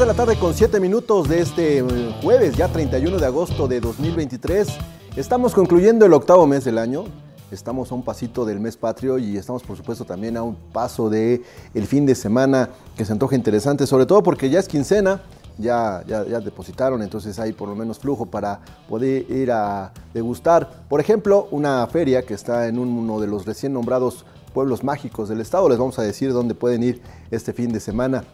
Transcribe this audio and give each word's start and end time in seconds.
de 0.00 0.06
la 0.06 0.14
tarde 0.14 0.38
con 0.38 0.54
7 0.54 0.80
minutos 0.80 1.28
de 1.28 1.42
este 1.42 1.78
eh, 1.80 1.84
jueves, 2.22 2.56
ya 2.56 2.68
31 2.68 3.18
de 3.18 3.26
agosto 3.26 3.68
de 3.68 3.80
2023. 3.80 4.66
Estamos 5.14 5.52
concluyendo 5.52 6.06
el 6.06 6.14
octavo 6.14 6.46
mes 6.46 6.64
del 6.64 6.78
año. 6.78 7.04
Estamos 7.50 7.92
a 7.92 7.96
un 7.96 8.02
pasito 8.02 8.46
del 8.46 8.60
mes 8.60 8.78
patrio 8.78 9.18
y 9.18 9.36
estamos 9.36 9.62
por 9.62 9.76
supuesto 9.76 10.06
también 10.06 10.38
a 10.38 10.42
un 10.42 10.54
paso 10.54 11.10
de 11.10 11.42
el 11.74 11.86
fin 11.86 12.06
de 12.06 12.14
semana 12.14 12.70
que 12.96 13.04
se 13.04 13.12
antoja 13.12 13.36
interesante, 13.36 13.86
sobre 13.86 14.06
todo 14.06 14.22
porque 14.22 14.48
ya 14.48 14.58
es 14.58 14.68
quincena, 14.68 15.20
ya, 15.58 16.02
ya, 16.06 16.24
ya 16.26 16.40
depositaron, 16.40 17.02
entonces 17.02 17.38
hay 17.38 17.52
por 17.52 17.68
lo 17.68 17.76
menos 17.76 17.98
flujo 17.98 18.24
para 18.24 18.60
poder 18.88 19.30
ir 19.30 19.52
a 19.52 19.92
degustar, 20.14 20.86
por 20.88 21.00
ejemplo, 21.00 21.46
una 21.50 21.86
feria 21.88 22.22
que 22.22 22.32
está 22.32 22.68
en 22.68 22.78
uno 22.78 23.20
de 23.20 23.26
los 23.26 23.44
recién 23.44 23.74
nombrados 23.74 24.24
pueblos 24.54 24.82
mágicos 24.82 25.28
del 25.28 25.42
estado. 25.42 25.68
Les 25.68 25.76
vamos 25.78 25.98
a 25.98 26.02
decir 26.02 26.32
dónde 26.32 26.54
pueden 26.54 26.82
ir 26.84 27.02
este 27.30 27.52
fin 27.52 27.70
de 27.70 27.80
semana. 27.80 28.24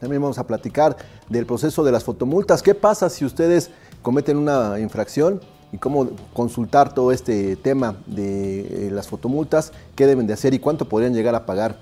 También 0.00 0.20
vamos 0.20 0.38
a 0.38 0.46
platicar 0.46 0.96
del 1.28 1.46
proceso 1.46 1.82
de 1.82 1.92
las 1.92 2.04
fotomultas. 2.04 2.62
¿Qué 2.62 2.74
pasa 2.74 3.08
si 3.08 3.24
ustedes 3.24 3.70
cometen 4.02 4.36
una 4.36 4.78
infracción? 4.78 5.40
Y 5.72 5.78
cómo 5.78 6.10
consultar 6.32 6.94
todo 6.94 7.10
este 7.10 7.56
tema 7.56 7.96
de 8.06 8.86
eh, 8.86 8.90
las 8.92 9.08
fotomultas, 9.08 9.72
qué 9.96 10.06
deben 10.06 10.26
de 10.26 10.34
hacer 10.34 10.54
y 10.54 10.60
cuánto 10.60 10.88
podrían 10.88 11.12
llegar 11.12 11.34
a 11.34 11.44
pagar 11.44 11.76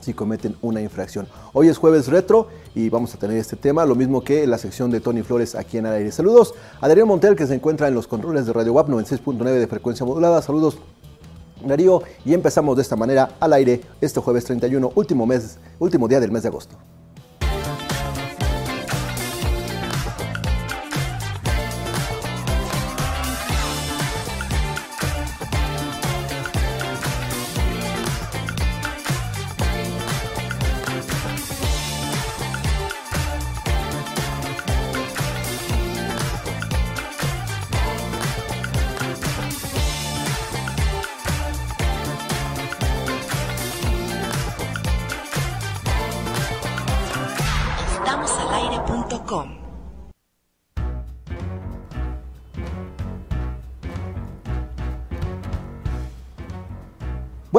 si 0.00 0.14
cometen 0.14 0.56
una 0.62 0.80
infracción. 0.80 1.26
Hoy 1.52 1.68
es 1.68 1.76
jueves 1.76 2.08
retro 2.08 2.48
y 2.74 2.88
vamos 2.88 3.14
a 3.14 3.18
tener 3.18 3.36
este 3.36 3.56
tema, 3.56 3.84
lo 3.84 3.94
mismo 3.94 4.22
que 4.22 4.46
la 4.46 4.58
sección 4.58 4.90
de 4.90 5.00
Tony 5.00 5.22
Flores 5.22 5.54
aquí 5.54 5.78
en 5.78 5.86
el 5.86 5.92
aire. 5.92 6.12
Saludos 6.12 6.54
a 6.80 6.88
Darío 6.88 7.04
Montel 7.04 7.36
que 7.36 7.46
se 7.46 7.54
encuentra 7.54 7.88
en 7.88 7.94
los 7.94 8.06
controles 8.06 8.46
de 8.46 8.52
Radio 8.52 8.72
WAP 8.74 8.88
96.9 8.88 9.44
de 9.44 9.66
frecuencia 9.66 10.06
modulada. 10.06 10.40
Saludos 10.40 10.78
Darío 11.66 12.02
y 12.24 12.32
empezamos 12.32 12.76
de 12.76 12.82
esta 12.82 12.96
manera 12.96 13.32
al 13.40 13.52
aire 13.52 13.82
este 14.00 14.20
jueves 14.20 14.44
31, 14.44 14.92
último 14.94 15.26
mes, 15.26 15.58
último 15.78 16.08
día 16.08 16.20
del 16.20 16.30
mes 16.30 16.42
de 16.42 16.48
agosto. 16.48 16.76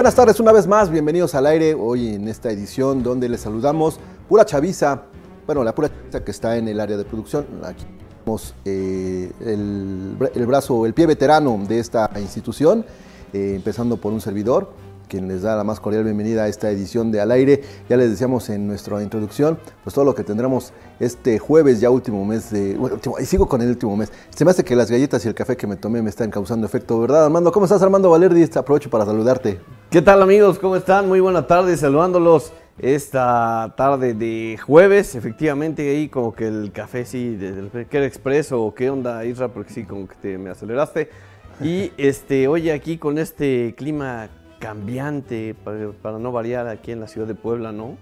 Buenas 0.02 0.16
tardes 0.16 0.40
una 0.40 0.52
vez 0.52 0.66
más, 0.66 0.90
bienvenidos 0.90 1.36
al 1.36 1.46
aire 1.46 1.76
hoy 1.76 2.16
en 2.16 2.28
esta 2.28 2.50
edición 2.50 3.04
donde 3.04 3.30
les 3.30 3.42
saludamos 3.42 4.00
pura 4.28 4.44
chaviza, 4.44 5.04
bueno 5.46 5.64
la 5.64 5.76
pura 5.76 5.90
chaviza 5.90 6.24
que 6.24 6.32
está 6.32 6.58
en 6.58 6.68
el 6.68 6.80
área 6.80 6.98
de 6.98 7.06
producción, 7.06 7.46
aquí 7.64 7.86
tenemos 8.10 8.56
eh, 8.66 9.32
el, 9.42 10.16
bra- 10.18 10.32
el 10.34 10.48
brazo, 10.48 10.88
el 10.88 10.96
pie 10.96 11.06
veterano 11.06 11.56
de 11.70 11.78
esta 11.78 12.10
institución, 12.20 12.84
eh, 13.32 13.54
empezando 13.56 13.96
por 13.98 14.12
un 14.12 14.22
servidor, 14.22 14.72
quien 15.12 15.28
les 15.28 15.42
da 15.42 15.58
la 15.58 15.66
más 15.66 15.82
cordial 15.82 16.06
bienvenida 16.06 16.44
a 16.44 16.48
esta 16.48 16.72
edición 16.72 17.12
de 17.12 17.20
Al 17.20 17.32
Aire. 17.32 17.62
Ya 17.90 17.98
les 17.98 18.10
decíamos 18.10 18.50
en 18.50 18.66
nuestra 18.66 19.04
introducción, 19.04 19.60
pues 19.84 19.94
todo 19.94 20.06
lo 20.06 20.16
que 20.16 20.24
tendremos 20.24 20.72
este 21.02 21.38
jueves, 21.38 21.82
ya 21.82 21.90
último 21.90 22.24
mes 22.24 22.50
de... 22.50 22.78
Bueno, 22.78 22.96
último- 22.96 23.18
sigo 23.20 23.46
con 23.46 23.62
el 23.62 23.68
último 23.68 23.98
mes. 23.98 24.10
Se 24.34 24.46
me 24.46 24.52
hace 24.52 24.64
que 24.64 24.74
las 24.74 24.90
galletas 24.90 25.26
y 25.26 25.28
el 25.28 25.34
café 25.34 25.58
que 25.58 25.68
me 25.68 25.76
tomé 25.76 26.02
me 26.02 26.10
están 26.10 26.32
causando 26.32 26.66
efecto, 26.66 26.98
¿verdad, 27.02 27.26
Armando? 27.26 27.52
¿Cómo 27.52 27.66
estás, 27.66 27.82
Armando 27.82 28.10
Valerdi? 28.10 28.48
Aprovecho 28.56 28.90
para 28.90 29.04
saludarte. 29.04 29.60
¿Qué 29.90 30.02
tal 30.02 30.22
amigos? 30.22 30.58
¿Cómo 30.60 30.78
están? 30.78 31.10
Muy 31.10 31.20
buena 31.20 31.46
tarde, 31.46 31.76
saludándolos 31.76 32.54
esta 32.80 33.74
tarde 33.76 34.14
de 34.14 34.58
jueves. 34.66 35.16
Efectivamente, 35.16 35.90
ahí 35.90 36.08
como 36.08 36.34
que 36.34 36.48
el 36.48 36.72
café 36.72 37.04
sí, 37.04 37.38
que 37.90 37.98
era 37.98 38.06
expreso 38.06 38.64
o 38.64 38.74
qué 38.74 38.90
onda, 38.90 39.26
Isra, 39.26 39.50
porque 39.50 39.74
sí, 39.74 39.84
como 39.84 40.08
que 40.08 40.16
te, 40.16 40.38
me 40.38 40.52
aceleraste. 40.52 41.10
Y 41.62 41.92
este, 41.98 42.48
oye, 42.48 42.72
aquí 42.72 42.98
con 42.98 43.18
este 43.18 43.76
clima 43.78 44.30
cambiante, 44.62 45.56
para, 45.56 46.20
no 46.20 46.32
variar 46.32 46.68
aquí 46.68 46.92
en 46.92 47.02
la 47.02 47.08
ciudad 47.08 47.28
de 47.28 47.36
Puebla, 47.36 47.72
¿no? 47.74 47.98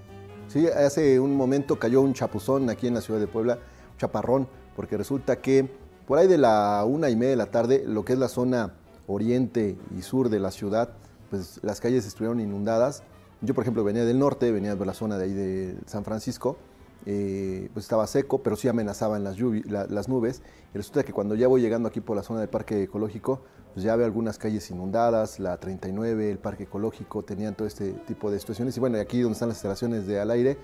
Sí, 0.50 0.68
hace 0.68 1.20
un 1.20 1.36
momento 1.36 1.80
cayó 1.80 2.02
un 2.02 2.14
chapuzón 2.14 2.70
aquí 2.70 2.86
en 2.86 2.94
la 2.94 3.02
ciudad 3.02 3.20
de 3.20 3.28
Puebla, 3.28 3.60
un 3.94 3.98
chaparrón, 3.98 4.48
porque 4.76 4.98
resulta 4.98 5.38
que 5.38 5.70
por 6.06 6.20
ahí 6.20 6.28
de 6.28 6.38
la 6.38 6.84
una 6.86 7.10
y 7.10 7.16
media 7.16 7.32
de 7.32 7.36
la 7.38 7.46
tarde, 7.46 7.84
lo 7.88 8.04
que 8.04 8.14
es 8.14 8.20
la 8.20 8.28
zona 8.28 8.74
oriente 9.08 9.78
y 9.98 10.02
sur 10.02 10.30
de 10.30 10.40
la 10.40 10.52
ciudad, 10.52 10.90
pues 11.30 11.60
las 11.64 11.80
calles 11.80 12.06
estuvieron 12.06 12.42
inundadas. 12.42 13.04
Yo, 13.42 13.54
por 13.54 13.64
ejemplo, 13.64 13.84
venía 13.84 14.04
del 14.04 14.20
norte, 14.20 14.52
venía 14.52 14.76
de 14.76 14.86
la 14.86 14.94
zona 14.94 15.18
de 15.18 15.24
ahí 15.24 15.34
de 15.34 15.78
San 15.86 16.04
Francisco, 16.04 16.58
eh, 17.06 17.70
pues 17.74 17.86
estaba 17.86 18.06
seco, 18.06 18.44
pero 18.44 18.58
sí 18.58 18.68
amenazaban 18.68 19.24
las, 19.24 19.38
las 19.40 20.10
nubes. 20.10 20.42
Y 20.74 20.78
resulta 20.78 21.04
que 21.04 21.14
cuando 21.14 21.36
ya 21.36 21.48
voy 21.48 21.62
llegando 21.62 21.88
aquí 21.88 22.02
por 22.02 22.18
la 22.18 22.24
zona 22.24 22.42
del 22.42 22.50
Parque 22.50 22.84
Ecológico, 22.84 23.44
pues 23.74 23.84
ya 23.84 23.96
veo 23.96 24.06
algunas 24.06 24.38
calles 24.38 24.70
inundadas, 24.72 25.40
la 25.40 25.58
39, 25.58 26.32
el 26.32 26.38
Parque 26.40 26.64
Ecológico, 26.64 27.24
tenían 27.24 27.56
todo 27.56 27.68
este 27.68 27.92
tipo 28.08 28.32
de 28.32 28.40
situaciones. 28.40 28.76
Y 28.78 28.80
bueno, 28.80 28.98
aquí 29.00 29.22
donde 29.22 29.34
están 29.34 29.50
las 29.50 29.58
instalaciones 29.58 30.08
de 30.08 30.20
al 30.20 30.32
aire, 30.32 30.58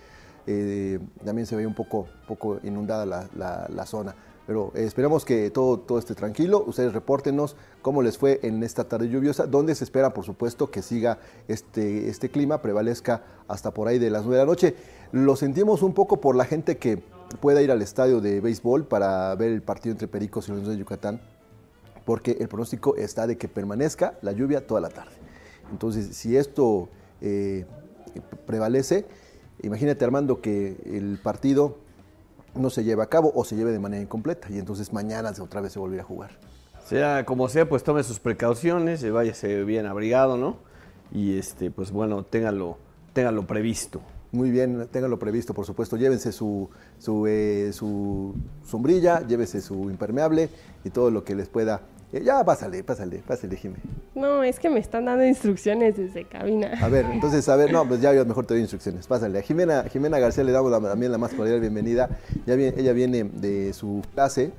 eh, 0.48 1.00
también 1.24 1.46
se 1.46 1.56
veía 1.56 1.68
un 1.68 1.74
poco, 1.76 2.08
poco 2.28 2.60
inundada 2.64 3.06
la, 3.06 3.28
la- 3.36 3.86
zona. 3.86 4.16
Pero 4.48 4.72
eh, 4.76 4.84
esperamos 4.84 5.26
que 5.26 5.50
todo, 5.50 5.80
todo 5.80 5.98
esté 5.98 6.14
tranquilo. 6.14 6.64
Ustedes 6.68 6.94
repórtenos 6.94 7.56
cómo 7.82 8.02
les 8.04 8.18
fue 8.18 8.40
en 8.44 8.62
esta 8.64 8.84
tarde 8.84 9.10
lluviosa, 9.10 9.48
donde 9.48 9.74
se 9.76 9.84
espera, 9.84 10.14
por 10.14 10.24
supuesto, 10.24 10.70
que 10.70 10.82
siga 10.84 11.18
este, 11.48 12.10
este 12.10 12.30
clima, 12.30 12.62
prevalezca 12.62 13.24
hasta 13.48 13.72
por 13.74 13.88
ahí 13.88 13.98
de 13.98 14.10
las 14.12 14.24
9 14.24 14.38
de 14.38 14.44
la 14.44 14.48
noche. 14.48 14.76
Lo 15.12 15.36
sentimos 15.36 15.82
un 15.82 15.94
poco 15.94 16.22
por 16.22 16.36
la 16.36 16.46
gente 16.46 16.78
que 16.78 16.98
pueda 17.40 17.62
ir 17.64 17.72
al 17.72 17.82
estadio 17.82 18.22
de 18.22 18.40
béisbol 18.40 18.86
para 18.86 19.34
ver 19.36 19.52
el 19.52 19.64
partido 19.64 19.94
entre 19.94 20.08
Pericos 20.08 20.48
y 20.48 20.52
los 20.52 20.68
de 20.68 20.78
Yucatán, 20.78 21.20
porque 22.06 22.38
el 22.40 22.48
pronóstico 22.48 22.96
está 22.96 23.28
de 23.28 23.38
que 23.38 23.48
permanezca 23.48 24.18
la 24.22 24.32
lluvia 24.32 24.66
toda 24.66 24.82
la 24.82 24.90
tarde. 24.90 25.14
Entonces, 25.72 26.16
si 26.16 26.38
esto 26.38 26.90
eh, 27.22 27.66
prevalece, 28.46 29.06
imagínate 29.64 30.06
Armando 30.06 30.42
que 30.42 30.78
el 30.86 31.20
partido 31.22 31.78
no 32.54 32.70
se 32.70 32.84
lleve 32.84 33.04
a 33.04 33.08
cabo 33.08 33.32
o 33.36 33.44
se 33.44 33.56
lleve 33.56 33.72
de 33.72 33.80
manera 33.80 34.02
incompleta 34.02 34.48
y 34.50 34.60
entonces 34.60 34.94
mañana 34.94 35.34
otra 35.40 35.62
vez 35.62 35.74
se 35.74 35.80
volverá 35.80 36.04
a 36.04 36.06
jugar. 36.06 36.32
Sea 36.86 37.26
como 37.26 37.50
sea, 37.50 37.68
pues 37.68 37.84
tome 37.84 38.04
sus 38.04 38.20
precauciones, 38.20 39.04
eh, 39.04 39.12
váyase 39.12 39.64
bien 39.64 39.88
abrigado, 39.88 40.38
¿no? 40.38 40.58
Y 41.12 41.38
este, 41.38 41.72
pues 41.72 41.92
bueno, 41.92 42.24
téngalo, 42.24 42.78
téngalo 43.14 43.48
previsto. 43.48 44.02
Muy 44.32 44.52
bien, 44.52 44.88
ténganlo 44.92 45.18
previsto, 45.18 45.54
por 45.54 45.66
supuesto. 45.66 45.98
Llévense 45.98 46.32
su, 46.32 46.70
su, 47.00 47.26
eh, 47.26 47.72
su 47.74 48.36
sombrilla, 48.64 49.26
llévese 49.26 49.62
su 49.62 49.90
impermeable 49.90 50.50
y 50.84 50.90
todo 50.90 51.10
lo 51.10 51.24
que 51.24 51.36
les 51.36 51.48
pueda. 51.48 51.82
Eh, 52.14 52.22
ya, 52.24 52.44
pásale, 52.44 52.84
pásale, 52.84 53.20
pásale, 53.28 53.56
Jimé. 53.58 53.76
No, 54.14 54.44
es 54.44 54.60
que 54.60 54.70
me 54.70 54.80
están 54.80 55.06
dando 55.06 55.26
instrucciones 55.26 55.98
desde 55.98 56.24
cabina. 56.26 56.72
A 56.82 56.88
ver, 56.88 57.06
entonces, 57.12 57.48
a 57.50 57.56
ver, 57.56 57.72
no, 57.72 57.88
pues 57.88 58.00
ya 58.02 58.14
yo 58.14 58.26
mejor 58.26 58.46
te 58.46 58.54
doy 58.54 58.62
instrucciones. 58.62 59.06
Pásale. 59.08 59.40
A 59.40 59.42
Jimena, 59.42 59.84
Jimena 59.92 60.20
García 60.20 60.44
le 60.44 60.52
damos 60.54 60.72
la- 60.72 60.80
también 60.80 61.12
la 61.12 61.18
más 61.18 61.34
cordial 61.34 61.60
bienvenida. 61.60 62.10
Ya 62.46 62.56
viene, 62.56 62.80
ella 62.80 62.94
viene 62.94 63.24
de 63.26 63.74
su 63.74 64.02
clase 64.14 64.52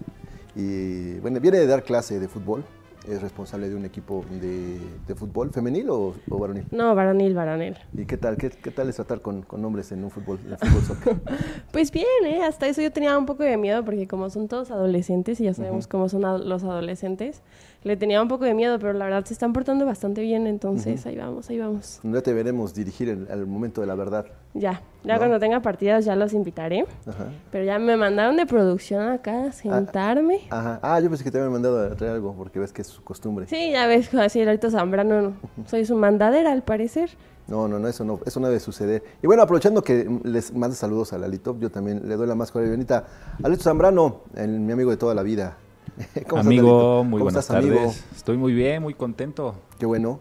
y, 0.55 1.15
bueno, 1.21 1.41
viene 1.41 1.59
de 1.59 1.67
dar 1.67 1.83
clase 1.83 2.19
de 2.21 2.29
fútbol. 2.29 2.65
Es 3.09 3.23
responsable 3.23 3.69
de 3.69 3.77
un 3.77 3.85
equipo 3.85 4.25
de, 4.31 4.81
de 5.07 5.15
fútbol, 5.15 5.51
femenil 5.53 5.91
o, 5.91 6.15
o 6.29 6.39
varonil. 6.39 6.65
No, 6.73 6.95
varonil, 6.95 7.35
varonil. 7.35 7.77
¿Y 7.97 8.05
qué 8.05 8.17
tal? 8.17 8.37
¿Qué, 8.37 8.51
qué 8.51 8.71
tal 8.73 8.89
es 8.89 8.97
tratar 8.97 9.21
con, 9.21 9.43
con 9.43 9.65
hombres 9.65 9.93
en 9.93 10.03
un 10.03 10.11
fútbol, 10.11 10.41
en 10.45 10.59
fútbol 10.59 10.83
soccer? 10.83 11.17
Pues 11.73 11.93
bien, 11.93 12.07
¿eh? 12.25 12.43
Hasta 12.43 12.67
eso 12.67 12.83
yo 12.83 12.91
tenía 12.91 13.17
un 13.17 13.27
poco 13.27 13.43
de 13.45 13.57
miedo 13.57 13.85
porque 13.85 14.09
como 14.09 14.29
son 14.31 14.49
todos 14.49 14.71
adolescentes 14.71 15.41
y 15.41 15.45
ya 15.45 15.55
sabemos 15.55 15.87
cómo 15.87 16.09
son 16.09 16.23
los 16.49 16.65
adolescentes, 16.65 17.43
le 17.87 17.97
tenía 17.97 18.21
un 18.21 18.27
poco 18.27 18.45
de 18.45 18.53
miedo, 18.53 18.79
pero 18.81 18.93
la 18.95 19.05
verdad 19.05 19.25
se 19.25 19.33
están 19.33 19.53
portando 19.53 19.87
bastante 19.87 20.21
bien, 20.21 20.47
entonces 20.49 21.07
ahí 21.07 21.17
vamos, 21.17 21.49
ahí 21.51 21.59
vamos. 21.61 22.01
Ya 22.03 22.21
te 22.21 22.33
veremos 22.33 22.75
dirigir 22.75 23.09
en- 23.11 23.29
al 23.31 23.47
momento 23.47 23.81
de 23.81 23.87
la 23.87 23.95
verdad. 23.95 24.27
Ya, 24.55 24.83
ya 25.05 25.13
¿No? 25.15 25.19
cuando 25.21 25.39
tenga 25.39 25.61
partidas 25.61 26.05
ya 26.05 26.17
los 26.17 26.33
invitaré, 26.33 26.85
Ajá. 27.07 27.27
pero 27.53 27.65
ya 27.65 27.79
me 27.79 27.97
mandaron 27.97 28.37
de 28.37 28.45
producción 28.45 29.09
acá 29.09 29.45
a 29.45 29.53
sentarme. 29.53 30.41
Ajá. 30.51 30.81
Ah, 30.83 30.99
yo 30.99 31.09
pensé 31.09 31.23
que 31.23 31.31
te 31.31 31.39
habían 31.39 31.53
mandado 31.53 31.79
a 31.93 31.95
traer 31.95 32.15
algo 32.15 32.35
porque 32.35 32.59
ves 32.59 32.73
que 32.73 32.83
es 32.83 32.89
su 32.89 33.05
costumbre. 33.05 33.47
Sí, 33.47 33.71
ya 33.71 33.87
ves, 33.87 34.13
así 34.15 34.43
ahorita 34.43 34.69
Zambrano, 34.71 35.35
soy 35.67 35.85
su 35.85 35.95
mandadera 35.97 36.51
al 36.51 36.63
parecer. 36.65 37.11
No, 37.47 37.69
no, 37.69 37.79
no, 37.79 37.87
eso 37.87 38.05
no, 38.05 38.19
eso 38.27 38.41
no 38.41 38.49
debe 38.49 38.59
suceder. 38.59 39.05
Y 39.23 39.29
bueno, 39.29 39.45
aprovechando 39.45 39.81
que 39.83 40.11
les 40.25 40.53
mando 40.53 40.75
saludos 40.75 41.13
a 41.13 41.19
Lalito, 41.19 41.57
yo 41.61 41.71
también 41.71 42.09
le 42.09 42.17
doy 42.17 42.27
la 42.27 42.35
más 42.35 42.51
cordial 42.51 42.71
bienvenida. 42.71 43.05
Alito 43.45 43.63
Zambrano, 43.63 44.23
el- 44.35 44.59
mi 44.59 44.73
amigo 44.73 44.91
de 44.91 44.97
toda 44.97 45.15
la 45.15 45.23
vida. 45.23 45.57
¿Cómo 46.29 46.41
estás, 46.41 46.47
Amigo, 46.47 46.69
Lalito? 46.69 47.05
muy 47.05 47.11
¿Cómo 47.19 47.25
buenas 47.25 47.45
estás, 47.45 47.57
amigo? 47.57 47.77
tardes. 47.77 48.05
Estoy 48.15 48.37
muy 48.37 48.53
bien, 48.53 48.83
muy 48.83 48.95
contento 48.95 49.55
Qué 49.79 49.87
bueno. 49.87 50.21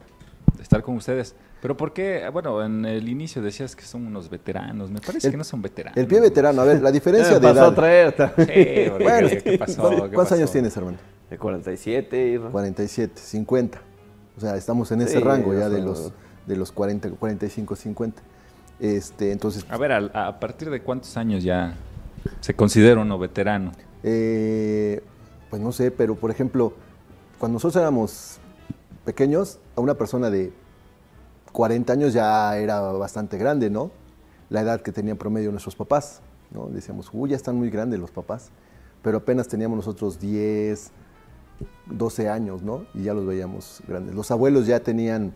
de 0.56 0.63
estar 0.63 0.81
con 0.81 0.95
ustedes. 0.95 1.36
Pero 1.62 1.75
¿por 1.75 1.94
qué? 1.94 2.30
Bueno, 2.31 2.63
en 2.63 2.86
el 2.86 3.10
inicio 3.10 3.42
decías 3.42 3.75
que 3.75 3.83
son 3.83 4.06
unos 4.06 4.30
veteranos. 4.30 4.92
Me 4.92 5.00
parece 5.01 5.27
El- 5.27 5.31
que 5.31 5.38
no 5.38 5.44
son 5.44 5.62
veteranos. 5.62 5.98
El 5.98 6.06
pie 6.07 6.19
veterano, 6.19 6.62
a 6.62 6.66
ver, 6.66 6.81
la 6.81 6.92
diferencia 6.92 7.39
de 7.39 7.50
edad. 7.50 7.74
traer 7.74 8.12
también. 8.16 8.48
Sí, 8.48 8.92
Bueno, 9.04 9.30
¿qué, 9.30 9.38
qué 9.42 9.57
pasó? 9.57 9.81
¿cuántos 9.81 10.10
¿Qué 10.10 10.16
cuántos 10.16 10.31
años 10.38 10.51
tienes, 10.51 10.77
hermano? 10.77 10.98
De 11.30 11.38
47, 11.39 12.28
Isra. 12.33 12.50
47, 12.51 13.13
50. 13.19 13.81
O 14.38 14.42
sea, 14.42 14.56
estamos 14.57 14.92
en 14.92 15.01
ese 15.01 15.13
Sí, 15.18 15.19
rango 15.24 15.54
ya 15.54 15.69
de 15.69 15.81
los, 15.81 16.12
de 16.45 16.56
los 16.56 16.71
40, 16.71 17.10
45, 17.10 17.75
50. 17.75 18.21
Este, 18.80 19.31
entonces, 19.31 19.66
A 19.69 19.78
ver, 19.78 19.92
¿a, 19.94 20.28
a 20.28 20.39
partir 20.39 20.69
de 20.69 20.81
cuántos 20.81 21.16
años 21.18 21.44
ya 21.44 21.74
se 22.42 22.54
considera 22.54 23.01
uno 23.01 23.18
veterano? 23.18 23.71
eh, 24.04 25.01
pues 25.56 25.63
no 25.63 25.72
sé, 25.72 25.90
pero 25.90 26.16
por 26.16 26.31
ejemplo, 26.31 26.74
cuando 27.40 27.54
nosotros 27.54 27.81
éramos 27.81 28.40
pequeños, 29.06 29.57
a 29.78 29.80
una 29.80 29.94
persona 29.94 30.30
de 30.30 30.52
40 31.54 31.94
años 31.94 32.12
ya 32.12 32.57
era 32.57 32.81
bastante 32.81 33.38
grande, 33.38 33.69
¿no? 33.69 33.90
La 34.50 34.60
edad 34.60 34.81
que 34.81 34.92
tenían 34.92 35.16
promedio 35.16 35.52
nuestros 35.52 35.74
papás, 35.74 36.19
¿no? 36.52 36.68
Decíamos, 36.68 37.10
uy, 37.13 37.30
ya 37.30 37.38
están 37.38 37.56
muy 37.56 37.69
grandes 37.69 38.02
los 38.02 38.12
papás, 38.12 38.50
pero 39.02 39.19
apenas 39.19 39.48
teníamos 39.48 39.78
nosotros 39.78 40.19
10, 40.19 40.92
12 41.86 42.28
años, 42.28 42.62
¿no? 42.62 42.86
Y 42.94 43.04
ya 43.04 43.13
los 43.13 43.25
veíamos 43.25 43.81
grandes. 43.88 44.13
Los 44.13 44.31
abuelos 44.31 44.68
ya 44.68 44.81
tenían 44.81 45.34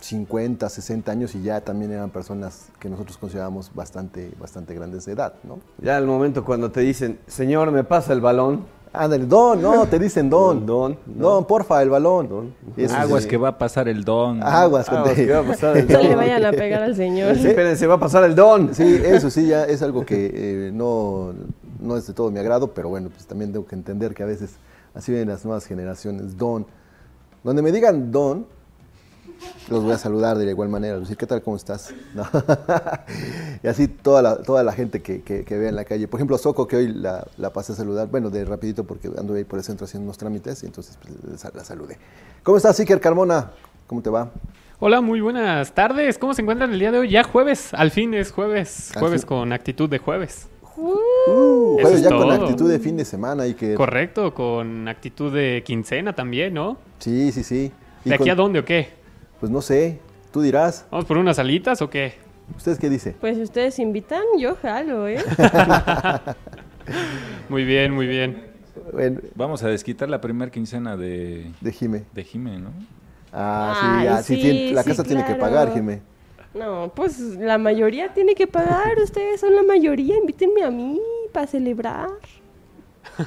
50, 0.00 0.70
60 0.70 1.12
años 1.12 1.34
y 1.34 1.42
ya 1.42 1.60
también 1.60 1.92
eran 1.92 2.08
personas 2.08 2.70
que 2.78 2.88
nosotros 2.88 3.18
considerábamos 3.18 3.74
bastante, 3.74 4.32
bastante 4.40 4.72
grandes 4.72 5.04
de 5.04 5.12
edad, 5.12 5.34
¿no? 5.42 5.58
Ya 5.82 5.98
el 5.98 6.06
momento 6.06 6.46
cuando 6.46 6.70
te 6.70 6.80
dicen, 6.80 7.18
señor, 7.26 7.72
me 7.72 7.84
pasa 7.84 8.14
el 8.14 8.22
balón. 8.22 8.72
Ándale, 8.96 9.26
don, 9.26 9.60
no, 9.60 9.86
te 9.86 9.98
dicen 9.98 10.30
don. 10.30 10.64
Don, 10.64 10.96
Don, 11.04 11.44
porfa, 11.46 11.82
el 11.82 11.90
balón. 11.90 12.28
Don. 12.28 12.54
Aguas 12.94 13.24
sí. 13.24 13.28
que 13.28 13.36
va 13.36 13.48
a 13.48 13.58
pasar 13.58 13.88
el 13.88 14.04
don. 14.04 14.40
Aguas, 14.42 14.88
¿qué 14.88 15.32
va 15.32 15.40
a 15.40 15.42
pasar 15.42 15.76
el 15.76 15.88
No 15.88 15.98
le 16.00 16.08
don? 16.10 16.16
vayan 16.16 16.44
a 16.44 16.52
pegar 16.52 16.82
al 16.82 16.94
señor. 16.94 17.34
Sí, 17.34 17.48
Espérense, 17.48 17.86
va 17.88 17.94
a 17.94 17.98
pasar 17.98 18.22
el 18.24 18.36
don. 18.36 18.72
Sí, 18.72 19.00
eso 19.04 19.30
sí, 19.30 19.48
ya 19.48 19.64
es 19.64 19.82
algo 19.82 20.06
que 20.06 20.30
eh, 20.32 20.70
no, 20.72 21.34
no 21.80 21.96
es 21.96 22.06
de 22.06 22.12
todo 22.12 22.30
mi 22.30 22.38
agrado, 22.38 22.68
pero 22.68 22.88
bueno, 22.88 23.10
pues 23.10 23.26
también 23.26 23.52
tengo 23.52 23.66
que 23.66 23.74
entender 23.74 24.14
que 24.14 24.22
a 24.22 24.26
veces 24.26 24.56
así 24.94 25.12
ven 25.12 25.28
las 25.28 25.44
nuevas 25.44 25.66
generaciones, 25.66 26.38
don. 26.38 26.64
Donde 27.42 27.62
me 27.62 27.72
digan 27.72 28.12
don, 28.12 28.46
los 29.68 29.82
voy 29.82 29.92
a 29.92 29.98
saludar 29.98 30.36
de 30.36 30.48
igual 30.48 30.68
manera, 30.68 30.98
decir, 30.98 31.16
¿qué 31.16 31.26
tal, 31.26 31.42
cómo 31.42 31.56
estás? 31.56 31.94
No. 32.14 32.24
y 33.62 33.66
así 33.68 33.88
toda 33.88 34.22
la, 34.22 34.36
toda 34.36 34.62
la 34.62 34.72
gente 34.72 35.02
que, 35.02 35.22
que, 35.22 35.44
que 35.44 35.58
vea 35.58 35.68
en 35.68 35.76
la 35.76 35.84
calle. 35.84 36.06
Por 36.08 36.18
ejemplo, 36.20 36.36
Soco, 36.38 36.66
que 36.68 36.76
hoy 36.76 36.88
la, 36.88 37.26
la 37.38 37.52
pasé 37.52 37.72
a 37.72 37.76
saludar, 37.76 38.08
bueno, 38.08 38.30
de 38.30 38.44
rapidito 38.44 38.84
porque 38.84 39.10
ando 39.18 39.34
ahí 39.34 39.44
por 39.44 39.58
el 39.58 39.64
centro 39.64 39.86
haciendo 39.86 40.04
unos 40.04 40.18
trámites 40.18 40.62
y 40.62 40.66
entonces 40.66 40.98
pues, 41.00 41.44
la 41.54 41.64
saludé. 41.64 41.98
¿Cómo 42.42 42.56
estás, 42.56 42.78
Iker 42.80 43.00
Carmona? 43.00 43.52
¿Cómo 43.86 44.02
te 44.02 44.10
va? 44.10 44.30
Hola, 44.80 45.00
muy 45.00 45.20
buenas 45.20 45.72
tardes. 45.72 46.18
¿Cómo 46.18 46.34
se 46.34 46.42
encuentran 46.42 46.72
el 46.72 46.78
día 46.78 46.92
de 46.92 46.98
hoy? 46.98 47.10
Ya 47.10 47.22
jueves, 47.24 47.72
al 47.72 47.90
fin 47.90 48.12
es 48.12 48.32
jueves. 48.32 48.92
Jueves 48.98 49.24
con 49.24 49.52
actitud 49.52 49.88
de 49.88 49.98
jueves. 49.98 50.48
Uh, 50.76 51.74
jueves 51.80 51.98
es 51.98 52.02
ya 52.02 52.10
con 52.10 52.30
actitud 52.30 52.68
de 52.68 52.78
fin 52.80 52.96
de 52.96 53.04
semana, 53.04 53.44
Iker. 53.44 53.76
Correcto, 53.76 54.34
con 54.34 54.88
actitud 54.88 55.32
de 55.32 55.62
quincena 55.64 56.12
también, 56.12 56.52
¿no? 56.54 56.76
Sí, 56.98 57.30
sí, 57.32 57.44
sí. 57.44 57.72
Y 58.04 58.08
¿De 58.08 58.14
aquí 58.16 58.24
con- 58.24 58.30
a 58.30 58.34
dónde 58.34 58.58
o 58.58 58.64
qué? 58.64 59.03
Pues 59.44 59.52
no 59.52 59.60
sé, 59.60 59.98
tú 60.32 60.40
dirás. 60.40 60.86
¿Vamos 60.90 61.04
por 61.04 61.18
unas 61.18 61.38
alitas 61.38 61.82
o 61.82 61.90
qué? 61.90 62.14
¿Ustedes 62.56 62.78
qué 62.78 62.88
dice? 62.88 63.14
Pues 63.20 63.36
si 63.36 63.42
ustedes 63.42 63.78
invitan, 63.78 64.22
yo 64.38 64.56
jalo, 64.56 65.06
¿eh? 65.06 65.22
Muy 67.50 67.66
bien, 67.66 67.92
muy 67.92 68.06
bien. 68.06 68.42
Bueno, 68.90 69.20
Vamos 69.34 69.62
a 69.62 69.68
desquitar 69.68 70.08
la 70.08 70.22
primera 70.22 70.50
quincena 70.50 70.96
de, 70.96 71.52
de 71.60 71.72
Jime. 71.72 72.04
de 72.14 72.24
Jime, 72.24 72.58
¿no? 72.58 72.70
Ah, 73.34 73.76
sí, 73.78 73.86
Ay, 74.08 74.22
sí, 74.22 74.34
sí, 74.36 74.40
tiene- 74.40 74.72
la 74.72 74.82
sí, 74.82 74.88
casa 74.88 75.04
tiene 75.04 75.26
que 75.26 75.34
pagar, 75.34 75.74
Jime. 75.74 76.00
No, 76.54 76.90
pues 76.96 77.20
la 77.20 77.58
mayoría 77.58 78.14
tiene 78.14 78.34
que 78.34 78.46
pagar. 78.46 78.98
Ustedes 78.98 79.40
son 79.40 79.54
la 79.54 79.62
mayoría. 79.62 80.16
Invítenme 80.16 80.62
a 80.62 80.70
mí 80.70 80.98
para 81.34 81.46
celebrar. 81.46 82.08
Sí, 83.18 83.24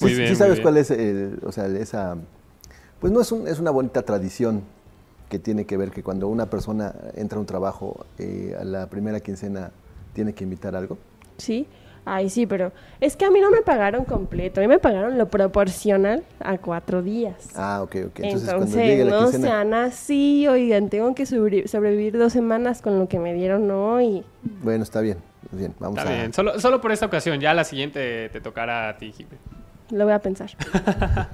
Muy 0.00 0.10
sí 0.10 0.16
bien, 0.16 0.28
muy 0.30 0.36
sabes 0.36 0.54
bien. 0.54 0.62
cuál 0.64 0.76
es, 0.78 0.90
el- 0.90 1.38
o 1.44 1.52
sea, 1.52 1.66
esa... 1.66 2.16
Pues 3.00 3.12
no 3.12 3.20
es, 3.20 3.30
un- 3.30 3.46
es 3.46 3.60
una 3.60 3.70
bonita 3.70 4.02
tradición 4.02 4.64
que 5.28 5.38
tiene 5.38 5.64
que 5.66 5.76
ver 5.76 5.90
que 5.90 6.02
cuando 6.02 6.28
una 6.28 6.46
persona 6.46 6.94
entra 7.14 7.36
a 7.36 7.40
un 7.40 7.46
trabajo, 7.46 8.06
eh, 8.18 8.56
a 8.58 8.64
la 8.64 8.86
primera 8.88 9.20
quincena 9.20 9.70
tiene 10.12 10.32
que 10.32 10.44
invitar 10.44 10.74
algo. 10.74 10.98
Sí. 11.36 11.66
Ay, 12.10 12.30
sí, 12.30 12.46
pero 12.46 12.72
es 13.00 13.16
que 13.16 13.26
a 13.26 13.30
mí 13.30 13.38
no 13.38 13.50
me 13.50 13.60
pagaron 13.60 14.06
completo. 14.06 14.60
A 14.60 14.62
mí 14.62 14.68
me 14.68 14.78
pagaron 14.78 15.18
lo 15.18 15.28
proporcional 15.28 16.24
a 16.40 16.56
cuatro 16.56 17.02
días. 17.02 17.50
Ah, 17.54 17.80
ok, 17.82 17.96
ok. 18.06 18.20
Entonces, 18.20 18.48
Entonces, 18.48 18.54
cuando 18.54 18.76
llegue 18.78 19.04
la 19.04 19.10
no 19.10 19.22
quincena... 19.24 19.46
sean 19.48 19.74
así, 19.74 20.48
oigan, 20.48 20.88
tengo 20.88 21.14
que 21.14 21.24
sobrevi- 21.24 21.66
sobrevivir 21.66 22.16
dos 22.16 22.32
semanas 22.32 22.80
con 22.80 22.98
lo 22.98 23.08
que 23.08 23.18
me 23.18 23.34
dieron 23.34 23.70
hoy. 23.70 24.24
Bueno, 24.62 24.84
está 24.84 25.02
bien. 25.02 25.18
Bien, 25.52 25.74
vamos 25.78 25.98
Está 25.98 26.10
a... 26.10 26.14
bien. 26.16 26.32
Solo, 26.32 26.58
solo 26.58 26.80
por 26.80 26.92
esta 26.92 27.04
ocasión. 27.04 27.40
Ya 27.40 27.52
la 27.52 27.64
siguiente 27.64 28.30
te 28.30 28.40
tocará 28.40 28.88
a 28.88 28.96
ti, 28.96 29.12
Jimé. 29.12 29.30
Lo 29.90 30.04
voy 30.04 30.12
a 30.12 30.18
pensar. 30.18 30.50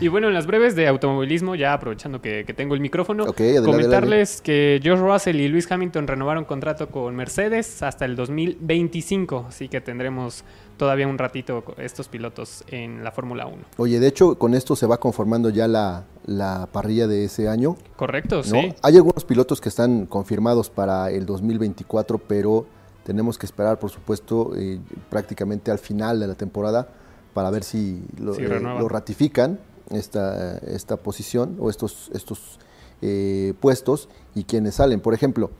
Y 0.00 0.08
bueno, 0.08 0.28
en 0.28 0.34
las 0.34 0.46
breves 0.46 0.74
de 0.74 0.88
automovilismo, 0.88 1.54
ya 1.54 1.72
aprovechando 1.74 2.20
que, 2.20 2.44
que 2.44 2.54
tengo 2.54 2.74
el 2.74 2.80
micrófono, 2.80 3.24
adelante, 3.24 3.62
comentarles 3.62 4.40
que 4.40 4.80
George 4.82 5.04
Russell 5.04 5.36
y 5.36 5.48
Lewis 5.48 5.70
Hamilton 5.70 6.08
renovaron 6.08 6.44
contrato 6.44 6.88
con 6.88 7.14
Mercedes 7.14 7.82
hasta 7.82 8.04
el 8.04 8.16
2025, 8.16 9.46
así 9.48 9.68
que 9.68 9.80
tendremos 9.80 10.44
todavía 10.76 11.06
un 11.06 11.18
ratito 11.18 11.62
estos 11.78 12.08
pilotos 12.08 12.64
en 12.66 13.04
la 13.04 13.12
Fórmula 13.12 13.46
1. 13.46 13.56
Oye, 13.76 14.00
de 14.00 14.08
hecho, 14.08 14.36
con 14.36 14.54
esto 14.54 14.74
se 14.74 14.86
va 14.86 14.98
conformando 14.98 15.50
ya 15.50 15.68
la, 15.68 16.04
la 16.26 16.68
parrilla 16.72 17.06
de 17.06 17.24
ese 17.24 17.48
año. 17.48 17.76
¿Correcto? 17.94 18.38
¿no? 18.38 18.42
Sí. 18.42 18.74
Hay 18.82 18.96
algunos 18.96 19.24
pilotos 19.24 19.60
que 19.60 19.68
están 19.68 20.06
confirmados 20.06 20.68
para 20.68 21.10
el 21.10 21.26
2024, 21.26 22.18
pero 22.18 22.66
tenemos 23.04 23.38
que 23.38 23.46
esperar, 23.46 23.78
por 23.78 23.90
supuesto, 23.90 24.52
eh, 24.56 24.80
prácticamente 25.08 25.70
al 25.70 25.78
final 25.78 26.18
de 26.18 26.26
la 26.26 26.34
temporada 26.34 26.88
para 27.34 27.50
ver 27.50 27.64
si 27.64 28.02
lo, 28.20 28.34
Sí, 28.34 28.42
eh, 28.44 28.60
lo 28.60 28.88
ratifican 28.88 29.58
esta, 29.90 30.58
esta 30.58 30.96
posición 30.96 31.56
o 31.60 31.70
estos, 31.70 32.10
estos 32.14 32.58
eh, 33.00 33.54
puestos 33.60 34.08
y 34.34 34.44
quienes 34.44 34.76
salen. 34.76 35.00
Por 35.00 35.14
ejemplo, 35.14 35.50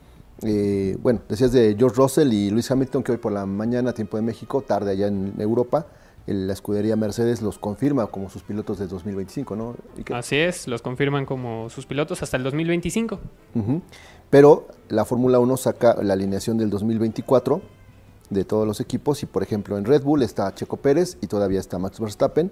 eh, 0.42 0.96
bueno, 1.02 1.20
decías 1.28 1.52
de 1.52 1.74
George 1.78 1.96
Russell 1.96 2.32
y 2.32 2.50
Luis 2.50 2.70
Hamilton 2.70 3.02
que 3.02 3.12
hoy 3.12 3.18
por 3.18 3.32
la 3.32 3.46
mañana, 3.46 3.92
tiempo 3.92 4.16
de 4.16 4.22
México, 4.22 4.62
tarde 4.62 4.92
allá 4.92 5.06
en 5.08 5.34
Europa, 5.38 5.86
el- 6.26 6.46
la 6.46 6.52
escudería 6.52 6.94
Mercedes 6.96 7.42
los 7.42 7.58
confirma 7.58 8.06
como 8.06 8.30
sus 8.30 8.42
pilotos 8.44 8.78
de 8.78 8.86
2025, 8.86 9.56
¿no? 9.56 9.74
Así 10.14 10.36
es, 10.36 10.68
los 10.68 10.80
confirman 10.80 11.26
como 11.26 11.68
sus 11.68 11.84
pilotos 11.86 12.22
hasta 12.22 12.36
el 12.36 12.44
2025. 12.44 13.18
Ujú. 13.56 13.82
Pero 14.30 14.68
la 14.88 15.04
Fórmula 15.04 15.40
1 15.40 15.56
saca 15.56 16.00
la 16.02 16.12
alineación 16.14 16.58
del 16.58 16.70
2024 16.70 17.60
de 18.32 18.44
todos 18.44 18.66
los 18.66 18.80
equipos 18.80 19.22
y 19.22 19.26
por 19.26 19.42
ejemplo 19.42 19.76
en 19.76 19.84
Red 19.84 20.02
Bull 20.02 20.22
está 20.22 20.54
Checo 20.54 20.76
Pérez 20.76 21.18
y 21.20 21.26
todavía 21.26 21.60
está 21.60 21.78
Max 21.78 22.00
Verstappen. 22.00 22.50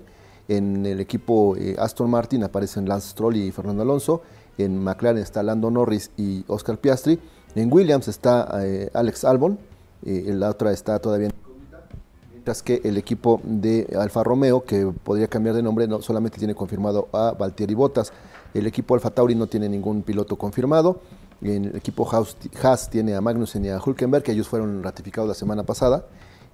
En 0.48 0.84
el 0.84 1.00
equipo 1.00 1.56
eh, 1.56 1.76
Aston 1.78 2.10
Martin 2.10 2.42
aparecen 2.42 2.88
Lance 2.88 3.10
Stroll 3.10 3.36
y 3.36 3.52
Fernando 3.52 3.82
Alonso. 3.82 4.22
En 4.58 4.82
McLaren 4.82 5.22
está 5.22 5.42
Lando 5.42 5.70
Norris 5.70 6.10
y 6.16 6.44
Oscar 6.48 6.78
Piastri. 6.78 7.20
En 7.54 7.72
Williams 7.72 8.08
está 8.08 8.48
eh, 8.64 8.90
Alex 8.92 9.24
Albon. 9.24 9.58
Eh, 10.04 10.24
en 10.26 10.40
la 10.40 10.50
otra 10.50 10.72
está 10.72 10.98
todavía 10.98 11.28
en 11.28 11.40
Mientras 12.32 12.62
que 12.62 12.80
el 12.84 12.96
equipo 12.96 13.38
de 13.44 13.86
Alfa 14.00 14.24
Romeo, 14.24 14.64
que 14.64 14.90
podría 15.04 15.28
cambiar 15.28 15.54
de 15.54 15.62
nombre, 15.62 15.86
no 15.86 16.00
solamente 16.00 16.38
tiene 16.38 16.54
confirmado 16.54 17.08
a 17.12 17.32
Valtteri 17.38 17.74
Bottas. 17.74 18.14
El 18.54 18.66
equipo 18.66 18.94
Alfa 18.94 19.10
Tauri 19.10 19.34
no 19.34 19.46
tiene 19.46 19.68
ningún 19.68 20.02
piloto 20.02 20.36
confirmado. 20.36 21.00
En 21.42 21.66
el 21.66 21.76
equipo 21.76 22.08
Haas, 22.10 22.36
Haas 22.62 22.90
tiene 22.90 23.14
a 23.14 23.20
Magnussen 23.20 23.64
y 23.64 23.68
a 23.70 23.78
Hulkenberg, 23.84 24.22
que 24.22 24.32
ellos 24.32 24.48
fueron 24.48 24.82
ratificados 24.82 25.28
la 25.28 25.34
semana 25.34 25.62
pasada. 25.62 26.04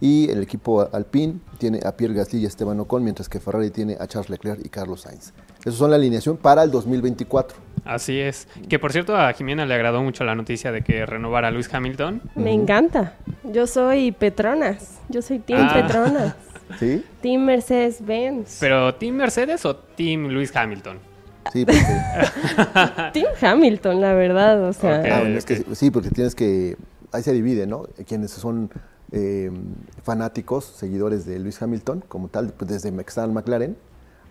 Y 0.01 0.31
el 0.31 0.43
equipo 0.43 0.87
Alpine 0.93 1.41
tiene 1.59 1.81
a 1.85 1.97
Pierre 1.97 2.13
Gasly 2.15 2.41
y 2.41 2.45
Esteban 2.47 2.79
Ocon, 2.81 3.03
mientras 3.03 3.29
que 3.31 3.41
Ferrari 3.41 3.71
tiene 3.71 3.97
a 3.99 4.07
Charles 4.07 4.29
Leclerc 4.29 4.61
y 4.65 4.69
Carlos 4.69 5.01
Sainz. 5.03 5.33
Esos 5.61 5.77
son 5.77 5.91
la 5.91 5.97
alineación 5.97 6.37
para 6.37 6.63
el 6.63 6.71
2024. 6.71 7.57
Así 7.87 8.21
es. 8.21 8.47
Que 8.69 8.79
por 8.79 8.93
cierto 8.93 9.17
a 9.17 9.33
Jimena 9.33 9.65
le 9.65 9.75
agradó 9.75 10.03
mucho 10.03 10.23
la 10.25 10.35
noticia 10.35 10.71
de 10.71 10.83
que 10.83 11.07
renovara 11.07 11.49
a 11.49 11.51
Luis 11.51 11.73
Hamilton. 11.73 12.21
Me 12.35 12.53
encanta. 12.53 13.15
Yo 13.45 13.67
soy 13.67 14.13
Petronas. 14.13 14.99
Yo 15.09 15.23
soy 15.23 15.39
Team 15.39 15.67
Ah. 15.71 15.75
Petronas. 15.75 16.35
¿Sí? 16.79 17.03
Team 17.23 17.45
Mercedes-Benz. 17.45 18.59
¿Pero 18.61 18.95
Team 18.97 19.15
Mercedes 19.15 19.65
o 19.65 19.77
Team 19.77 20.29
Luis 20.29 20.55
Hamilton? 20.55 20.99
Sí, 21.53 21.65
porque, 21.65 21.81
Team 23.13 23.27
Hamilton, 23.41 24.01
la 24.01 24.15
verdad. 24.15 24.69
O 24.69 24.73
sea, 24.73 25.03
ah, 25.11 25.21
bueno, 25.21 25.39
es 25.39 25.45
que 25.45 25.65
sí, 25.75 25.91
porque 25.91 26.11
tienes 26.11 26.35
que. 26.35 26.77
Ahí 27.13 27.23
se 27.23 27.33
divide, 27.33 27.67
¿no? 27.67 27.85
Quienes 28.07 28.33
son 28.33 28.71
eh, 29.13 29.51
fanáticos, 30.03 30.65
seguidores 30.65 31.25
de 31.25 31.39
Luis 31.39 31.61
Hamilton, 31.63 32.05
como 32.09 32.29
tal, 32.29 32.53
pues 32.53 32.71
desde 32.71 32.89
en 32.89 32.97
McLaren 33.33 33.77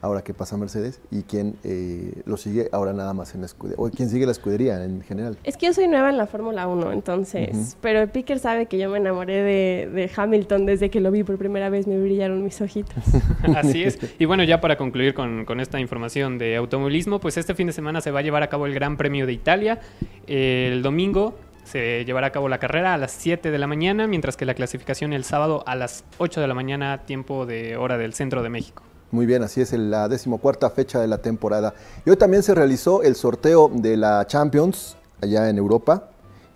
ahora 0.05 0.23
que 0.23 0.33
pasa 0.33 0.55
Mercedes, 0.57 1.01
y 1.11 1.23
quién 1.23 1.55
eh, 1.63 2.21
lo 2.25 2.37
sigue 2.37 2.69
ahora 2.71 2.93
nada 2.93 3.13
más 3.13 3.33
en 3.33 3.41
la 3.41 3.47
escudería, 3.47 3.83
o 3.83 3.89
quién 3.89 4.09
sigue 4.09 4.25
la 4.25 4.31
escudería 4.31 4.83
en 4.83 5.01
general. 5.01 5.37
Es 5.43 5.57
que 5.57 5.65
yo 5.65 5.73
soy 5.73 5.87
nueva 5.87 6.09
en 6.09 6.17
la 6.17 6.27
Fórmula 6.27 6.67
1, 6.67 6.91
entonces, 6.91 7.77
pero 7.81 8.07
Picker 8.07 8.39
sabe 8.39 8.67
que 8.67 8.77
yo 8.77 8.89
me 8.89 8.97
enamoré 8.97 9.41
de, 9.41 9.89
de, 9.91 10.11
Hamilton 10.15 10.65
desde 10.65 10.89
que 10.89 11.01
lo 11.01 11.11
vi 11.11 11.23
por 11.23 11.37
primera 11.37 11.69
vez, 11.69 11.87
me 11.87 11.99
brillaron 11.99 12.43
mis 12.43 12.61
ojitos. 12.61 13.03
Así 13.55 13.83
es. 13.83 13.99
Y 14.19 14.25
bueno, 14.25 14.43
ya 14.43 14.61
para 14.61 14.77
concluir 14.77 15.13
con, 15.13 15.45
con, 15.45 15.59
esta 15.59 15.79
información 15.79 16.37
de 16.37 16.55
automovilismo, 16.55 17.19
pues 17.19 17.37
este 17.37 17.55
fin 17.55 17.67
de 17.67 17.73
semana 17.73 18.01
se 18.01 18.11
va 18.11 18.19
a 18.19 18.21
llevar 18.21 18.43
a 18.43 18.47
cabo 18.47 18.65
el 18.65 18.73
Gran 18.73 18.97
Premio 18.97 19.25
de 19.25 19.33
Italia. 19.33 19.79
El 20.27 20.81
domingo 20.83 21.35
se 21.65 22.05
llevará 22.05 22.27
a 22.27 22.31
cabo 22.31 22.47
la 22.47 22.59
carrera 22.59 22.93
a 22.93 22.97
las 22.97 23.11
7 23.11 23.51
de 23.51 23.57
la 23.57 23.67
mañana, 23.67 24.07
mientras 24.07 24.37
que 24.37 24.45
la 24.45 24.53
clasificación 24.53 25.13
el 25.13 25.23
sábado 25.23 25.63
a 25.65 25.75
las 25.75 26.05
8 26.19 26.39
de 26.39 26.47
la 26.47 26.53
mañana, 26.53 26.99
tiempo 27.05 27.45
de 27.45 27.75
hora 27.75 27.97
del 27.97 28.13
centro 28.13 28.43
de 28.43 28.49
México. 28.49 28.83
Muy 29.15 29.25
bien, 29.25 29.43
así 29.43 29.61
es 29.61 29.71
la 29.71 30.09
decimocuarta 30.09 30.69
fecha 30.69 30.99
de 30.99 31.07
la 31.07 31.19
temporada. 31.19 31.73
Y 32.05 32.09
hoy 32.09 32.17
también 32.17 32.43
se 32.43 32.53
realizó 32.53 33.01
el 33.01 33.15
sorteo 33.15 33.71
de 33.73 33.95
la 33.95 34.27
Champions 34.27 34.97
allá 35.21 35.49
en 35.49 35.57
Europa 35.57 36.09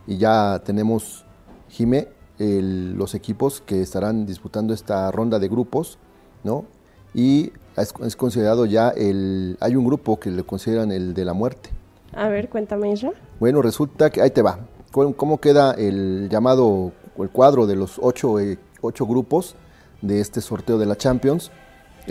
y 0.06 0.18
ya 0.18 0.62
tenemos, 0.66 1.24
Jime, 1.70 2.10
los 2.38 3.16
equipos 3.16 3.63
que 3.66 3.82
estarán 3.82 4.25
disputando 4.25 4.74
esta 4.74 5.10
ronda 5.10 5.39
de 5.39 5.48
grupos, 5.48 6.00
¿no? 6.44 6.66
Y 7.13 7.54
es, 7.78 7.94
es, 8.04 8.18
considerado 8.18 8.66
ya 8.66 8.89
el... 8.89 9.56
Hay 9.62 9.78
un 9.78 9.86
grupo 9.86 10.20
que 10.20 10.30
le 10.30 10.44
consideran 10.44 10.92
el 10.92 11.13
de 11.13 11.24
la 11.24 11.32
muerte. 11.32 11.70
A 12.12 12.28
ver, 12.28 12.50
cuéntame, 12.50 12.92
Isra. 12.92 13.13
Bueno, 13.39 13.62
resulta 13.62 14.10
que... 14.10 14.22
Ahí 14.22 14.32
te 14.32 14.42
va 14.42 14.60
cómo 14.92 15.39
queda 15.39 15.72
el 15.78 16.28
llamado, 16.30 16.92
el 17.18 17.30
cuadro 17.30 17.68
de 17.68 17.78
los 17.78 18.00
ocho, 18.01 18.38
eh, 18.38 18.58
ocho 18.82 19.06
grupos 19.06 19.56
de 20.01 20.20
este 20.20 20.42
sorteo 20.42 20.78
de 20.78 20.86
la 20.86 20.98
Champions. 20.98 21.51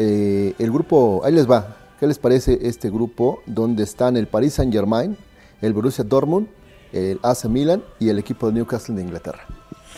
Eh, 0.00 0.54
el 0.60 0.70
grupo, 0.70 1.22
ahí 1.24 1.32
les 1.32 1.50
va, 1.50 1.76
¿qué 1.98 2.06
les 2.06 2.20
parece 2.20 2.56
este 2.62 2.88
grupo 2.88 3.42
donde 3.46 3.82
están 3.82 4.16
el 4.16 4.28
Paris 4.28 4.54
Saint 4.54 4.72
Germain, 4.72 5.16
el 5.60 5.72
Borussia 5.72 6.04
Dortmund, 6.04 6.46
el 6.92 7.18
AC 7.20 7.46
Milan 7.46 7.82
y 7.98 8.08
el 8.08 8.20
equipo 8.20 8.46
de 8.46 8.52
Newcastle 8.52 8.94
de 8.94 9.02
Inglaterra? 9.02 9.40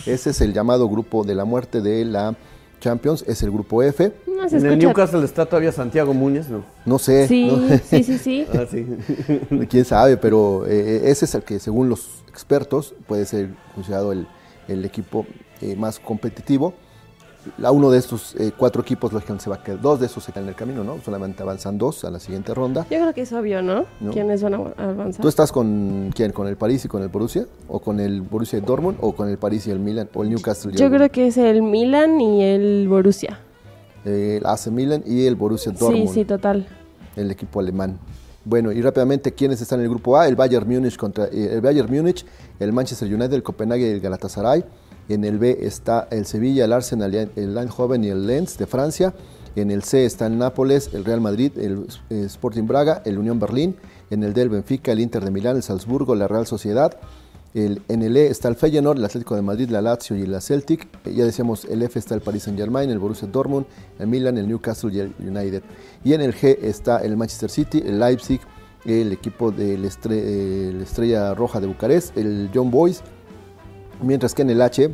Ese 0.06 0.30
es 0.30 0.40
el 0.40 0.54
llamado 0.54 0.88
grupo 0.88 1.22
de 1.22 1.34
la 1.34 1.44
muerte 1.44 1.82
de 1.82 2.06
la 2.06 2.34
Champions, 2.80 3.22
es 3.28 3.42
el 3.42 3.50
grupo 3.50 3.82
F. 3.82 4.10
en 4.26 4.66
el 4.66 4.78
Newcastle 4.78 5.22
está 5.22 5.44
todavía 5.44 5.70
Santiago 5.70 6.14
Muñez, 6.14 6.48
¿no? 6.48 6.64
No 6.86 6.98
sé. 6.98 7.28
Sí, 7.28 7.50
sí, 7.84 8.02
sí, 8.02 8.18
sí. 8.18 8.46
ah, 8.54 8.64
sí. 8.70 8.86
Quién 9.68 9.84
sabe, 9.84 10.16
pero 10.16 10.66
eh, 10.66 11.10
ese 11.10 11.26
es 11.26 11.34
el 11.34 11.42
que 11.42 11.58
según 11.58 11.90
los 11.90 12.24
expertos 12.26 12.94
puede 13.06 13.26
ser 13.26 13.50
considerado 13.74 14.12
el, 14.12 14.26
el 14.66 14.82
equipo 14.86 15.26
eh, 15.60 15.76
más 15.76 15.98
competitivo. 15.98 16.72
A 17.62 17.70
uno 17.70 17.90
de 17.90 17.98
estos 17.98 18.34
eh, 18.36 18.52
cuatro 18.56 18.82
equipos, 18.82 19.12
lógicamente, 19.12 19.44
se 19.44 19.50
va 19.50 19.56
a 19.56 19.62
quedar. 19.62 19.80
Dos 19.80 19.98
de 20.00 20.06
esos 20.06 20.22
se 20.22 20.30
quedan 20.30 20.44
en 20.44 20.50
el 20.50 20.54
camino, 20.54 20.84
¿no? 20.84 20.98
Solamente 21.02 21.42
avanzan 21.42 21.78
dos 21.78 22.04
a 22.04 22.10
la 22.10 22.20
siguiente 22.20 22.52
ronda. 22.52 22.82
Yo 22.90 22.98
creo 22.98 23.14
que 23.14 23.22
es 23.22 23.32
obvio, 23.32 23.62
¿no? 23.62 23.86
¿Quiénes 24.12 24.42
van 24.42 24.54
a 24.54 24.56
avanzar? 24.76 25.22
¿Tú 25.22 25.28
estás 25.28 25.50
con 25.50 26.10
quién? 26.14 26.32
¿Con 26.32 26.48
el 26.48 26.56
París 26.56 26.84
y 26.84 26.88
con 26.88 27.02
el 27.02 27.08
Borussia? 27.08 27.46
¿O 27.68 27.78
con 27.80 27.98
el 27.98 28.20
Borussia 28.20 28.60
Dortmund? 28.60 28.98
¿O 29.00 29.12
con 29.14 29.28
el 29.28 29.38
París 29.38 29.66
y 29.66 29.70
el 29.70 29.78
Milan? 29.78 30.08
¿O 30.14 30.22
el 30.22 30.30
Newcastle? 30.30 30.72
Yo 30.72 30.90
creo 30.90 31.08
que 31.10 31.28
es 31.28 31.36
el 31.38 31.62
Milan 31.62 32.20
y 32.20 32.42
el 32.42 32.86
Borussia. 32.88 33.40
el 34.04 34.44
AC 34.44 34.66
Milan 34.68 35.02
y 35.06 35.26
el 35.26 35.34
Borussia 35.36 35.72
Dortmund. 35.72 36.08
Sí, 36.08 36.14
sí, 36.14 36.24
total. 36.24 36.66
El 37.16 37.30
equipo 37.30 37.60
alemán. 37.60 37.98
Bueno, 38.44 38.72
y 38.72 38.80
rápidamente, 38.80 39.32
¿quiénes 39.32 39.60
están 39.60 39.80
en 39.80 39.84
el 39.84 39.90
grupo 39.90 40.16
A? 40.16 40.26
El 40.26 40.34
Bayern 40.34 40.66
Múnich 40.66 40.96
contra 40.96 41.26
eh, 41.26 41.50
el 41.52 41.60
Bayern 41.60 41.90
Múnich, 41.94 42.24
el 42.58 42.72
Manchester 42.72 43.06
United, 43.06 43.34
el 43.34 43.42
Copenhague 43.42 43.86
y 43.86 43.90
el 43.92 44.00
Galatasaray. 44.00 44.64
En 45.10 45.24
el 45.24 45.38
B 45.38 45.58
está 45.62 46.06
el 46.12 46.24
Sevilla, 46.24 46.64
el 46.64 46.72
Arsenal, 46.72 47.12
el 47.14 47.58
Eindhoven 47.58 48.04
y 48.04 48.08
el 48.08 48.28
Lens 48.28 48.56
de 48.56 48.66
Francia. 48.66 49.12
En 49.56 49.72
el 49.72 49.82
C 49.82 50.04
está 50.04 50.28
el 50.28 50.38
Nápoles, 50.38 50.94
el 50.94 51.04
Real 51.04 51.20
Madrid, 51.20 51.50
el 51.58 51.88
Sporting 52.26 52.64
Braga, 52.68 53.02
el 53.04 53.18
Unión 53.18 53.40
Berlín. 53.40 53.74
En 54.10 54.22
el 54.22 54.34
D 54.34 54.42
el 54.42 54.48
Benfica, 54.50 54.92
el 54.92 55.00
Inter 55.00 55.24
de 55.24 55.32
Milán, 55.32 55.56
el 55.56 55.64
Salzburgo, 55.64 56.14
la 56.14 56.28
Real 56.28 56.46
Sociedad. 56.46 56.96
En 57.52 58.02
el 58.02 58.16
E 58.16 58.28
está 58.28 58.46
el 58.46 58.54
Feyenoord, 58.54 58.98
el 58.98 59.04
Atlético 59.04 59.34
de 59.34 59.42
Madrid, 59.42 59.68
la 59.70 59.82
Lazio 59.82 60.14
y 60.14 60.24
la 60.26 60.40
Celtic. 60.40 60.86
Eh, 61.04 61.14
ya 61.14 61.24
decíamos, 61.24 61.64
el 61.64 61.82
F 61.82 61.98
está 61.98 62.14
el 62.14 62.20
Paris 62.20 62.44
Saint 62.44 62.56
Germain, 62.56 62.88
el 62.88 63.00
Borussia 63.00 63.26
Dortmund, 63.26 63.66
el 63.98 64.06
Milan, 64.06 64.38
el 64.38 64.46
Newcastle 64.46 64.92
y 64.94 65.00
el 65.00 65.12
United. 65.18 65.64
Y 66.04 66.12
en 66.12 66.20
el 66.20 66.32
G 66.32 66.56
está 66.62 66.98
el 66.98 67.16
Manchester 67.16 67.50
City, 67.50 67.82
el 67.84 67.98
Leipzig, 67.98 68.40
el 68.84 69.10
equipo 69.10 69.50
de 69.50 69.76
la 69.76 69.88
Estrella 69.88 71.34
Roja 71.34 71.58
de 71.58 71.66
Bucarest, 71.66 72.16
el 72.16 72.48
John 72.54 72.70
Boys. 72.70 73.02
Mientras 74.02 74.34
que 74.34 74.42
en 74.42 74.50
el 74.50 74.62
H, 74.62 74.90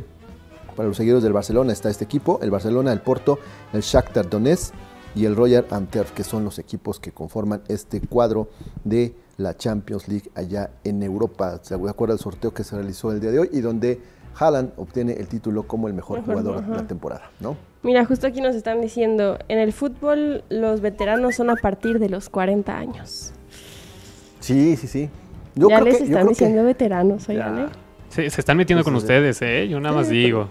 para 0.75 0.87
los 0.87 0.97
seguidores 0.97 1.23
del 1.23 1.33
Barcelona, 1.33 1.71
está 1.71 1.89
este 1.89 2.03
equipo, 2.03 2.39
el 2.41 2.51
Barcelona, 2.51 2.91
el 2.91 2.99
Porto, 2.99 3.39
el 3.73 3.81
Shakhtar 3.81 4.29
Donetsk 4.29 4.73
y 5.15 5.25
el 5.25 5.35
Royal 5.35 5.65
Antwerp, 5.69 6.13
que 6.13 6.23
son 6.23 6.43
los 6.43 6.59
equipos 6.59 6.99
que 6.99 7.11
conforman 7.11 7.61
este 7.67 8.01
cuadro 8.01 8.49
de 8.83 9.15
la 9.37 9.55
Champions 9.55 10.07
League 10.07 10.29
allá 10.35 10.71
en 10.83 11.01
Europa. 11.03 11.59
¿Se 11.61 11.73
acuerda 11.73 12.13
el 12.13 12.19
sorteo 12.19 12.53
que 12.53 12.63
se 12.63 12.75
realizó 12.75 13.11
el 13.11 13.21
día 13.21 13.31
de 13.31 13.39
hoy 13.39 13.49
y 13.53 13.61
donde 13.61 14.01
Haaland 14.37 14.73
obtiene 14.77 15.13
el 15.13 15.27
título 15.27 15.63
como 15.63 15.87
el 15.87 15.93
mejor, 15.93 16.23
jugador 16.23 16.65
de 16.65 16.75
la 16.75 16.85
temporada, 16.85 17.31
¿no? 17.39 17.55
Mira, 17.83 18.05
justo 18.05 18.27
aquí 18.27 18.41
nos 18.41 18.55
están 18.55 18.81
diciendo, 18.81 19.39
en 19.47 19.59
el 19.59 19.71
fútbol 19.71 20.43
los 20.49 20.81
veteranos 20.81 21.35
son 21.35 21.49
a 21.49 21.55
partir 21.55 21.99
de 21.99 22.09
los 22.09 22.29
40 22.29 22.77
años. 22.77 23.31
Sí, 24.39 24.75
sí, 24.75 24.87
sí. 24.87 25.09
Yo 25.55 25.69
ya 25.69 25.81
les 25.81 26.01
están 26.01 26.27
diciendo 26.27 26.63
veteranos, 26.63 27.27
oigan, 27.29 27.59
¿eh? 27.59 27.67
Sí, 28.09 28.29
se 28.29 28.41
están 28.41 28.57
metiendo 28.57 28.83
con 28.83 28.95
ustedes, 28.95 29.41
¿eh? 29.41 29.67
Yo 29.69 29.79
nada 29.79 29.95
más 29.95 30.09
digo. 30.09 30.47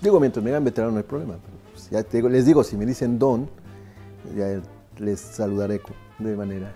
digo, 0.00 0.20
mientras 0.20 0.42
me 0.42 0.50
digan 0.50 0.64
veterano 0.64 0.92
no 0.92 0.98
hay 0.98 1.04
problema. 1.04 1.34
Pues, 1.72 1.90
ya 1.90 2.02
te 2.02 2.18
digo, 2.18 2.28
les 2.28 2.46
digo, 2.46 2.64
si 2.64 2.76
me 2.76 2.86
dicen 2.86 3.18
don, 3.18 3.48
ya 4.36 4.60
les 4.98 5.20
saludaré 5.20 5.80
de 6.18 6.36
manera 6.36 6.72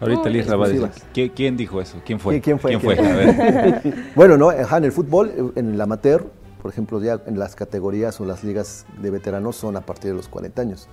Ahorita 0.00 0.28
Liz 0.28 0.48
va 0.48 0.64
a 0.64 0.68
decir, 0.68 1.32
¿quién, 1.34 1.56
dijo 1.56 1.80
eso? 1.80 2.00
¿Quién 2.04 2.20
fue? 2.20 2.40
¿Quién 2.40 2.58
fue? 2.60 2.78
fue? 2.78 2.96
bueno, 4.14 4.36
¿no? 4.36 4.52
En 4.52 4.84
el 4.84 4.92
fútbol, 4.92 5.52
en 5.56 5.74
el 5.74 5.80
amateur, 5.80 6.24
por 6.62 6.70
ejemplo, 6.70 7.02
ya 7.02 7.20
en 7.26 7.38
las 7.38 7.56
categorías 7.56 8.20
o 8.20 8.24
las 8.24 8.44
ligas 8.44 8.86
de 9.02 9.10
veteranos 9.10 9.56
son 9.56 9.76
a 9.76 9.80
partir 9.80 10.12
de 10.12 10.16
los 10.16 10.28
40 10.28 10.62
años, 10.62 10.88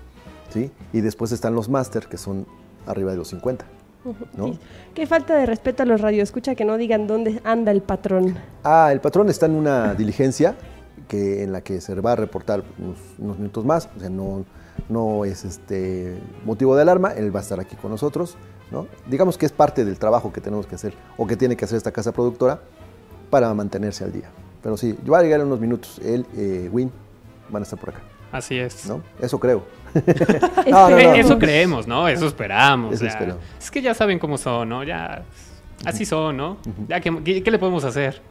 ¿sí? 0.50 0.72
Y 0.92 1.02
después 1.02 1.32
están 1.32 1.54
los 1.54 1.70
máster, 1.70 2.08
que 2.08 2.18
son 2.18 2.48
arriba 2.88 3.12
de 3.12 3.18
los 3.18 3.28
50. 3.28 3.66
¿no? 4.38 4.58
Qué 4.94 5.06
falta 5.08 5.36
de 5.36 5.46
respeto 5.46 5.84
a 5.84 5.86
los 5.86 6.02
radioescucha 6.02 6.56
que 6.56 6.66
no 6.66 6.78
digan 6.78 7.08
dónde 7.08 7.42
anda 7.44 7.72
el 7.72 7.82
patrón. 7.82 8.38
Ah, 8.64 8.90
el 8.92 9.02
patrón 9.02 9.30
está 9.30 9.46
en 9.46 9.56
una 9.56 9.94
diligencia 9.94 10.56
que, 11.08 11.44
en 11.44 11.52
la 11.52 11.62
que 11.62 11.82
se 11.82 11.94
va 11.96 12.14
a 12.14 12.16
reportar 12.16 12.64
unos, 12.80 12.98
unos 13.18 13.38
minutos 13.38 13.66
más, 13.66 13.90
o 13.96 14.00
sea, 14.00 14.10
no, 14.10 14.46
no 14.90 15.26
es 15.26 15.46
este 15.46 16.20
motivo 16.46 16.76
de 16.76 16.82
alarma, 16.82 17.12
él 17.12 17.36
va 17.36 17.40
a 17.40 17.44
estar 17.44 17.60
aquí 17.60 17.76
con 17.76 17.92
nosotros 17.92 18.38
Digamos 19.08 19.38
que 19.38 19.46
es 19.46 19.52
parte 19.52 19.86
del 19.86 19.98
trabajo 20.00 20.34
que 20.34 20.42
tenemos 20.42 20.66
que 20.66 20.76
hacer 20.76 20.94
o 21.18 21.28
que 21.28 21.38
tiene 21.38 21.56
que 21.56 21.66
hacer 21.66 21.78
esta 21.78 21.92
casa 21.92 22.12
productora 22.12 22.60
para 23.30 23.54
mantenerse 23.54 24.04
al 24.04 24.12
día. 24.12 24.30
Pero 24.62 24.78
sí, 24.78 24.98
yo 25.04 25.12
voy 25.12 25.20
a 25.20 25.24
llegar 25.24 25.40
en 25.42 25.48
unos 25.48 25.60
minutos. 25.60 26.00
Él, 26.04 26.26
eh, 26.36 26.70
Win, 26.72 26.92
van 27.50 27.62
a 27.62 27.64
estar 27.64 27.80
por 27.80 27.90
acá. 27.90 28.02
Así 28.36 28.58
es. 28.58 28.86
¿No? 28.86 29.02
Eso 29.22 29.40
creo. 29.40 29.64
Eso 31.16 31.40
creemos, 31.40 31.88
¿no? 31.88 32.08
Eso 32.08 32.28
esperamos. 32.28 33.02
Es 33.02 33.72
que 33.72 33.82
ya 33.82 33.94
saben 33.94 34.20
cómo 34.20 34.38
son, 34.38 34.70
¿no? 34.70 34.84
Ya 34.84 35.24
así 35.86 36.06
son, 36.06 36.38
¿no? 36.38 36.58
Ya 36.88 37.00
¿qué, 37.00 37.12
le 37.12 37.60
podemos 37.60 37.84
hacer? 37.84 38.22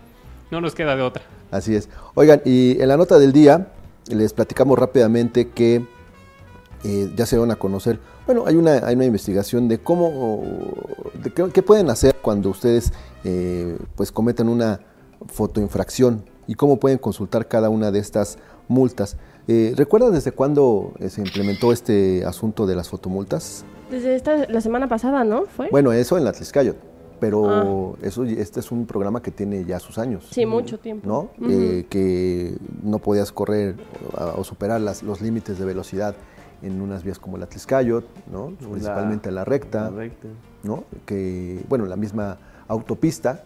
No 0.51 0.61
nos 0.61 0.75
queda 0.75 0.95
de 0.95 1.03
otra. 1.03 1.23
Así 1.51 1.75
es. 1.75 1.89
Oigan, 2.15 2.43
y 2.45 2.81
en 2.81 2.89
la 2.89 2.97
nota 2.97 3.19
del 3.19 3.33
día 3.33 3.69
les 4.09 4.33
platicamos 4.33 4.79
rápidamente 4.79 5.49
que 5.49 5.85
eh, 6.85 7.11
ya 7.17 7.25
se 7.25 7.39
van 7.39 7.51
a 7.51 7.57
conocer 7.57 7.99
bueno, 8.27 8.45
hay 8.47 8.57
una, 8.57 8.87
hay 8.87 8.95
una 8.95 9.05
investigación 9.05 9.69
de 9.69 9.79
cómo, 9.79 10.43
de 11.23 11.31
qué, 11.31 11.63
pueden 11.63 11.91
hacer 11.91 12.17
cuando 12.23 12.49
ustedes 12.49 12.93
eh, 13.23 13.77
pues 13.97 14.11
cometen 14.11 14.49
una 14.49 14.81
fotoinfracción 15.27 16.25
y 16.47 16.55
cómo 16.55 16.81
pueden 16.81 16.97
consultar 16.97 17.49
cada 17.49 17.69
una 17.69 17.91
de 17.91 17.99
estas 17.99 18.39
multas. 18.67 19.19
Eh, 19.47 19.75
¿Recuerdas 19.77 20.13
desde 20.13 20.33
cuándo 20.33 20.93
eh, 20.99 21.11
se 21.11 21.21
implementó 21.21 21.73
este 21.73 22.25
asunto 22.25 22.67
de 22.67 22.77
las 22.77 22.89
fotomultas? 22.89 23.65
Desde 23.91 24.15
esta, 24.15 24.49
la 24.49 24.61
semana 24.61 24.89
pasada, 24.89 25.25
¿no? 25.25 25.45
¿Fue? 25.45 25.69
Bueno, 25.71 25.93
eso 25.93 26.17
en 26.17 26.25
la 26.25 26.33
Tliscayot, 26.33 26.77
pero 27.21 27.95
ah. 27.95 27.99
eso, 28.03 28.25
este 28.25 28.61
es 28.61 28.73
un 28.73 28.87
programa 28.87 29.21
que 29.21 29.31
tiene 29.31 29.65
ya 29.65 29.79
sus 29.79 29.99
años. 29.99 30.27
Sí, 30.31 30.47
mucho 30.47 30.79
tiempo. 30.79 31.07
¿No? 31.07 31.47
que 31.91 32.57
no 32.83 32.99
podías 32.99 33.33
correr 33.33 33.77
o, 34.37 34.43
superar 34.45 34.81
las, 34.81 35.03
los 35.03 35.21
límites 35.21 35.59
de 35.59 35.65
velocidad 35.65 36.15
en 36.63 36.81
unas 36.81 37.05
vías 37.05 37.19
como 37.19 37.37
la 37.37 37.47
Tliscayot, 37.47 38.05
¿no? 38.33 38.53
principalmente 38.59 39.31
la, 39.31 39.45
recta, 39.45 39.93
¿no? 40.63 40.85
que, 41.05 41.63
bueno, 41.69 41.85
la 41.85 41.97
misma 41.97 42.39
autopista 42.67 43.45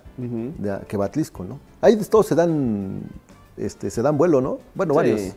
que 0.86 0.96
va 0.96 1.06
a 1.06 1.10
Tlisco, 1.10 1.44
¿no? 1.44 1.58
Ahí 1.80 1.96
todos 1.96 2.26
se 2.26 2.36
dan, 2.36 3.02
este, 3.56 3.90
se 3.90 4.02
dan 4.02 4.16
vuelo, 4.16 4.40
¿no? 4.40 4.58
Bueno, 4.74 4.94
varios. 4.94 5.34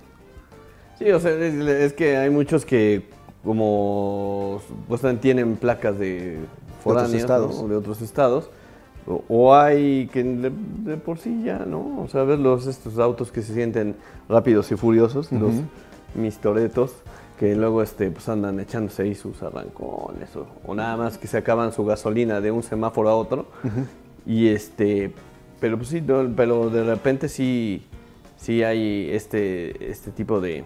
Sí, 1.01 1.11
o 1.11 1.19
sea, 1.19 1.31
es, 1.31 1.93
que 1.93 2.17
hay 2.17 2.29
muchos 2.29 2.63
que 2.63 3.03
como 3.43 4.61
pues, 4.87 5.01
tienen 5.19 5.55
placas 5.55 5.97
de 5.97 6.37
foráneos, 6.83 7.13
estados. 7.13 7.69
de 7.69 7.75
otros 7.75 8.01
estados, 8.01 8.51
o, 9.27 9.55
hay 9.55 10.07
que 10.13 10.23
de, 10.23 10.97
por 10.97 11.17
sí 11.17 11.41
ya, 11.43 11.65
¿no? 11.65 12.01
O 12.03 12.07
sea, 12.07 12.23
ves 12.23 12.37
los, 12.37 12.67
estos 12.67 12.99
autos 12.99 13.31
que 13.31 13.41
se 13.41 13.55
sienten 13.55 13.95
rápidos 14.29 14.71
y 14.71 14.75
furiosos, 14.75 15.31
los 15.31 15.53
mistoretos, 16.13 16.93
que 17.39 17.55
luego 17.55 17.81
este, 17.81 18.11
pues 18.11 18.29
andan 18.29 18.59
echándose 18.59 19.01
ahí 19.01 19.15
sus 19.15 19.41
arrancones 19.41 20.35
o, 20.35 20.45
o 20.67 20.75
nada 20.75 20.97
más 20.97 21.17
que 21.17 21.25
se 21.25 21.37
acaban 21.37 21.73
su 21.73 21.83
gasolina 21.83 22.41
de 22.41 22.51
un 22.51 22.61
semáforo 22.61 23.09
a 23.09 23.15
otro. 23.15 23.47
Y 24.23 24.49
este, 24.49 25.11
pero 25.59 25.77
pues 25.77 25.89
sí, 25.89 26.01
no, 26.01 26.31
pero 26.35 26.69
de 26.69 26.83
repente 26.83 27.27
sí, 27.27 27.87
sí 28.37 28.61
hay 28.61 29.09
este, 29.11 29.89
este 29.89 30.11
tipo 30.11 30.39
de, 30.39 30.63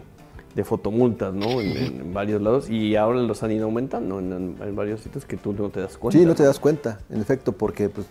de 0.55 0.63
fotomultas, 0.63 1.33
¿no? 1.33 1.59
En, 1.59 1.75
en 1.75 2.13
varios 2.13 2.41
lados 2.41 2.69
y 2.69 2.95
ahora 2.95 3.19
los 3.19 3.43
han 3.43 3.51
ido 3.51 3.65
aumentando 3.65 4.19
en, 4.19 4.55
varios 4.75 5.01
sitios 5.01 5.25
que 5.25 5.35
tú 5.35 5.51
no 5.53 5.69
te 5.69 5.81
das 5.81 5.97
cuenta. 5.97 6.17
Sí, 6.17 6.25
no 6.25 6.33
te 6.33 6.43
das 6.43 6.59
cuenta, 6.59 6.99
en 7.09 7.19
efecto, 7.19 7.51
porque 7.51 7.89
pues, 7.89 8.07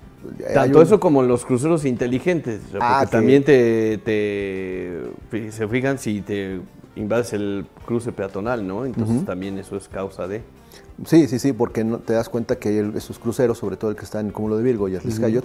Tanto 0.52 0.78
un- 0.78 0.84
eso 0.84 1.00
como 1.00 1.22
los 1.22 1.44
cruceros 1.46 1.86
inteligentes, 1.86 2.60
o 2.68 2.70
sea, 2.72 2.80
Ah, 2.82 2.98
porque 3.00 3.12
también 3.12 3.44
te, 3.44 3.98
te- 3.98 5.50
se 5.52 5.66
fijan 5.68 5.98
si 5.98 6.20
te 6.20 6.60
invades 6.96 7.32
el 7.32 7.66
cruce 7.86 8.12
peatonal, 8.12 8.66
¿no? 8.66 8.84
Entonces 8.84 9.24
también 9.24 9.58
eso 9.58 9.76
es 9.76 9.88
causa 9.88 10.28
de... 10.28 10.42
Sí, 11.06 11.26
sí, 11.28 11.38
sí, 11.38 11.52
porque 11.52 11.82
no 11.82 11.98
te 11.98 12.12
das 12.12 12.28
cuenta 12.28 12.56
que 12.56 12.68
hay 12.68 12.76
el- 12.76 12.94
esos 12.96 13.18
cruceros, 13.18 13.58
sobre 13.58 13.76
todo 13.76 13.90
el 13.90 13.96
que 13.96 14.04
está 14.04 14.20
en 14.20 14.30
Cúmulo 14.30 14.58
de 14.58 14.62
Virgo 14.64 14.88
y 14.88 14.96
Atlas 14.96 15.18
Cayot, 15.18 15.44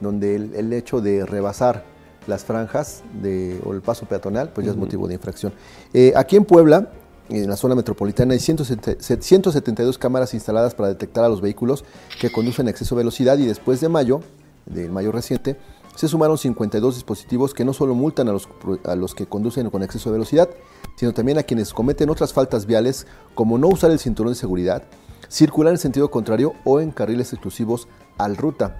donde 0.00 0.34
el, 0.34 0.54
el 0.54 0.72
hecho 0.72 1.00
de 1.00 1.24
rebasar 1.26 1.84
las 2.28 2.44
franjas 2.44 3.02
de, 3.22 3.60
o 3.64 3.72
el 3.72 3.80
paso 3.80 4.06
peatonal, 4.06 4.50
pues 4.50 4.66
ya 4.66 4.72
es 4.72 4.78
motivo 4.78 5.08
de 5.08 5.14
infracción. 5.14 5.52
Eh, 5.92 6.12
aquí 6.14 6.36
en 6.36 6.44
Puebla, 6.44 6.90
en 7.28 7.48
la 7.48 7.56
zona 7.56 7.74
metropolitana, 7.74 8.34
hay 8.34 8.40
170 8.40 9.02
172 9.20 9.98
cámaras 9.98 10.34
instaladas 10.34 10.74
para 10.74 10.88
detectar 10.90 11.24
a 11.24 11.28
los 11.28 11.40
vehículos 11.40 11.84
que 12.20 12.30
conducen 12.30 12.68
a 12.68 12.70
exceso 12.70 12.94
de 12.94 13.00
velocidad 13.00 13.38
y 13.38 13.46
después 13.46 13.80
de 13.80 13.88
mayo, 13.88 14.20
del 14.66 14.92
mayo 14.92 15.10
reciente, 15.10 15.56
se 15.96 16.06
sumaron 16.06 16.38
52 16.38 16.94
dispositivos 16.94 17.54
que 17.54 17.64
no 17.64 17.72
solo 17.72 17.94
multan 17.94 18.28
a 18.28 18.32
los, 18.32 18.48
a 18.84 18.94
los 18.94 19.14
que 19.14 19.26
conducen 19.26 19.68
con 19.70 19.82
exceso 19.82 20.10
de 20.10 20.12
velocidad, 20.12 20.48
sino 20.94 21.12
también 21.12 21.38
a 21.38 21.42
quienes 21.42 21.72
cometen 21.72 22.08
otras 22.08 22.32
faltas 22.32 22.66
viales 22.66 23.06
como 23.34 23.58
no 23.58 23.68
usar 23.68 23.90
el 23.90 23.98
cinturón 23.98 24.32
de 24.32 24.38
seguridad, 24.38 24.84
circular 25.28 25.72
en 25.72 25.78
sentido 25.78 26.10
contrario 26.10 26.54
o 26.64 26.78
en 26.80 26.92
carriles 26.92 27.32
exclusivos 27.32 27.88
al 28.16 28.36
ruta. 28.36 28.76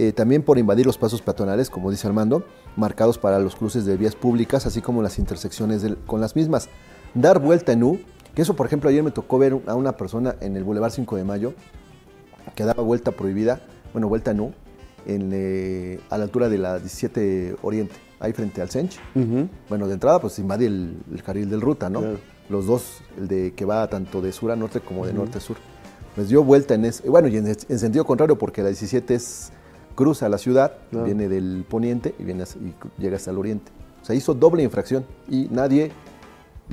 Eh, 0.00 0.12
también 0.12 0.42
por 0.44 0.58
invadir 0.58 0.86
los 0.86 0.96
pasos 0.96 1.20
peatonales, 1.22 1.70
como 1.70 1.90
dice 1.90 2.06
Armando, 2.06 2.44
marcados 2.76 3.18
para 3.18 3.40
los 3.40 3.56
cruces 3.56 3.84
de 3.84 3.96
vías 3.96 4.14
públicas, 4.14 4.64
así 4.64 4.80
como 4.80 5.02
las 5.02 5.18
intersecciones 5.18 5.82
del- 5.82 5.96
con 6.06 6.20
las 6.20 6.36
mismas. 6.36 6.68
Dar 7.14 7.40
vuelta 7.40 7.72
en 7.72 7.82
U, 7.82 7.98
que 8.34 8.42
eso 8.42 8.54
por 8.54 8.66
ejemplo 8.66 8.88
ayer 8.88 9.02
me 9.02 9.10
tocó 9.10 9.38
ver 9.38 9.58
a 9.66 9.74
una 9.74 9.96
persona 9.96 10.36
en 10.40 10.56
el 10.56 10.62
Boulevard 10.62 10.92
5 10.92 11.16
de 11.16 11.24
Mayo 11.24 11.52
que 12.54 12.64
daba 12.64 12.82
vuelta 12.82 13.10
prohibida, 13.10 13.60
bueno, 13.92 14.08
vuelta 14.08 14.30
en 14.30 14.40
U, 14.40 14.52
en, 15.06 15.30
eh, 15.32 15.98
a 16.10 16.18
la 16.18 16.24
altura 16.24 16.48
de 16.48 16.58
la 16.58 16.78
17 16.78 17.56
Oriente, 17.62 17.94
ahí 18.20 18.32
frente 18.32 18.62
al 18.62 18.70
Sench. 18.70 18.98
Bueno, 19.68 19.88
de 19.88 19.94
entrada 19.94 20.20
pues 20.20 20.38
invade 20.38 20.66
el, 20.66 20.96
el 21.12 21.22
carril 21.24 21.50
del 21.50 21.60
ruta, 21.60 21.90
¿no? 21.90 22.00
Claro. 22.00 22.18
Los 22.48 22.66
dos, 22.66 23.00
el 23.18 23.26
de 23.26 23.52
que 23.52 23.64
va 23.64 23.86
tanto 23.88 24.22
de 24.22 24.30
sur 24.32 24.50
a 24.52 24.56
norte 24.56 24.78
como 24.80 25.04
de 25.06 25.12
norte 25.12 25.38
a 25.38 25.40
sur. 25.40 25.56
Pues 26.14 26.28
dio 26.28 26.42
vuelta 26.44 26.74
en 26.74 26.84
ese, 26.84 27.08
bueno, 27.08 27.28
y 27.28 27.36
en, 27.36 27.46
en 27.48 27.78
sentido 27.78 28.04
contrario, 28.04 28.38
porque 28.38 28.62
la 28.62 28.68
17 28.68 29.14
es, 29.14 29.52
cruza 29.98 30.28
la 30.28 30.38
ciudad, 30.38 30.74
viene 30.92 31.28
del 31.28 31.64
poniente 31.68 32.14
y, 32.20 32.22
viene 32.22 32.44
y 32.44 33.02
llega 33.02 33.16
hasta 33.16 33.32
el 33.32 33.38
oriente. 33.38 33.72
O 34.00 34.04
sea, 34.04 34.14
hizo 34.14 34.32
doble 34.32 34.62
infracción 34.62 35.04
y 35.28 35.48
nadie 35.50 35.90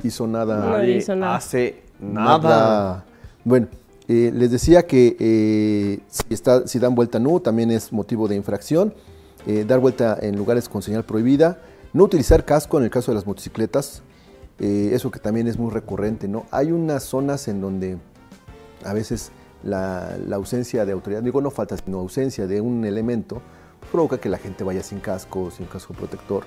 hizo 0.04 0.28
nada. 0.28 0.64
Nadie 0.64 0.98
hizo 0.98 1.16
nada. 1.16 1.34
hace 1.34 1.82
nada. 1.98 3.04
Bueno, 3.42 3.66
eh, 4.06 4.30
les 4.32 4.52
decía 4.52 4.86
que 4.86 5.16
eh, 5.18 5.98
si, 6.06 6.22
está, 6.32 6.68
si 6.68 6.78
dan 6.78 6.94
vuelta 6.94 7.18
no, 7.18 7.40
también 7.40 7.72
es 7.72 7.92
motivo 7.92 8.28
de 8.28 8.36
infracción. 8.36 8.94
Eh, 9.44 9.64
dar 9.66 9.80
vuelta 9.80 10.16
en 10.22 10.36
lugares 10.36 10.68
con 10.68 10.80
señal 10.80 11.04
prohibida. 11.04 11.58
No 11.92 12.04
utilizar 12.04 12.44
casco 12.44 12.78
en 12.78 12.84
el 12.84 12.90
caso 12.90 13.10
de 13.10 13.16
las 13.16 13.26
motocicletas. 13.26 14.04
eh, 14.60 14.90
eso 14.92 15.10
que 15.10 15.18
también 15.18 15.48
es 15.48 15.58
muy 15.58 15.72
recurrente, 15.72 16.28
¿no? 16.28 16.46
Hay 16.52 16.70
unas 16.70 17.02
zonas 17.02 17.48
en 17.48 17.60
donde 17.60 17.98
a 18.84 18.92
veces 18.92 19.32
la, 19.66 20.16
ausencia 20.32 20.86
de 20.86 20.92
autoridad, 20.92 21.22
digo 21.22 21.40
no 21.40 21.50
falta, 21.50 21.76
sino 21.76 21.98
ausencia 21.98 22.46
de 22.46 22.60
un 22.60 22.84
elemento, 22.84 23.42
pues, 23.80 23.90
provoca 23.90 24.18
que 24.18 24.28
la 24.28 24.38
gente 24.38 24.64
vaya 24.64 24.82
sin 24.82 25.00
casco, 25.00 25.50
sin 25.50 25.66
casco 25.66 25.94
protector 25.94 26.44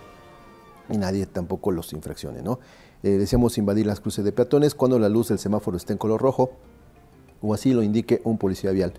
y 0.89 0.97
nadie 0.97 1.25
tampoco 1.25 1.71
los 1.71 1.93
infraccione, 1.93 2.41
¿no? 2.41 2.59
Eh, 3.03 3.11
decíamos 3.11 3.57
invadir 3.57 3.85
las 3.85 3.99
cruces 3.99 4.25
de 4.25 4.31
peatones 4.31 4.75
cuando 4.75 4.99
la 4.99 5.07
luz 5.07 5.29
del 5.29 5.39
semáforo 5.39 5.77
esté 5.77 5.93
en 5.93 5.99
color 5.99 6.21
rojo 6.21 6.51
o 7.41 7.53
así 7.53 7.73
lo 7.73 7.83
indique 7.83 8.21
un 8.23 8.37
policía 8.37 8.71
vial. 8.71 8.93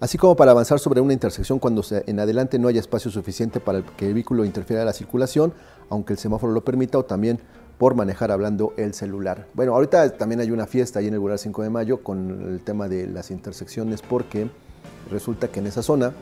Así 0.00 0.18
como 0.18 0.34
para 0.34 0.50
avanzar 0.50 0.78
sobre 0.80 1.00
una 1.00 1.12
intersección 1.12 1.58
cuando 1.58 1.84
en 1.90 2.18
adelante 2.18 2.58
no 2.58 2.68
haya 2.68 2.80
espacio 2.80 3.10
suficiente 3.10 3.60
para 3.60 3.82
que 3.82 4.08
el 4.08 4.14
vehículo 4.14 4.44
interfiera 4.44 4.82
en 4.82 4.86
la 4.86 4.92
circulación, 4.92 5.52
aunque 5.90 6.14
el 6.14 6.18
semáforo 6.18 6.52
lo 6.52 6.64
permita, 6.64 6.98
o 6.98 7.04
también 7.04 7.38
por 7.78 7.94
manejar 7.94 8.30
hablando 8.30 8.72
el 8.76 8.94
celular. 8.94 9.46
Bueno, 9.54 9.74
ahorita 9.74 10.10
también 10.16 10.40
hay 10.40 10.50
una 10.50 10.66
fiesta 10.66 10.98
ahí 11.00 11.08
en 11.08 11.14
el 11.14 11.18
Boulevard 11.20 11.40
5 11.40 11.62
de 11.62 11.70
Mayo 11.70 12.02
con 12.02 12.48
el 12.52 12.60
tema 12.60 12.88
de 12.88 13.06
las 13.08 13.30
intersecciones 13.30 14.02
porque 14.02 14.48
resulta 15.10 15.48
que 15.48 15.60
en 15.60 15.66
esa 15.66 15.82
zona 15.82 16.12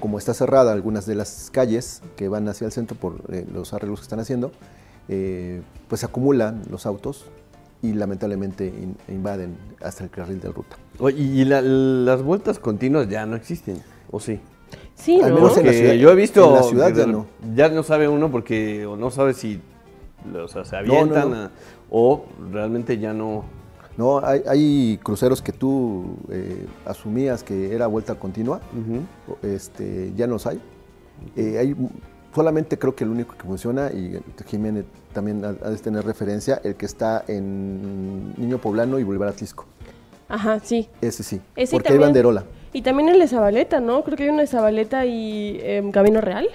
como 0.00 0.18
está 0.18 0.32
cerrada 0.34 0.72
algunas 0.72 1.06
de 1.06 1.16
las 1.16 1.50
calles 1.52 2.02
que 2.16 2.28
van 2.28 2.48
hacia 2.48 2.66
el 2.66 2.72
centro 2.72 2.96
por 2.96 3.16
eh, 3.32 3.44
los 3.52 3.72
arreglos 3.74 3.98
que 3.98 4.04
están 4.04 4.20
haciendo, 4.20 4.52
eh, 5.08 5.60
pues 5.88 6.00
se 6.00 6.06
acumulan 6.06 6.62
los 6.70 6.86
autos 6.86 7.26
y 7.82 7.92
lamentablemente 7.94 8.66
in- 8.66 8.96
invaden 9.08 9.56
hasta 9.82 10.04
el 10.04 10.10
carril 10.10 10.40
de 10.40 10.50
ruta. 10.52 10.76
Oye, 11.00 11.20
y 11.20 11.44
la- 11.44 11.62
las 11.62 12.22
vueltas 12.22 12.60
continuas 12.60 13.08
ya 13.08 13.26
no 13.26 13.34
existen, 13.34 13.82
¿o 14.12 14.20
sí? 14.20 14.38
Sí, 14.94 15.20
Al 15.20 15.30
¿no? 15.30 15.36
menos 15.36 15.56
en 15.58 15.66
la 15.66 15.72
ciudad- 15.72 15.94
yo 15.94 16.10
he 16.10 16.14
visto 16.14 16.46
en 16.48 16.54
la 16.54 16.62
ciudad 16.62 16.94
ya 16.94 17.06
no. 17.06 17.26
ya 17.56 17.68
no 17.68 17.82
sabe 17.82 18.06
uno 18.08 18.30
porque 18.30 18.86
o 18.86 18.96
no 18.96 19.10
sabe 19.10 19.34
si 19.34 19.60
o 20.34 20.48
sea, 20.48 20.64
se 20.64 20.72
no, 20.82 20.94
avientan 20.94 21.30
no. 21.30 21.36
a- 21.36 21.50
o 21.90 22.24
realmente 22.52 22.98
ya 22.98 23.12
no. 23.12 23.44
No, 23.96 24.24
hay, 24.24 24.42
hay 24.46 25.00
cruceros 25.02 25.42
que 25.42 25.52
tú 25.52 26.16
eh, 26.30 26.66
asumías 26.86 27.42
que 27.42 27.74
era 27.74 27.88
vuelta 27.88 28.14
continua, 28.14 28.60
este, 29.42 30.12
ya 30.14 30.26
no 30.28 30.34
los 30.34 30.46
hay. 30.46 30.60
Eh, 31.34 31.58
hay 31.58 31.74
solamente 32.32 32.78
creo 32.78 32.94
que 32.94 33.02
el 33.02 33.10
único 33.10 33.34
que 33.36 33.42
funciona, 33.44 33.90
y 33.90 34.20
Jiménez 34.46 34.84
también 35.12 35.44
ha, 35.44 35.48
ha 35.48 35.70
de 35.70 35.76
tener 35.78 36.04
referencia, 36.04 36.60
el 36.62 36.76
que 36.76 36.86
está 36.86 37.24
en 37.26 38.34
Niño 38.36 38.58
Poblano 38.58 39.00
y 39.00 39.02
Boulevard 39.02 39.30
Atlisco. 39.30 39.64
Ajá, 40.28 40.60
sí. 40.60 40.88
Ese 41.00 41.24
sí, 41.24 41.40
Ese 41.56 41.72
porque 41.72 41.88
hay 41.88 41.94
también. 41.94 42.08
banderola. 42.10 42.44
Y 42.72 42.82
también 42.82 43.08
el 43.08 43.18
de 43.18 43.26
Zabaleta, 43.26 43.80
¿no? 43.80 44.04
Creo 44.04 44.16
que 44.16 44.24
hay 44.24 44.28
uno 44.28 44.40
de 44.40 44.46
Zabaleta 44.46 45.06
y 45.06 45.58
em, 45.62 45.90
Camino 45.90 46.20
Real. 46.20 46.46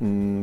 Mm, 0.00 0.42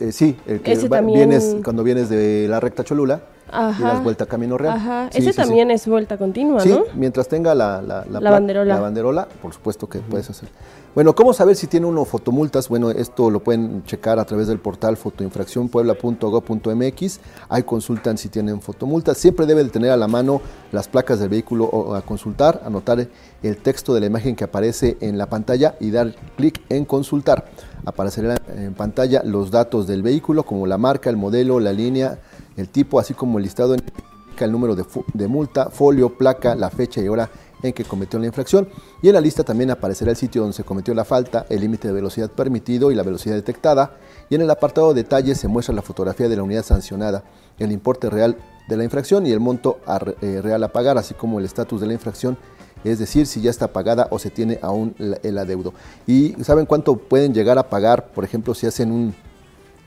eh, 0.00 0.12
sí, 0.12 0.36
el 0.46 0.60
que 0.60 0.72
va- 0.88 0.98
vienes 1.16 1.56
cuando 1.64 1.82
vienes 1.82 2.08
de 2.08 2.46
la 2.48 2.60
recta 2.60 2.84
Cholula 2.84 3.22
y 3.52 3.82
das 3.82 4.02
vuelta 4.02 4.24
a 4.24 4.26
Camino 4.26 4.58
Real. 4.58 4.74
Ajá. 4.76 5.08
Sí, 5.12 5.18
Ese 5.18 5.28
sí, 5.28 5.32
sí. 5.32 5.36
también 5.36 5.70
es 5.70 5.86
vuelta 5.86 6.18
continua, 6.18 6.64
¿no? 6.64 6.84
mientras 6.94 7.28
tenga 7.28 7.54
la, 7.54 7.80
la, 7.82 8.04
banderola. 8.30 8.74
la 8.74 8.80
banderola, 8.80 9.28
por 9.40 9.52
supuesto 9.52 9.88
que 9.88 10.00
puedes 10.00 10.28
hacer. 10.30 10.48
Bueno, 10.94 11.14
¿cómo 11.14 11.32
saber 11.32 11.54
si 11.54 11.68
tiene 11.68 11.86
uno 11.86 12.04
fotomultas? 12.04 12.68
Bueno, 12.68 12.90
esto 12.90 13.30
lo 13.30 13.38
pueden 13.40 13.84
checar 13.84 14.18
a 14.18 14.24
través 14.24 14.48
del 14.48 14.58
portal 14.58 14.96
fotoinfraccionpuebla.gov.mx. 14.96 17.20
Ahí 17.48 17.62
consultan 17.62 18.18
si 18.18 18.28
tienen 18.28 18.60
fotomultas. 18.60 19.16
Siempre 19.16 19.46
debe 19.46 19.62
de 19.62 19.70
tener 19.70 19.92
a 19.92 19.96
la 19.96 20.08
mano 20.08 20.40
las 20.72 20.88
placas 20.88 21.20
del 21.20 21.28
vehículo 21.28 21.66
o 21.66 21.94
a 21.94 22.02
consultar, 22.02 22.62
anotar 22.64 23.06
el 23.42 23.56
texto 23.58 23.94
de 23.94 24.00
la 24.00 24.06
imagen 24.06 24.34
que 24.34 24.42
aparece 24.44 24.96
en 25.00 25.18
la 25.18 25.26
pantalla 25.26 25.76
y 25.78 25.92
dar 25.92 26.16
clic 26.36 26.60
en 26.68 26.84
consultar. 26.84 27.44
Aparecerá 27.84 28.34
en 28.56 28.74
pantalla 28.74 29.22
los 29.24 29.52
datos 29.52 29.86
del 29.86 30.02
vehículo 30.02 30.42
como 30.42 30.66
la 30.66 30.78
marca, 30.78 31.10
el 31.10 31.16
modelo, 31.16 31.60
la 31.60 31.72
línea, 31.72 32.18
el 32.58 32.68
tipo, 32.68 33.00
así 33.00 33.14
como 33.14 33.38
el 33.38 33.44
listado 33.44 33.74
en 33.74 33.80
indica 34.28 34.44
el 34.44 34.52
número 34.52 34.76
de, 34.76 35.28
multa, 35.28 35.70
folio, 35.70 36.10
placa, 36.10 36.54
la 36.54 36.70
fecha 36.70 37.00
y 37.00 37.08
hora 37.08 37.30
en 37.62 37.72
que 37.72 37.84
cometió 37.84 38.18
la 38.18 38.26
infracción. 38.26 38.68
Y 39.02 39.08
en 39.08 39.14
la 39.14 39.20
lista 39.20 39.42
también 39.42 39.70
aparecerá 39.70 40.10
el 40.10 40.16
sitio 40.16 40.42
donde 40.42 40.56
se 40.56 40.64
cometió 40.64 40.94
la 40.94 41.04
falta, 41.04 41.46
el 41.48 41.60
límite 41.60 41.88
de 41.88 41.94
velocidad 41.94 42.30
permitido 42.30 42.92
y 42.92 42.94
la 42.94 43.02
velocidad 43.02 43.34
detectada. 43.34 43.96
Y 44.30 44.36
en 44.36 44.42
el 44.42 44.50
apartado 44.50 44.94
de 44.94 45.02
detalles 45.02 45.38
se 45.38 45.48
muestra 45.48 45.74
la 45.74 45.82
fotografía 45.82 46.28
de 46.28 46.36
la 46.36 46.42
unidad 46.42 46.64
sancionada, 46.64 47.24
el 47.58 47.72
importe 47.72 48.10
real 48.10 48.36
de 48.68 48.76
la 48.76 48.84
infracción 48.84 49.26
y 49.26 49.32
el 49.32 49.40
monto 49.40 49.80
eh, 50.20 50.40
real 50.42 50.62
a 50.62 50.68
pagar, 50.68 50.98
así 50.98 51.14
como 51.14 51.38
el 51.38 51.44
estatus 51.44 51.80
de 51.80 51.86
la 51.86 51.94
infracción, 51.94 52.36
es 52.84 53.00
decir, 53.00 53.26
si 53.26 53.40
ya 53.40 53.50
está 53.50 53.68
pagada 53.68 54.06
o 54.10 54.20
se 54.20 54.30
tiene 54.30 54.60
aún 54.62 54.94
el 54.98 55.38
adeudo. 55.38 55.72
¿Y 56.06 56.34
saben 56.44 56.66
cuánto 56.66 56.96
pueden 56.96 57.34
llegar 57.34 57.58
a 57.58 57.68
pagar, 57.68 58.12
por 58.12 58.22
ejemplo, 58.24 58.54
si 58.54 58.66
hacen 58.68 58.92
un, 58.92 59.14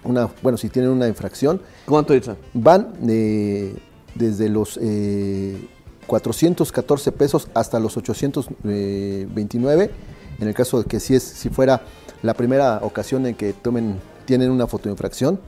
una, 0.03 0.29
bueno, 0.41 0.57
si 0.57 0.69
tienen 0.69 0.91
una 0.91 1.07
infracción? 1.07 1.61
¿Cuánto 1.85 2.13
es? 2.13 2.29
van 2.53 2.93
eh, 3.07 3.75
desde 4.15 4.49
los 4.49 4.77
eh, 4.81 5.67
414 6.07 7.11
pesos 7.11 7.47
hasta 7.53 7.79
los 7.79 7.95
829 7.97 9.91
en 10.39 10.47
el 10.47 10.53
caso 10.53 10.81
de 10.81 10.85
que 10.85 10.99
si 10.99 11.15
es 11.15 11.23
si 11.23 11.49
fuera 11.49 11.81
la 12.21 12.33
primera 12.33 12.79
ocasión 12.83 13.25
en 13.27 13.35
que 13.35 13.53
tomen 13.53 13.99
tienen 14.25 14.51
una 14.51 14.67
fotoinfracción 14.67 15.39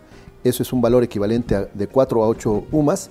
eso 0.43 0.63
es 0.63 0.71
un 0.71 0.81
valor 0.81 1.03
equivalente 1.03 1.55
a 1.55 1.67
de 1.73 1.87
4 1.87 2.23
a 2.23 2.27
8 2.27 2.67
UMAS 2.71 3.09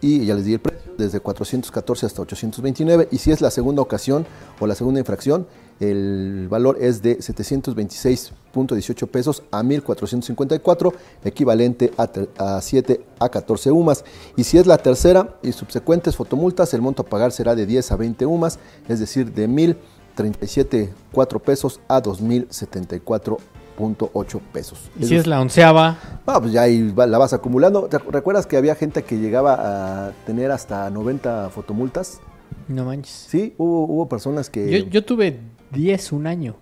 y 0.00 0.24
ya 0.26 0.34
les 0.34 0.44
di 0.44 0.54
el 0.54 0.60
precio 0.60 0.92
desde 0.98 1.20
414 1.20 2.06
hasta 2.06 2.22
829 2.22 3.08
y 3.10 3.18
si 3.18 3.30
es 3.30 3.40
la 3.40 3.50
segunda 3.50 3.82
ocasión 3.82 4.26
o 4.58 4.66
la 4.66 4.74
segunda 4.74 4.98
infracción 5.00 5.46
el 5.82 6.46
valor 6.48 6.78
es 6.80 7.02
de 7.02 7.18
726.18 7.18 9.06
pesos 9.08 9.42
a 9.50 9.62
1.454, 9.62 10.92
equivalente 11.24 11.92
a, 11.98 12.08
a 12.56 12.60
7 12.60 13.00
a 13.18 13.28
14 13.28 13.72
UMAS. 13.72 14.04
Y 14.36 14.44
si 14.44 14.58
es 14.58 14.66
la 14.66 14.78
tercera 14.78 15.36
y 15.42 15.50
subsecuentes 15.50 16.14
fotomultas, 16.14 16.72
el 16.74 16.82
monto 16.82 17.02
a 17.02 17.06
pagar 17.06 17.32
será 17.32 17.56
de 17.56 17.66
10 17.66 17.90
a 17.92 17.96
20 17.96 18.26
UMAS, 18.26 18.60
es 18.88 19.00
decir, 19.00 19.32
de 19.32 19.48
1.037.4 19.48 21.40
pesos 21.40 21.80
a 21.88 22.00
2.074.8 22.00 24.40
pesos. 24.52 24.78
Y 25.00 25.06
si 25.06 25.16
es 25.16 25.26
la 25.26 25.40
onceava, 25.40 25.98
Ah, 26.26 26.38
pues 26.40 26.52
ya 26.52 26.62
ahí 26.62 26.92
la 26.94 27.18
vas 27.18 27.32
acumulando. 27.32 27.88
¿Te 27.88 27.98
¿Recuerdas 27.98 28.46
que 28.46 28.56
había 28.56 28.76
gente 28.76 29.02
que 29.02 29.18
llegaba 29.18 30.06
a 30.06 30.12
tener 30.26 30.52
hasta 30.52 30.88
90 30.90 31.50
fotomultas? 31.50 32.20
no 32.68 32.84
manches. 32.84 33.26
Sí, 33.28 33.54
hubo, 33.58 33.84
hubo 33.86 34.08
personas 34.08 34.48
que... 34.48 34.70
Yo, 34.70 34.78
yo 34.88 35.04
tuve 35.04 35.40
10 35.72 36.12
un 36.12 36.26
año. 36.26 36.56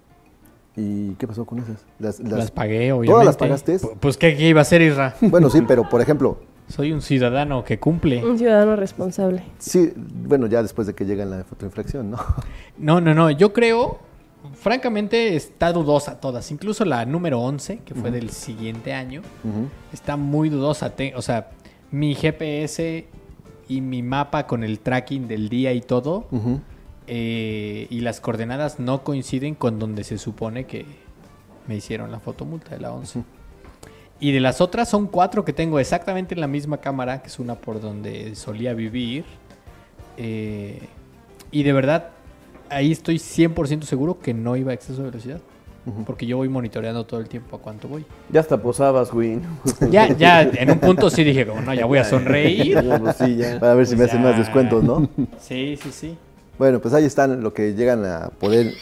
¿Y 0.77 1.11
qué 1.15 1.27
pasó 1.27 1.45
con 1.45 1.59
esas? 1.59 1.85
Las- 1.99 2.21
las- 2.21 2.31
Las 2.33 2.51
pagué, 2.51 2.93
obviamente. 2.93 3.13
¿Todas 3.13 3.27
las 3.27 3.37
pagaste? 3.37 3.77
Pu- 3.79 3.97
Pues, 3.99 4.17
¿qué, 4.17 4.37
qué 4.37 4.49
iba 4.49 4.61
a 4.61 4.63
hacer, 4.63 4.81
Isra? 4.83 5.15
Bueno, 5.21 5.51
sí, 5.51 5.61
pero 5.67 5.89
por 5.89 6.01
ejemplo, 6.01 6.39
Soy 6.69 6.93
un 6.93 7.03
ciudadano 7.03 7.65
que 7.65 7.81
cumple. 7.81 8.25
Un 8.25 8.39
ciudadano 8.39 8.77
responsable. 8.77 9.43
sí, 9.59 9.93
bueno, 9.97 10.47
ya 10.47 10.63
después 10.63 10.87
de 10.87 10.95
que 10.95 11.05
llega 11.05 11.25
la 11.25 11.43
fotoinfracción, 11.45 12.11
¿no? 12.13 12.19
No, 12.79 13.01
no, 13.01 13.13
no. 13.15 13.29
Yo 13.33 13.53
creo, 13.53 13.99
francamente, 14.55 15.35
está 15.35 15.73
dudosa 15.73 16.21
todas. 16.21 16.51
Incluso 16.53 16.85
la 16.85 17.05
número 17.05 17.41
11, 17.41 17.79
que 17.85 17.95
fue 17.95 18.11
del 18.13 18.31
siguiente 18.31 18.93
año, 18.95 19.23
está 19.93 20.17
muy 20.17 20.49
dudosa. 20.49 20.93
O 21.17 21.23
sea, 21.23 21.51
mi 21.91 22.15
GPS 22.15 23.07
y 23.69 23.81
mi 23.81 24.03
mapa 24.03 24.47
con 24.47 24.63
el 24.65 24.79
tracking 24.79 25.27
del 25.29 25.49
día 25.49 25.73
y 25.73 25.81
todo. 25.81 26.27
Eh, 27.13 27.89
y 27.91 28.01
las 28.03 28.21
coordenadas 28.21 28.79
no 28.79 29.03
coinciden 29.03 29.57
con 29.57 29.81
donde 29.81 30.05
se 30.05 30.17
supone 30.17 30.65
que 30.67 30.87
me 31.67 31.75
hicieron 31.75 32.13
la 32.13 32.21
fotomulta 32.21 32.71
de 32.71 32.81
la 32.81 32.93
11. 32.93 33.25
Y 34.21 34.31
de 34.31 34.39
las 34.39 34.61
otras 34.61 34.89
son 34.89 35.09
cuatro 35.09 35.45
que 35.45 35.53
tengo 35.53 35.81
exactamente 35.81 36.35
en 36.35 36.41
la 36.41 36.47
misma 36.47 36.77
cámara, 36.79 37.21
que 37.21 37.27
es 37.29 37.41
una 37.41 37.57
por 37.57 37.81
donde 37.81 38.37
solía 38.37 38.75
vivir. 38.75 39.25
Eh, 40.19 40.79
y 41.51 41.65
de 41.65 41.73
verdad, 41.73 42.11
ahí 42.69 42.93
estoy 42.93 43.17
100% 43.17 43.83
seguro 43.83 44.21
que 44.21 44.33
no 44.33 44.55
iba 44.57 44.71
a 44.71 44.75
exceso 44.75 45.03
de 45.03 45.11
velocidad. 45.11 45.41
Porque 46.07 46.27
yo 46.27 46.37
voy 46.37 46.49
monitoreando 46.49 47.05
todo 47.07 47.19
el 47.19 47.29
tiempo 47.29 47.57
a 47.57 47.59
cuánto 47.59 47.89
voy. 47.89 48.05
Ya 48.31 48.39
hasta 48.41 48.63
posabas, 48.63 49.11
güey. 49.11 49.41
Ya, 49.91 50.15
ya, 50.15 50.43
en 50.43 50.71
un 50.71 50.79
punto 50.79 51.11
sí 51.11 51.25
dije, 51.25 51.45
como, 51.45 51.63
no, 51.63 51.75
ya 51.75 51.87
voy 51.87 51.99
a 51.99 52.05
sonreír. 52.15 52.79
Pues 53.01 53.17
sí, 53.17 53.35
ya. 53.37 53.59
Para 53.59 53.75
ver 53.75 53.87
si 53.87 53.97
me 53.97 54.01
Pues 54.03 54.11
hacen 54.11 54.23
ya. 54.23 54.29
más 54.29 54.39
descuentos, 54.39 54.85
¿no? 54.85 55.09
Sí, 55.41 55.77
sí, 55.83 55.91
sí. 55.91 56.17
Bueno, 56.61 56.79
pues 56.79 56.93
ahí 56.93 57.07
están 57.07 57.43
lo 57.43 57.55
que 57.55 57.73
llegan 57.73 58.05
a 58.05 58.29
poder, 58.39 58.75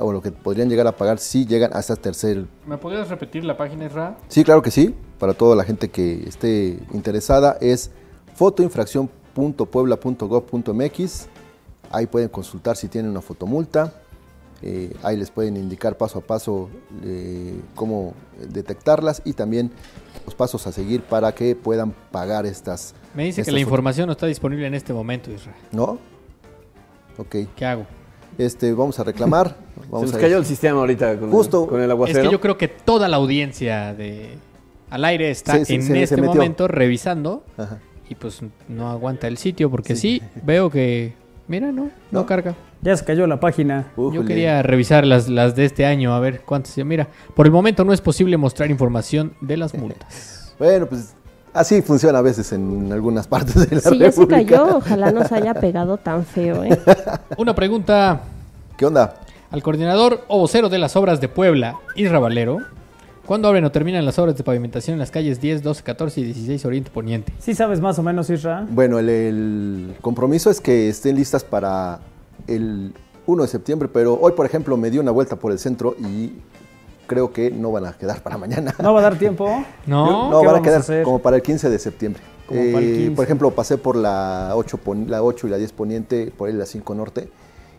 o 0.00 0.12
lo 0.12 0.20
que 0.20 0.32
podrían 0.32 0.68
llegar 0.68 0.86
a 0.86 0.92
pagar 0.92 1.18
si 1.18 1.46
llegan 1.46 1.70
hasta 1.72 1.96
tercer 1.96 2.44
¿Me 2.66 2.76
podrías 2.76 3.08
repetir 3.08 3.42
la 3.42 3.56
página, 3.56 3.86
Isra? 3.86 4.18
Sí, 4.28 4.44
claro 4.44 4.60
que 4.60 4.70
sí. 4.70 4.94
Para 5.18 5.32
toda 5.32 5.56
la 5.56 5.64
gente 5.64 5.88
que 5.88 6.28
esté 6.28 6.78
interesada 6.92 7.56
es 7.62 7.90
fotoinfracción.puebla.gov.mx. 8.34 11.28
Ahí 11.90 12.06
pueden 12.06 12.28
consultar 12.28 12.76
si 12.76 12.88
tienen 12.88 13.10
una 13.10 13.22
fotomulta. 13.22 13.94
Eh, 14.60 14.94
ahí 15.02 15.16
les 15.16 15.30
pueden 15.30 15.56
indicar 15.56 15.96
paso 15.96 16.18
a 16.18 16.20
paso 16.20 16.68
eh, 17.02 17.58
cómo 17.74 18.12
detectarlas 18.50 19.22
y 19.24 19.32
también 19.32 19.70
los 20.26 20.34
pasos 20.34 20.66
a 20.66 20.72
seguir 20.72 21.00
para 21.00 21.34
que 21.34 21.56
puedan 21.56 21.94
pagar 22.10 22.44
estas. 22.44 22.94
Me 23.14 23.24
dice 23.24 23.42
que 23.42 23.52
la 23.52 23.60
información 23.60 24.08
no 24.08 24.12
está 24.12 24.26
disponible 24.26 24.66
en 24.66 24.74
este 24.74 24.92
momento, 24.92 25.30
Isra. 25.30 25.54
¿No? 25.70 26.11
Ok. 27.18 27.36
¿Qué 27.56 27.64
hago? 27.64 27.86
Este, 28.38 28.72
vamos 28.72 28.98
a 28.98 29.04
reclamar. 29.04 29.48
Se 29.82 29.88
Vamos 29.90 30.10
nos 30.10 30.14
a 30.14 30.20
cayó 30.20 30.38
el 30.38 30.44
sistema 30.46 30.80
ahorita 30.80 31.18
con, 31.18 31.30
Justo. 31.30 31.66
con 31.66 31.78
el 31.80 31.86
Es 31.86 31.90
aguacero. 31.90 32.22
que 32.22 32.30
yo 32.30 32.40
creo 32.40 32.56
que 32.58 32.68
toda 32.68 33.08
la 33.08 33.16
audiencia 33.18 33.92
de 33.94 34.36
al 34.90 35.04
aire 35.04 35.30
está 35.30 35.64
Sí, 35.64 35.80
sí, 35.82 35.90
en 35.90 35.96
este 35.96 36.20
momento 36.22 36.68
revisando 36.68 37.44
Ajá. 37.58 37.78
y 38.08 38.14
pues 38.14 38.40
no 38.68 38.90
aguanta 38.90 39.26
el 39.28 39.38
sitio 39.38 39.70
porque 39.70 39.96
sí, 39.96 40.22
veo 40.44 40.70
que 40.70 41.14
mira, 41.48 41.72
no, 41.72 41.84
no, 41.84 41.90
No. 42.10 42.26
carga. 42.26 42.54
Ya 42.80 42.96
se 42.96 43.04
cayó 43.04 43.26
la 43.26 43.38
página. 43.40 43.92
Yo 43.96 44.24
quería 44.24 44.62
revisar 44.62 45.06
las, 45.06 45.28
las 45.28 45.54
de 45.54 45.64
este 45.66 45.84
año 45.86 46.14
a 46.14 46.20
ver 46.20 46.40
cuántas. 46.42 46.76
Mira, 46.78 47.08
por 47.34 47.46
el 47.46 47.52
momento 47.52 47.84
no 47.84 47.92
es 47.92 48.00
posible 48.00 48.36
mostrar 48.36 48.70
información 48.70 49.34
de 49.40 49.56
las 49.56 49.74
multas. 49.74 50.38
Bueno, 50.58 50.86
pues 50.86 51.14
así 51.52 51.82
funciona 51.82 52.18
a 52.18 52.22
veces 52.22 52.52
en 52.52 52.90
algunas 52.92 53.26
partes 53.26 53.68
de 53.68 53.76
la 53.76 53.82
Si 53.82 53.98
ya 53.98 54.10
se 54.12 54.20
República. 54.20 54.56
cayó, 54.56 54.76
ojalá 54.76 55.10
no 55.12 55.26
se 55.26 55.34
haya 55.34 55.54
pegado 55.54 55.96
tan 55.96 56.24
feo, 56.24 56.64
¿eh? 56.64 56.78
Una 57.36 57.54
pregunta 57.54 58.20
¿Qué 58.76 58.86
onda? 58.86 59.14
al 59.50 59.62
coordinador 59.62 60.20
o 60.28 60.38
vocero 60.38 60.68
de 60.68 60.78
las 60.78 60.96
obras 60.96 61.20
de 61.20 61.28
Puebla, 61.28 61.76
Isra 61.96 62.18
Valero. 62.18 62.58
¿Cuándo 63.26 63.46
abren 63.48 63.64
o 63.64 63.70
terminan 63.70 64.04
las 64.04 64.18
obras 64.18 64.36
de 64.36 64.42
pavimentación 64.42 64.94
en 64.94 64.98
las 64.98 65.10
calles 65.10 65.40
10, 65.40 65.62
12, 65.62 65.82
14 65.84 66.20
y 66.20 66.24
16 66.24 66.64
Oriente 66.64 66.90
Poniente? 66.90 67.32
¿Sí 67.38 67.54
sabes 67.54 67.80
más 67.80 67.98
o 67.98 68.02
menos, 68.02 68.28
Isra? 68.30 68.66
Bueno, 68.68 68.98
el, 68.98 69.08
el 69.08 69.94
compromiso 70.00 70.50
es 70.50 70.60
que 70.60 70.88
estén 70.88 71.14
listas 71.16 71.44
para 71.44 72.00
el 72.48 72.92
1 73.26 73.42
de 73.42 73.48
septiembre, 73.48 73.88
pero 73.92 74.18
hoy, 74.20 74.32
por 74.32 74.44
ejemplo, 74.44 74.76
me 74.76 74.90
di 74.90 74.98
una 74.98 75.12
vuelta 75.12 75.36
por 75.36 75.52
el 75.52 75.58
centro 75.60 75.94
y 76.00 76.32
creo 77.12 77.32
que 77.32 77.50
no 77.50 77.70
van 77.72 77.84
a 77.86 77.92
quedar 77.92 78.22
para 78.22 78.38
mañana. 78.38 78.74
¿No 78.82 78.94
va 78.94 79.00
a 79.00 79.02
dar 79.02 79.18
tiempo? 79.18 79.46
No, 79.86 80.30
no 80.30 80.40
¿qué 80.40 80.46
van 80.46 80.46
a 80.46 80.52
vamos 80.52 80.60
a 80.60 80.62
quedar 80.62 80.80
hacer? 80.80 81.04
como 81.04 81.18
para 81.18 81.36
el 81.36 81.42
15 81.42 81.68
de 81.68 81.78
septiembre. 81.78 82.22
Como 82.46 82.60
para 82.72 82.78
el 82.78 82.90
Eh, 82.92 82.96
15. 82.96 83.10
Por 83.16 83.24
ejemplo, 83.24 83.50
pasé 83.50 83.76
por 83.78 83.96
la 83.96 84.52
8, 84.54 84.78
pon- 84.78 85.06
la 85.10 85.22
8 85.22 85.46
y 85.46 85.50
la 85.50 85.58
10 85.58 85.72
poniente, 85.72 86.32
por 86.36 86.48
ahí 86.48 86.54
la 86.54 86.64
5 86.66 86.94
norte, 86.94 87.28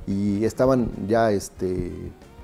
y 0.05 0.43
estaban 0.45 0.89
ya, 1.07 1.31
este, 1.31 1.91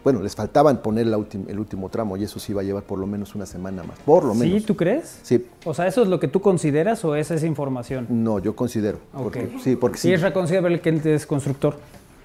bueno, 0.04 0.22
les 0.24 0.34
faltaban 0.36 0.82
poner 0.82 1.08
la 1.08 1.18
ultim- 1.18 1.48
el 1.50 1.60
último 1.60 1.90
tramo 1.90 2.16
y 2.18 2.24
eso 2.24 2.40
sí 2.40 2.54
va 2.54 2.62
a 2.62 2.64
llevar 2.64 2.84
por 2.84 2.98
lo 3.00 3.06
menos 3.06 3.36
una 3.36 3.46
semana 3.46 3.84
más, 3.84 4.00
por 4.06 4.24
lo 4.24 4.34
¿Sí? 4.34 4.40
menos. 4.40 4.66
¿Tú 4.66 4.76
crees? 4.76 5.20
Sí, 5.24 5.46
O 5.66 5.74
sea, 5.74 5.86
¿eso 5.88 6.02
es 6.02 6.08
lo 6.08 6.20
que 6.20 6.28
tú 6.28 6.40
consideras 6.42 7.04
o 7.06 7.16
esa 7.16 7.36
es 7.36 7.44
información? 7.44 8.08
no, 8.10 8.40
yo 8.40 8.56
considero. 8.56 8.98
Ok. 9.14 9.24
Porque, 9.24 9.50
sí, 9.64 9.76
porque 9.76 9.98
Sí, 9.98 10.08
sí. 10.08 10.14
Isra 10.16 10.34
considera 10.34 10.82
que 10.82 10.90
él 10.90 11.02
es 11.06 11.26
constructor. 11.28 11.76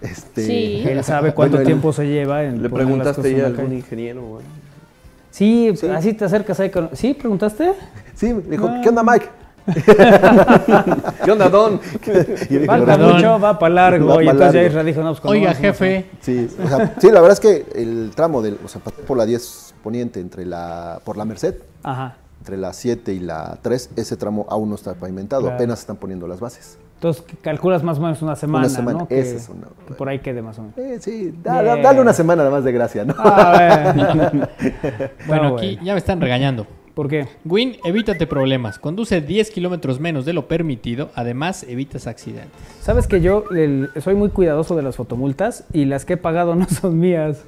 Este, 0.05 0.45
Sí. 0.47 0.85
Él 0.87 1.03
sabe 1.03 1.33
cuánto 1.33 1.57
Bueno, 1.57 1.67
tiempo 1.67 1.93
se 1.93 2.07
lleva 2.07 2.45
en 2.45 2.63
¿Le 2.63 2.69
preguntaste 2.69 3.31
en 3.39 3.43
a 3.43 3.47
algún 3.47 3.73
ingeniero? 3.73 4.41
Sí, 5.31 5.73
Sí. 5.77 5.89
así 5.89 6.13
te 6.15 6.25
acercas 6.27 6.61
ahí 6.61 6.71
con... 6.71 6.91
¿Sí? 6.93 7.15
¿Preguntaste? 7.15 7.73
Sí, 8.15 8.33
me 8.35 8.43
dijo, 8.43 8.69
Ah. 8.69 8.81
¿qué 8.83 8.89
onda, 8.91 9.03
Mike? 9.03 9.27
¿Qué 11.25 11.31
onda, 11.33 11.49
Don? 11.49 11.81
Falta 12.67 12.99
mucho, 12.99 13.41
va 13.41 13.59
para 13.59 13.75
largo. 13.75 14.09
Va 14.09 14.23
y 14.23 14.27
pa' 14.27 14.33
entonces 14.33 14.55
ya 14.55 14.63
largo. 14.77 14.85
Dijo, 14.85 15.01
no, 15.03 15.09
pues 15.11 15.21
cuando 15.21 15.41
Oiga, 15.41 15.55
jefe, 15.55 16.07
Sí, 16.21 16.49
o 16.63 16.69
sea, 16.69 16.95
sí, 16.99 17.07
la 17.11 17.21
verdad 17.23 17.33
es 17.33 17.41
que 17.41 17.67
el 17.75 18.11
tramo 18.15 18.43
del, 18.43 18.59
o 18.65 18.69
sea, 18.69 18.81
pasé 18.83 19.03
por 19.03 19.17
la 19.17 19.25
10 19.27 19.75
poniente 19.83 20.21
entre 20.21 20.45
la, 20.45 21.01
por 21.05 21.17
la 21.17 21.25
Merced, 21.25 21.55
Ajá. 21.83 22.17
entre 22.41 22.59
la 22.59 22.73
7 22.75 23.13
y 23.15 23.21
la 23.21 23.59
3, 23.63 23.91
ese 23.97 24.17
tramo 24.19 24.47
aún 24.51 24.69
no 24.69 24.75
está 24.75 24.95
pavimentado, 24.95 25.43
Claro. 25.43 25.57
apenas 25.57 25.81
están 25.81 25.97
poniendo 25.97 26.27
las 26.29 26.41
bases. 26.41 26.77
Entonces 26.95 27.25
calculas 27.43 27.83
más 27.83 27.99
o 27.99 28.01
menos 28.01 28.23
una 28.23 28.35
semana, 28.37 28.69
semana, 28.69 29.01
¿no? 29.01 29.09
Que, 29.09 29.19
esa 29.21 29.37
es 29.37 29.49
una- 29.49 29.67
que 29.87 29.95
por 29.95 30.09
ahí 30.09 30.21
quede 30.21 30.41
más 30.43 30.59
o 30.59 30.63
menos. 30.63 30.79
Eh, 30.79 30.99
sí, 31.01 31.35
da- 31.43 31.63
da- 31.63 31.73
Bien. 31.75 31.83
dale 31.85 32.01
una 32.01 32.13
semana 32.15 32.43
nada 32.45 32.51
más 32.55 32.65
de 32.65 32.73
gracia, 32.73 33.05
¿no? 33.05 33.15
Ah, 33.19 33.93
bueno. 33.95 34.49
bueno, 35.27 35.43
No, 35.51 35.57
aquí 35.57 35.67
bueno. 35.75 35.83
ya 35.85 35.93
me 35.93 35.99
están 35.99 36.21
regañando. 36.21 36.67
¿Por 36.95 37.09
qué? 37.09 37.27
Win, 37.45 37.77
evítate 37.85 38.27
problemas. 38.27 38.79
Conduce 38.79 39.21
10 39.21 39.51
kilómetros 39.51 39.99
menos 39.99 40.25
de 40.25 40.33
lo 40.33 40.47
permitido. 40.47 41.11
Además, 41.17 41.65
evitas 41.69 42.07
accidentes. 42.07 42.53
Sabes 42.81 43.09
que 43.09 43.21
yo 43.21 43.45
el- 43.51 43.91
soy 44.01 44.15
muy 44.15 44.29
cuidadoso 44.31 44.77
de 44.77 44.83
las 44.83 44.95
fotomultas 44.97 45.65
y 45.73 45.87
las 45.87 46.05
que 46.05 46.13
he 46.13 46.17
pagado 46.17 46.55
no 46.55 46.67
son 46.69 46.99
mías. 47.01 47.43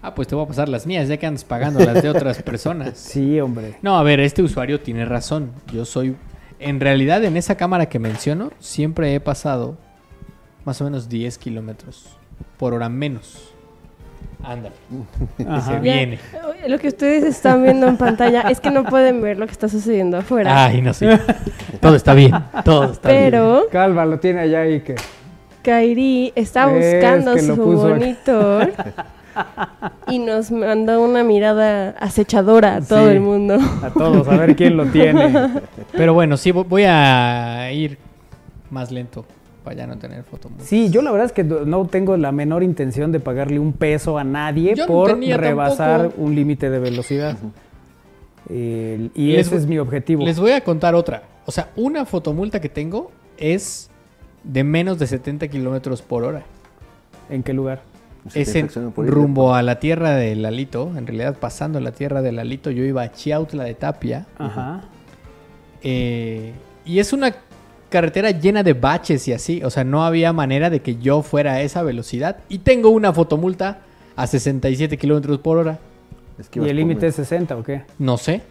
Ah, 0.00 0.14
pues 0.14 0.28
te 0.28 0.34
voy 0.34 0.44
a 0.44 0.48
pasar 0.48 0.68
las 0.68 0.86
mías, 0.86 1.08
ya 1.08 1.16
que 1.16 1.26
andas 1.26 1.44
pagando 1.44 1.80
las 1.80 2.02
de 2.02 2.08
otras 2.08 2.40
personas. 2.44 2.96
Sí, 2.98 3.40
hombre. 3.40 3.74
No, 3.82 3.98
a 3.98 4.02
ver, 4.04 4.20
este 4.20 4.42
usuario 4.42 4.80
tiene 4.80 5.04
razón. 5.04 5.50
Yo 5.72 5.84
soy. 5.84 6.14
En 6.62 6.80
realidad, 6.80 7.24
en 7.24 7.36
esa 7.36 7.56
cámara 7.56 7.86
que 7.86 7.98
menciono, 7.98 8.50
siempre 8.58 9.14
he 9.14 9.20
pasado 9.20 9.76
más 10.64 10.80
o 10.80 10.84
menos 10.84 11.08
10 11.08 11.38
kilómetros 11.38 12.16
por 12.56 12.74
hora 12.74 12.88
menos. 12.88 13.52
Ándale. 14.44 14.74
Ajá. 15.46 15.60
Se 15.60 15.72
Ya, 15.72 15.78
viene. 15.80 16.18
Lo 16.66 16.78
que 16.78 16.88
ustedes 16.88 17.24
están 17.24 17.62
viendo 17.62 17.86
en 17.86 17.96
pantalla 17.96 18.42
es 18.42 18.60
que 18.60 18.70
no 18.70 18.84
pueden 18.84 19.20
ver 19.20 19.38
lo 19.38 19.46
que 19.46 19.52
está 19.52 19.68
sucediendo 19.68 20.18
afuera. 20.18 20.64
Ay, 20.66 20.82
no 20.82 20.92
sé. 20.92 21.18
Todo 21.80 21.94
está 21.94 22.14
bien. 22.14 22.32
Todo 22.64 22.92
está 22.92 23.08
bien. 23.10 23.22
pero 23.24 23.66
Calva 23.70 24.04
lo 24.04 24.18
tiene 24.18 24.40
allá 24.40 24.66
y 24.66 24.80
que. 24.80 24.96
Kairi 25.62 26.32
está 26.34 26.72
Es 26.76 26.94
buscando 26.94 27.34
que 27.34 27.42
su 27.42 27.52
aquí. 27.52 27.62
y 30.08 30.18
nos 30.18 30.50
mandó 30.50 31.02
una 31.02 31.22
mirada 31.24 31.90
acechadora 31.98 32.76
a 32.76 32.80
todo 32.80 33.06
Sí. 33.08 33.14
el 33.16 33.20
mundo. 33.20 33.58
A 33.82 33.90
todos, 33.90 34.26
a 34.28 34.36
ver 34.36 34.54
quién 34.56 34.76
lo 34.76 34.86
tiene. 34.86 35.50
Pero 35.92 36.14
bueno, 36.14 36.36
sí, 36.36 36.50
vo- 36.52 36.66
voy 36.68 36.84
a 36.86 37.70
ir 37.72 37.98
más 38.70 38.90
lento 38.90 39.24
para 39.64 39.76
ya 39.76 39.86
no 39.86 39.96
tener 39.98 40.24
foto. 40.24 40.50
Sí, 40.58 40.90
yo 40.90 41.02
la 41.02 41.10
verdad 41.12 41.26
es 41.26 41.32
que 41.32 41.44
no 41.44 41.86
tengo 41.86 42.16
la 42.16 42.32
menor 42.32 42.62
intención 42.62 43.12
de 43.12 43.20
pagarle 43.20 43.58
un 43.58 43.72
peso 43.72 44.18
a 44.18 44.24
nadie 44.24 44.74
Yo 44.74 44.86
por 44.86 45.18
rebasar 45.18 46.00
tampoco. 46.02 46.22
un 46.22 46.34
límite 46.34 46.68
de 46.70 46.78
velocidad. 46.78 47.36
El- 48.48 49.10
y 49.14 49.32
Les 49.32 49.46
ese 49.46 49.56
es 49.56 49.66
mi 49.66 49.78
objetivo. 49.78 50.24
Les 50.24 50.38
voy 50.40 50.52
a 50.52 50.60
contar 50.62 50.94
otra. 50.94 51.22
O 51.46 51.52
sea, 51.52 51.70
una 51.76 52.04
fotomulta 52.04 52.60
que 52.60 52.68
tengo 52.68 53.10
es 53.38 53.88
de 54.44 54.64
menos 54.64 54.98
de 54.98 55.06
70 55.06 55.46
kilómetros 55.48 56.02
por 56.02 56.24
hora. 56.24 56.42
¿En 57.30 57.42
qué 57.42 57.52
lugar? 57.52 57.82
Es 58.34 58.54
en, 58.54 58.68
rumbo 58.96 59.54
a 59.54 59.62
la 59.62 59.80
tierra 59.80 60.14
de 60.14 60.36
Lalito, 60.36 60.92
en 60.96 61.06
realidad 61.06 61.36
pasando 61.38 61.80
la 61.80 61.92
tierra 61.92 62.22
de 62.22 62.30
Lalito, 62.30 62.70
yo 62.70 62.84
iba 62.84 63.02
a 63.02 63.10
Chiautla 63.10 63.64
de 63.64 63.74
Tapia. 63.74 64.26
Ajá. 64.38 64.82
eh, 65.82 66.52
y 66.84 66.98
es 66.98 67.12
una 67.12 67.34
carretera 67.92 68.30
llena 68.30 68.64
de 68.64 68.72
baches 68.72 69.28
y 69.28 69.32
así. 69.32 69.62
O 69.62 69.70
sea, 69.70 69.84
no 69.84 70.04
había 70.04 70.32
manera 70.32 70.70
de 70.70 70.80
que 70.80 70.96
yo 70.96 71.22
fuera 71.22 71.52
a 71.52 71.60
esa 71.60 71.82
velocidad. 71.82 72.38
Y 72.48 72.58
tengo 72.58 72.90
una 72.90 73.12
fotomulta 73.12 73.82
a 74.16 74.26
67 74.26 74.96
kilómetros 74.96 75.38
por 75.38 75.58
hora. 75.58 75.78
Es 76.38 76.48
que 76.48 76.60
¿Y 76.60 76.68
el 76.68 76.76
límite 76.76 77.06
es 77.06 77.14
60 77.14 77.56
o 77.56 77.62
qué? 77.62 77.82
No 77.98 78.16
sé. 78.16 78.42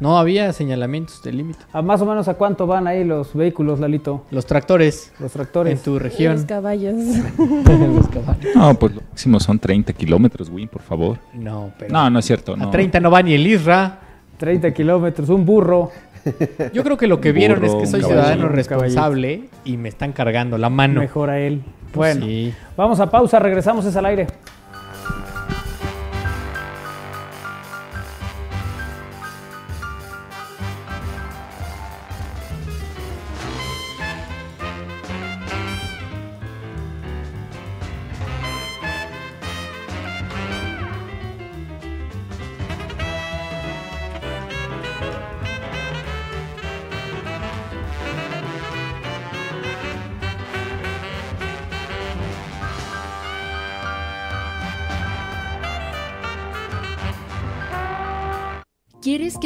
No 0.00 0.18
había 0.18 0.52
señalamientos 0.54 1.22
de 1.22 1.32
límite. 1.32 1.58
¿A 1.74 1.82
más 1.82 2.00
o 2.00 2.06
menos 2.06 2.26
a 2.28 2.34
cuánto 2.34 2.66
van 2.66 2.86
ahí 2.86 3.04
los 3.04 3.34
vehículos, 3.34 3.80
Lalito? 3.80 4.24
Los 4.30 4.46
tractores 4.46 5.12
Los 5.20 5.30
en 5.30 5.30
tractores. 5.32 5.82
tu 5.82 5.92
Los 5.94 6.02
región. 6.02 6.42
caballos. 6.44 6.94
Los 7.38 8.08
caballos. 8.08 8.54
No, 8.54 8.74
pues 8.78 8.94
lo 8.94 9.02
máximo 9.10 9.38
son 9.40 9.58
30 9.58 9.92
kilómetros, 9.92 10.48
Win, 10.48 10.68
por 10.68 10.80
favor. 10.80 11.18
No, 11.34 11.70
pero. 11.78 11.92
No, 11.92 12.08
no 12.08 12.18
es 12.18 12.24
cierto. 12.24 12.54
A 12.54 12.56
No. 12.56 12.70
30 12.70 12.98
no 13.00 13.10
va 13.10 13.22
ni 13.22 13.34
el 13.34 13.46
Isra. 13.46 13.98
30 14.38 14.72
kilómetros, 14.72 15.28
un 15.28 15.44
burro. 15.44 15.90
Yo 16.72 16.82
creo 16.82 16.96
que 16.96 17.06
lo 17.06 17.20
que 17.20 17.32
vieron 17.32 17.62
es 17.64 17.74
que 17.74 17.86
soy 17.86 18.02
ciudadano 18.02 18.48
responsable 18.48 19.48
y 19.64 19.76
me 19.76 19.90
están 19.90 20.12
cargando 20.12 20.56
la 20.56 20.70
mano. 20.70 21.00
Mejor 21.00 21.28
a 21.30 21.38
él. 21.38 21.62
Bueno, 21.94 22.24
Sí. 22.24 22.54
vamos 22.76 23.00
a 23.00 23.10
pausa, 23.10 23.38
regresamos 23.38 23.84
es 23.84 23.96
al 23.96 24.06
aire. 24.06 24.26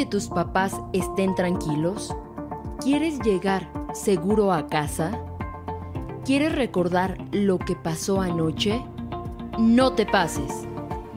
Tus 0.05 0.27
papás 0.27 0.79
estén 0.93 1.35
tranquilos? 1.35 2.15
¿Quieres 2.81 3.19
llegar 3.19 3.69
seguro 3.93 4.51
a 4.53 4.67
casa? 4.67 5.19
¿Quieres 6.25 6.53
recordar 6.53 7.17
lo 7.31 7.59
que 7.59 7.75
pasó 7.75 8.21
anoche? 8.21 8.83
No 9.59 9.93
te 9.93 10.05
pases. 10.05 10.67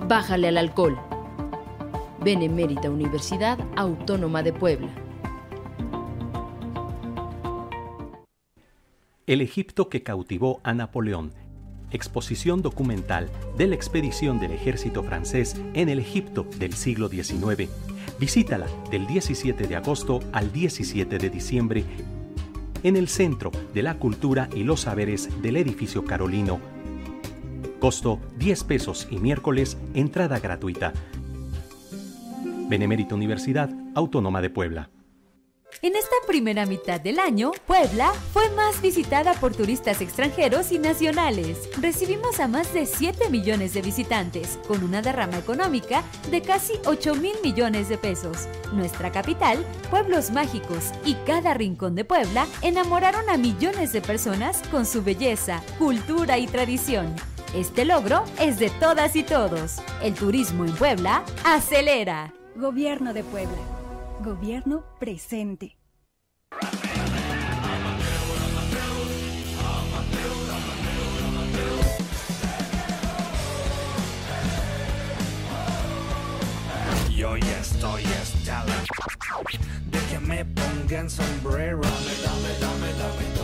Bájale 0.07 0.49
al 0.49 0.59
alcohol. 0.59 0.99
Benemérita 2.23 2.91
Universidad 2.91 3.59
Autónoma 3.77 4.43
de 4.43 4.53
Puebla. 4.53 4.89
El 9.27 9.41
Egipto 9.41 9.89
que 9.89 10.03
cautivó 10.03 10.61
a 10.65 10.73
Napoleón. 10.73 11.33
Exposición 11.91 12.63
documental 12.63 13.31
de 13.57 13.67
la 13.67 13.75
expedición 13.75 14.41
del 14.41 14.53
ejército 14.53 15.03
francés 15.03 15.57
en 15.75 15.89
el 15.89 15.99
Egipto 15.99 16.47
del 16.59 16.75
siglo 16.75 17.09
XIX. 17.09 17.71
Visítala 18.19 18.67
del 18.91 19.07
17 19.07 19.69
de 19.69 19.77
agosto 19.77 20.19
al 20.33 20.53
17 20.53 21.19
de 21.19 21.31
diciembre 21.31 21.85
en 22.83 22.97
el 22.97 23.09
Centro 23.09 23.53
de 23.73 23.83
la 23.83 23.99
Cultura 23.99 24.49
y 24.55 24.65
los 24.65 24.83
Saberes 24.83 25.41
del 25.41 25.57
Edificio 25.57 26.05
Carolino. 26.05 26.59
Costo 27.79 28.19
10 28.39 28.65
pesos 28.65 29.07
y 29.09 29.19
miércoles 29.19 29.79
entrada 29.95 30.41
gratuita. 30.41 30.93
Benemérita 32.69 33.15
Universidad 33.15 33.71
Autónoma 33.95 34.41
de 34.41 34.51
Puebla. 34.51 34.91
En 35.81 35.95
esta 35.95 36.17
primera 36.27 36.67
mitad 36.67 37.01
del 37.01 37.21
año, 37.21 37.53
Puebla 37.67 38.13
fue 38.33 38.51
más 38.51 38.83
visitada 38.83 39.35
por 39.35 39.55
turistas 39.55 40.01
extranjeros 40.01 40.73
y 40.73 40.79
nacionales. 40.81 41.69
Recibimos 41.81 42.41
a 42.41 42.49
más 42.49 42.75
de 42.75 42.85
7 42.85 43.31
millones 43.31 43.75
de 43.75 43.83
visitantes, 43.83 44.59
con 44.67 44.83
una 44.83 45.03
derrama 45.03 45.39
económica 45.39 46.03
de 46.33 46.43
casi 46.43 46.73
8 46.85 47.15
mil 47.15 47.37
millones 47.45 47.89
de 47.89 47.97
pesos. 47.97 48.49
Nuestra 48.73 49.13
capital, 49.13 49.65
pueblos 49.89 50.33
mágicos 50.33 50.91
y 51.05 51.15
cada 51.27 51.55
rincón 51.55 51.95
de 51.95 52.05
Puebla 52.05 52.49
enamoraron 52.63 53.31
a 53.31 53.37
millones 53.37 53.93
de 53.93 54.01
personas 54.01 54.63
con 54.73 54.85
su 54.85 55.05
belleza, 55.05 55.63
cultura 55.79 56.39
y 56.39 56.49
tradición. 56.49 57.15
Este 57.55 57.85
logro 57.85 58.25
es 58.41 58.59
de 58.59 58.71
todas 58.71 59.15
y 59.15 59.23
todos. 59.23 59.77
El 60.03 60.15
turismo 60.15 60.65
en 60.65 60.75
Puebla 60.75 61.23
acelera. 61.45 62.35
Gobierno 62.57 63.15
de 63.15 63.23
Puebla. 63.23 63.78
Gobierno 64.21 64.83
presente. 64.99 65.79
Yo 77.11 77.37
ya 77.37 77.59
estoy 77.61 78.03
hasta 78.05 78.65
la 78.65 78.75
de 79.87 79.99
que 80.11 80.19
me 80.19 80.45
pongan 80.45 81.09
sombrero. 81.09 81.81
Dame, 81.81 82.15
dame, 82.25 82.59
dame, 82.61 82.93
dame 82.99 83.38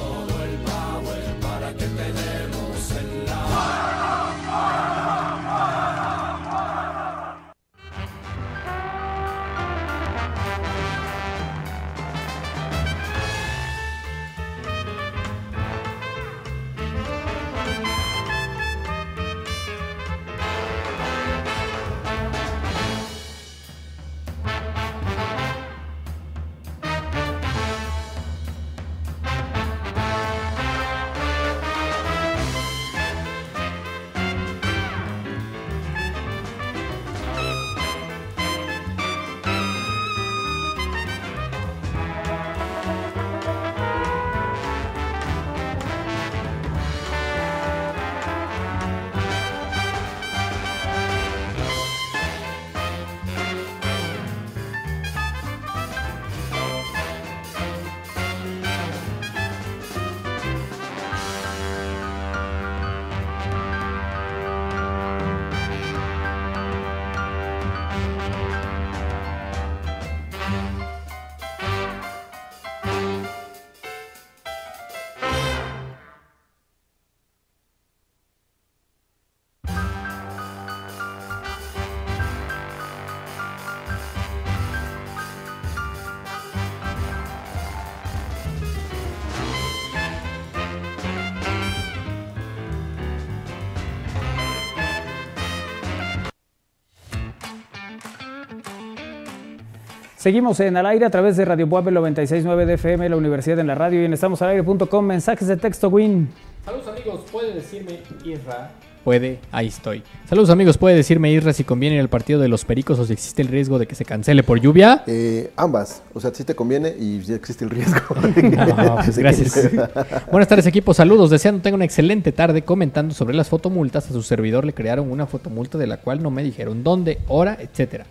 Seguimos 100.24 100.58
en 100.60 100.74
al 100.78 100.87
aire 100.87 101.04
a 101.04 101.10
través 101.10 101.37
de 101.37 101.44
Radio 101.44 101.68
Puebla 101.68 101.90
969 101.90 102.64
de 102.64 102.74
FM, 102.76 103.10
la 103.10 103.16
Universidad 103.16 103.58
en 103.58 103.66
la 103.66 103.74
Radio 103.74 104.00
y 104.00 104.06
en 104.06 104.14
estamosalaire.com. 104.14 105.04
Mensajes 105.04 105.46
de 105.46 105.58
texto, 105.58 105.90
Win. 105.90 106.30
Saludos 106.64 106.88
amigos, 106.88 107.20
puede 107.30 107.52
decirme 107.52 107.98
Isra 108.24 108.70
puede, 109.04 109.38
ahí 109.52 109.66
estoy. 109.66 110.02
Saludos 110.26 110.48
amigos, 110.48 110.78
¿puede 110.78 110.96
decirme 110.96 111.30
Isra 111.30 111.52
si 111.52 111.62
conviene 111.62 111.96
ir 111.96 112.00
al 112.00 112.08
partido 112.08 112.40
de 112.40 112.48
los 112.48 112.64
Pericos 112.64 112.98
o 112.98 113.04
si 113.04 113.12
existe 113.12 113.42
el 113.42 113.48
riesgo 113.48 113.78
de 113.78 113.87
que 113.87 113.94
se 113.94 114.06
cancele 114.06 114.42
por 114.42 114.58
lluvia? 114.58 115.04
Eh, 115.06 115.52
ambas, 115.56 116.02
o 116.14 116.20
sea, 116.20 116.32
sí 116.32 116.42
te 116.42 116.54
conviene 116.54 116.88
y 116.88 117.20
sí 117.22 117.34
existe 117.34 117.66
el 117.66 117.70
riesgo. 117.70 118.00
No, 118.14 118.94
pues, 119.04 119.18
gracias. 119.18 119.70
Buenas 120.32 120.48
tardes 120.48 120.66
equipo, 120.66 120.94
saludos, 120.94 121.28
deseando 121.28 121.60
tenga 121.60 121.74
una 121.74 121.84
excelente 121.84 122.32
tarde 122.32 122.62
comentando 122.62 123.12
sobre 123.12 123.37
las 123.37 123.50
fotomultas. 123.50 124.08
A 124.08 124.14
su 124.14 124.22
servidor 124.22 124.64
le 124.64 124.72
crearon 124.72 125.12
una 125.12 125.26
fotomulta 125.26 125.76
de 125.76 125.87
la 125.87 125.98
cual 125.98 126.22
no 126.22 126.30
me 126.30 126.42
dijeron 126.42 126.82
dónde, 126.82 127.18
hora, 127.28 127.58
etcétera. 127.60 128.06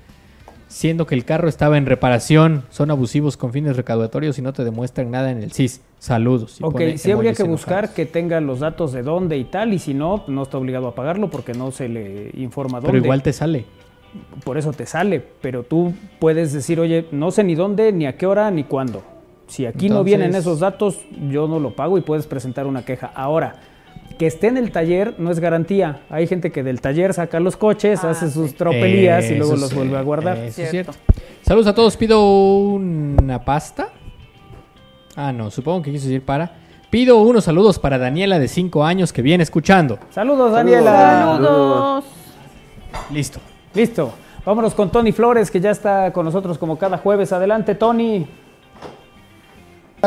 Siendo 0.74 1.06
que 1.06 1.14
el 1.14 1.24
carro 1.24 1.48
estaba 1.48 1.78
en 1.78 1.86
reparación, 1.86 2.64
son 2.72 2.90
abusivos 2.90 3.38
con 3.38 3.54
fines 3.54 3.78
recaudatorios 3.78 4.40
y 4.40 4.42
no 4.42 4.54
te 4.54 4.64
demuestran 4.64 5.12
nada 5.12 5.30
en 5.30 5.44
el 5.44 5.52
CIS. 5.52 5.82
Saludos. 6.00 6.60
Y 6.60 6.64
Ok, 6.64 6.82
sí 6.96 7.12
habría 7.12 7.32
que 7.34 7.44
enojados. 7.44 7.62
buscar 7.62 7.94
que 7.94 8.08
tenga 8.08 8.42
los 8.42 8.60
datos 8.60 8.92
de 8.92 9.04
dónde 9.04 9.38
y 9.38 9.44
tal, 9.44 9.72
y 9.72 9.78
si 9.78 9.94
no, 9.94 10.24
no 10.28 10.42
está 10.42 10.58
obligado 10.58 10.88
a 10.88 10.96
pagarlo 10.96 11.30
porque 11.30 11.54
no 11.54 11.70
se 11.70 11.90
le 11.90 12.32
informa 12.34 12.80
dónde. 12.80 12.92
Pero 12.92 13.04
igual 13.04 13.22
te 13.22 13.34
sale. 13.34 13.66
Por 14.44 14.58
eso 14.58 14.74
te 14.74 14.88
sale, 14.88 15.24
pero 15.42 15.62
tú 15.62 15.94
puedes 16.20 16.52
decir, 16.54 16.80
oye, 16.80 17.06
no 17.12 17.30
sé 17.30 17.44
ni 17.44 17.54
dónde, 17.54 17.92
ni 17.92 18.08
a 18.08 18.18
qué 18.18 18.26
hora, 18.26 18.50
ni 18.50 18.64
cuándo. 18.64 19.04
Si 19.46 19.68
aquí 19.68 19.90
no 19.90 20.04
vienen 20.04 20.34
esos 20.34 20.60
datos, 20.60 20.98
yo 21.30 21.48
no 21.48 21.60
lo 21.60 21.76
pago 21.76 22.00
y 22.00 22.02
puedes 22.02 22.26
presentar 22.26 22.66
una 22.66 22.84
queja. 22.84 23.12
Ahora, 23.14 23.58
que 24.18 24.28
esté 24.28 24.48
en 24.48 24.58
el 24.58 24.72
taller 24.72 25.16
no 25.18 25.32
es 25.32 25.40
garantía. 25.40 26.02
Hay 26.10 26.28
gente 26.28 26.52
que 26.52 26.64
del 26.64 26.82
taller 26.82 27.14
saca 27.14 27.40
los 27.40 27.58
coches, 27.58 28.04
hace 28.04 28.30
sus 28.30 28.56
tropelías 28.56 29.30
y 29.30 29.36
luego 29.36 29.56
los 29.56 29.70
sí, 29.70 29.76
vuelve 29.76 29.98
a 29.98 30.02
guardar. 30.02 30.38
eso 30.38 30.62
es 30.62 30.72
cierto. 30.72 30.94
Saludos 31.42 31.68
a 31.68 31.76
todos, 31.76 31.98
pido 31.98 32.24
una 32.26 33.44
pasta. 33.44 33.90
Ah, 35.16 35.32
no, 35.32 35.52
supongo 35.52 35.84
que 35.84 35.92
quiso 35.92 36.08
decir 36.08 36.24
para. 36.24 36.64
Pido 36.90 37.18
unos 37.18 37.46
saludos 37.46 37.80
para 37.80 37.98
Daniela 37.98 38.38
de 38.38 38.48
5 38.48 38.86
años 38.86 39.12
que 39.12 39.22
viene 39.22 39.44
escuchando. 39.44 39.98
Saludos, 40.12 40.52
Daniela. 40.52 41.38
Saludos. 41.38 42.06
Listo. 43.12 43.40
Listo. 43.74 44.14
Vámonos 44.46 44.76
con 44.76 44.92
Tony 44.92 45.12
Flores, 45.12 45.50
que 45.50 45.60
ya 45.60 45.72
está 45.72 46.14
con 46.14 46.26
nosotros 46.26 46.58
como 46.58 46.78
cada 46.78 46.98
jueves. 46.98 47.32
Adelante, 47.32 47.76
Tony. 47.76 48.28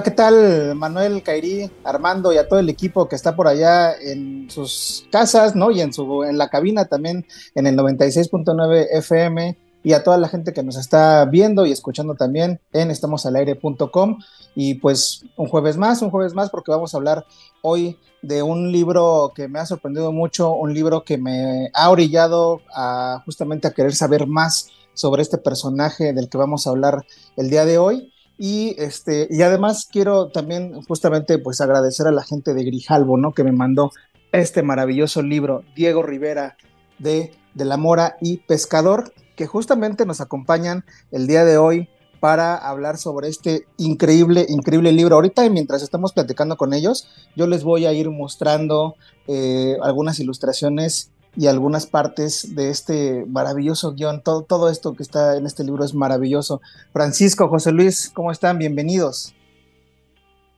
¿Qué 0.03 0.11
tal? 0.11 0.75
Manuel, 0.75 1.23
Kairi, 1.23 1.71
Armando 1.83 2.33
y 2.33 2.37
a 2.37 2.47
todo 2.47 2.59
el 2.59 2.69
equipo 2.69 3.09
que 3.09 3.17
está 3.17 3.35
por 3.35 3.49
allá 3.49 3.95
en 3.95 4.51
sus 4.51 5.07
casas, 5.11 5.57
¿no? 5.57 5.71
Y 5.71 5.81
en 5.81 5.93
su 5.93 6.23
en 6.25 6.37
la 6.37 6.51
cabina 6.51 6.85
también 6.85 7.27
en 7.55 7.67
el 7.67 7.77
96.9 7.77 8.89
FM 8.91 9.57
y 9.83 9.93
a 9.95 10.05
toda 10.05 10.19
la 10.19 10.29
gente 10.29 10.53
que 10.53 10.63
nos 10.63 10.77
está 10.77 11.25
viendo 11.25 11.65
y 11.65 11.73
escuchando 11.73 12.15
también 12.15 12.61
en 12.73 12.91
estamosalaire.com 12.91 14.19
y 14.55 14.75
pues 14.75 15.25
un 15.37 15.47
jueves 15.47 15.79
más, 15.79 16.03
un 16.03 16.11
jueves 16.11 16.35
más 16.35 16.51
porque 16.51 16.73
vamos 16.73 16.93
a 16.93 16.99
hablar 16.99 17.25
hoy 17.63 17.99
de 18.21 18.43
un 18.43 18.73
libro 18.73 19.33
que 19.35 19.49
me 19.49 19.61
ha 19.61 19.67
sorprendido 19.67 20.13
mucho, 20.13 20.53
un 20.53 20.75
libro 20.75 21.05
que 21.05 21.17
me 21.17 21.71
ha 21.73 21.89
orillado 21.89 22.61
a 22.75 23.23
justamente 23.25 23.67
a 23.67 23.73
querer 23.73 23.95
saber 23.95 24.27
más 24.27 24.69
sobre 24.93 25.23
este 25.23 25.39
personaje 25.39 26.13
del 26.13 26.29
que 26.29 26.37
vamos 26.37 26.67
a 26.67 26.71
hablar 26.71 27.07
el 27.37 27.49
día 27.49 27.65
de 27.65 27.79
hoy. 27.79 28.13
Y, 28.39 28.75
este, 28.79 29.29
y 29.31 29.43
además 29.43 29.89
quiero 29.91 30.29
también 30.29 30.83
justamente 30.83 31.39
pues 31.39 31.61
agradecer 31.61 32.07
a 32.07 32.13
la 32.13 32.23
gente 32.23 32.55
de 32.55 32.65
Grijalvo, 32.65 33.17
¿no? 33.17 33.33
Que 33.33 33.45
me 33.45 33.53
mandó 33.53 33.93
este 34.33 34.63
maravilloso 34.63 35.23
libro, 35.23 35.65
Diego 35.75 36.03
Rivera 36.03 36.57
de, 36.99 37.33
de 37.55 37.65
la 37.65 37.77
Mora 37.77 38.17
y 38.21 38.39
Pescador, 38.39 39.13
que 39.37 39.47
justamente 39.47 40.05
nos 40.05 40.21
acompañan 40.21 40.85
el 41.11 41.27
día 41.27 41.45
de 41.45 41.57
hoy 41.59 41.89
para 42.21 42.57
hablar 42.57 42.99
sobre 42.99 43.29
este 43.29 43.67
increíble, 43.77 44.47
increíble 44.49 44.93
libro. 44.93 45.17
Ahorita, 45.17 45.49
mientras 45.49 45.83
estamos 45.83 46.13
platicando 46.13 46.57
con 46.57 46.75
ellos, 46.75 47.09
yo 47.37 47.47
les 47.47 47.63
voy 47.63 47.87
a 47.87 47.93
ir 47.93 48.11
mostrando 48.11 48.97
eh, 49.27 49.77
algunas 49.83 50.19
ilustraciones 50.19 51.11
y 51.37 51.47
algunas 51.49 51.87
partes 51.87 52.55
de 52.55 52.71
este 52.71 53.25
maravilloso 53.27 53.93
guion. 53.95 54.23
Todo, 54.23 54.43
todo 54.43 54.71
esto 54.71 54.95
que 54.95 55.03
está 55.03 55.37
en 55.37 55.47
este 55.47 55.65
libro 55.65 55.85
es 55.85 55.95
maravilloso. 55.95 56.61
Francisco, 56.93 57.49
José 57.49 57.73
Luis, 57.73 58.11
¿cómo 58.15 58.31
están? 58.31 58.59
Bienvenidos. 58.59 59.35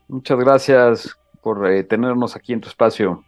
Muchas 0.07 0.38
gracias 0.38 1.11
por 1.43 1.67
eh, 1.71 1.85
tenernos 1.85 2.35
aquí 2.37 2.53
en 2.53 2.61
tu 2.61 2.69
espacio. 2.69 3.25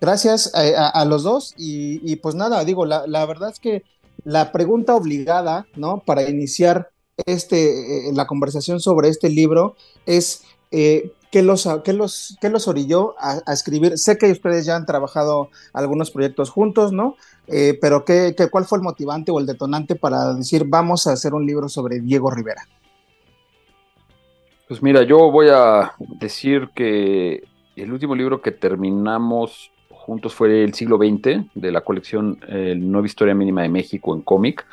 Gracias 0.00 0.54
a, 0.54 0.60
a- 0.60 0.88
a 0.90 1.04
los 1.04 1.22
dos 1.24 1.54
y, 1.56 2.00
y 2.10 2.16
pues 2.16 2.34
nada, 2.34 2.64
digo, 2.64 2.86
la, 2.86 3.06
la 3.06 3.26
verdad 3.26 3.50
es 3.50 3.58
que 3.58 3.82
la 4.24 4.52
pregunta 4.52 4.94
obligada, 4.94 5.66
¿no? 5.74 6.00
Para 6.04 6.28
iniciar 6.28 6.90
este, 7.26 8.08
eh, 8.08 8.12
la 8.12 8.26
conversación 8.26 8.78
sobre 8.78 9.08
este 9.08 9.28
libro 9.28 9.74
es 10.06 10.42
eh, 10.70 11.12
¿qué, 11.30 11.42
los, 11.42 11.68
qué, 11.84 11.92
los, 11.92 12.36
qué 12.40 12.50
los 12.50 12.68
orilló 12.68 13.14
a, 13.18 13.52
escribir? 13.52 13.98
Sé 13.98 14.18
que 14.18 14.30
ustedes 14.30 14.66
ya 14.66 14.76
han 14.76 14.86
trabajado 14.86 15.50
algunos 15.72 16.10
proyectos 16.10 16.50
juntos, 16.50 16.92
¿no? 16.92 17.16
Eh, 17.46 17.78
pero 17.80 18.04
¿qué, 18.04 18.34
qué, 18.36 18.48
¿cuál 18.48 18.64
fue 18.64 18.78
el 18.78 18.84
motivante 18.84 19.30
o 19.30 19.38
el 19.38 19.46
detonante 19.46 19.96
para 19.96 20.34
decir 20.34 20.64
vamos 20.66 21.06
a 21.06 21.12
hacer 21.12 21.34
un 21.34 21.46
libro 21.46 21.68
sobre 21.68 22.00
Diego 22.00 22.30
Rivera? 22.30 22.62
Pues 24.68 24.82
mira, 24.82 25.02
yo 25.02 25.30
voy 25.30 25.48
a 25.48 25.94
decir 25.98 26.68
que 26.74 27.42
el 27.74 27.92
último 27.92 28.14
libro 28.14 28.42
que 28.42 28.50
terminamos 28.50 29.72
juntos 30.08 30.34
fue 30.34 30.64
el 30.64 30.74
siglo 30.74 30.96
XX, 30.96 31.50
de 31.54 31.72
la 31.72 31.82
colección 31.82 32.38
eh, 32.48 32.74
Nueva 32.76 33.06
Historia 33.06 33.34
Mínima 33.34 33.62
de 33.62 33.68
México 33.68 34.14
en 34.14 34.22
cómic, 34.22 34.66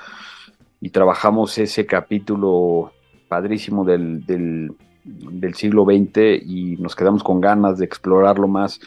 y 0.81 0.89
trabajamos 0.89 1.57
ese 1.57 1.85
capítulo 1.85 2.91
padrísimo 3.27 3.83
del, 3.83 4.73
del 5.05 5.53
siglo 5.53 5.85
XX 5.85 6.43
y 6.43 6.77
nos 6.79 6.95
quedamos 6.95 7.23
con 7.23 7.39
ganas 7.39 7.77
de 7.77 7.85
explorarlo 7.85 8.47
más. 8.47 8.79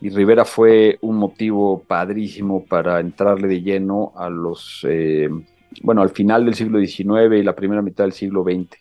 Y 0.00 0.10
Rivera 0.10 0.44
fue 0.44 0.98
un 1.00 1.16
motivo 1.16 1.82
padrísimo 1.86 2.64
para 2.64 3.00
entrarle 3.00 3.48
de 3.48 3.62
lleno 3.62 4.12
a 4.16 4.30
los, 4.30 4.86
eh, 4.88 5.28
bueno, 5.82 6.02
al 6.02 6.10
final 6.10 6.44
del 6.44 6.54
siglo 6.54 6.78
XIX 6.78 7.36
y 7.36 7.42
la 7.42 7.56
primera 7.56 7.82
mitad 7.82 8.04
del 8.04 8.12
siglo 8.12 8.44
XX. 8.44 8.78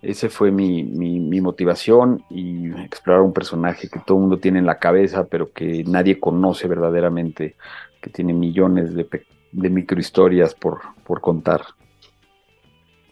Ese 0.00 0.28
fue 0.28 0.52
mi, 0.52 0.84
mi, 0.84 1.40
motivación 1.40 2.22
y 2.30 2.70
explorar 2.82 3.22
un 3.22 3.32
personaje 3.32 3.88
que 3.88 3.98
todo 3.98 4.18
el 4.18 4.22
mundo 4.22 4.38
tiene 4.38 4.60
en 4.60 4.66
la 4.66 4.78
cabeza, 4.78 5.26
pero 5.26 5.52
que 5.52 5.82
nadie 5.82 6.20
conoce 6.20 6.68
verdaderamente, 6.68 7.56
que 8.00 8.08
tiene 8.08 8.32
millones 8.32 8.94
de, 8.94 9.08
de 9.50 9.70
microhistorias 9.70 10.54
por, 10.54 10.78
por 11.04 11.20
contar. 11.20 11.62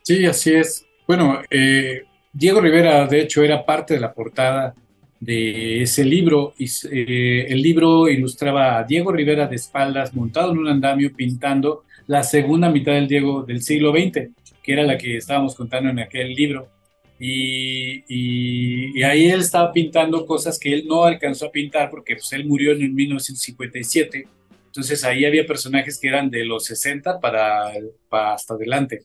Sí, 0.02 0.24
así 0.26 0.54
es. 0.54 0.86
Bueno, 1.08 1.40
eh, 1.50 2.04
Diego 2.38 2.60
Rivera, 2.60 3.06
de 3.06 3.22
hecho, 3.22 3.42
era 3.42 3.64
parte 3.64 3.94
de 3.94 4.00
la 4.00 4.12
portada 4.12 4.74
de 5.18 5.80
ese 5.80 6.04
libro. 6.04 6.52
Y, 6.58 6.66
eh, 6.92 7.46
el 7.48 7.62
libro 7.62 8.10
ilustraba 8.10 8.76
a 8.76 8.84
Diego 8.84 9.10
Rivera 9.10 9.46
de 9.46 9.56
espaldas, 9.56 10.14
montado 10.14 10.52
en 10.52 10.58
un 10.58 10.68
andamio, 10.68 11.14
pintando 11.16 11.84
la 12.06 12.22
segunda 12.22 12.68
mitad 12.68 12.92
del 12.92 13.08
Diego 13.08 13.42
del 13.42 13.62
siglo 13.62 13.90
XX, 13.90 14.28
que 14.62 14.72
era 14.72 14.82
la 14.82 14.98
que 14.98 15.16
estábamos 15.16 15.54
contando 15.54 15.88
en 15.88 15.98
aquel 15.98 16.34
libro. 16.34 16.68
Y, 17.18 19.02
ahí 19.02 19.30
él 19.30 19.40
estaba 19.40 19.72
pintando 19.72 20.26
cosas 20.26 20.58
que 20.58 20.74
él 20.74 20.84
no 20.86 21.04
alcanzó 21.04 21.46
a 21.46 21.50
pintar 21.50 21.88
porque 21.88 22.16
pues, 22.16 22.30
él 22.34 22.44
murió 22.44 22.72
en 22.72 22.94
1957. 22.94 24.28
Entonces 24.66 25.04
ahí 25.04 25.24
había 25.24 25.46
personajes 25.46 25.98
que 25.98 26.08
eran 26.08 26.28
de 26.28 26.44
los 26.44 26.66
60 26.66 27.18
para, 27.18 27.72
para 28.10 28.34
hasta 28.34 28.52
adelante. 28.52 29.04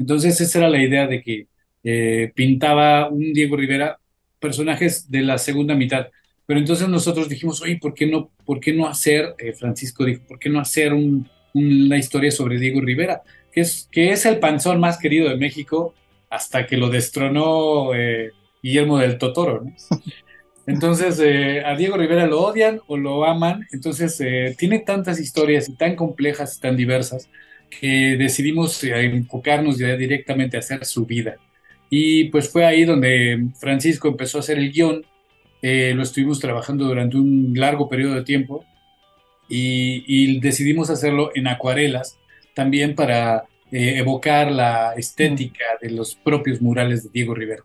Entonces 0.00 0.40
esa 0.40 0.58
era 0.58 0.68
la 0.68 0.82
idea 0.82 1.06
de 1.06 1.22
que 1.22 1.46
eh, 1.84 2.32
pintaba 2.34 3.08
un 3.08 3.32
Diego 3.32 3.56
Rivera 3.56 3.98
personajes 4.42 5.10
de 5.10 5.22
la 5.22 5.38
segunda 5.38 5.74
mitad. 5.74 6.08
Pero 6.44 6.58
entonces 6.60 6.88
nosotros 6.88 7.28
dijimos, 7.28 7.62
oye, 7.62 7.78
¿por 7.80 7.94
qué 7.94 8.06
no, 8.06 8.30
por 8.44 8.60
qué 8.60 8.74
no 8.74 8.86
hacer, 8.86 9.34
eh, 9.38 9.54
Francisco 9.54 10.04
dijo, 10.04 10.22
¿por 10.26 10.38
qué 10.38 10.50
no 10.50 10.60
hacer 10.60 10.92
un, 10.92 11.30
un, 11.54 11.82
una 11.84 11.96
historia 11.96 12.30
sobre 12.30 12.58
Diego 12.58 12.80
Rivera? 12.80 13.22
Que 13.52 13.62
es, 13.62 13.88
que 13.90 14.10
es 14.10 14.26
el 14.26 14.38
panzón 14.38 14.80
más 14.80 14.98
querido 14.98 15.30
de 15.30 15.36
México 15.36 15.94
hasta 16.28 16.66
que 16.66 16.76
lo 16.76 16.90
destronó 16.90 17.94
eh, 17.94 18.32
Guillermo 18.62 18.98
del 18.98 19.18
Totoro. 19.18 19.64
Entonces, 20.66 21.18
eh, 21.20 21.62
a 21.64 21.76
Diego 21.76 21.96
Rivera 21.96 22.26
lo 22.26 22.40
odian 22.40 22.80
o 22.86 22.96
lo 22.96 23.24
aman. 23.24 23.66
Entonces, 23.72 24.22
tiene 24.56 24.78
tantas 24.78 25.18
historias 25.18 25.70
tan 25.76 25.96
complejas 25.96 26.56
y 26.56 26.60
tan 26.60 26.76
diversas 26.76 27.28
que 27.68 28.16
decidimos 28.16 28.82
enfocarnos 28.84 29.78
ya 29.78 29.96
directamente 29.96 30.56
a 30.56 30.60
hacer 30.60 30.84
su 30.84 31.04
vida. 31.04 31.36
Y 31.94 32.30
pues 32.30 32.48
fue 32.48 32.64
ahí 32.64 32.86
donde 32.86 33.48
Francisco 33.60 34.08
empezó 34.08 34.38
a 34.38 34.40
hacer 34.40 34.56
el 34.56 34.72
guion. 34.72 35.04
Eh, 35.60 35.92
lo 35.94 36.02
estuvimos 36.02 36.40
trabajando 36.40 36.86
durante 36.86 37.18
un 37.18 37.52
largo 37.54 37.86
periodo 37.86 38.14
de 38.14 38.22
tiempo 38.22 38.64
y, 39.46 40.40
decidimos 40.40 40.88
hacerlo 40.88 41.32
en 41.34 41.48
acuarelas 41.48 42.16
también 42.54 42.94
para 42.94 43.44
eh, 43.70 43.98
evocar 43.98 44.50
la 44.50 44.94
estética 44.94 45.66
de 45.82 45.90
los 45.90 46.14
propios 46.14 46.62
murales 46.62 47.04
de 47.04 47.10
Diego 47.12 47.34
Rivera. 47.34 47.62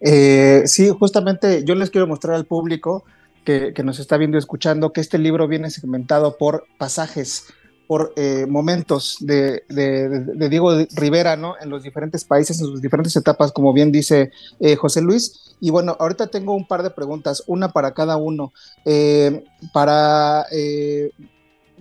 Eh, 0.00 0.62
sí, 0.66 0.88
justamente 0.90 1.64
yo 1.64 1.74
les 1.74 1.90
quiero 1.90 2.06
mostrar 2.06 2.36
al 2.36 2.46
público 2.46 3.04
que, 3.44 3.72
que, 3.74 3.82
nos 3.82 3.98
está 3.98 4.18
viendo 4.18 4.36
y 4.36 4.38
escuchando 4.38 4.92
que 4.92 5.00
este 5.00 5.18
libro 5.18 5.48
viene 5.48 5.70
segmentado 5.70 6.38
por 6.38 6.64
pasajes, 6.78 7.52
por 7.90 8.12
eh, 8.14 8.46
momentos 8.48 9.16
de, 9.18 9.64
de, 9.68 10.48
Diego 10.48 10.70
Rivera, 10.94 11.34
¿no? 11.34 11.56
En 11.60 11.70
los 11.70 11.82
diferentes 11.82 12.22
países, 12.24 12.60
en 12.60 12.68
sus 12.68 12.80
diferentes 12.80 13.16
etapas, 13.16 13.50
como 13.50 13.72
bien 13.72 13.90
dice 13.90 14.30
eh, 14.60 14.76
José 14.76 15.02
Luis. 15.02 15.56
Y 15.58 15.70
bueno, 15.70 15.96
ahorita 15.98 16.28
tengo 16.28 16.54
un 16.54 16.68
par 16.68 16.84
de 16.84 16.90
preguntas, 16.90 17.42
una 17.48 17.72
para 17.72 17.92
cada 17.92 18.16
uno. 18.16 18.52
Eh, 18.84 19.42
para 19.72 20.46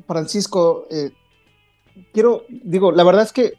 Francisco, 0.08 0.88
quiero, 2.12 2.44
digo, 2.50 2.92
la 2.92 3.04
verdad 3.04 3.26
es 3.26 3.32
que 3.32 3.54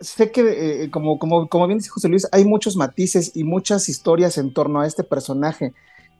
sé 0.00 0.32
que, 0.32 0.88
como, 0.90 1.18
como, 1.18 1.46
como 1.46 1.66
bien 1.66 1.78
dice 1.78 1.90
José 1.90 2.08
Luis, 2.08 2.26
hay 2.32 2.46
muchos 2.46 2.74
matices 2.74 3.32
y 3.34 3.44
muchas 3.44 3.90
historias 3.90 4.38
en 4.38 4.54
torno 4.54 4.80
a 4.80 4.86
este 4.86 5.04
personaje. 5.04 5.74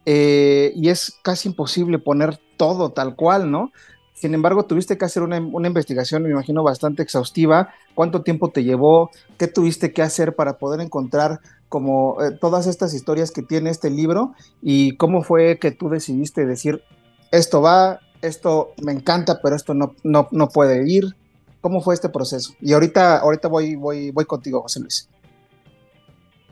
y 0.05 0.89
es 0.91 1.15
casi 1.23 1.49
imposible 1.49 1.99
poner 1.99 2.39
todo 2.59 2.91
tal 2.91 3.17
cual, 3.17 3.51
¿no? 3.51 3.73
Sin 4.15 4.35
embargo, 4.35 4.65
tuviste 4.65 4.97
que 4.99 5.05
hacer 5.05 5.23
una, 5.23 5.39
investigación, 5.39 6.23
me 6.23 6.31
imagino, 6.31 6.63
bastante 6.63 7.03
exhaustiva. 7.03 7.75
¿Cuánto 7.95 8.23
tiempo 8.23 8.51
te 8.51 8.63
llevó? 8.63 9.11
¿Qué 9.39 9.49
tuviste 9.49 9.93
que 9.93 10.03
hacer 10.03 10.35
para 10.35 10.59
poder 10.59 10.81
encontrar 10.81 11.41
como 11.69 12.23
eh, 12.23 12.31
todas 12.41 12.67
estas 12.67 12.95
historias 12.95 13.31
que 13.31 13.43
tiene 13.43 13.71
este 13.71 13.91
libro? 13.91 14.35
¿Y 14.61 14.97
cómo 14.97 15.23
fue 15.23 15.59
que 15.59 15.73
tú 15.73 15.89
decidiste 15.89 16.47
decir, 16.47 16.83
esto 17.31 17.63
va, 17.63 18.01
esto 18.21 18.75
me 18.83 18.93
encanta, 18.93 19.41
pero 19.43 19.57
esto 19.57 19.75
no, 19.75 19.95
no, 20.05 20.29
no 20.31 20.49
puede 20.51 20.89
ir? 20.89 21.17
¿Cómo 21.61 21.81
fue 21.81 21.95
este 21.95 22.09
proceso? 22.09 22.55
Y 22.61 22.73
ahorita, 22.73 23.19
ahorita 23.19 23.49
voy, 23.49 23.77
voy, 23.77 24.11
voy 24.11 24.25
contigo, 24.25 24.63
José 24.63 24.81
Luis. 24.81 25.09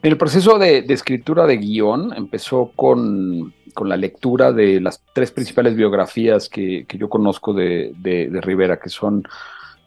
El 0.03 0.17
proceso 0.17 0.59
de, 0.59 0.79
escritura 0.89 1.47
de 1.47 1.59
guion 1.59 2.15
empezó 2.17 2.73
con, 2.75 3.53
la 3.85 3.97
lectura 3.97 4.53
de 4.53 4.81
las 4.81 5.03
tres 5.15 5.31
principales 5.31 5.75
biografías 5.75 6.49
que, 6.49 6.87
yo 6.89 7.09
conozco 7.09 7.53
de, 7.53 7.93
Rivera, 8.43 8.79
que 8.79 8.89
son 8.89 9.25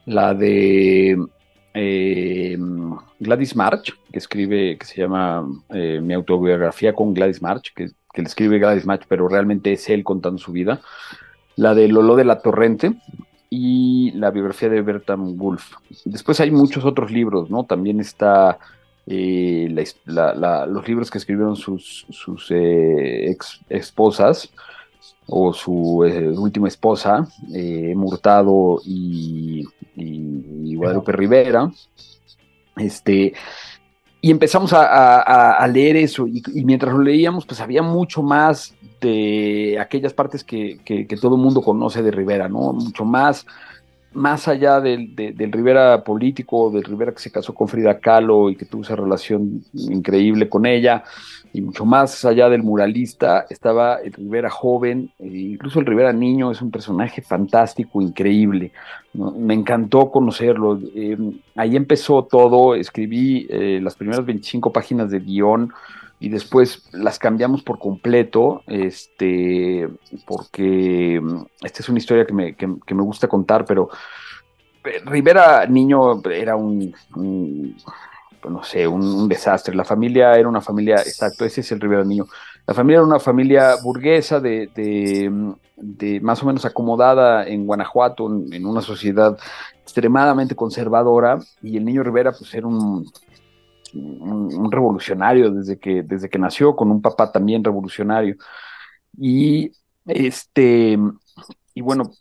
la 0.05 0.33
de 0.33 1.17
eh, 1.73 2.57
Gladys 3.19 3.55
March, 3.55 3.93
que 4.11 4.19
escribe, 4.19 4.77
que 4.77 4.85
se 4.85 5.01
llama 5.01 5.45
eh, 5.69 5.99
Mi 6.01 6.13
autobiografía 6.13 6.93
con 6.93 7.13
Gladys 7.13 7.41
March, 7.41 7.73
que, 7.75 7.89
que, 8.13 8.21
le 8.21 8.27
escribe 8.27 8.59
Gladys 8.59 8.85
March, 8.85 9.05
pero 9.07 9.27
realmente 9.27 9.73
es 9.73 9.89
él 9.89 10.03
contando 10.03 10.37
su 10.37 10.51
vida. 10.51 10.81
La 11.55 11.75
de 11.75 11.87
Lolo 11.87 12.15
de 12.15 12.25
la 12.25 12.41
Torrente, 12.41 12.93
y 13.55 14.09
la 14.13 14.31
biografía 14.31 14.67
de 14.67 14.81
Bertram 14.81 15.37
Wolf. 15.37 15.75
Después 16.05 16.39
hay 16.39 16.49
muchos 16.49 16.85
otros 16.85 17.11
libros, 17.11 17.51
¿no? 17.51 17.65
También 17.65 17.99
está 17.99 18.57
eh, 19.05 19.67
los 20.05 20.87
libros 20.87 21.11
que 21.11 21.17
escribieron 21.17 21.55
sus, 21.55 22.05
sus 22.09 22.49
eh, 22.51 23.29
ex, 23.29 23.59
esposas 23.69 24.49
o 25.27 25.53
su 25.53 26.03
eh, 26.05 26.29
última 26.29 26.67
esposa, 26.67 27.27
Murtado 27.95 28.79
y, 28.85 29.65
Guadalupe 30.75 31.11
Rivera. 31.11 31.71
Este, 32.77 33.33
y 34.21 34.31
empezamos 34.31 34.71
a, 34.73 35.67
leer 35.67 35.97
eso 35.97 36.27
y, 36.27 36.41
mientras 36.63 36.93
lo 36.93 37.01
leíamos 37.01 37.45
pues 37.45 37.59
había 37.59 37.81
mucho 37.81 38.23
más 38.23 38.73
de 39.01 39.77
aquellas 39.79 40.13
partes 40.13 40.43
que, 40.43 40.79
que, 40.83 41.05
que 41.05 41.17
todo 41.17 41.35
el 41.35 41.41
mundo 41.41 41.61
conoce 41.61 42.01
de 42.01 42.11
Rivera, 42.11 42.47
¿no? 42.47 42.71
Mucho 42.73 43.03
más 43.05 43.45
más 44.13 44.47
allá 44.47 44.79
del, 44.79 45.15
del, 45.15 45.51
Rivera 45.51 46.03
político, 46.03 46.69
del 46.71 46.83
Rivera 46.83 47.11
que 47.11 47.19
se 47.19 47.31
casó 47.31 47.53
con 47.53 47.67
Frida 47.67 47.99
Kahlo 47.99 48.49
y 48.49 48.55
que 48.55 48.65
tuvo 48.65 48.83
esa 48.83 48.95
relación 48.95 49.63
increíble 49.73 50.49
con 50.49 50.65
ella, 50.65 51.03
y 51.53 51.61
mucho 51.61 51.85
más 51.85 52.25
allá 52.25 52.49
del 52.49 52.63
muralista, 52.63 53.45
estaba 53.49 53.97
el 53.97 54.11
Rivera 54.13 54.49
joven, 54.49 55.11
e 55.19 55.27
incluso 55.27 55.79
el 55.79 55.85
Rivera 55.85 56.11
niño 56.11 56.51
es 56.51 56.61
un 56.61 56.71
personaje 56.71 57.21
fantástico, 57.21 58.01
increíble. 58.01 58.71
Me 59.13 59.53
encantó 59.53 60.09
conocerlo. 60.09 60.79
Eh, 60.95 61.15
ahí 61.55 61.75
empezó 61.75 62.23
todo, 62.23 62.73
escribí 62.73 63.45
eh, 63.49 63.79
las 63.83 63.95
primeras 63.95 64.25
25 64.25 64.73
páginas 64.73 65.11
de 65.11 65.19
guion 65.19 65.71
y 66.23 66.29
después 66.29 66.83
las 66.93 67.19
cambiamos 67.19 67.63
por 67.63 67.79
completo, 67.79 68.63
este, 68.67 69.89
porque 70.25 71.19
mm, 71.21 71.41
esta 71.65 71.81
es 71.81 71.89
una 71.89 71.99
historia 71.99 72.25
que 72.25 72.31
me, 72.31 72.55
que, 72.55 72.95
me 72.95 73.03
gusta 73.03 73.27
contar, 73.27 73.65
pero 73.65 73.89
eh, 74.85 75.01
Rivera 75.03 75.65
niño 75.65 76.23
era 76.31 76.55
un, 76.55 76.95
no 77.17 78.63
sé, 78.63 78.87
un, 78.87 79.27
desastre. 79.27 79.75
La 79.75 79.83
familia 79.83 80.35
era 80.35 80.47
una 80.47 80.61
familia, 80.61 80.95
exacto, 80.95 81.43
ese 81.43 81.59
es 81.59 81.69
el 81.73 81.81
Rivera 81.81 82.05
niño. 82.05 82.25
La 82.65 82.73
familia 82.73 82.99
era 82.99 83.05
una 83.05 83.19
familia 83.19 83.75
burguesa 83.83 84.39
de, 84.39 84.69
de, 84.73 85.29
de 85.75 86.21
más 86.21 86.41
o 86.41 86.45
menos 86.45 86.63
acomodada 86.63 87.45
en 87.45 87.65
Guanajuato, 87.65 88.27
en, 88.27 88.53
en, 88.53 88.65
una 88.65 88.79
sociedad 88.79 89.37
extremadamente 89.81 90.55
conservadora, 90.55 91.39
y 91.61 91.75
el 91.75 91.83
niño 91.83 92.01
Rivera 92.01 92.31
pues 92.31 92.53
era 92.53 92.65
un 92.65 93.11
un, 93.93 94.71
revolucionario 94.71 95.51
desde 95.51 95.79
que, 95.79 96.03
desde 96.03 96.29
que 96.29 96.39
nació, 96.39 96.75
con 96.75 96.91
un 96.91 97.01
papá 97.01 97.31
también 97.31 97.63
revolucionario. 97.63 98.35
Y 99.17 99.71
este, 100.05 100.97
y 101.73 101.81
bueno, 101.81 102.11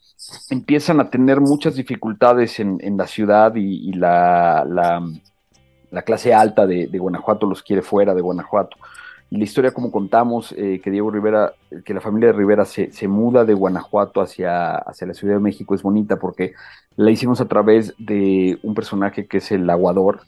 empiezan 0.50 1.00
a 1.00 1.10
tener 1.10 1.40
muchas 1.40 1.74
dificultades 1.74 2.60
en, 2.60 2.96
la 2.96 3.06
ciudad 3.06 3.54
y, 3.56 3.92
la, 3.92 4.64
la, 5.90 6.02
clase 6.02 6.32
alta 6.32 6.66
de, 6.66 6.86
Guanajuato 6.86 7.46
los 7.46 7.62
quiere 7.62 7.82
fuera 7.82 8.14
de 8.14 8.20
Guanajuato. 8.20 8.76
Y 9.30 9.38
la 9.38 9.44
historia, 9.44 9.72
como 9.72 9.90
contamos, 9.90 10.52
eh, 10.58 10.80
que 10.84 10.90
Diego 10.90 11.10
Rivera, 11.10 11.54
que 11.86 11.94
la 11.94 12.02
familia 12.02 12.28
de 12.28 12.34
Rivera 12.34 12.66
se, 12.66 12.92
se, 12.92 13.08
muda 13.08 13.46
de 13.46 13.54
Guanajuato 13.54 14.20
hacia, 14.20 14.74
hacia 14.74 15.06
la 15.06 15.14
Ciudad 15.14 15.34
de 15.34 15.40
México, 15.40 15.74
es 15.74 15.82
bonita 15.82 16.18
porque 16.18 16.52
la 16.96 17.10
hicimos 17.10 17.40
a 17.40 17.48
través 17.48 17.94
de 17.98 18.58
un 18.62 18.74
personaje 18.74 19.26
que 19.26 19.38
es 19.38 19.50
el 19.50 19.68
aguador, 19.70 20.20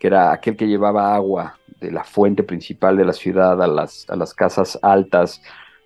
que 0.00 0.06
era 0.06 0.32
aquel 0.32 0.56
que 0.56 0.66
llevaba 0.66 1.14
agua 1.14 1.58
de 1.78 1.92
la 1.92 2.02
fuente 2.02 2.42
principal 2.42 2.96
de 2.96 3.04
la 3.04 3.12
ciudad 3.12 3.62
a 3.62 3.66
las, 3.66 4.08
a 4.08 4.16
las 4.16 4.34
casas 4.34 4.78
altas 4.82 5.40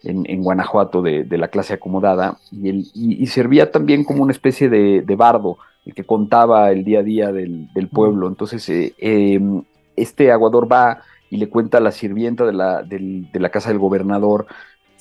en, 0.04 0.42
Guanajuato 0.42 1.02
de, 1.02 1.26
la 1.38 1.48
clase 1.48 1.74
acomodada, 1.74 2.36
y, 2.52 2.68
el, 2.68 2.86
y, 2.94 3.26
servía 3.26 3.72
también 3.72 4.04
como 4.04 4.22
una 4.22 4.32
especie 4.32 4.68
de, 4.68 5.16
bardo, 5.16 5.56
el 5.86 5.94
que 5.94 6.04
contaba 6.04 6.70
el 6.70 6.84
día 6.84 7.00
a 7.00 7.02
día 7.02 7.32
del, 7.32 7.88
pueblo. 7.90 8.28
Entonces, 8.28 8.68
eh, 8.68 8.94
em, 8.98 9.62
este 9.96 10.30
aguador 10.30 10.70
va 10.70 11.00
y 11.30 11.38
le 11.38 11.48
cuenta 11.48 11.78
a 11.78 11.80
la 11.80 11.90
sirvienta 11.90 12.44
de 12.44 12.52
la, 12.52 12.82
de 12.82 13.40
la 13.40 13.48
casa 13.48 13.70
del 13.70 13.78
gobernador 13.78 14.46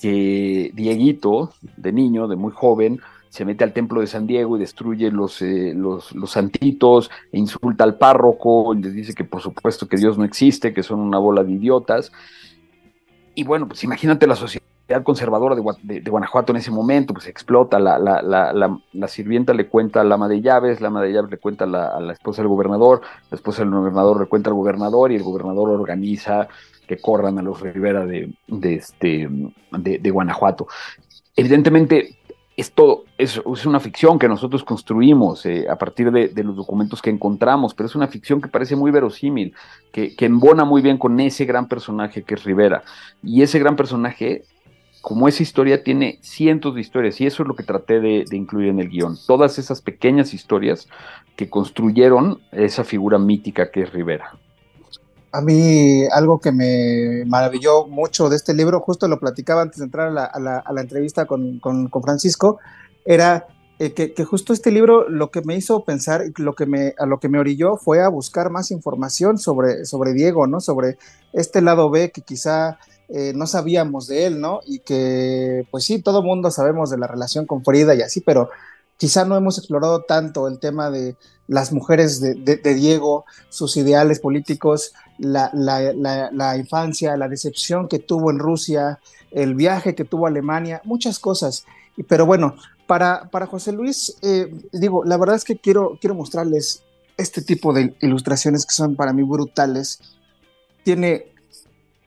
que 0.00 0.70
Dieguito, 0.74 1.52
de 1.76 1.92
niño, 1.92 2.26
de 2.26 2.36
muy 2.36 2.52
joven, 2.52 3.00
se 3.34 3.44
mete 3.44 3.64
al 3.64 3.72
templo 3.72 4.00
de 4.00 4.06
San 4.06 4.28
Diego 4.28 4.56
y 4.56 4.60
destruye 4.60 5.10
los, 5.10 5.42
eh, 5.42 5.74
los, 5.74 6.14
santitos, 6.30 7.10
e 7.32 7.38
insulta 7.40 7.82
al 7.82 7.98
párroco, 7.98 8.72
y 8.74 8.80
les 8.80 8.94
dice 8.94 9.12
que 9.12 9.24
por 9.24 9.40
supuesto 9.40 9.88
que 9.88 9.96
Dios 9.96 10.16
no 10.16 10.22
existe, 10.22 10.72
que 10.72 10.84
son 10.84 11.00
una 11.00 11.18
bola 11.18 11.42
de 11.42 11.50
idiotas. 11.50 12.12
Y 13.34 13.42
bueno, 13.42 13.66
pues 13.66 13.82
imagínate 13.82 14.28
la 14.28 14.36
sociedad 14.36 15.02
conservadora 15.02 15.56
de, 15.56 16.00
de, 16.00 16.10
Guanajuato 16.12 16.52
en 16.52 16.58
ese 16.58 16.70
momento, 16.70 17.12
pues 17.12 17.26
explota, 17.26 17.80
la, 17.80 17.98
la, 17.98 18.22
la, 18.22 19.08
sirvienta 19.08 19.52
le 19.52 19.66
cuenta 19.66 20.02
a 20.02 20.04
la 20.04 20.14
ama 20.14 20.28
de 20.28 20.40
llaves, 20.40 20.80
la 20.80 20.86
ama 20.86 21.02
de 21.02 21.12
llaves 21.12 21.32
le 21.32 21.38
cuenta 21.38 21.64
a 21.64 22.00
la, 22.00 22.12
esposa 22.12 22.40
del 22.40 22.48
gobernador, 22.48 23.00
la 23.32 23.34
esposa 23.34 23.62
del 23.64 23.72
gobernador 23.72 24.20
le 24.20 24.26
cuenta 24.26 24.50
al 24.50 24.54
gobernador 24.54 25.10
y 25.10 25.16
el 25.16 25.24
gobernador 25.24 25.70
organiza 25.70 26.46
que 26.86 26.98
corran 26.98 27.40
a 27.40 27.42
los 27.42 27.60
Rivera 27.60 28.06
de, 28.06 28.32
este, 28.62 29.28
de 29.72 30.10
Guanajuato. 30.10 30.68
Evidentemente, 31.34 32.18
esto 32.56 33.04
es, 33.18 33.40
es, 33.44 33.66
una 33.66 33.80
ficción 33.80 34.18
que 34.18 34.28
nosotros 34.28 34.62
construimos 34.62 35.44
eh, 35.44 35.66
a 35.68 35.76
partir 35.76 36.12
de, 36.12 36.44
los 36.44 36.54
documentos 36.54 37.02
que 37.02 37.10
encontramos, 37.10 37.74
pero 37.74 37.88
es 37.88 37.96
una 37.96 38.06
ficción 38.06 38.40
que 38.40 38.48
parece 38.48 38.76
muy 38.76 38.90
verosímil, 38.90 39.54
que, 39.92 40.14
que, 40.14 40.26
embona 40.26 40.64
muy 40.64 40.80
bien 40.80 40.96
con 40.96 41.18
ese 41.18 41.44
gran 41.46 41.68
personaje 41.68 42.22
que 42.22 42.34
es 42.34 42.44
Rivera. 42.44 42.84
Y 43.22 43.42
ese 43.42 43.58
gran 43.58 43.74
personaje, 43.74 44.44
como 45.00 45.26
esa 45.26 45.42
historia, 45.42 45.82
tiene 45.82 46.18
cientos 46.22 46.76
de 46.76 46.80
historias, 46.80 47.20
y 47.20 47.26
eso 47.26 47.42
es 47.42 47.48
lo 47.48 47.56
que 47.56 47.64
traté 47.64 48.00
de, 48.00 48.24
de 48.28 48.36
incluir 48.36 48.68
en 48.68 48.78
el 48.78 48.88
guion. 48.88 49.16
Todas 49.26 49.58
esas 49.58 49.82
pequeñas 49.82 50.32
historias 50.32 50.88
que 51.34 51.50
construyeron 51.50 52.40
esa 52.52 52.84
figura 52.84 53.18
mítica 53.18 53.72
que 53.72 53.82
es 53.82 53.92
Rivera. 53.92 54.38
A 55.34 55.40
mí 55.40 56.04
algo 56.12 56.38
que 56.38 56.52
me 56.52 57.24
maravilló 57.26 57.88
mucho 57.88 58.28
de 58.28 58.36
este 58.36 58.54
libro, 58.54 58.78
justo 58.78 59.08
lo 59.08 59.18
platicaba 59.18 59.62
antes 59.62 59.80
de 59.80 59.86
entrar 59.86 60.16
a 60.16 60.38
la, 60.38 60.80
entrevista 60.80 61.26
con, 61.26 61.60
Francisco, 62.04 62.60
era 63.04 63.48
eh, 63.80 63.92
que, 63.94 64.24
justo 64.24 64.52
este 64.52 64.70
libro 64.70 65.08
lo 65.08 65.32
que 65.32 65.42
me 65.42 65.56
hizo 65.56 65.84
pensar, 65.84 66.22
lo 66.36 66.54
que 66.54 66.66
me, 66.66 66.94
a 66.98 67.06
lo 67.06 67.18
que 67.18 67.28
me 67.28 67.40
orilló 67.40 67.76
fue 67.76 68.00
a 68.00 68.08
buscar 68.08 68.50
más 68.50 68.70
información 68.70 69.36
sobre, 69.36 70.12
Diego, 70.12 70.46
¿no? 70.46 70.60
Sobre 70.60 70.98
este 71.32 71.62
lado 71.62 71.90
B 71.90 72.12
que 72.12 72.22
quizá 72.22 72.78
eh, 73.08 73.32
no 73.34 73.48
sabíamos 73.48 74.06
de 74.06 74.26
él, 74.26 74.40
¿no? 74.40 74.60
Y 74.64 74.78
que, 74.78 75.66
pues 75.72 75.82
sí, 75.82 76.00
todo 76.00 76.22
mundo 76.22 76.52
sabemos 76.52 76.90
de 76.90 76.98
la 76.98 77.08
relación 77.08 77.44
con 77.44 77.64
Frida 77.64 77.96
y 77.96 78.02
así, 78.02 78.20
pero 78.20 78.50
quizá 78.98 79.24
no 79.24 79.36
hemos 79.36 79.58
explorado 79.58 80.02
tanto 80.02 80.46
el 80.46 80.60
tema 80.60 80.92
de 80.92 81.16
las 81.46 81.72
mujeres 81.72 82.20
de, 82.20 82.74
Diego, 82.74 83.24
sus 83.48 83.76
ideales 83.76 84.20
políticos, 84.20 84.92
la, 85.18 86.56
infancia, 86.58 87.16
la 87.16 87.28
decepción 87.28 87.88
que 87.88 87.98
tuvo 87.98 88.30
en 88.30 88.38
Rusia, 88.38 88.98
el 89.30 89.54
viaje 89.54 89.94
que 89.94 90.04
tuvo 90.04 90.26
a 90.26 90.30
Alemania, 90.30 90.80
muchas 90.84 91.18
cosas. 91.18 91.66
Pero 92.08 92.26
bueno, 92.26 92.56
para, 92.86 93.28
para 93.30 93.46
José 93.46 93.72
Luis, 93.72 94.16
eh, 94.22 94.52
digo, 94.72 95.04
la 95.04 95.16
verdad 95.16 95.36
es 95.36 95.44
que 95.44 95.56
quiero, 95.56 95.98
quiero 96.00 96.14
mostrarles 96.14 96.82
este 97.16 97.42
tipo 97.42 97.72
de 97.72 97.94
ilustraciones 98.00 98.66
que 98.66 98.74
son 98.74 98.96
para 98.96 99.12
mí 99.12 99.22
brutales. 99.22 100.00
Tiene 100.82 101.34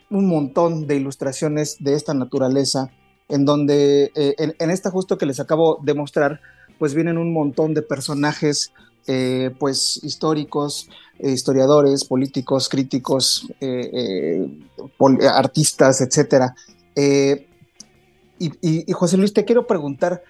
un 0.09 0.27
montón 0.27 0.87
de 0.87 0.95
ilustraciones 0.95 1.77
de 1.79 1.93
esta 1.93 2.13
naturaleza, 2.13 2.91
en 3.29 3.45
donde 3.45 4.11
eh, 4.15 4.35
en, 4.37 4.69
esta 4.69 4.89
justo 4.89 5.17
que 5.17 5.25
les 5.25 5.39
acabo 5.39 5.79
de 5.83 5.93
mostrar, 5.93 6.41
pues 6.79 6.93
vienen 6.93 7.17
un 7.17 7.33
montón 7.33 7.73
de 7.73 7.81
personajes, 7.81 8.71
eh, 9.07 9.51
pues 9.57 9.99
históricos, 10.03 10.89
eh, 11.19 11.31
historiadores, 11.31 12.05
políticos, 12.05 12.69
críticos, 12.69 13.47
artistas, 15.33 16.01
etcétera. 16.01 16.55
Y, 18.39 18.51
y, 18.61 18.91
José 18.91 19.17
Luis, 19.17 19.33
te 19.33 19.45
quiero 19.45 19.65
preguntar, 19.65 20.23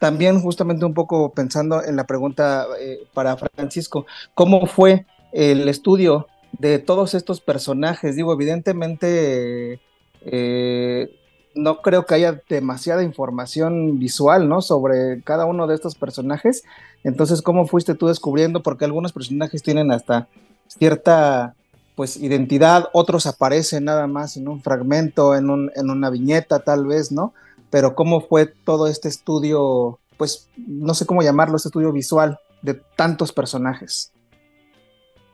también 0.00 0.40
justamente 0.40 0.84
un 0.84 0.94
poco 0.94 1.32
pensando 1.32 1.84
en 1.84 1.96
la 1.96 2.06
pregunta 2.06 2.66
para 3.14 3.36
Francisco, 3.36 4.06
¿cómo 4.34 4.66
fue 4.66 5.06
el 5.32 5.68
estudio 5.68 6.26
de 6.52 6.78
todos 6.78 7.14
estos 7.14 7.40
personajes. 7.40 8.16
Digo, 8.16 8.32
evidentemente 8.32 9.80
eh, 10.22 11.10
no 11.54 11.80
creo 11.82 12.06
que 12.06 12.14
haya 12.14 12.40
demasiada 12.48 13.02
información 13.02 13.98
visual, 13.98 14.48
¿no? 14.48 14.62
Sobre 14.62 15.22
cada 15.22 15.44
uno 15.44 15.66
de 15.66 15.74
estos 15.74 15.94
personajes. 15.94 16.62
Entonces, 17.04 17.42
¿cómo 17.42 17.66
fuiste 17.66 17.94
tú 17.94 18.08
descubriendo? 18.08 18.62
Porque 18.62 18.84
algunos 18.84 19.12
personajes 19.12 19.62
tienen 19.62 19.90
hasta 19.90 20.28
cierta 20.68 21.54
pues 21.98 22.16
identidad, 22.16 22.88
otros 22.92 23.26
aparecen 23.26 23.86
nada 23.86 24.06
más 24.06 24.36
en 24.36 24.46
un 24.46 24.62
fragmento, 24.62 25.34
en, 25.34 25.50
un, 25.50 25.72
en 25.74 25.90
una 25.90 26.10
viñeta 26.10 26.60
tal 26.60 26.86
vez, 26.86 27.10
¿no? 27.10 27.34
Pero 27.70 27.96
¿cómo 27.96 28.20
fue 28.20 28.46
todo 28.46 28.86
este 28.86 29.08
estudio, 29.08 29.98
pues 30.16 30.48
no 30.56 30.94
sé 30.94 31.06
cómo 31.06 31.22
llamarlo, 31.22 31.56
este 31.56 31.70
estudio 31.70 31.90
visual 31.90 32.38
de 32.62 32.74
tantos 32.94 33.32
personajes? 33.32 34.12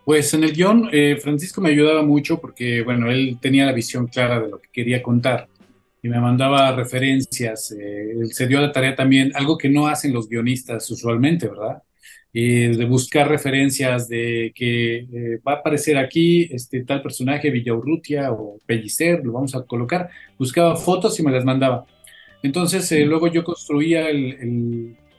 Pues 0.07 0.33
en 0.33 0.45
el 0.45 0.55
guion, 0.55 0.89
eh, 0.91 1.19
Francisco 1.23 1.61
me 1.61 1.69
ayudaba 1.69 2.03
mucho 2.03 2.39
porque, 2.39 2.83
bueno, 2.83 3.11
él 3.11 3.39
tenía 3.43 3.67
la 3.67 3.73
visión 3.73 4.07
clara 4.07 4.41
de 4.41 4.49
lo 4.49 4.59
que 4.59 4.69
quería 4.73 5.03
contar 5.03 5.49
y 6.05 6.09
me 6.09 6.21
mandaba 6.21 6.71
referencias. 6.77 7.73
Eh, 7.73 8.27
se 8.31 8.47
dio 8.47 8.61
la 8.61 8.71
tarea 8.71 8.95
también, 8.95 9.33
algo 9.35 9.57
que 9.57 9.71
no 9.71 9.87
hacen 9.87 10.13
los 10.13 10.29
guionistas 10.29 10.91
usualmente, 10.91 11.49
¿verdad? 11.49 11.83
de 12.33 12.85
buscar 12.89 13.29
referencias 13.29 14.09
de 14.09 14.53
que 14.57 14.97
eh, 14.97 15.41
va 15.47 15.53
a 15.53 15.57
aparecer 15.57 15.97
aquí 15.97 16.49
este 16.51 16.83
tal 16.85 17.01
personaje, 17.01 17.49
Villaurrutia 17.49 18.33
o 18.33 18.59
Pellicer, 18.67 19.25
lo 19.25 19.33
vamos 19.33 19.55
a 19.55 19.63
colocar. 19.63 20.11
Buscaba 20.37 20.75
fotos 20.75 21.19
y 21.21 21.23
me 21.23 21.31
las 21.31 21.45
mandaba. 21.45 21.87
Entonces, 22.43 22.91
luego 23.07 23.29
yo 23.29 23.45
construía 23.45 24.09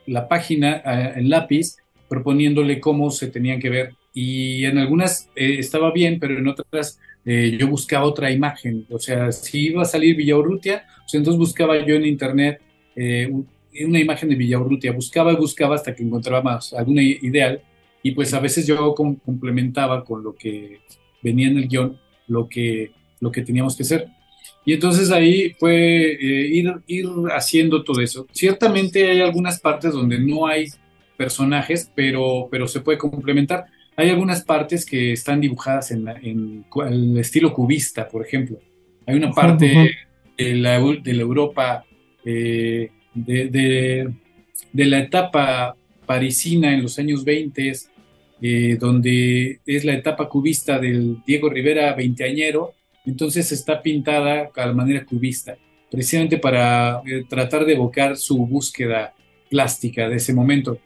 la 0.06 0.28
página 0.28 0.82
en 1.16 1.30
lápiz 1.30 1.78
proponiéndole 2.08 2.80
cómo 2.80 3.10
se 3.10 3.28
tenían 3.28 3.60
que 3.60 3.70
ver 3.70 3.94
y 4.16 4.64
en 4.64 4.78
algunas 4.78 5.28
eh, 5.36 5.56
estaba 5.58 5.92
bien, 5.92 6.18
pero 6.18 6.38
en 6.38 6.48
otras 6.48 6.98
eh, 7.28 7.56
yo 7.58 7.66
buscaba 7.66 8.04
otra 8.04 8.30
imagen. 8.30 8.86
O 8.88 9.00
sea, 9.00 9.32
si 9.32 9.66
iba 9.66 9.82
a 9.82 9.84
salir 9.84 10.14
Villaurrutia, 10.14 10.86
pues 11.00 11.14
entonces 11.14 11.38
buscaba 11.38 11.84
yo 11.84 11.96
en 11.96 12.06
internet 12.06 12.60
eh, 12.94 13.28
una 13.84 13.98
imagen 13.98 14.28
de 14.28 14.36
Villaurrutia. 14.36 14.92
Buscaba 14.92 15.32
y 15.32 15.36
buscaba 15.36 15.74
hasta 15.74 15.92
que 15.92 16.04
encontraba 16.04 16.40
más, 16.40 16.72
alguna 16.72 17.02
ideal. 17.02 17.60
Y 18.00 18.12
pues 18.12 18.32
a 18.32 18.38
veces 18.38 18.64
yo 18.64 18.94
complementaba 18.94 20.04
con 20.04 20.22
lo 20.22 20.36
que 20.36 20.78
venía 21.20 21.48
en 21.48 21.58
el 21.58 21.68
guion, 21.68 21.98
lo 22.28 22.48
que, 22.48 22.92
lo 23.20 23.32
que 23.32 23.42
teníamos 23.42 23.76
que 23.76 23.82
hacer. 23.82 24.06
Y 24.64 24.74
entonces 24.74 25.10
ahí 25.10 25.52
fue 25.58 26.16
ir, 26.20 26.72
ir 26.86 27.06
haciendo 27.34 27.82
todo 27.82 28.00
eso. 28.00 28.28
Ciertamente 28.32 29.10
hay 29.10 29.20
algunas 29.20 29.60
partes 29.60 29.92
donde 29.92 30.20
no 30.20 30.46
hay 30.46 30.66
personajes, 31.16 31.90
pero, 31.94 32.48
pero 32.50 32.68
se 32.68 32.80
puede 32.80 32.98
complementar. 32.98 33.66
Hay 33.96 34.10
algunas 34.10 34.44
partes 34.44 34.84
que 34.84 35.12
están 35.12 35.40
dibujadas 35.40 35.90
en, 35.90 36.06
el 36.06 37.18
estilo 37.18 37.54
cubista, 37.54 38.06
por 38.08 38.24
ejemplo. 38.24 38.58
Hay 39.06 39.16
una 39.16 39.32
parte 39.32 39.94
de, 40.36 40.54
la, 40.54 40.76
Europa 40.76 41.84
eh, 42.24 42.90
de, 43.14 44.12
la 44.74 44.98
etapa 44.98 45.76
parisina 46.04 46.74
en 46.74 46.82
los 46.82 46.98
años 46.98 47.24
20, 47.24 47.72
eh, 48.42 48.76
donde 48.78 49.60
es 49.64 49.84
la 49.84 49.94
etapa 49.94 50.28
cubista 50.28 50.78
del 50.78 51.22
Diego 51.26 51.48
Rivera 51.48 51.94
veinteañero, 51.94 52.74
entonces 53.06 53.50
está 53.50 53.80
pintada 53.80 54.50
a 54.54 54.66
la 54.66 54.74
manera 54.74 55.06
cubista, 55.06 55.56
precisamente 55.90 56.36
para 56.36 57.00
eh, 57.06 57.24
tratar 57.26 57.64
de 57.64 57.74
evocar 57.74 58.16
su 58.18 58.46
búsqueda 58.46 59.14
plástica 59.48 60.08
de 60.08 60.16
ese 60.16 60.34
momento. 60.34 60.78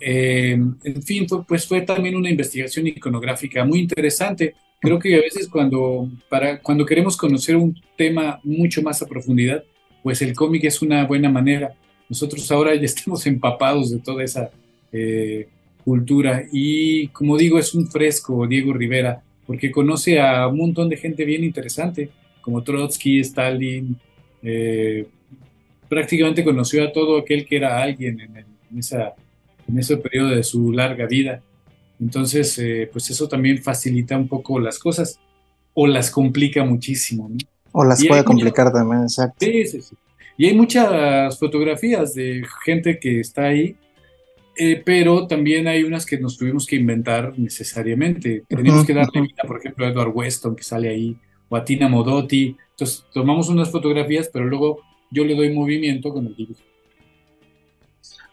Eh, 0.00 0.58
en 0.84 1.02
fin, 1.02 1.26
pues 1.46 1.66
fue 1.66 1.80
también 1.82 2.16
una 2.16 2.30
investigación 2.30 2.86
iconográfica 2.86 3.64
muy 3.64 3.80
interesante. 3.80 4.54
Creo 4.80 4.98
que 4.98 5.14
a 5.16 5.20
veces 5.20 5.48
cuando, 5.48 6.08
para, 6.28 6.60
cuando 6.60 6.84
queremos 6.84 7.16
conocer 7.16 7.56
un 7.56 7.78
tema 7.96 8.40
mucho 8.44 8.82
más 8.82 9.00
a 9.02 9.06
profundidad, 9.06 9.64
pues 10.02 10.22
el 10.22 10.34
cómic 10.34 10.64
es 10.64 10.82
una 10.82 11.04
buena 11.06 11.30
manera. 11.30 11.74
Nosotros 12.08 12.50
ahora 12.52 12.74
ya 12.74 12.82
estamos 12.84 13.26
empapados 13.26 13.90
de 13.90 13.98
toda 13.98 14.22
esa 14.22 14.50
eh, 14.92 15.48
cultura 15.84 16.44
y 16.52 17.08
como 17.08 17.36
digo, 17.36 17.58
es 17.58 17.74
un 17.74 17.88
fresco 17.90 18.46
Diego 18.46 18.72
Rivera, 18.72 19.22
porque 19.46 19.70
conoce 19.70 20.20
a 20.20 20.46
un 20.48 20.58
montón 20.58 20.88
de 20.88 20.96
gente 20.96 21.24
bien 21.24 21.44
interesante, 21.44 22.10
como 22.40 22.62
Trotsky, 22.62 23.20
Stalin, 23.20 23.96
eh, 24.42 25.06
prácticamente 25.88 26.44
conoció 26.44 26.84
a 26.84 26.92
todo 26.92 27.18
aquel 27.18 27.44
que 27.46 27.56
era 27.56 27.80
alguien 27.80 28.20
en 28.20 28.78
esa 28.78 29.14
en 29.68 29.78
ese 29.78 29.96
periodo 29.96 30.30
de 30.30 30.42
su 30.42 30.72
larga 30.72 31.06
vida. 31.06 31.42
Entonces, 32.00 32.58
eh, 32.58 32.88
pues 32.92 33.10
eso 33.10 33.28
también 33.28 33.62
facilita 33.62 34.16
un 34.16 34.28
poco 34.28 34.58
las 34.60 34.78
cosas 34.78 35.18
o 35.74 35.86
las 35.86 36.10
complica 36.10 36.64
muchísimo. 36.64 37.30
O 37.72 37.84
las 37.84 38.04
puede 38.04 38.24
complicar 38.24 38.72
también, 38.72 39.02
exacto. 39.02 39.44
Sí, 39.44 39.66
sí, 39.66 39.80
sí. 39.82 39.96
Y 40.38 40.46
hay 40.46 40.54
muchas 40.54 41.38
fotografías 41.38 42.14
de 42.14 42.44
gente 42.64 42.98
que 42.98 43.20
está 43.20 43.44
ahí, 43.44 43.76
eh, 44.58 44.82
pero 44.84 45.26
también 45.26 45.66
hay 45.66 45.82
unas 45.82 46.04
que 46.04 46.18
nos 46.18 46.36
tuvimos 46.36 46.66
que 46.66 46.76
inventar 46.76 47.38
necesariamente. 47.38 48.42
Tenemos 48.48 48.86
que 48.86 48.94
darle 48.94 49.22
vida, 49.22 49.42
por 49.46 49.58
ejemplo, 49.58 49.86
a 49.86 49.90
Edward 49.90 50.12
Weston, 50.14 50.56
que 50.56 50.62
sale 50.62 50.88
ahí, 50.88 51.16
o 51.48 51.56
a 51.56 51.64
Tina 51.64 51.88
Modotti. 51.88 52.56
Entonces, 52.70 53.04
tomamos 53.12 53.48
unas 53.48 53.70
fotografías, 53.70 54.28
pero 54.30 54.44
luego 54.44 54.80
yo 55.10 55.24
le 55.24 55.34
doy 55.34 55.52
movimiento 55.52 56.12
con 56.12 56.26
el 56.26 56.36
dibujo. 56.36 56.60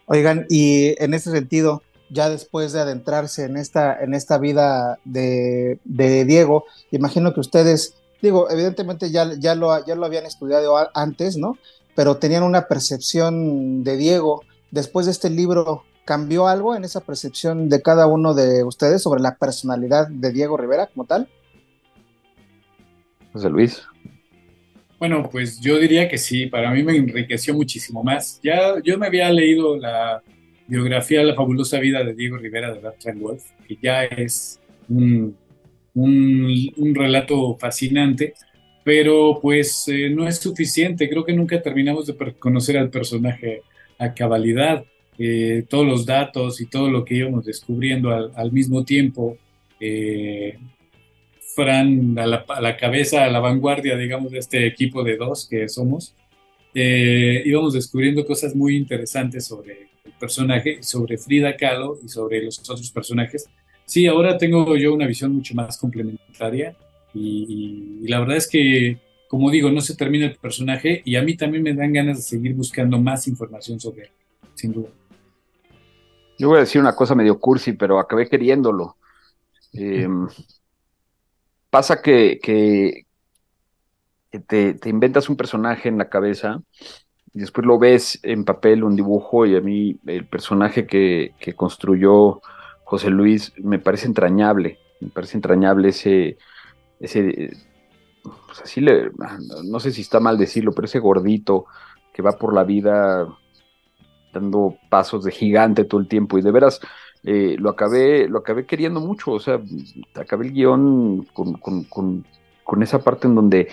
Oigan, 0.06 0.46
y 0.48 0.94
en 1.02 1.14
ese 1.14 1.30
sentido, 1.30 1.82
ya 2.10 2.28
después 2.28 2.72
de 2.72 2.80
adentrarse 2.80 3.44
en 3.44 3.56
esta, 3.56 4.02
en 4.02 4.14
esta 4.14 4.38
vida 4.38 4.98
de, 5.04 5.78
Diego, 5.84 6.64
imagino 6.90 7.32
que 7.32 7.40
ustedes, 7.40 7.94
digo, 8.20 8.50
evidentemente 8.50 9.10
ya, 9.10 9.32
ya, 9.38 9.54
lo, 9.54 9.84
ya 9.84 9.94
lo 9.94 10.06
habían 10.06 10.26
estudiado 10.26 10.76
antes, 10.94 11.36
¿no? 11.36 11.58
Pero 11.94 12.16
tenían 12.16 12.42
una 12.42 12.66
percepción 12.66 13.84
de 13.84 13.96
Diego. 13.96 14.42
Después 14.70 15.06
de 15.06 15.12
este 15.12 15.30
libro, 15.30 15.84
¿cambió 16.04 16.48
algo 16.48 16.74
en 16.74 16.84
esa 16.84 17.00
percepción 17.00 17.68
de 17.68 17.80
cada 17.80 18.06
uno 18.06 18.34
de 18.34 18.64
ustedes 18.64 19.02
sobre 19.02 19.22
la 19.22 19.36
personalidad 19.36 20.08
de 20.08 20.32
Diego 20.32 20.56
Rivera 20.56 20.88
como 20.88 21.06
tal? 21.06 21.28
José 23.32 23.48
Luis. 23.48 23.82
Bueno, 24.98 25.28
pues 25.30 25.60
yo 25.60 25.78
diría 25.78 26.08
que 26.08 26.18
sí, 26.18 26.46
para 26.46 26.70
mí 26.70 26.82
me 26.82 26.96
enriqueció 26.96 27.54
muchísimo 27.54 28.02
más. 28.02 28.40
Ya 28.42 28.74
yo 28.82 28.96
me 28.98 29.06
había 29.06 29.30
leído 29.30 29.76
la 29.76 30.22
biografía 30.66 31.22
la 31.22 31.34
fabulosa 31.34 31.78
vida 31.78 32.02
de 32.02 32.14
Diego 32.14 32.36
Rivera 32.36 32.72
de 32.72 32.80
Bertrand 32.80 33.20
Wolf, 33.20 33.44
que 33.66 33.76
ya 33.82 34.04
es 34.04 34.60
un, 34.88 35.36
un, 35.94 36.94
relato 36.94 37.56
fascinante, 37.58 38.34
pero 38.82 39.38
pues 39.42 39.86
eh, 39.88 40.10
no 40.10 40.26
es 40.26 40.38
suficiente. 40.38 41.08
Creo 41.08 41.24
que 41.24 41.32
nunca 41.32 41.60
terminamos 41.60 42.06
de 42.06 42.16
conocer 42.38 42.78
al 42.78 42.90
personaje 42.90 43.62
a 43.98 44.14
cabalidad. 44.14 44.84
Eh, 45.18 45.64
todos 45.68 45.86
los 45.86 46.06
datos 46.06 46.60
y 46.60 46.66
todo 46.66 46.90
lo 46.90 47.04
que 47.04 47.14
íbamos 47.14 47.44
descubriendo 47.44 48.10
al, 48.10 48.32
al 48.34 48.50
mismo 48.50 48.84
tiempo 48.84 49.38
eh, 49.78 50.58
Fran 51.54 52.18
a 52.18 52.26
la, 52.26 52.76
cabeza, 52.76 53.24
a 53.24 53.30
la 53.30 53.40
vanguardia, 53.40 53.96
digamos, 53.96 54.32
de 54.32 54.38
este 54.38 54.66
equipo 54.66 55.04
de 55.04 55.16
dos 55.16 55.46
que 55.48 55.68
somos, 55.68 56.14
eh, 56.74 57.42
íbamos 57.44 57.74
descubriendo 57.74 58.26
cosas 58.26 58.56
muy 58.56 58.76
interesantes 58.76 59.46
sobre 59.46 59.88
el 60.04 60.12
personaje, 60.18 60.82
sobre 60.82 61.16
Frida 61.18 61.56
Kahlo 61.56 61.98
y 62.04 62.08
sobre 62.08 62.42
los 62.42 62.58
otros 62.58 62.90
personajes. 62.90 63.48
Sí, 63.84 64.06
ahora 64.06 64.36
tengo 64.36 64.76
yo 64.76 64.92
una 64.92 65.06
visión 65.06 65.32
mucho 65.32 65.54
más 65.54 65.78
complementaria 65.78 66.74
y, 67.14 68.06
la 68.08 68.18
verdad 68.20 68.36
es 68.36 68.48
que, 68.48 68.98
como 69.28 69.50
digo, 69.50 69.70
no 69.70 69.80
se 69.80 69.94
termina 69.94 70.26
el 70.26 70.36
personaje 70.36 71.02
y 71.04 71.16
a 71.16 71.22
mí 71.22 71.36
también 71.36 71.62
me 71.62 71.74
dan 71.74 71.92
ganas 71.92 72.16
de 72.16 72.22
seguir 72.22 72.54
buscando 72.54 72.98
más 72.98 73.28
información 73.28 73.78
sobre 73.78 74.04
él, 74.04 74.10
sin 74.54 74.72
duda. 74.72 74.88
Yo 76.38 76.48
voy 76.48 76.56
a 76.56 76.60
decir 76.60 76.80
una 76.80 76.96
cosa 76.96 77.14
medio 77.14 77.38
cursi, 77.38 77.72
pero 77.72 78.00
acabé 78.00 78.28
queriéndolo. 78.28 78.96
Eh, 79.72 80.08
pasa 81.74 82.00
que, 82.00 82.38
te, 84.46 84.88
inventas 84.88 85.28
un 85.28 85.36
personaje 85.36 85.88
en 85.88 85.98
la 85.98 86.08
cabeza 86.08 86.62
y 87.34 87.40
después 87.40 87.66
lo 87.66 87.80
ves 87.80 88.20
en 88.22 88.44
papel, 88.44 88.84
un 88.84 88.94
dibujo, 88.94 89.44
y 89.44 89.56
a 89.56 89.60
mí 89.60 89.98
el 90.06 90.24
personaje 90.24 90.86
que, 90.86 91.34
que 91.40 91.54
construyó 91.54 92.40
José 92.84 93.10
Luis 93.10 93.52
me 93.56 93.80
parece 93.80 94.06
entrañable, 94.06 94.78
me 95.00 95.08
parece 95.08 95.36
entrañable 95.36 95.88
ese, 95.88 96.38
ese 97.00 97.50
pues 98.22 98.60
así 98.62 98.80
le, 98.80 99.10
no 99.64 99.80
sé 99.80 99.90
si 99.90 100.02
está 100.02 100.20
mal 100.20 100.38
decirlo, 100.38 100.70
pero 100.70 100.86
ese 100.86 101.00
gordito 101.00 101.66
que 102.12 102.22
va 102.22 102.38
por 102.38 102.54
la 102.54 102.62
vida 102.62 103.26
dando 104.32 104.76
pasos 104.90 105.24
de 105.24 105.32
gigante 105.32 105.82
todo 105.82 106.00
el 106.00 106.06
tiempo 106.06 106.38
y 106.38 106.42
de 106.42 106.52
veras 106.52 106.78
eh, 107.24 107.56
lo 107.58 107.70
acabé 107.70 108.28
lo 108.28 108.38
acabé 108.38 108.66
queriendo 108.66 109.00
mucho, 109.00 109.32
o 109.32 109.40
sea, 109.40 109.60
acabé 110.14 110.46
el 110.46 110.52
guion 110.52 111.26
con, 111.32 111.54
con, 111.54 111.84
con, 111.84 112.24
con 112.62 112.82
esa 112.82 112.98
parte 112.98 113.26
en 113.26 113.34
donde 113.34 113.68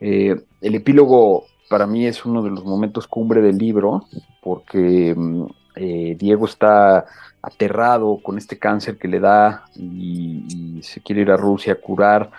eh, 0.00 0.36
el 0.60 0.74
epílogo 0.74 1.44
para 1.70 1.86
mí 1.86 2.06
es 2.06 2.24
uno 2.24 2.42
de 2.42 2.50
los 2.50 2.64
momentos 2.64 3.06
cumbre 3.06 3.40
del 3.40 3.56
libro, 3.56 4.06
porque 4.42 5.14
mm, 5.16 5.44
eh, 5.76 6.16
Diego 6.18 6.46
está 6.46 7.06
aterrado 7.40 8.18
con 8.22 8.36
este 8.36 8.58
cáncer 8.58 8.98
que 8.98 9.08
le 9.08 9.20
da 9.20 9.64
y, 9.74 10.78
y 10.78 10.82
se 10.82 11.00
quiere 11.00 11.22
ir 11.22 11.30
a 11.30 11.36
Rusia 11.36 11.74
a 11.74 11.76
curar. 11.76 12.30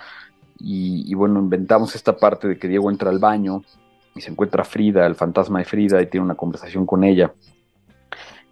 Y, 0.59 1.09
y, 1.09 1.15
bueno, 1.15 1.39
inventamos 1.39 1.95
esta 1.95 2.15
parte 2.15 2.47
de 2.47 2.59
que 2.59 2.67
Diego 2.67 2.91
entra 2.91 3.09
al 3.09 3.17
baño 3.17 3.63
y 4.13 4.21
se 4.21 4.29
encuentra 4.29 4.63
Frida, 4.63 5.07
el 5.07 5.15
fantasma 5.15 5.59
de 5.59 5.65
Frida, 5.65 6.01
y 6.01 6.07
tiene 6.07 6.25
una 6.25 6.35
conversación 6.35 6.85
con 6.85 7.03
ella. 7.03 7.33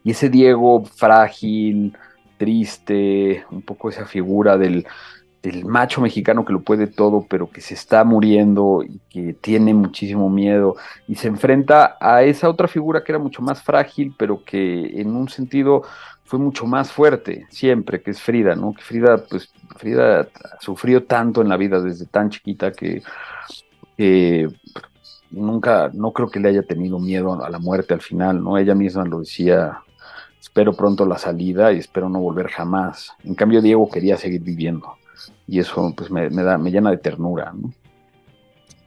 Y 0.04 0.12
ese 0.12 0.30
Diego 0.30 0.86
frágil, 0.86 1.95
triste, 2.38 3.45
un 3.52 3.62
poco 3.62 3.89
esa 3.89 4.06
figura 4.06 4.58
del, 4.58 4.86
del 5.43 5.66
macho 5.66 6.02
mexicano 6.02 6.43
que 6.43 6.54
lo 6.54 6.62
puede 6.62 6.88
todo, 6.88 7.26
pero 7.30 7.50
que 7.50 7.62
se 7.62 7.74
está 7.74 8.04
muriendo 8.04 8.84
y 8.84 9.00
que 9.10 9.34
tiene 9.34 9.74
muchísimo 9.74 10.30
miedo 10.30 10.76
y 11.08 11.16
se 11.16 11.28
enfrenta 11.28 11.97
a 12.00 12.24
esa 12.24 12.50
otra 12.50 12.68
figura 12.68 13.04
que 13.04 13.12
era 13.12 13.20
mucho 13.20 13.41
más 13.41 13.62
frágil, 13.62 14.14
pero 14.18 14.43
que 14.43 15.00
en 15.00 15.16
un 15.16 15.30
sentido 15.30 15.84
fue 16.24 16.39
mucho 16.39 16.66
más 16.66 16.91
fuerte 16.91 17.47
siempre, 17.50 18.02
que 18.02 18.12
es 18.12 18.22
Frida, 18.22 18.56
¿no? 18.56 18.74
Que 18.74 18.84
Frida, 18.84 19.18
pues 19.30 19.52
Frida 19.78 20.28
sufrió 20.60 21.04
tanto 21.06 21.41
en 21.41 21.50
la 21.50 21.58
vida 21.58 21.82
desde 21.82 22.06
tan 22.06 22.30
chiquita 22.30 22.72
que 22.72 23.02
eh, 23.97 24.47
nunca, 25.32 25.89
no 25.93 26.12
creo 26.12 26.30
que 26.30 26.39
le 26.39 26.50
haya 26.50 26.64
tenido 26.64 27.00
miedo 27.00 27.43
a 27.43 27.50
la 27.50 27.60
muerte 27.60 27.93
al 27.93 28.02
final, 28.02 28.43
¿no? 28.43 28.58
Ella 28.58 28.76
misma 28.76 29.06
lo 29.06 29.22
decía, 29.22 29.82
espero 30.40 30.74
pronto 30.74 31.06
la 31.06 31.18
salida 31.18 31.72
y 31.72 31.80
espero 31.80 32.10
no 32.10 32.20
volver 32.20 32.48
jamás. 32.48 33.12
En 33.24 33.36
cambio, 33.36 33.62
Diego 33.62 33.90
quería 33.90 34.18
seguir 34.18 34.42
viviendo 34.42 34.94
y 35.48 35.60
eso 35.60 35.94
pues 35.96 36.12
me, 36.12 36.30
me, 36.30 36.44
da, 36.44 36.58
me 36.58 36.72
llena 36.72 36.92
de 36.92 36.98
ternura. 36.98 37.54
¿no? 37.54 37.74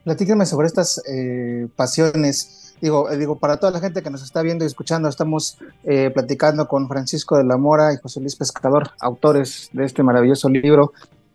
Platíquenme 0.05 0.47
sobre 0.47 0.67
estas 0.67 1.01
eh, 1.09 1.69
pasiones. 1.77 2.75
Digo, 2.81 3.11
eh, 3.11 3.17
digo, 3.17 3.39
para 3.39 3.59
toda 3.59 3.71
la 3.71 3.81
gente 3.81 4.03
que 4.03 4.11
nos 4.11 4.23
está 4.23 4.43
viendo 4.43 4.65
y 4.65 4.67
escuchando, 4.67 5.09
estamos 5.09 5.59
eh, 5.85 6.11
platicando 6.11 6.67
con 6.67 6.89
Francisco 6.89 7.37
de 7.37 7.45
la 7.45 7.57
Mora 7.57 7.93
y 7.93 7.99
José 7.99 8.21
Luis 8.21 8.35
Pescador, 8.35 8.91
autores 9.01 9.71
de 9.73 9.85
este 9.85 10.03
maravilloso 10.03 10.49
libro 10.49 10.93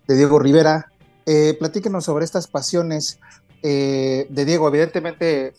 de 0.08 0.18
Diego 0.18 0.40
Rivera. 0.40 0.92
Eh, 1.26 1.56
platíquenos 1.58 2.06
sobre 2.06 2.26
estas 2.26 2.48
pasiones 2.48 3.20
de 3.64 4.46
Diego. 4.46 4.70
Evidentemente, 4.70 5.54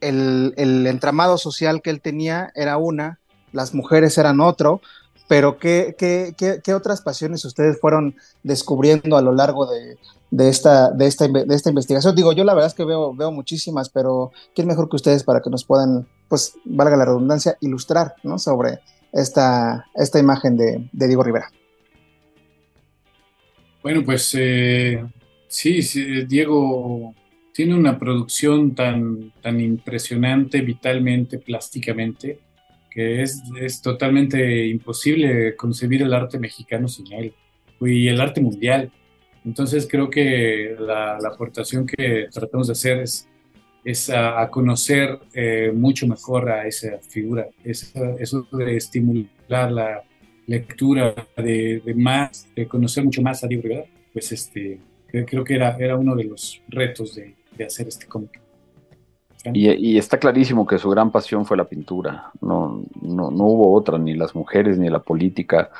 el, 0.00 0.54
el 0.56 0.86
entramado 0.86 1.36
social 1.36 1.82
que 1.82 1.90
él 1.90 2.00
tenía 2.00 2.50
era 2.54 2.78
una, 2.78 3.18
las 3.52 3.74
mujeres 3.74 4.16
eran 4.18 4.40
otro, 4.40 4.80
pero 5.28 5.58
¿qué, 5.58 5.94
qué, 5.96 6.34
qué, 6.36 6.60
qué, 6.62 6.74
otras 6.74 7.02
pasiones 7.02 7.44
ustedes 7.44 7.78
fueron 7.80 8.16
descubriendo 8.42 9.16
a 9.16 9.22
lo 9.22 9.32
largo 9.32 9.70
de, 9.70 9.96
de, 10.30 10.48
esta, 10.48 10.90
de, 10.90 11.06
esta, 11.06 11.28
de 11.28 11.54
esta 11.54 11.68
investigación? 11.68 12.16
Digo, 12.16 12.32
yo 12.32 12.42
la 12.42 12.52
verdad 12.52 12.68
es 12.68 12.74
que 12.74 12.84
veo, 12.84 13.14
veo 13.14 13.30
muchísimas, 13.30 13.90
pero 13.90 14.32
¿quién 14.56 14.66
mejor 14.66 14.88
que 14.88 14.96
ustedes 14.96 15.22
para 15.22 15.40
que 15.40 15.48
nos 15.48 15.64
puedan, 15.64 16.08
pues, 16.28 16.54
valga 16.64 16.96
la 16.96 17.04
redundancia, 17.04 17.56
ilustrar 17.60 18.14
¿no? 18.24 18.40
sobre 18.40 18.80
esta, 19.12 19.86
esta 19.94 20.18
imagen 20.18 20.56
de, 20.56 20.88
de 20.92 21.06
Diego 21.06 21.22
Rivera? 21.22 21.48
Bueno, 23.82 24.02
pues 24.04 24.34
eh, 24.36 25.04
sí, 25.46 25.82
sí, 25.82 26.24
Diego 26.26 27.14
tiene 27.52 27.74
una 27.74 27.98
producción 27.98 28.74
tan, 28.74 29.32
tan 29.40 29.60
impresionante 29.60 30.60
vitalmente, 30.60 31.38
plásticamente, 31.38 32.40
que 32.90 33.22
es, 33.22 33.42
es, 33.60 33.80
totalmente 33.80 34.66
imposible 34.66 35.54
concebir 35.56 36.02
el 36.02 36.12
arte 36.12 36.38
mexicano 36.38 36.88
sin 36.88 37.12
él 37.12 37.32
y 37.80 38.08
el 38.08 38.20
arte 38.20 38.40
mundial. 38.40 38.90
Entonces 39.44 39.88
creo 39.90 40.10
que 40.10 40.76
la, 40.78 41.18
la 41.20 41.28
aportación 41.28 41.86
que 41.86 42.28
tratamos 42.32 42.66
de 42.66 42.72
hacer 42.72 42.98
es, 43.00 43.28
es 43.84 44.10
a, 44.10 44.42
a 44.42 44.50
conocer 44.50 45.18
eh, 45.32 45.72
mucho 45.74 46.06
mejor 46.06 46.50
a 46.50 46.66
esa 46.66 46.98
figura, 46.98 47.48
esa, 47.64 48.16
eso 48.18 48.46
de 48.52 48.76
estimular 48.76 49.72
la 49.72 50.02
lectura, 50.46 51.14
de, 51.36 51.80
de, 51.84 51.94
más, 51.94 52.48
de 52.54 52.66
conocer 52.66 53.04
mucho 53.04 53.22
más 53.22 53.44
a 53.44 53.46
Diego 53.46 53.62
Rivera, 53.62 53.84
pues 54.12 54.32
este, 54.32 54.80
creo 55.06 55.44
que 55.44 55.54
era, 55.54 55.76
era 55.78 55.96
uno 55.96 56.16
de 56.16 56.24
los 56.24 56.60
retos 56.68 57.14
de, 57.14 57.34
de 57.56 57.64
hacer 57.64 57.88
este 57.88 58.06
cómic. 58.06 58.40
Y, 59.44 59.70
y, 59.70 59.98
está 59.98 60.18
clarísimo 60.18 60.66
que 60.66 60.78
su 60.78 60.90
gran 60.90 61.10
pasión 61.10 61.46
fue 61.46 61.56
la 61.56 61.64
pintura. 61.64 62.30
No, 62.40 62.82
no, 63.00 63.30
no, 63.30 63.44
hubo 63.44 63.72
otra, 63.72 63.98
ni 63.98 64.14
las 64.14 64.34
mujeres 64.34 64.78
ni 64.78 64.90
la 64.90 64.98
política 64.98 65.70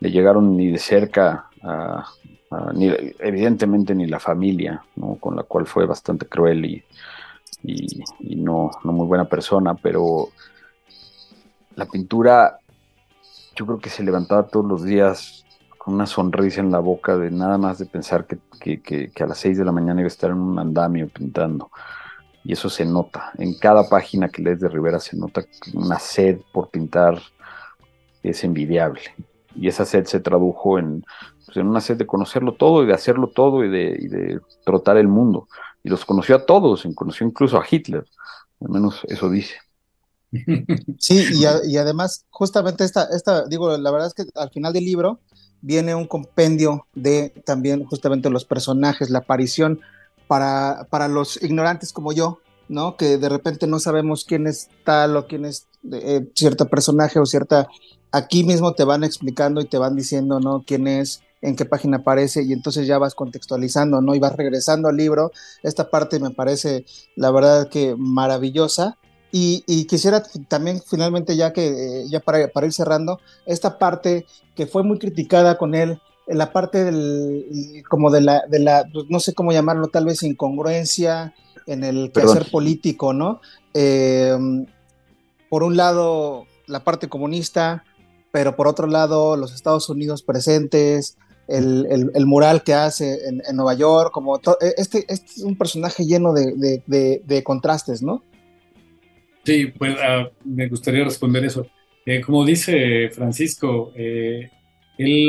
le 0.00 0.10
llegaron 0.10 0.56
ni 0.56 0.70
de 0.70 0.78
cerca, 0.78 1.48
a, 1.62 2.04
a, 2.50 2.72
ni, 2.74 2.92
evidentemente 3.20 3.94
ni 3.94 4.06
la 4.06 4.18
familia, 4.18 4.84
¿no? 4.96 5.16
con 5.16 5.36
la 5.36 5.42
cual 5.44 5.66
fue 5.66 5.86
bastante 5.86 6.26
cruel 6.26 6.64
y, 6.66 6.84
y, 7.62 8.02
y 8.20 8.36
no, 8.36 8.70
no, 8.84 8.92
muy 8.92 9.06
buena 9.06 9.24
persona, 9.24 9.74
pero 9.74 10.28
la 11.76 11.86
pintura 11.86 12.58
yo 13.54 13.66
creo 13.66 13.78
que 13.78 13.90
se 13.90 14.02
levantaba 14.02 14.48
todos 14.48 14.66
los 14.66 14.82
días 14.82 15.46
con 15.78 15.94
una 15.94 16.06
sonrisa 16.06 16.60
en 16.60 16.70
la 16.70 16.78
boca 16.78 17.16
de 17.16 17.30
nada 17.30 17.56
más 17.58 17.78
de 17.78 17.86
pensar 17.86 18.26
que, 18.26 18.38
que, 18.60 18.82
que, 18.82 19.10
que 19.10 19.24
a 19.24 19.26
las 19.26 19.38
seis 19.38 19.56
de 19.56 19.64
la 19.64 19.72
mañana 19.72 20.00
iba 20.00 20.06
a 20.06 20.08
estar 20.08 20.30
en 20.30 20.38
un 20.38 20.58
andamio 20.58 21.08
pintando 21.08 21.70
y 22.44 22.52
eso 22.52 22.68
se 22.68 22.84
nota. 22.84 23.32
En 23.38 23.54
cada 23.54 23.88
página 23.88 24.28
que 24.28 24.42
lees 24.42 24.60
de 24.60 24.68
Rivera 24.68 24.98
se 25.00 25.16
nota 25.16 25.44
una 25.74 25.98
sed 25.98 26.40
por 26.52 26.70
pintar 26.70 27.20
es 28.22 28.44
envidiable. 28.44 29.02
Y 29.54 29.68
esa 29.68 29.84
sed 29.84 30.06
se 30.06 30.20
tradujo 30.20 30.78
en, 30.78 31.04
pues, 31.44 31.56
en 31.56 31.66
una 31.66 31.80
sed 31.80 31.96
de 31.96 32.06
conocerlo 32.06 32.54
todo 32.54 32.82
y 32.82 32.86
de 32.86 32.94
hacerlo 32.94 33.28
todo 33.28 33.64
y 33.64 33.68
de, 33.68 34.08
de, 34.08 34.40
trotar 34.64 34.96
el 34.96 35.08
mundo. 35.08 35.48
Y 35.84 35.88
los 35.88 36.04
conoció 36.04 36.36
a 36.36 36.46
todos, 36.46 36.86
conoció 36.94 37.26
incluso 37.26 37.58
a 37.58 37.64
Hitler, 37.68 38.04
al 38.60 38.68
menos 38.68 39.02
eso 39.08 39.28
dice. 39.28 39.56
Sí, 40.98 41.26
y, 41.34 41.70
y 41.70 41.76
además, 41.76 42.24
justamente 42.30 42.84
esta, 42.84 43.08
esta, 43.14 43.44
digo, 43.46 43.76
la 43.76 43.90
verdad 43.90 44.08
es 44.08 44.14
que 44.14 44.24
al 44.34 44.50
final 44.50 44.72
del 44.72 44.84
libro 44.84 45.20
viene 45.60 45.94
un 45.94 46.06
compendio 46.06 46.86
de 46.94 47.30
también 47.44 47.84
justamente 47.84 48.30
los 48.30 48.44
personajes, 48.44 49.10
la 49.10 49.18
aparición 49.18 49.80
para, 50.32 50.86
para 50.88 51.08
los 51.08 51.42
ignorantes 51.42 51.92
como 51.92 52.14
yo, 52.14 52.38
¿no? 52.66 52.96
Que 52.96 53.18
de 53.18 53.28
repente 53.28 53.66
no 53.66 53.78
sabemos 53.78 54.24
quién 54.24 54.46
es 54.46 54.70
tal 54.82 55.14
o 55.18 55.26
quién 55.26 55.44
es 55.44 55.66
eh, 55.92 56.26
cierto 56.34 56.70
personaje 56.70 57.18
o 57.20 57.26
cierta... 57.26 57.68
Aquí 58.12 58.42
mismo 58.42 58.72
te 58.72 58.84
van 58.84 59.04
explicando 59.04 59.60
y 59.60 59.66
te 59.66 59.76
van 59.76 59.94
diciendo, 59.94 60.40
¿no? 60.40 60.64
Quién 60.66 60.88
es, 60.88 61.20
en 61.42 61.54
qué 61.54 61.66
página 61.66 61.98
aparece 61.98 62.42
y 62.44 62.54
entonces 62.54 62.86
ya 62.86 62.96
vas 62.96 63.14
contextualizando, 63.14 64.00
¿no? 64.00 64.14
Y 64.14 64.20
vas 64.20 64.34
regresando 64.34 64.88
al 64.88 64.96
libro. 64.96 65.32
Esta 65.62 65.90
parte 65.90 66.18
me 66.18 66.30
parece, 66.30 66.86
la 67.14 67.30
verdad, 67.30 67.68
que 67.68 67.94
maravillosa. 67.98 68.96
Y, 69.32 69.64
y 69.66 69.84
quisiera 69.84 70.22
también, 70.48 70.80
finalmente, 70.80 71.36
ya 71.36 71.52
que, 71.52 71.66
eh, 71.66 72.04
ya 72.08 72.20
para, 72.20 72.48
para 72.48 72.66
ir 72.66 72.72
cerrando, 72.72 73.20
esta 73.44 73.76
parte 73.76 74.24
que 74.56 74.66
fue 74.66 74.82
muy 74.82 74.98
criticada 74.98 75.58
con 75.58 75.74
él, 75.74 76.00
la 76.26 76.52
parte 76.52 76.84
del, 76.84 77.82
como 77.88 78.10
de 78.10 78.20
la, 78.20 78.42
de 78.48 78.58
la, 78.58 78.88
pues, 78.92 79.06
no 79.08 79.20
sé 79.20 79.34
cómo 79.34 79.52
llamarlo, 79.52 79.88
tal 79.88 80.04
vez 80.04 80.22
incongruencia 80.22 81.34
en 81.66 81.84
el 81.84 82.12
quehacer 82.12 82.34
Perdón. 82.34 82.50
político, 82.50 83.12
¿no? 83.12 83.40
Eh, 83.74 84.36
por 85.48 85.62
un 85.62 85.76
lado, 85.76 86.46
la 86.66 86.84
parte 86.84 87.08
comunista, 87.08 87.84
pero 88.30 88.56
por 88.56 88.66
otro 88.68 88.86
lado, 88.86 89.36
los 89.36 89.54
Estados 89.54 89.88
Unidos 89.88 90.22
presentes, 90.22 91.18
el, 91.48 91.86
el, 91.90 92.10
el 92.14 92.26
mural 92.26 92.62
que 92.62 92.72
hace 92.72 93.28
en, 93.28 93.42
en 93.46 93.56
Nueva 93.56 93.74
York, 93.74 94.10
como 94.12 94.36
este, 94.36 94.74
este, 94.76 95.12
es 95.12 95.38
un 95.42 95.56
personaje 95.58 96.04
lleno 96.06 96.32
de, 96.32 96.54
de, 96.56 96.82
de, 96.86 97.22
de 97.26 97.42
contrastes, 97.42 98.00
¿no? 98.00 98.22
Sí, 99.44 99.66
pues 99.66 99.94
uh, 99.96 100.30
me 100.44 100.68
gustaría 100.68 101.04
responder 101.04 101.44
eso. 101.44 101.66
Eh, 102.06 102.20
como 102.20 102.44
dice 102.44 103.10
Francisco, 103.10 103.92
eh, 103.94 104.50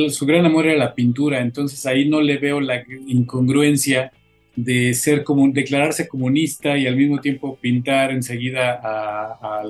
su 0.09 0.25
gran 0.25 0.45
amor 0.45 0.67
era 0.67 0.77
la 0.77 0.95
pintura, 0.95 1.41
entonces 1.41 1.85
ahí 1.85 2.07
no 2.07 2.21
le 2.21 2.37
veo 2.37 2.59
la 2.59 2.83
incongruencia 3.07 4.11
de 4.55 4.93
ser 4.93 5.23
como, 5.23 5.49
declararse 5.51 6.07
comunista 6.07 6.77
y 6.77 6.85
al 6.85 6.95
mismo 6.95 7.19
tiempo 7.19 7.57
pintar 7.59 8.11
enseguida 8.11 8.79
a, 8.83 9.61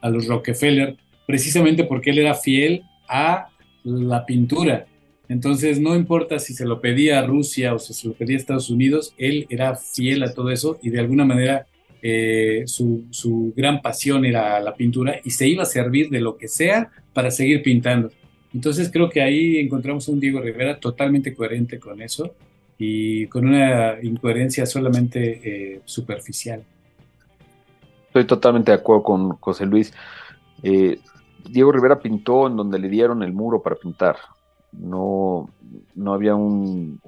a, 0.00 0.10
los 0.10 0.26
Rockefeller, 0.26 0.96
precisamente 1.26 1.84
porque 1.84 2.10
él 2.10 2.18
era 2.20 2.34
fiel 2.34 2.82
a 3.08 3.48
la 3.82 4.24
pintura. 4.24 4.86
Entonces, 5.28 5.80
no 5.80 5.96
importa 5.96 6.38
si 6.38 6.54
se 6.54 6.64
lo 6.64 6.80
pedía 6.80 7.18
a 7.18 7.26
Rusia 7.26 7.74
o 7.74 7.80
si 7.80 7.92
se 7.92 8.06
lo 8.06 8.14
pedía 8.14 8.36
a 8.36 8.38
Estados 8.38 8.70
Unidos, 8.70 9.12
él 9.18 9.46
era 9.50 9.74
fiel 9.74 10.22
a 10.22 10.32
todo 10.32 10.50
eso 10.50 10.78
y 10.82 10.90
de 10.90 11.00
alguna 11.00 11.24
manera 11.24 11.66
eh, 12.00 12.62
su 12.66 13.52
gran 13.56 13.82
pasión 13.82 14.24
era 14.24 14.60
la 14.60 14.76
pintura 14.76 15.20
y 15.24 15.30
se 15.30 15.48
iba 15.48 15.64
a 15.64 15.66
servir 15.66 16.10
de 16.10 16.20
lo 16.20 16.36
que 16.36 16.46
sea 16.46 16.90
para 17.12 17.32
seguir 17.32 17.62
pintando. 17.62 18.12
Entonces 18.56 18.90
creo 18.90 19.10
que 19.10 19.20
ahí 19.20 19.58
encontramos 19.58 20.08
un 20.08 20.18
Diego 20.18 20.40
Rivera 20.40 20.80
totalmente 20.80 21.34
coherente 21.34 21.78
con 21.78 22.00
eso 22.00 22.34
y 22.78 23.26
con 23.26 23.46
una 23.46 24.02
incoherencia 24.02 24.64
solamente 24.64 25.40
eh, 25.44 25.80
superficial. 25.84 26.64
Estoy 28.06 28.24
totalmente 28.24 28.72
de 28.72 28.78
acuerdo 28.78 29.02
con 29.02 29.28
José 29.40 29.66
Luis. 29.66 29.92
Eh, 30.62 30.98
Diego 31.50 31.70
Rivera 31.70 31.98
pintó 31.98 32.46
en 32.46 32.56
donde 32.56 32.78
le 32.78 32.88
dieron 32.88 33.22
el 33.22 33.34
muro 33.34 33.60
para 33.60 33.76
pintar. 33.76 34.16
No, 34.72 35.50
no 35.94 36.14
había 36.14 36.34
un, 36.34 36.98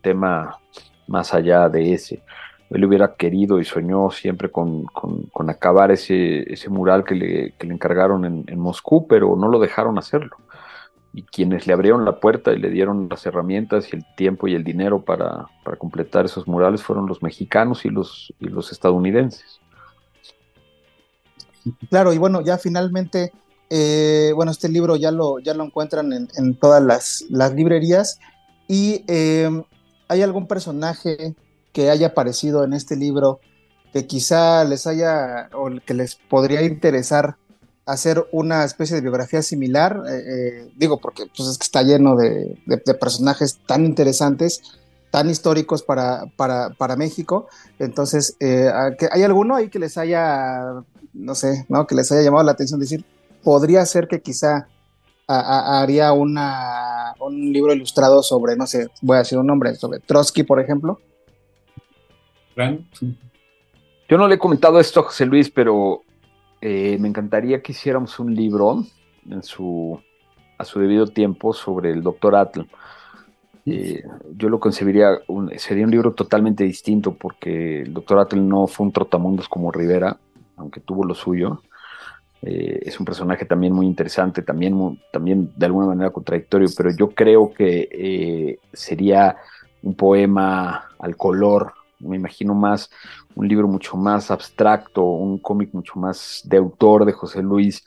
tema 0.00 0.58
más 1.06 1.34
allá 1.34 1.68
de 1.68 1.92
ese. 1.92 2.22
Él 2.70 2.82
hubiera 2.82 3.14
querido 3.14 3.60
y 3.60 3.66
soñó 3.66 4.10
siempre 4.10 4.50
con, 4.50 4.84
con, 4.84 5.50
acabar 5.50 5.90
ese, 5.90 6.50
ese 6.50 6.70
mural 6.70 7.04
que 7.04 7.14
le, 7.14 7.52
que 7.58 7.66
le 7.66 7.74
encargaron 7.74 8.24
en, 8.24 8.44
en, 8.46 8.58
Moscú, 8.58 9.06
pero 9.06 9.36
no 9.36 9.48
lo 9.48 9.58
dejaron 9.58 9.98
hacerlo. 9.98 10.38
Y 11.14 11.22
quienes 11.22 11.66
le 11.66 11.72
abrieron 11.72 12.04
la 12.04 12.18
puerta 12.18 12.52
y 12.52 12.58
le 12.58 12.70
dieron 12.70 13.08
las 13.08 13.24
herramientas 13.24 13.92
y 13.92 13.96
el 13.96 14.04
tiempo 14.16 14.48
y 14.48 14.54
el 14.54 14.64
dinero 14.64 15.04
para, 15.04 15.46
completar 15.78 16.24
esos 16.24 16.48
murales 16.48 16.82
fueron 16.82 17.06
los 17.06 17.22
mexicanos 17.22 17.84
y 17.84 17.90
los, 17.90 18.32
estadounidenses. 18.70 19.60
Claro, 21.88 22.12
y 22.12 22.18
bueno, 22.18 22.40
ya 22.40 22.58
finalmente, 22.58 23.32
eh, 23.70 24.32
bueno, 24.34 24.50
este 24.50 24.68
libro 24.68 24.96
ya 24.96 25.12
lo, 25.12 25.38
ya 25.38 25.54
lo 25.54 25.64
encuentran 25.64 26.12
en, 26.12 26.28
en 26.36 26.56
todas 26.56 26.82
las, 26.82 27.24
las, 27.30 27.54
librerías. 27.54 28.18
¿Y 28.66 29.04
eh, 29.06 29.48
hay 30.08 30.22
algún 30.22 30.48
personaje 30.48 31.36
que 31.72 31.90
haya 31.90 32.08
aparecido 32.08 32.64
en 32.64 32.72
este 32.72 32.96
libro 32.96 33.40
que 33.92 34.08
quizá 34.08 34.64
les 34.64 34.88
haya 34.88 35.48
o 35.52 35.70
que 35.86 35.94
les 35.94 36.16
podría 36.16 36.62
interesar 36.62 37.36
hacer 37.86 38.24
una 38.32 38.64
especie 38.64 38.96
de 38.96 39.02
biografía 39.02 39.42
similar? 39.42 40.02
Eh, 40.08 40.22
eh, 40.26 40.72
digo, 40.76 40.98
porque 40.98 41.24
pues, 41.36 41.48
es 41.48 41.58
que 41.58 41.64
está 41.64 41.82
lleno 41.82 42.16
de, 42.16 42.58
de, 42.66 42.82
de 42.84 42.94
personajes 42.94 43.58
tan 43.66 43.84
interesantes 43.84 44.62
tan 45.10 45.30
históricos 45.30 45.84
para, 45.84 46.24
para, 46.36 46.70
para 46.70 46.96
México. 46.96 47.46
Entonces, 47.78 48.36
eh, 48.40 48.68
¿hay 49.12 49.22
alguno 49.22 49.54
ahí 49.54 49.68
que 49.68 49.78
les 49.78 49.96
haya 49.96 50.82
no 51.14 51.34
sé, 51.34 51.64
¿no? 51.68 51.86
Que 51.86 51.94
les 51.94 52.10
haya 52.12 52.22
llamado 52.22 52.44
la 52.44 52.52
atención 52.52 52.80
decir, 52.80 53.04
podría 53.42 53.86
ser 53.86 54.08
que 54.08 54.20
quizá 54.20 54.68
a, 55.26 55.38
a, 55.38 55.82
haría 55.82 56.12
una, 56.12 57.14
un 57.20 57.52
libro 57.52 57.72
ilustrado 57.72 58.22
sobre, 58.22 58.56
no 58.56 58.66
sé, 58.66 58.88
voy 59.00 59.16
a 59.16 59.20
decir 59.20 59.38
un 59.38 59.46
nombre, 59.46 59.74
sobre 59.76 60.00
Trotsky, 60.00 60.42
por 60.42 60.60
ejemplo. 60.60 61.00
Yo 64.08 64.18
no 64.18 64.28
le 64.28 64.34
he 64.34 64.38
comentado 64.38 64.78
esto 64.78 65.00
a 65.00 65.04
José 65.04 65.24
Luis, 65.24 65.50
pero 65.50 66.02
eh, 66.66 66.96
me 66.98 67.08
encantaría 67.08 67.60
que 67.60 67.72
hiciéramos 67.72 68.18
un 68.18 68.34
libro 68.34 68.84
en 69.28 69.42
su, 69.42 70.00
a 70.56 70.64
su 70.64 70.80
debido 70.80 71.06
tiempo 71.06 71.52
sobre 71.52 71.90
el 71.90 72.02
doctor 72.02 72.34
Atl. 72.34 72.62
Eh, 73.66 74.02
yo 74.34 74.48
lo 74.48 74.58
concebiría, 74.58 75.10
un, 75.28 75.50
sería 75.58 75.84
un 75.84 75.90
libro 75.90 76.14
totalmente 76.14 76.64
distinto 76.64 77.14
porque 77.14 77.82
el 77.82 77.92
doctor 77.92 78.18
Atl 78.18 78.48
no 78.48 78.66
fue 78.66 78.86
un 78.86 78.92
trotamundos 78.92 79.46
como 79.46 79.70
Rivera, 79.70 80.16
aunque 80.56 80.80
tuvo 80.80 81.04
lo 81.04 81.14
suyo. 81.14 81.60
Eh, 82.40 82.80
es 82.86 82.98
un 82.98 83.04
personaje 83.04 83.44
también 83.44 83.74
muy 83.74 83.84
interesante, 83.84 84.40
también, 84.40 84.72
muy, 84.72 84.98
también 85.12 85.52
de 85.54 85.66
alguna 85.66 85.88
manera 85.88 86.12
contradictorio, 86.12 86.68
pero 86.74 86.96
yo 86.96 87.10
creo 87.10 87.52
que 87.52 87.90
eh, 87.92 88.58
sería 88.72 89.36
un 89.82 89.94
poema 89.94 90.88
al 90.98 91.14
color, 91.14 91.74
me 92.00 92.16
imagino 92.16 92.54
más 92.54 92.90
un 93.34 93.48
libro 93.48 93.68
mucho 93.68 93.96
más 93.96 94.30
abstracto, 94.30 95.02
un 95.02 95.38
cómic 95.38 95.70
mucho 95.72 95.94
más 95.96 96.42
de 96.44 96.58
autor 96.58 97.04
de 97.04 97.12
José 97.12 97.42
Luis, 97.42 97.84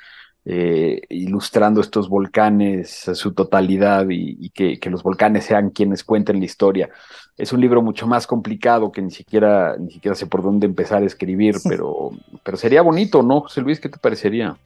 eh, 0.49 1.01
ilustrando 1.09 1.81
estos 1.81 2.07
volcanes 2.07 3.09
a 3.09 3.15
su 3.15 3.33
totalidad 3.33 4.07
y, 4.09 4.37
y 4.39 4.49
que, 4.51 4.79
que, 4.79 4.89
los 4.89 5.03
volcanes 5.03 5.43
sean 5.43 5.71
quienes 5.71 6.05
cuenten 6.05 6.39
la 6.39 6.45
historia. 6.45 6.89
Es 7.37 7.51
un 7.51 7.59
libro 7.59 7.81
mucho 7.81 8.07
más 8.07 8.25
complicado 8.25 8.89
que 8.89 9.01
ni 9.01 9.11
siquiera, 9.11 9.75
ni 9.77 9.91
siquiera 9.91 10.15
sé 10.15 10.25
por 10.25 10.41
dónde 10.41 10.65
empezar 10.65 11.03
a 11.03 11.05
escribir, 11.05 11.55
pero, 11.67 12.11
pero 12.43 12.55
sería 12.55 12.81
bonito, 12.81 13.21
¿no, 13.23 13.41
José 13.41 13.59
Luis? 13.59 13.81
¿Qué 13.81 13.89
te 13.89 13.97
parecería? 13.97 14.57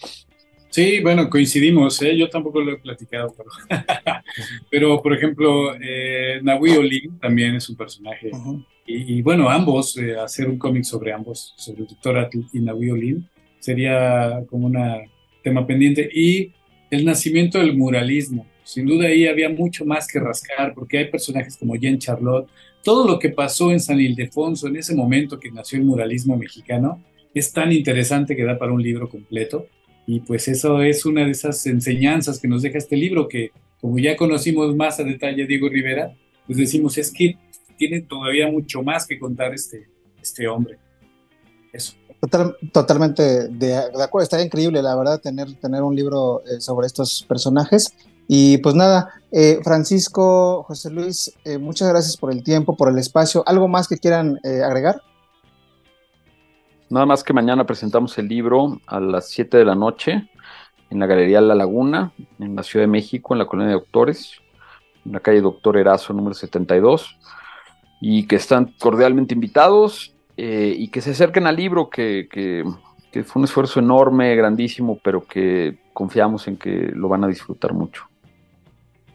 Sí, 0.69 1.01
bueno, 1.01 1.29
coincidimos, 1.29 1.99
¿eh? 2.03 2.15
yo 2.15 2.29
tampoco 2.29 2.61
lo 2.61 2.73
he 2.73 2.77
platicado, 2.77 3.35
pero, 3.35 3.49
pero 4.69 5.01
por 5.01 5.13
ejemplo, 5.13 5.73
eh, 5.81 6.39
Nahui 6.43 6.77
Olin 6.77 7.19
también 7.19 7.55
es 7.55 7.67
un 7.69 7.75
personaje. 7.75 8.29
Uh 8.31 8.37
-huh. 8.37 8.65
Y, 8.85 9.21
bueno, 9.21 9.49
ambos, 9.49 9.97
eh, 9.97 10.15
hacer 10.17 10.49
un 10.49 10.57
cómic 10.57 10.83
sobre 10.83 11.13
ambos, 11.13 11.53
sobre 11.57 11.81
el 11.81 11.87
doctor 11.87 12.17
Atl 12.17 12.39
y 12.51 12.59
Nahui 12.59 12.89
Olin, 12.89 13.29
sería 13.59 14.43
como 14.49 14.67
una 14.67 14.97
tema 15.43 15.65
pendiente. 15.65 16.09
Y 16.13 16.51
el 16.89 17.05
nacimiento 17.05 17.59
del 17.59 17.77
muralismo. 17.77 18.45
Sin 18.63 18.85
duda 18.85 19.07
ahí 19.07 19.27
había 19.27 19.49
mucho 19.49 19.85
más 19.85 20.07
que 20.07 20.19
rascar, 20.19 20.73
porque 20.73 20.97
hay 20.97 21.05
personajes 21.09 21.57
como 21.57 21.75
Jean 21.75 21.97
Charlotte. 21.97 22.49
Todo 22.83 23.07
lo 23.07 23.19
que 23.19 23.29
pasó 23.29 23.71
en 23.71 23.79
San 23.79 23.99
Ildefonso 23.99 24.67
en 24.67 24.75
ese 24.75 24.95
momento 24.95 25.39
que 25.39 25.51
nació 25.51 25.79
el 25.79 25.85
muralismo 25.85 26.35
mexicano 26.37 27.01
es 27.33 27.53
tan 27.53 27.71
interesante 27.71 28.35
que 28.35 28.43
da 28.43 28.57
para 28.57 28.73
un 28.73 28.81
libro 28.81 29.09
completo. 29.09 29.67
Y 30.05 30.19
pues 30.21 30.47
eso 30.47 30.81
es 30.81 31.05
una 31.05 31.25
de 31.25 31.31
esas 31.31 31.65
enseñanzas 31.65 32.39
que 32.39 32.47
nos 32.47 32.61
deja 32.61 32.77
este 32.77 32.97
libro, 32.97 33.27
que 33.27 33.51
como 33.79 33.97
ya 33.99 34.15
conocimos 34.15 34.75
más 34.75 34.99
a 34.99 35.03
detalle 35.03 35.47
Diego 35.47 35.69
Rivera, 35.69 36.13
pues 36.45 36.57
decimos, 36.57 36.97
es 36.97 37.11
que 37.11 37.37
tiene 37.81 38.01
todavía 38.01 38.47
mucho 38.47 38.83
más 38.83 39.07
que 39.07 39.17
contar 39.17 39.55
este, 39.55 39.89
este 40.21 40.47
hombre. 40.47 40.77
Eso. 41.73 41.95
Total, 42.19 42.55
totalmente 42.71 43.23
de, 43.47 43.49
de, 43.49 44.03
acuerdo, 44.03 44.21
está 44.21 44.39
increíble, 44.39 44.83
la 44.83 44.95
verdad, 44.95 45.19
tener, 45.19 45.51
tener 45.55 45.81
un 45.81 45.95
libro 45.95 46.43
eh, 46.45 46.61
sobre 46.61 46.85
estos 46.85 47.25
personajes. 47.27 47.95
Y 48.27 48.59
pues 48.59 48.75
nada, 48.75 49.09
eh, 49.31 49.61
Francisco, 49.63 50.61
José 50.61 50.91
Luis, 50.91 51.35
eh, 51.43 51.57
muchas 51.57 51.89
gracias 51.89 52.17
por 52.17 52.31
el 52.31 52.43
tiempo, 52.43 52.77
por 52.77 52.87
el 52.87 52.99
espacio. 52.99 53.43
¿Algo 53.47 53.67
más 53.67 53.87
que 53.87 53.97
quieran 53.97 54.39
eh, 54.43 54.61
agregar? 54.63 55.01
Nada 56.87 57.07
más 57.07 57.23
que 57.23 57.33
mañana 57.33 57.65
presentamos 57.65 58.15
el 58.19 58.27
libro 58.27 58.79
a 58.85 58.99
las 58.99 59.29
7 59.29 59.57
de 59.57 59.65
la 59.65 59.73
noche 59.73 60.29
en 60.91 60.99
la 60.99 61.07
Galería 61.07 61.41
La 61.41 61.55
Laguna, 61.55 62.13
en 62.37 62.55
la 62.55 62.61
Ciudad 62.61 62.83
de 62.83 62.91
México, 62.91 63.33
en 63.33 63.39
la 63.39 63.47
colonia 63.47 63.73
de 63.73 63.79
Doctores, 63.79 64.35
en 65.03 65.13
la 65.13 65.19
calle 65.19 65.41
Doctor 65.41 65.77
Erazo, 65.77 66.13
número 66.13 66.35
72, 66.35 67.17
y 68.01 68.25
que 68.25 68.35
están 68.35 68.73
cordialmente 68.79 69.35
invitados 69.35 70.13
eh, 70.35 70.73
y 70.75 70.87
que 70.89 71.01
se 71.01 71.11
acerquen 71.11 71.45
al 71.45 71.55
libro, 71.55 71.89
que, 71.89 72.27
que, 72.29 72.65
que, 73.11 73.23
fue 73.23 73.41
un 73.41 73.45
esfuerzo 73.45 73.79
enorme, 73.79 74.35
grandísimo, 74.35 74.99
pero 75.03 75.25
que 75.25 75.77
confiamos 75.93 76.47
en 76.47 76.57
que 76.57 76.91
lo 76.95 77.07
van 77.07 77.23
a 77.23 77.27
disfrutar 77.27 77.73
mucho. 77.73 78.05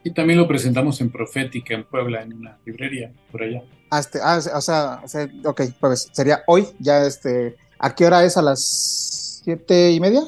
Y 0.04 0.12
también 0.12 0.38
lo 0.38 0.46
presentamos 0.46 1.00
en 1.00 1.10
Profética, 1.10 1.74
en 1.74 1.82
Puebla, 1.82 2.22
en 2.22 2.32
una 2.34 2.58
librería, 2.64 3.10
por 3.32 3.42
allá. 3.42 3.64
Hasta, 3.90 4.20
ah, 4.22 4.38
o 4.38 4.60
sea, 4.60 5.00
o 5.02 5.08
sea, 5.08 5.28
ok, 5.44 5.62
pues 5.80 6.08
sería 6.12 6.44
hoy, 6.46 6.64
ya 6.78 7.04
este, 7.04 7.56
¿a 7.80 7.92
qué 7.92 8.06
hora 8.06 8.22
es? 8.22 8.36
¿A 8.36 8.42
las 8.42 9.40
siete 9.42 9.90
y 9.90 9.98
media? 9.98 10.22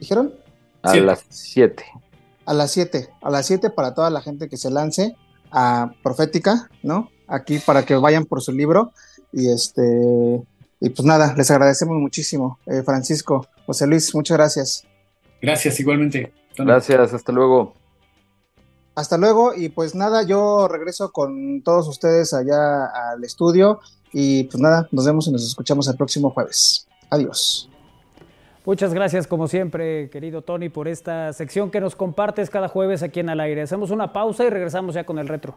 ¿Dijeron? 0.00 0.32
A 0.82 0.92
siete. 0.92 1.06
las 1.06 1.26
siete. 1.28 1.84
A 2.46 2.54
las 2.54 2.70
siete, 2.70 3.08
a 3.20 3.28
las 3.28 3.46
siete 3.46 3.68
para 3.68 3.92
toda 3.92 4.08
la 4.08 4.22
gente 4.22 4.48
que 4.48 4.56
se 4.56 4.70
lance 4.70 5.14
a 5.50 5.92
Profética, 6.02 6.70
¿no? 6.82 7.10
Aquí 7.28 7.58
para 7.58 7.84
que 7.84 7.94
vayan 7.94 8.24
por 8.24 8.42
su 8.42 8.52
libro 8.52 8.92
y 9.32 9.50
este, 9.50 10.42
y 10.80 10.90
pues 10.90 11.04
nada, 11.04 11.34
les 11.36 11.50
agradecemos 11.50 11.96
muchísimo, 11.98 12.58
eh, 12.66 12.82
Francisco, 12.82 13.46
José 13.66 13.86
Luis, 13.86 14.14
muchas 14.14 14.36
gracias. 14.36 14.84
Gracias, 15.40 15.78
igualmente. 15.78 16.32
Tony. 16.56 16.68
Gracias, 16.70 17.14
hasta 17.14 17.32
luego. 17.32 17.74
Hasta 18.94 19.16
luego 19.16 19.54
y 19.54 19.68
pues 19.68 19.94
nada, 19.94 20.24
yo 20.24 20.66
regreso 20.66 21.12
con 21.12 21.62
todos 21.62 21.86
ustedes 21.86 22.34
allá 22.34 22.86
al 22.86 23.22
estudio 23.22 23.78
y 24.12 24.44
pues 24.44 24.60
nada, 24.60 24.88
nos 24.90 25.06
vemos 25.06 25.28
y 25.28 25.32
nos 25.32 25.46
escuchamos 25.46 25.86
el 25.88 25.96
próximo 25.96 26.30
jueves. 26.30 26.88
Adiós. 27.10 27.68
Muchas 28.64 28.92
gracias 28.92 29.26
como 29.26 29.48
siempre, 29.48 30.10
querido 30.10 30.42
Tony, 30.42 30.68
por 30.68 30.88
esta 30.88 31.32
sección 31.32 31.70
que 31.70 31.80
nos 31.80 31.96
compartes 31.96 32.50
cada 32.50 32.68
jueves 32.68 33.02
aquí 33.02 33.20
en 33.20 33.30
Al 33.30 33.40
Aire. 33.40 33.62
Hacemos 33.62 33.90
una 33.90 34.12
pausa 34.12 34.44
y 34.44 34.50
regresamos 34.50 34.94
ya 34.94 35.04
con 35.04 35.18
el 35.18 35.28
retro. 35.28 35.54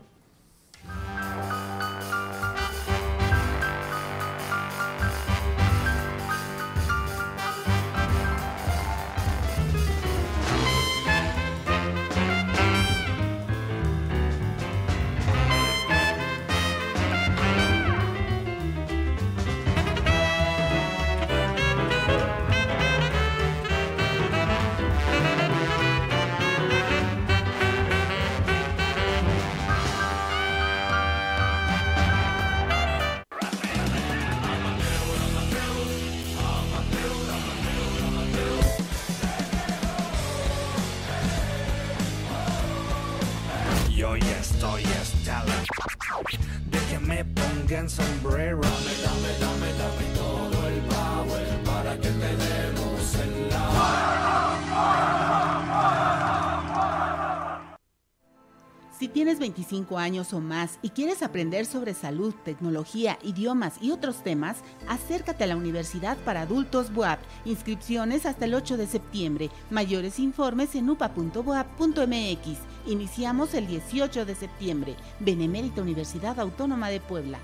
35 59.72 59.98
años 59.98 60.34
o 60.34 60.42
más 60.42 60.80
y 60.82 60.90
quieres 60.90 61.24
aprender 61.24 61.66
sobre 61.66 61.94
salud, 61.94 62.34
tecnología, 62.44 63.18
idiomas 63.24 63.76
y 63.82 63.92
otros 63.92 64.22
temas, 64.22 64.58
acércate 64.88 65.46
a 65.46 65.48
la 65.48 65.56
Universidad 65.56 66.18
para 66.26 66.42
Adultos 66.42 66.94
BUAP. 66.94 67.20
Inscripciones 67.46 68.26
hasta 68.26 68.46
el 68.46 68.54
8 68.54 68.76
de 68.76 68.88
septiembre. 68.88 69.50
Mayores 69.70 70.20
informes 70.20 70.76
en 70.76 70.90
upa.boap.mx. 70.90 72.58
Iniciamos 72.86 73.54
el 73.54 73.68
18 73.68 74.26
de 74.26 74.36
septiembre. 74.36 74.96
Benemérita 75.20 75.82
Universidad 75.82 76.40
Autónoma 76.40 76.90
de 76.90 77.00
Puebla. 77.00 77.40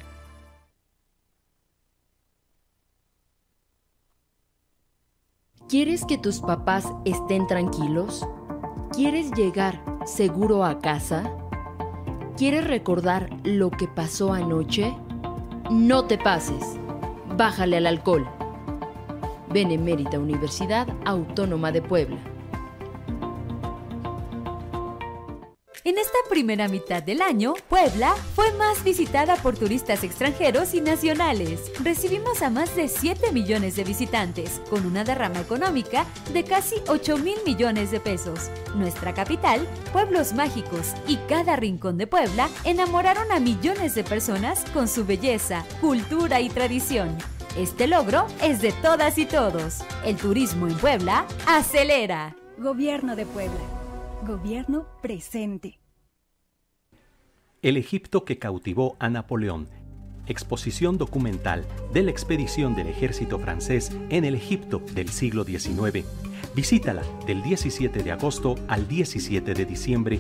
¿Quieres 5.70 6.06
que 6.06 6.18
tus 6.18 6.40
papás 6.40 6.86
estén 7.06 7.46
tranquilos? 7.48 8.26
¿Quieres 8.94 9.32
llegar 9.32 9.84
seguro 10.06 10.64
a 10.64 10.80
casa? 10.80 11.47
¿Quieres 12.38 12.68
recordar 12.68 13.32
lo 13.44 13.72
que 13.72 13.88
pasó 13.88 14.32
anoche? 14.32 14.96
No 15.72 16.06
te 16.06 16.20
pases. 16.20 16.78
Bájale 17.36 17.78
al 17.78 17.88
alcohol. 17.88 18.30
Benemérita 19.52 20.20
Universidad 20.20 20.88
Autónoma 21.04 21.72
de 21.72 21.82
Puebla. 21.82 22.37
En 25.88 25.98
esta 25.98 26.18
primera 26.30 26.68
mitad 26.68 27.02
del 27.02 27.22
año, 27.22 27.54
Puebla 27.70 28.14
fue 28.36 28.52
más 28.58 28.84
visitada 28.84 29.38
por 29.38 29.56
turistas 29.56 30.04
extranjeros 30.04 30.74
y 30.74 30.82
nacionales. 30.82 31.72
Recibimos 31.82 32.42
a 32.42 32.50
más 32.50 32.76
de 32.76 32.90
7 32.90 33.32
millones 33.32 33.78
de 33.78 33.86
visitantes, 33.86 34.62
con 34.70 34.86
una 34.86 35.06
derrama 35.06 35.40
económica 35.40 36.06
de 36.34 36.44
casi 36.44 36.76
8 36.90 37.20
mil 37.20 37.38
millones 37.46 37.90
de 37.90 38.02
pesos. 38.02 38.52
Nuestra 38.76 39.14
capital, 39.14 39.66
pueblos 39.94 40.34
mágicos 40.34 40.92
y 41.08 41.16
cada 41.30 41.56
rincón 41.56 41.98
de 41.98 42.06
Puebla 42.06 42.50
enamoraron 42.66 43.32
a 43.32 43.40
millones 43.40 43.96
de 43.96 44.04
personas 44.04 44.66
con 44.74 44.90
su 44.90 45.06
belleza, 45.06 45.64
cultura 45.80 46.42
y 46.42 46.50
tradición. 46.50 47.18
Este 47.58 47.88
logro 47.88 48.28
es 48.44 48.62
de 48.62 48.74
todas 48.74 49.18
y 49.18 49.26
todos. 49.26 49.86
El 50.04 50.18
turismo 50.18 50.68
en 50.68 50.76
Puebla 50.76 51.26
acelera. 51.46 52.36
Gobierno 52.58 53.16
de 53.16 53.26
Puebla. 53.26 53.77
Gobierno 54.26 54.88
presente. 55.00 55.80
El 57.62 57.78
Egipto 57.78 58.26
que 58.26 58.40
cautivó 58.40 58.98
a 59.00 59.10
Napoleón. 59.10 59.70
Exposición 60.26 60.98
documental 60.98 61.66
de 61.94 62.02
la 62.02 62.12
expedición 62.12 62.76
del 62.76 62.88
ejército 62.88 63.38
francés 63.38 63.96
en 64.10 64.26
el 64.26 64.34
Egipto 64.34 64.80
del 64.96 65.10
siglo 65.10 65.44
XIX. 65.44 66.04
Visítala 66.56 67.04
del 67.28 67.44
17 67.44 68.02
de 68.02 68.12
agosto 68.12 68.56
al 68.68 68.88
17 68.88 69.54
de 69.54 69.66
diciembre 69.66 70.20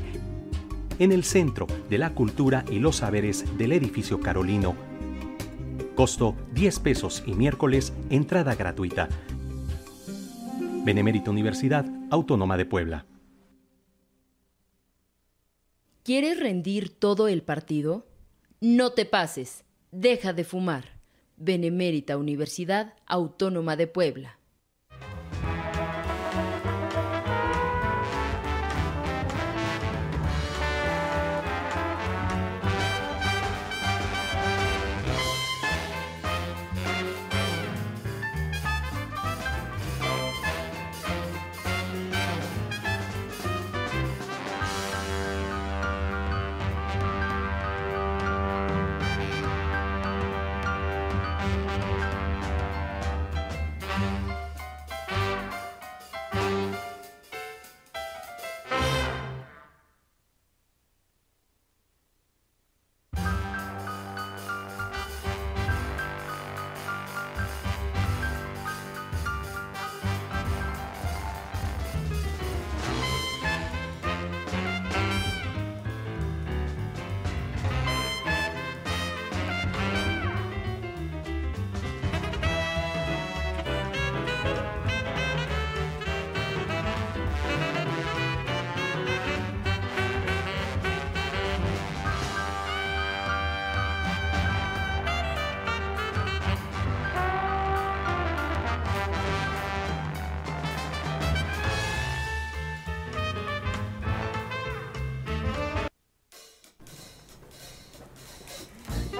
en 0.99 1.11
el 1.11 1.23
Centro 1.23 1.65
de 1.89 1.97
la 1.97 2.13
Cultura 2.13 2.65
y 2.69 2.77
los 2.77 2.97
Saberes 2.97 3.57
del 3.57 3.71
Edificio 3.71 4.19
Carolino. 4.19 4.75
Costo 5.95 6.35
10 6.53 6.79
pesos 6.81 7.23
y 7.25 7.33
miércoles 7.33 7.93
entrada 8.11 8.53
gratuita. 8.53 9.09
Benemérita 10.85 11.31
Universidad 11.31 11.85
Autónoma 12.11 12.57
de 12.57 12.65
Puebla. 12.65 13.05
¿Quieres 16.07 16.39
rendir 16.39 16.97
todo 16.97 17.27
el 17.27 17.41
partido? 17.41 18.07
No 18.61 18.93
te 18.93 19.03
pases. 19.03 19.65
Deja 19.91 20.31
de 20.31 20.45
fumar. 20.45 21.01
Benemérita 21.35 22.15
Universidad 22.15 22.93
Autónoma 23.07 23.75
de 23.75 23.87
Puebla. 23.87 24.39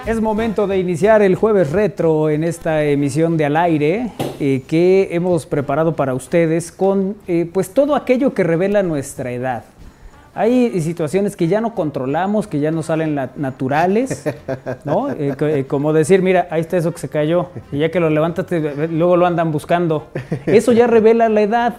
Es 0.08 0.22
momento 0.22 0.66
de 0.66 0.78
iniciar 0.78 1.20
el 1.20 1.34
jueves 1.34 1.70
retro 1.70 2.30
en 2.30 2.42
esta 2.42 2.82
emisión 2.82 3.36
de 3.36 3.44
Al 3.44 3.58
aire 3.58 4.10
eh, 4.40 4.62
que 4.66 5.08
hemos 5.10 5.44
preparado 5.44 5.94
para 5.96 6.14
ustedes 6.14 6.72
con 6.72 7.16
eh, 7.26 7.46
pues 7.52 7.74
todo 7.74 7.94
aquello 7.94 8.32
que 8.32 8.42
revela 8.42 8.82
nuestra 8.82 9.32
edad. 9.32 9.64
Hay 10.34 10.80
situaciones 10.80 11.36
que 11.36 11.46
ya 11.46 11.60
no 11.60 11.74
controlamos, 11.74 12.46
que 12.46 12.58
ya 12.58 12.70
no 12.70 12.82
salen 12.82 13.16
la- 13.16 13.32
naturales, 13.36 14.24
¿no? 14.86 15.10
Eh, 15.18 15.34
eh, 15.40 15.64
como 15.68 15.92
decir, 15.92 16.22
mira, 16.22 16.48
ahí 16.50 16.62
está 16.62 16.78
eso 16.78 16.90
que 16.90 17.00
se 17.00 17.10
cayó, 17.10 17.50
y 17.70 17.80
ya 17.80 17.90
que 17.90 18.00
lo 18.00 18.08
levantaste, 18.08 18.88
luego 18.88 19.14
lo 19.18 19.26
andan 19.26 19.52
buscando. 19.52 20.06
Eso 20.46 20.72
ya 20.72 20.86
revela 20.86 21.28
la 21.28 21.42
edad, 21.42 21.74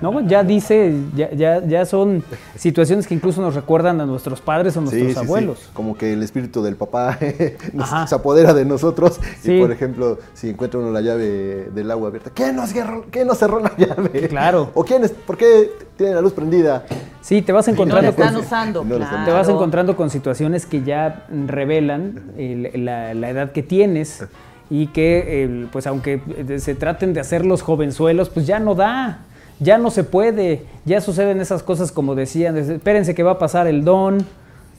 ¿no? 0.00 0.20
Ya 0.26 0.42
dice, 0.42 0.94
ya, 1.16 1.30
ya, 1.32 1.64
ya 1.64 1.84
son 1.86 2.22
situaciones 2.56 3.06
que 3.06 3.14
incluso 3.14 3.40
nos 3.40 3.54
recuerdan 3.54 4.00
a 4.00 4.06
nuestros 4.06 4.40
padres 4.40 4.76
o 4.76 4.80
nuestros 4.80 5.02
sí, 5.08 5.12
sí. 5.12 5.18
abuelos. 5.18 5.70
Como 5.72 5.96
que 5.96 6.12
el 6.12 6.22
espíritu 6.22 6.62
del 6.62 6.76
papá 6.76 7.18
nos, 7.72 8.08
se 8.08 8.14
apodera 8.14 8.54
de 8.54 8.64
nosotros. 8.64 9.20
Sí. 9.40 9.52
Y 9.54 9.60
por 9.60 9.72
ejemplo, 9.72 10.18
si 10.34 10.50
encuentra 10.50 10.80
uno 10.80 10.90
la 10.90 11.00
llave 11.00 11.70
del 11.74 11.90
agua 11.90 12.08
abierta, 12.08 12.30
¿quién 12.34 12.56
nos 12.56 12.70
cerró, 12.70 13.04
quién 13.10 13.26
nos 13.26 13.38
cerró 13.38 13.60
la 13.60 13.72
llave? 13.76 14.28
Claro. 14.34 14.70
¿O 14.74 14.84
quién 14.84 15.04
es, 15.04 15.12
por 15.12 15.36
qué 15.36 15.70
tiene 15.96 16.14
la 16.14 16.20
luz 16.20 16.32
prendida? 16.32 16.84
Sí, 17.20 17.40
te 17.42 17.52
vas 17.52 17.68
encontrando 17.68 18.10
No 18.10 18.16
con, 18.16 18.36
usando, 18.36 18.84
No 18.84 19.24
te 19.24 19.30
vas 19.30 19.48
encontrando 19.48 19.96
con 19.96 20.10
situaciones 20.10 20.66
que 20.66 20.82
ya 20.82 21.26
revelan 21.46 22.32
el- 22.36 22.84
la, 22.84 23.14
la 23.14 23.30
edad 23.30 23.52
que 23.52 23.62
tienes 23.62 24.24
y 24.70 24.88
que, 24.88 25.24
eh, 25.44 25.66
pues 25.70 25.86
aunque 25.86 26.20
eh, 26.48 26.58
se 26.58 26.74
traten 26.74 27.12
de 27.14 27.20
hacer 27.20 27.44
los 27.46 27.62
jovenzuelos, 27.62 28.28
pues 28.30 28.46
ya 28.46 28.58
no 28.58 28.74
da, 28.74 29.20
ya 29.60 29.78
no 29.78 29.90
se 29.90 30.04
puede, 30.04 30.64
ya 30.84 31.00
suceden 31.00 31.40
esas 31.40 31.62
cosas 31.62 31.92
como 31.92 32.14
decían, 32.14 32.56
es- 32.56 32.68
espérense 32.68 33.14
que 33.14 33.22
va 33.22 33.32
a 33.32 33.38
pasar 33.38 33.66
el 33.66 33.84
don, 33.84 34.24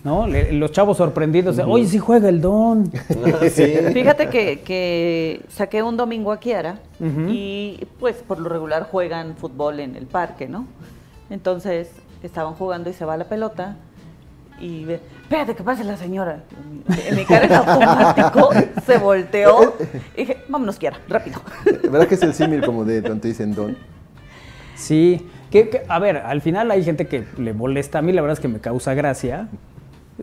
¿no? 0.04 0.28
Le- 0.28 0.52
los 0.54 0.72
chavos 0.72 0.98
sorprendidos, 0.98 1.56
de, 1.58 1.64
Ujú. 1.64 1.72
oye, 1.74 1.86
sí 1.88 1.98
juega 1.98 2.30
el 2.30 2.42
don. 2.42 2.92
Fíjate 3.94 4.30
que, 4.30 4.62
que 4.62 5.42
saqué 5.50 5.82
un 5.84 5.98
domingo 5.98 6.32
a 6.32 6.40
Kiara 6.40 6.80
y 7.28 7.80
pues 8.00 8.18
por 8.18 8.40
lo 8.40 8.50
regular 8.50 8.88
juegan 8.92 9.36
fútbol 9.36 9.80
en 9.80 9.96
el 9.96 10.06
parque, 10.06 10.48
¿no? 10.48 10.68
Entonces 11.30 11.90
estaban 12.24 12.54
jugando 12.54 12.90
y 12.90 12.94
se 12.94 13.06
va 13.06 13.18
la 13.18 13.26
pelota 13.26 13.78
y 14.60 14.86
ve, 14.86 15.00
espérate 15.24 15.56
que 15.56 15.64
pase 15.64 15.84
la 15.84 15.98
señora. 15.98 16.44
En 17.08 17.16
mi 17.16 17.26
cara 17.26 17.46
en 17.46 17.54
automático 17.54 18.50
se 18.86 18.98
volteó 18.98 19.74
y 20.16 20.22
dije, 20.22 20.38
vámonos 20.50 20.78
Kiara, 20.78 21.00
rápido. 21.10 21.42
¿Verdad 21.84 22.08
que 22.08 22.16
es 22.16 22.22
el 22.24 22.34
símil 22.34 22.62
como 22.66 22.86
de 22.86 23.02
te 23.02 23.28
dicen 23.28 23.54
don? 23.56 23.76
Sí, 24.76 25.26
que, 25.52 25.70
que- 25.70 25.84
a 25.88 26.00
ver, 26.00 26.18
al 26.18 26.42
final 26.42 26.70
hay 26.72 26.84
gente 26.84 27.08
que 27.08 27.24
le 27.38 27.54
molesta, 27.54 28.00
a 28.00 28.02
mí 28.02 28.12
la 28.12 28.22
verdad 28.22 28.34
es 28.34 28.40
que 28.42 28.48
me 28.48 28.60
causa 28.60 28.94
gracia, 28.94 29.48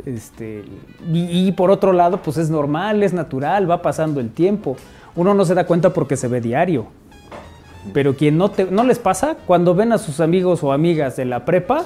Este, 0.06 0.64
y, 1.12 1.48
y 1.48 1.52
por 1.52 1.70
otro 1.70 1.92
lado, 1.92 2.22
pues 2.22 2.38
es 2.38 2.48
normal, 2.48 3.02
es 3.02 3.12
natural, 3.12 3.70
va 3.70 3.82
pasando 3.82 4.20
el 4.20 4.30
tiempo. 4.30 4.76
Uno 5.16 5.34
no 5.34 5.44
se 5.44 5.54
da 5.54 5.66
cuenta 5.66 5.92
porque 5.92 6.16
se 6.16 6.28
ve 6.28 6.40
diario. 6.40 6.86
Pero 7.92 8.16
quien 8.16 8.38
no, 8.38 8.50
te, 8.50 8.64
no 8.64 8.84
les 8.84 8.98
pasa, 8.98 9.36
cuando 9.46 9.74
ven 9.74 9.92
a 9.92 9.98
sus 9.98 10.20
amigos 10.20 10.62
o 10.64 10.72
amigas 10.72 11.16
de 11.16 11.26
la 11.26 11.44
prepa, 11.44 11.84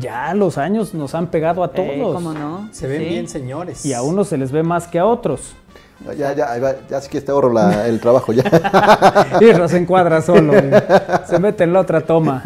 ya 0.00 0.32
los 0.34 0.56
años 0.58 0.94
nos 0.94 1.14
han 1.14 1.26
pegado 1.28 1.62
a 1.62 1.72
todos. 1.72 1.88
Eh, 1.90 2.00
¿Cómo 2.02 2.32
no? 2.32 2.68
Se 2.72 2.86
ven 2.86 3.02
Sí. 3.02 3.08
bien, 3.08 3.28
señores. 3.28 3.84
Y 3.84 3.92
a 3.92 4.02
unos 4.02 4.28
se 4.28 4.38
les 4.38 4.50
ve 4.52 4.62
más 4.62 4.88
que 4.88 4.98
a 4.98 5.06
otros. 5.06 5.54
Ya, 6.16 6.34
ya, 6.34 6.76
ya 6.88 7.00
sí 7.00 7.08
que 7.08 7.20
te 7.20 7.32
ahorro 7.32 7.52
la- 7.52 7.86
el 7.88 7.98
trabajo 8.00 8.32
ya. 8.32 8.44
Irra 9.40 9.66
se 9.66 9.78
encuadra 9.78 10.20
solo, 10.22 10.52
se 11.26 11.38
mete 11.38 11.64
en 11.64 11.72
la 11.72 11.80
otra 11.80 12.00
toma. 12.02 12.42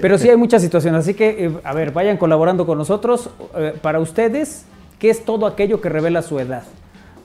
Pero 0.00 0.18
sí 0.18 0.28
hay 0.28 0.36
muchas 0.36 0.62
situaciones, 0.62 1.00
así 1.00 1.14
que, 1.14 1.46
eh, 1.46 1.52
a 1.64 1.72
ver, 1.72 1.92
vayan 1.92 2.16
colaborando 2.18 2.66
con 2.66 2.76
nosotros. 2.78 3.30
Eh, 3.56 3.74
para 3.80 4.00
ustedes, 4.00 4.64
¿qué 4.98 5.10
es 5.10 5.24
todo 5.24 5.46
aquello 5.46 5.80
que 5.80 5.88
revela 5.88 6.20
su 6.22 6.38
edad? 6.38 6.62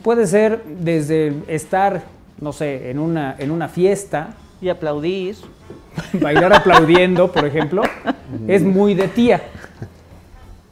Puede 0.01 0.27
ser 0.27 0.63
desde 0.65 1.33
estar, 1.47 2.03
no 2.39 2.53
sé, 2.53 2.89
en 2.89 2.97
una, 2.99 3.35
en 3.37 3.51
una 3.51 3.67
fiesta. 3.67 4.29
Y 4.61 4.67
aplaudir. 4.69 5.35
Bailar 6.13 6.51
aplaudiendo, 6.53 7.31
por 7.31 7.45
ejemplo, 7.45 7.81
es 8.47 8.61
muy 8.63 8.93
de 8.93 9.07
tía. 9.07 9.41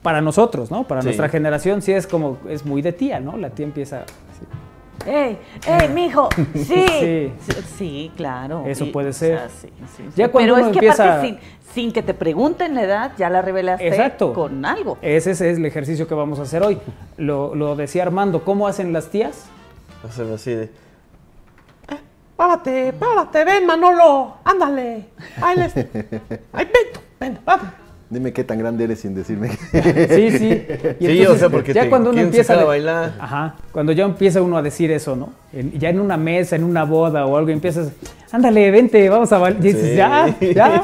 Para 0.02 0.22
nosotros, 0.22 0.72
¿no? 0.72 0.86
Para 0.86 1.02
Sí. 1.02 1.08
nuestra 1.08 1.30
generación 1.30 1.82
sí 1.82 1.92
es 1.94 2.06
como, 2.08 2.38
es 2.50 2.66
muy 2.66 2.82
de 2.82 2.92
tía, 2.94 3.20
¿no? 3.20 3.38
La 3.38 3.50
tía 3.50 3.66
empieza... 3.66 4.00
así. 4.02 4.46
¡Ey! 5.08 5.38
¡Ey, 5.66 5.89
mijo! 5.89 6.30
¡Sí! 6.53 6.64
Sí. 6.66 7.32
Sí, 7.39 7.62
sí, 7.78 8.12
claro. 8.18 8.64
Eso 8.68 8.86
Y- 8.86 8.91
puede 8.91 9.10
o 9.10 9.14
ser. 9.14 9.38
sea, 9.39 9.49
sí, 9.49 9.70
sí, 9.95 10.03
sí. 10.03 10.03
Ya 10.16 10.30
cuando 10.30 10.53
Pero 10.53 10.55
uno 10.55 10.66
es 10.68 10.72
que 10.74 10.86
empieza- 10.86 11.03
aparte, 11.05 11.28
sin, 11.28 11.39
sin 11.74 11.91
que 11.93 12.01
te 12.03 12.14
pregunten 12.14 12.76
la 12.76 12.84
edad, 12.84 13.12
ya 13.18 13.30
la 13.30 13.41
revelaste 13.41 13.88
Exacto. 13.88 14.34
con 14.34 14.66
algo. 14.66 14.97
Ese 15.01 15.32
es 15.32 15.41
el 15.41 15.66
ejercicio 15.66 16.08
que 16.08 16.14
vamos 16.16 16.39
a 16.39 16.43
hacer 16.43 16.62
hoy. 16.64 16.78
Lo, 17.18 17.55
lo 17.55 17.76
decía 17.76 18.03
Armando, 18.03 18.43
¿cómo 18.43 18.68
hacen 18.68 18.91
las 18.93 19.10
tías? 19.10 19.45
Hacen 20.08 20.32
así 20.34 20.51
de. 20.53 20.70
Párate, 22.36 22.93
párate, 22.93 23.43
ven 23.45 23.66
Manolo, 23.66 24.36
ándale. 24.43 25.05
Ahí 25.41 25.58
les... 25.58 25.76
Ay, 25.76 25.86
ven, 26.66 27.01
ven, 27.20 27.39
vamos. 27.43 27.66
Dime 28.10 28.32
qué 28.32 28.45
tan 28.45 28.58
grande 28.58 28.86
eres 28.86 29.01
sin 29.01 29.14
decirme. 29.14 29.49
Sí, 29.49 30.32
sí. 30.38 30.66
Y 30.99 31.08
Sí, 31.08 31.26
o 31.26 31.36
sea, 31.36 31.49
porque 31.49 31.74
ya 31.74 31.82
te 31.84 31.89
cuando 31.89 32.12
uno 32.12 32.22
empieza 32.22 32.53
a 32.53 32.58
de- 32.58 32.64
bailar. 32.64 33.14
Ajá, 33.20 33.55
cuando 33.74 33.91
ya 33.91 34.05
empieza 34.05 34.41
uno 34.41 34.58
a 34.58 34.62
decir 34.62 34.91
eso, 34.91 35.16
¿no? 35.18 35.32
En- 35.51 35.78
ya 35.78 35.89
en 35.89 35.99
una 35.99 36.16
mesa, 36.16 36.55
en 36.55 36.64
una 36.64 36.86
boda 36.86 37.26
o 37.26 37.36
algo, 37.36 37.49
empiezas, 37.49 37.89
ándale, 38.32 38.72
vente, 38.72 39.10
vamos 39.10 39.32
a 39.34 39.38
bailar. 39.39 39.60
Y 39.62 39.68
dices, 39.74 39.89
Sí. 39.91 39.95
ya, 39.97 40.34
ya, 40.39 40.84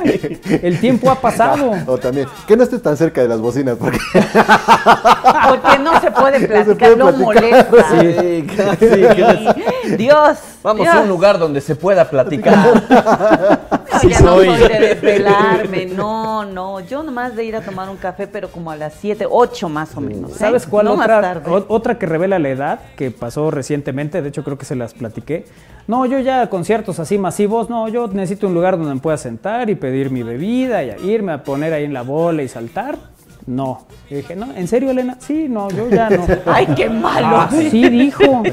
el 0.61 0.79
tiempo 0.81 1.09
ha 1.09 1.15
pasado. 1.15 1.71
O 1.87 1.97
también, 1.97 2.27
que 2.45 2.57
no 2.57 2.63
estés 2.63 2.81
tan 2.81 2.97
cerca 2.97 3.21
de 3.21 3.29
las 3.29 3.39
bocinas, 3.39 3.77
porque 3.79 3.99
Porque 4.13 5.79
no 5.79 5.99
se 6.01 6.11
puede 6.11 6.39
se 6.39 6.47
platicar, 6.47 6.93
puede 6.93 6.95
no 6.97 7.17
platicar. 7.17 7.69
molesta. 7.71 7.95
Sí, 8.01 8.45
casi. 8.57 8.85
que- 9.15 9.72
Dios. 9.97 10.37
Vamos 10.61 10.83
Dios. 10.83 10.95
a 10.95 11.01
un 11.01 11.09
lugar 11.09 11.37
donde 11.39 11.61
se 11.61 11.75
pueda 11.75 12.09
platicar. 12.09 12.53
No, 13.93 13.99
Sí 13.99 14.09
ya 14.09 14.17
soy. 14.19 14.47
no 14.47 14.57
soy 14.57 14.67
de 14.67 14.79
desvelarme, 14.79 15.85
no, 15.85 16.43
no. 16.45 16.79
Yo 16.79 17.03
nomás 17.03 17.35
de 17.35 17.45
ir 17.45 17.55
a 17.55 17.61
tomar 17.61 17.89
un 17.89 17.97
café, 17.97 18.25
pero 18.27 18.49
como 18.49 18.71
a 18.71 18.75
las 18.75 18.95
7, 18.95 19.27
8 19.29 19.69
más 19.69 19.95
o 19.95 20.01
menos. 20.01 20.31
¿eh? 20.31 20.35
¿Sabes 20.39 20.65
cuál 20.65 20.85
No 20.85 20.93
otra, 20.93 21.41
otra 21.67 21.99
que 21.99 22.07
revela 22.07 22.39
la 22.39 22.49
edad 22.49 22.79
que 22.97 23.11
pasó 23.11 23.51
recientemente? 23.51 24.21
De 24.21 24.29
hecho, 24.29 24.43
creo 24.43 24.57
que 24.57 24.65
se 24.65 24.75
las 24.75 24.93
platiqué. 24.93 25.45
No, 25.87 26.05
yo 26.05 26.19
ya 26.19 26.49
conciertos 26.49 26.99
así 26.99 27.17
masivos, 27.17 27.69
no, 27.69 27.87
yo 27.87 28.07
necesito 28.07 28.47
un 28.47 28.53
lugar 28.55 28.77
donde 28.77 28.95
me 28.95 28.99
pueda 28.99 29.17
sentar 29.17 29.69
y 29.69 29.75
pedir 29.75 30.09
mi 30.09 30.23
bebida 30.23 30.83
y 30.83 31.09
irme 31.09 31.33
a 31.33 31.43
poner 31.43 31.71
ahí 31.73 31.83
en 31.83 31.93
la 31.93 32.01
bola 32.01 32.41
y 32.41 32.47
saltar. 32.47 32.97
No. 33.45 33.85
Y 34.09 34.15
dije, 34.15 34.35
no, 34.35 34.53
¿en 34.53 34.67
serio, 34.67 34.91
Elena? 34.91 35.17
Sí, 35.19 35.47
no, 35.49 35.69
yo 35.69 35.89
ya 35.89 36.09
no. 36.09 36.25
Ay, 36.45 36.67
qué 36.75 36.89
malo. 36.89 37.41
Así 37.41 37.89
dijo. 37.89 38.43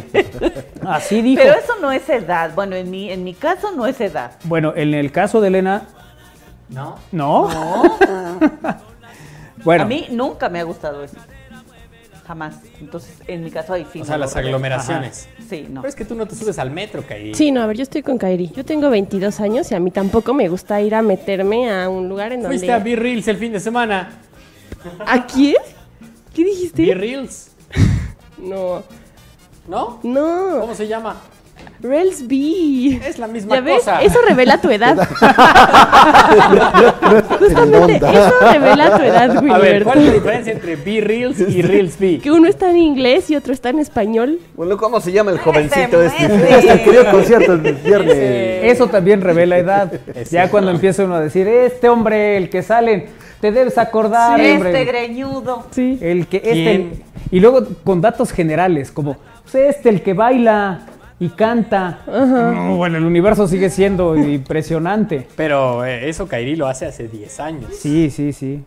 Así 0.87 1.23
dijo. 1.23 1.43
Pero 1.43 1.55
eso 1.55 1.75
no 1.81 1.93
es 1.93 2.09
edad. 2.09 2.51
Bueno, 2.55 2.75
en 2.77 2.91
mi, 2.91 3.11
en 3.11 3.23
mi 3.25 3.35
caso 3.35 3.71
no 3.73 3.87
es 3.87 4.01
edad. 4.01 4.33
Bueno, 4.45 4.73
en 4.75 4.95
el 4.95 5.13
caso 5.13 5.41
de 5.41 5.49
Elena, 5.49 5.83
No. 6.69 6.97
¿no? 7.13 7.49
No. 7.49 7.83
Bueno. 9.63 9.85
A 9.85 9.87
mí 9.87 10.07
nunca 10.11 10.49
me 10.49 10.59
ha 10.59 10.63
gustado 10.63 11.05
eso. 11.05 11.17
Jamás. 12.27 12.61
Entonces, 12.81 13.15
en 13.27 13.45
mi 13.45 13.51
caso 13.51 13.75
ahí 13.75 13.87
sí. 13.93 14.01
O 14.01 14.05
sea, 14.07 14.17
las 14.17 14.35
aglomeraciones. 14.35 15.29
Ajá. 15.35 15.45
Sí, 15.51 15.67
no. 15.69 15.83
Pero 15.83 15.89
es 15.91 15.95
que 15.97 16.05
tú 16.07 16.15
no 16.15 16.27
te 16.27 16.35
subes 16.35 16.59
al 16.59 16.71
metro, 16.71 17.03
Kairi. 17.07 17.35
Sí, 17.35 17.51
no, 17.51 17.61
a 17.61 17.67
ver, 17.67 17.77
yo 17.77 17.83
estoy 17.83 18.03
con 18.03 18.17
Kairi. 18.17 18.53
Yo 18.57 18.65
tengo 18.65 18.89
22 18.89 19.39
años 19.41 19.71
y 19.71 19.75
a 19.75 19.81
mí 19.81 19.91
tampoco 19.91 20.33
me 20.33 20.49
gusta 20.49 20.81
ir 20.81 20.95
a 20.95 21.03
meterme 21.03 21.71
a 21.71 21.91
un 21.91 22.09
lugar 22.09 22.33
en 22.33 22.41
donde... 22.41 22.57
Fuiste 22.57 22.73
a 22.73 22.79
B-Reels 22.79 23.29
el 23.29 23.37
fin 23.37 23.53
de 23.53 23.61
semana. 23.61 24.09
¿A 25.07 25.27
quién? 25.27 25.57
¿Qué 26.35 26.45
dijiste? 26.45 26.83
B-Reels. 26.83 27.51
No. 28.39 28.83
¿No? 29.69 30.01
No. 30.03 30.61
¿Cómo 30.63 30.75
se 30.75 30.89
llama? 30.89 31.17
Rails 31.83 32.27
B. 32.27 33.01
Es 33.07 33.19
la 33.19 33.27
misma 33.27 33.57
¿Ya 33.57 33.61
ves? 33.61 33.79
cosa. 33.79 34.03
Eso 34.03 34.19
revela 34.27 34.61
tu 34.61 34.71
edad. 34.71 34.97
Justamente 37.39 37.97
eso 37.97 38.33
revela 38.53 38.97
tu 38.97 39.03
edad, 39.03 39.31
A 39.37 39.41
ver, 39.41 39.53
Wilberto. 39.53 39.85
¿cuál 39.85 39.99
es 39.99 40.07
la 40.07 40.13
diferencia 40.13 40.53
entre 40.53 40.77
B-Reels 40.77 41.41
y 41.41 41.63
Reels 41.63 41.99
B? 41.99 42.19
Que 42.23 42.31
uno 42.31 42.49
está 42.49 42.71
en 42.71 42.79
inglés 42.79 43.31
y 43.31 43.37
otro 43.37 43.53
está 43.53 43.71
en 43.71 43.79
español. 43.79 44.39
Bueno, 44.57 44.77
¿cómo 44.77 45.01
se 45.01 45.13
llama 45.13 45.31
el 45.31 45.39
jovencito 45.39 46.03
este? 46.03 46.25
Hasta 46.55 46.83
que 46.83 46.91
dio 46.91 47.11
concierto 47.11 47.53
el 47.55 47.61
viernes. 47.61 48.17
Eso 48.65 48.89
también 48.89 49.21
revela 49.21 49.59
edad. 49.59 49.93
ya 50.31 50.51
cuando 50.51 50.71
empieza 50.71 51.05
uno 51.05 51.15
a 51.17 51.21
decir, 51.21 51.49
este 51.49 51.89
hombre, 51.89 52.37
el 52.37 52.51
que 52.51 52.63
sale, 52.63 53.09
te 53.41 53.53
debes 53.53 53.79
acordar, 53.79 54.41
hombre. 54.41 54.71
Este 54.71 54.85
greñudo. 54.85 55.67
Sí. 55.71 55.99
El 56.01 56.27
que 56.27 56.37
este. 56.39 57.03
Y 57.31 57.41
luego 57.41 57.67
con 57.85 58.01
datos 58.01 58.33
generales, 58.33 58.91
como 58.91 59.17
pues 59.43 59.55
este, 59.55 59.89
el 59.89 60.03
que 60.03 60.15
baila 60.15 60.81
y 61.21 61.29
canta. 61.29 62.01
No, 62.07 62.77
bueno, 62.77 62.99
el 62.99 63.05
universo 63.05 63.47
sigue 63.47 63.71
siendo 63.71 64.17
impresionante. 64.17 65.29
Pero 65.37 65.85
eh, 65.85 66.09
eso 66.09 66.27
Kairi 66.27 66.57
lo 66.57 66.67
hace 66.67 66.87
hace 66.87 67.09
10 67.09 67.41
años. 67.41 67.77
Sí, 67.77 68.11
sí, 68.11 68.33
sí. 68.33 68.65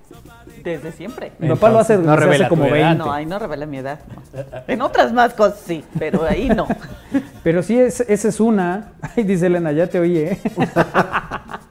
Desde 0.63 0.91
siempre. 0.93 1.34
Mi 1.39 1.49
papá 1.49 1.69
lo 1.69 1.80
hace 1.80 1.97
no 1.97 2.13
hace 2.13 2.21
revela 2.21 2.47
como 2.47 2.67
tu 2.67 2.76
edad. 2.76 2.89
20. 2.89 3.03
No, 3.03 3.11
ahí 3.11 3.26
no 3.26 3.38
revela 3.39 3.65
mi 3.65 3.78
edad. 3.78 3.99
no. 4.34 4.43
En 4.67 4.82
otras 4.82 5.11
más 5.11 5.34
cosas 5.34 5.61
sí, 5.65 5.84
pero 5.99 6.24
ahí 6.26 6.47
no. 6.47 6.67
Pero 7.43 7.61
sí, 7.61 7.78
es, 7.78 7.99
esa 8.01 8.30
es 8.30 8.39
una. 8.39 8.93
Ay, 9.01 9.24
dice 9.24 9.47
Elena, 9.47 9.71
ya 9.74 9.88
te 9.88 9.99
oí, 9.99 10.17
¿eh? 10.17 10.39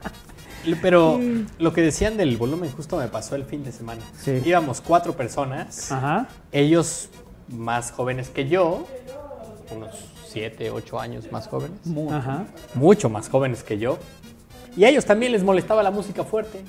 Pero 0.81 1.19
lo 1.59 1.73
que 1.73 1.81
decían 1.81 2.17
del 2.17 2.37
volumen 2.37 2.71
justo 2.71 2.97
me 2.97 3.07
pasó 3.07 3.35
el 3.35 3.43
fin 3.45 3.63
de 3.63 3.71
semana. 3.71 4.01
Sí. 4.19 4.41
Íbamos 4.45 4.81
cuatro 4.81 5.13
personas. 5.13 5.91
Ajá. 5.91 6.27
Ellos 6.51 7.09
más 7.49 7.91
jóvenes 7.91 8.29
que 8.29 8.47
yo, 8.47 8.87
unos 9.75 9.91
7, 10.27 10.71
8 10.71 10.99
años 10.99 11.31
más 11.31 11.47
jóvenes. 11.47 11.77
Ajá. 12.11 12.45
Mucho 12.75 13.09
más 13.09 13.29
jóvenes 13.29 13.63
que 13.63 13.77
yo. 13.77 13.97
Y 14.75 14.85
a 14.85 14.89
ellos 14.89 15.05
también 15.05 15.31
les 15.31 15.43
molestaba 15.43 15.83
la 15.83 15.91
música 15.91 16.23
fuerte, 16.23 16.61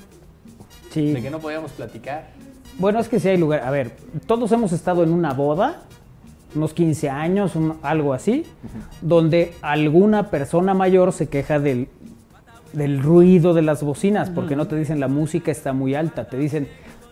Sí. 0.91 1.11
de 1.13 1.21
que 1.21 1.31
no 1.31 1.39
podíamos 1.39 1.71
platicar. 1.71 2.29
Bueno, 2.77 2.99
es 2.99 3.07
que 3.07 3.19
sí 3.19 3.29
hay 3.29 3.37
lugar. 3.37 3.61
A 3.63 3.71
ver, 3.71 3.95
todos 4.27 4.51
hemos 4.51 4.71
estado 4.73 5.03
en 5.03 5.11
una 5.11 5.33
boda, 5.33 5.83
unos 6.53 6.73
15 6.73 7.09
años, 7.09 7.55
un- 7.55 7.79
algo 7.81 8.13
así, 8.13 8.45
donde 9.01 9.53
alguna 9.61 10.29
persona 10.29 10.73
mayor 10.73 11.11
se 11.13 11.27
queja 11.27 11.59
del, 11.59 11.87
del 12.75 13.01
ruido 13.01 13.53
de 13.53 13.61
las 13.61 13.81
bocinas, 13.83 14.29
porque 14.29 14.55
no 14.55 14.67
te 14.67 14.75
dicen 14.75 14.99
la 14.99 15.07
música 15.07 15.51
está 15.51 15.73
muy 15.73 15.95
alta, 15.95 16.25
te 16.27 16.37
dicen 16.37 16.67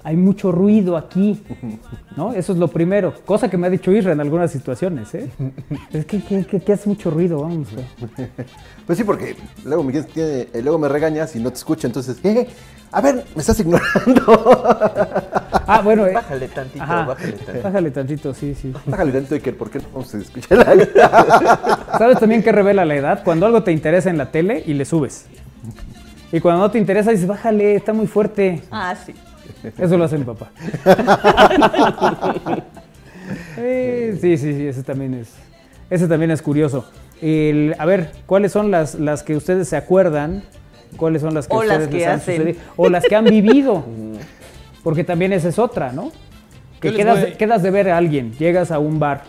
hay 0.05 0.17
mucho 0.17 0.51
ruido 0.51 0.97
aquí, 0.97 1.41
¿no? 2.17 2.33
Eso 2.33 2.51
es 2.51 2.59
lo 2.59 2.67
primero, 2.67 3.13
cosa 3.25 3.49
que 3.49 3.57
me 3.57 3.67
ha 3.67 3.69
dicho 3.69 3.89
Isra 3.91 4.11
en 4.11 4.19
algunas 4.19 4.51
situaciones, 4.51 5.13
¿eh? 5.15 5.29
Es 5.93 6.05
que, 6.05 6.21
que, 6.21 6.45
que- 6.45 6.59
que 6.59 6.73
hace 6.73 6.89
mucho 6.89 7.09
ruido, 7.09 7.39
vamos. 7.41 7.69
¿eh? 8.17 8.27
Pues 8.85 8.97
sí, 8.97 9.05
porque 9.05 9.37
luego 9.63 9.81
me, 9.81 9.93
tiene- 9.93 10.47
eh, 10.53 10.61
luego 10.61 10.77
me 10.77 10.89
regañas 10.89 11.33
y 11.37 11.39
no 11.39 11.49
te 11.51 11.55
escucho, 11.55 11.87
entonces, 11.87 12.17
eh, 12.25 12.47
a 12.91 12.99
ver, 12.99 13.23
me 13.33 13.39
estás 13.39 13.57
ignorando. 13.61 14.61
Ah, 15.65 15.81
bueno. 15.81 16.05
eh, 16.05 16.13
Bájale 16.13 16.47
tantito, 16.49 16.83
ajá, 16.83 17.05
bájale 17.05 17.31
tantito. 17.37 17.63
Bájale 17.63 17.91
tantito, 17.91 18.33
sí, 18.33 18.53
sí. 18.55 18.73
Bájale 18.85 19.11
tanto, 19.13 19.35
Iker, 19.35 19.55
¿por 19.57 19.69
qué 19.69 19.79
no 19.79 19.85
vamos 19.93 20.13
a 20.13 20.17
escuchar 20.17 20.57
la 20.57 21.97
¿Sabes 21.97 22.19
también 22.19 22.43
qué 22.43 22.51
revela 22.51 22.83
la 22.83 22.95
edad? 22.95 23.23
Cuando 23.23 23.45
algo 23.45 23.63
te 23.63 23.71
interesa 23.71 24.09
en 24.09 24.17
la 24.17 24.31
tele 24.31 24.61
y 24.65 24.73
le 24.73 24.83
subes. 24.83 25.27
Y 26.31 26.39
cuando 26.39 26.61
no 26.61 26.71
te 26.71 26.79
interesa 26.79 27.11
dices, 27.11 27.27
bájale, 27.27 27.75
está 27.75 27.93
muy 27.93 28.07
fuerte. 28.07 28.61
Ah, 28.71 28.95
sí. 28.95 29.13
Eso 29.77 29.97
lo 29.97 30.03
hace 30.05 30.17
mi 30.17 30.23
papá. 30.25 30.51
Eh, 33.57 34.17
sí, 34.21 34.37
sí, 34.37 34.53
sí, 34.53 34.67
ese 34.67 34.83
también 34.83 35.13
es, 35.13 35.29
ese 35.89 36.07
también 36.07 36.31
es 36.31 36.41
curioso. 36.41 36.89
El- 37.21 37.75
a 37.77 37.85
ver, 37.85 38.11
¿cuáles 38.25 38.51
son 38.51 38.71
las, 38.71 38.95
las 38.95 39.23
que 39.23 39.35
ustedes 39.35 39.67
se 39.69 39.77
acuerdan? 39.77 40.43
¿Cuáles 40.97 41.21
son 41.21 41.33
las 41.33 41.47
que 41.47 41.55
O 41.55 41.63
las 41.63 41.71
ustedes 41.83 41.89
que 41.89 41.97
les 41.97 42.07
han 42.07 42.15
hacen. 42.15 42.35
sucedido? 42.37 42.59
O 42.75 42.89
las 42.89 43.03
que 43.05 43.15
han 43.15 43.25
vivido. 43.25 43.83
Porque 44.83 45.03
también 45.03 45.31
esa 45.33 45.49
es 45.49 45.59
otra, 45.59 45.93
¿no? 45.93 46.11
Que 46.81 46.93
quedas, 46.93 47.23
quedas 47.37 47.63
de 47.63 47.71
ver 47.71 47.89
a 47.89 47.97
alguien, 47.97 48.33
llegas 48.33 48.69
a 48.69 48.79
un 48.79 48.99
bar, 48.99 49.23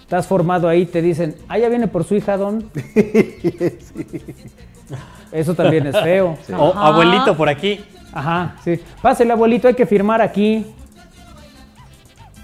estás 0.00 0.26
formado 0.26 0.68
ahí, 0.70 0.86
te 0.86 1.02
dicen, 1.02 1.34
ah, 1.46 1.58
ya 1.58 1.68
viene 1.68 1.86
por 1.88 2.04
su 2.04 2.14
hija, 2.14 2.38
don. 2.38 2.70
Eso 5.32 5.54
también 5.54 5.86
es 5.86 5.98
feo. 6.00 6.36
O 6.58 6.72
abuelito 6.74 7.36
por 7.36 7.48
aquí. 7.48 7.84
Ajá, 8.12 8.56
sí. 8.64 8.80
Pásale, 9.02 9.32
abuelito, 9.32 9.68
hay 9.68 9.74
que 9.74 9.86
firmar 9.86 10.20
aquí. 10.22 10.64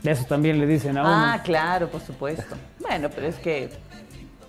Eso 0.02 0.24
también 0.24 0.58
le 0.60 0.66
dicen 0.66 0.96
a 0.98 1.00
uno. 1.02 1.10
Ah, 1.10 1.40
claro, 1.42 1.88
por 1.88 2.00
supuesto. 2.02 2.56
Bueno, 2.80 3.08
pero 3.14 3.26
es 3.26 3.36
que 3.36 3.70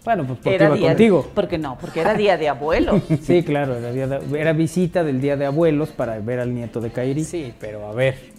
Bueno, 0.03 0.25
pues 0.25 0.39
porque 0.39 0.55
era 0.55 0.65
iba 0.65 0.75
día 0.75 0.87
contigo. 0.89 1.31
Porque 1.33 1.57
no, 1.57 1.77
porque 1.79 2.01
era 2.01 2.13
día 2.13 2.37
de 2.37 2.49
abuelos. 2.49 3.01
Sí, 3.21 3.41
claro, 3.43 3.75
era, 3.77 3.91
día 3.93 4.07
de- 4.07 4.39
era 4.41 4.51
visita 4.51 5.03
del 5.05 5.21
día 5.21 5.37
de 5.37 5.45
abuelos 5.45 5.89
para 5.89 6.19
ver 6.19 6.41
al 6.41 6.53
nieto 6.53 6.81
de 6.81 6.89
Kairi. 6.91 7.23
Sí, 7.23 7.53
pero 7.59 7.87
a 7.87 7.93
ver. 7.93 8.33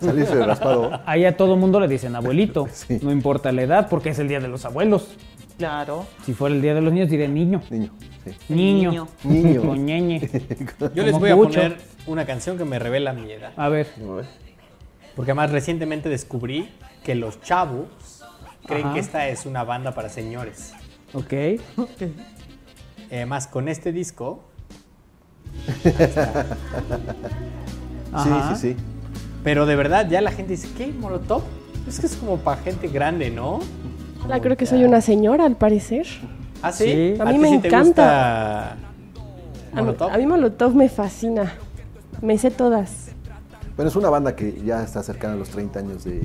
Salirse 0.00 0.34
de 0.34 0.44
raspado. 0.44 1.00
Ahí 1.06 1.24
a 1.24 1.36
todo 1.36 1.56
mundo 1.56 1.78
le 1.78 1.86
dicen 1.86 2.16
abuelito, 2.16 2.68
no 3.02 3.12
importa 3.12 3.52
la 3.52 3.62
edad, 3.62 3.88
porque 3.88 4.10
es 4.10 4.18
el 4.18 4.26
día 4.26 4.40
de 4.40 4.48
los 4.48 4.64
abuelos. 4.64 5.14
Claro. 5.58 6.06
Si 6.24 6.34
fuera 6.34 6.54
el 6.54 6.62
día 6.62 6.74
de 6.74 6.80
los 6.80 6.92
niños, 6.92 7.08
diré 7.08 7.28
niño. 7.28 7.62
Niño, 7.70 7.90
Niño. 8.48 9.08
Niño. 9.22 9.62
Con 9.62 9.84
ñeñe. 9.84 10.20
Yo 10.94 11.02
les 11.04 11.18
voy 11.18 11.30
a 11.30 11.36
poner 11.36 11.78
una 12.06 12.24
canción 12.26 12.58
que 12.58 12.64
me 12.64 12.78
revela 12.78 13.12
mi 13.12 13.30
edad. 13.30 13.52
A 13.56 13.68
ver. 13.68 13.88
Porque 15.14 15.30
además 15.30 15.50
recientemente 15.52 16.08
descubrí 16.08 16.70
que 17.04 17.14
los 17.14 17.40
chavos 17.40 17.86
creen 18.66 18.86
Ajá. 18.86 18.94
que 18.94 19.00
esta 19.00 19.28
es 19.28 19.46
una 19.46 19.62
banda 19.62 19.94
para 19.94 20.08
señores. 20.08 20.72
Ok. 21.12 21.32
Además, 23.10 23.46
con 23.46 23.68
este 23.68 23.92
disco. 23.92 24.42
Ajá. 28.12 28.54
Sí, 28.56 28.60
sí, 28.60 28.74
sí. 28.74 28.76
Pero 29.44 29.66
de 29.66 29.76
verdad, 29.76 30.08
ya 30.08 30.20
la 30.20 30.32
gente 30.32 30.52
dice, 30.52 30.68
¿qué? 30.76 30.88
¿Molotov? 30.88 31.42
Es 31.86 32.00
que 32.00 32.06
es 32.06 32.16
como 32.16 32.38
para 32.38 32.60
gente 32.62 32.88
grande, 32.88 33.30
¿no? 33.30 33.60
Hola, 34.24 34.40
creo 34.40 34.56
que 34.56 34.66
soy 34.66 34.84
una 34.84 35.00
señora, 35.00 35.44
al 35.44 35.56
parecer. 35.56 36.06
¿Ah, 36.62 36.72
sí? 36.72 37.14
A 37.20 37.24
mí 37.26 37.38
me 37.38 37.50
sí 37.50 37.58
te 37.58 37.68
encanta. 37.68 38.72
A 38.72 38.76
mí, 39.74 39.80
Molotov? 39.82 40.10
a 40.10 40.18
mí 40.18 40.26
Molotov 40.26 40.74
me 40.74 40.88
fascina. 40.88 41.52
Me 42.22 42.38
sé 42.38 42.50
todas. 42.50 43.08
Bueno, 43.76 43.88
es 43.90 43.96
una 43.96 44.08
banda 44.08 44.34
que 44.36 44.62
ya 44.64 44.82
está 44.82 45.02
cercana 45.02 45.34
a 45.34 45.36
los 45.36 45.48
30 45.50 45.78
años 45.80 46.04
de, 46.04 46.12
de 46.12 46.22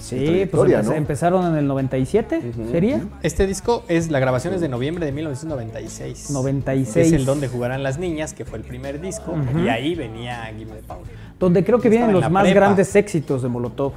Sí, 0.00 0.16
pues 0.16 0.24
trayectoria, 0.26 0.80
empe- 0.80 0.86
¿no? 0.86 0.92
empezaron 0.94 1.46
en 1.52 1.56
el 1.58 1.66
97, 1.68 2.52
¿sería? 2.72 3.02
Este 3.22 3.46
disco 3.46 3.84
es, 3.88 4.10
la 4.10 4.18
grabación 4.18 4.54
es 4.54 4.60
de 4.62 4.68
noviembre 4.70 5.04
de 5.06 5.12
1996. 5.12 6.30
96. 6.30 6.94
Que 6.94 7.00
es 7.02 7.12
el 7.12 7.26
Donde 7.26 7.46
Jugarán 7.46 7.82
las 7.82 7.98
Niñas, 7.98 8.32
que 8.32 8.44
fue 8.46 8.58
el 8.58 8.64
primer 8.64 9.00
disco. 9.00 9.34
Y 9.62 9.68
ahí 9.68 9.94
venía 9.94 10.46
Gimme 10.56 10.72
the 10.76 10.82
Power. 10.82 11.02
Donde 11.38 11.62
creo 11.62 11.78
que 11.78 11.88
Estaba 11.88 12.06
vienen 12.06 12.16
en 12.16 12.22
los 12.22 12.30
más 12.32 12.42
prepa. 12.44 12.54
grandes 12.60 12.96
éxitos 12.96 13.42
de 13.42 13.48
Molotov. 13.48 13.92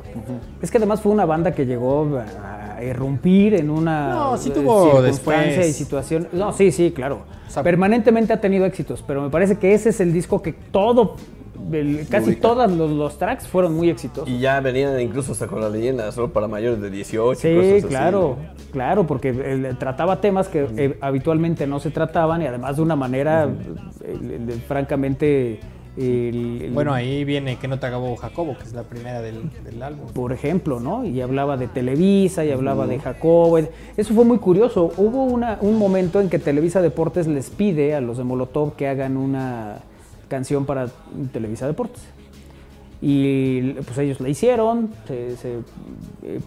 Es 0.61 0.69
que 0.69 0.77
además 0.77 0.99
fue 1.01 1.11
una 1.13 1.25
banda 1.25 1.53
que 1.53 1.65
llegó 1.65 2.19
a 2.19 2.64
irrumpir 2.83 3.53
en 3.55 3.69
una 3.69 4.09
No, 4.09 4.37
sí 4.37 4.49
eh, 4.49 4.53
tuvo 4.53 4.83
circunstancia 5.01 5.43
después. 5.45 5.69
y 5.69 5.73
situación. 5.73 6.27
No, 6.31 6.51
sí, 6.53 6.71
sí, 6.71 6.91
claro. 6.91 7.19
Permanentemente 7.63 8.33
ha 8.33 8.41
tenido 8.41 8.65
éxitos, 8.65 9.03
pero 9.05 9.21
me 9.21 9.29
parece 9.29 9.57
que 9.57 9.73
ese 9.73 9.89
es 9.89 9.99
el 10.01 10.11
disco 10.11 10.41
que 10.41 10.51
todo, 10.53 11.15
el- 11.71 12.05
casi 12.09 12.35
todos 12.35 12.69
los, 12.71 12.91
los 12.91 13.17
tracks 13.17 13.47
fueron 13.47 13.73
muy 13.75 13.89
exitosos. 13.89 14.29
Y 14.29 14.39
ya 14.39 14.59
venían 14.59 14.99
incluso 14.99 15.31
hasta 15.31 15.47
con 15.47 15.61
la 15.61 15.69
leyenda, 15.69 16.11
solo 16.11 16.31
para 16.33 16.47
mayores 16.47 16.81
de 16.81 16.89
18. 16.89 17.39
Sí, 17.39 17.55
cosas 17.55 17.71
así. 17.73 17.81
claro, 17.87 18.35
claro, 18.73 19.07
porque 19.07 19.29
eh, 19.29 19.73
trataba 19.79 20.19
temas 20.19 20.47
que 20.49 20.67
eh, 20.77 20.97
habitualmente 21.01 21.65
no 21.65 21.79
se 21.79 21.91
trataban 21.91 22.41
y 22.41 22.47
además 22.47 22.75
de 22.75 22.81
una 22.81 22.95
manera 22.95 23.47
eh, 24.03 24.57
francamente... 24.67 25.59
el- 25.97 26.61
el- 26.63 26.71
Bueno, 26.73 26.93
ahí 26.93 27.23
viene 27.23 27.57
Que 27.57 27.67
no 27.67 27.79
te 27.79 27.85
acabó 27.87 28.15
Jacobo, 28.17 28.57
que 28.57 28.63
es 28.65 28.73
la 28.73 28.83
primera 28.83 29.21
del, 29.21 29.49
del 29.63 29.81
álbum. 29.81 30.07
por 30.13 30.33
ejemplo, 30.33 30.79
¿no? 30.79 31.05
Y 31.05 31.21
hablaba 31.21 31.55
de 31.57 31.67
Televisa 31.67 32.43
y 32.43 32.51
hablaba 32.51 32.85
de 32.87 32.99
Jacobo. 32.99 33.57
Eso 33.57 34.13
fue 34.13 34.25
muy 34.25 34.37
curioso. 34.39 34.91
Hubo 34.97 35.23
una, 35.23 35.57
un 35.61 35.77
momento 35.77 36.19
en 36.21 36.29
que 36.29 36.39
Televisa 36.39 36.81
Deportes 36.81 37.27
les 37.27 37.49
pide 37.49 37.95
a 37.95 38.01
los 38.01 38.17
de 38.17 38.23
Molotov 38.23 38.75
que 38.75 38.87
hagan 38.87 39.15
una 39.17 39.79
canción 40.27 40.65
para 40.65 40.87
Televisa 41.31 41.67
Deportes. 41.67 42.03
Y 43.01 43.73
pues 43.73 43.97
ellos 43.99 44.19
la 44.19 44.29
hicieron, 44.29 44.89
se, 45.07 45.35
se, 45.37 45.53
eh, 46.23 46.39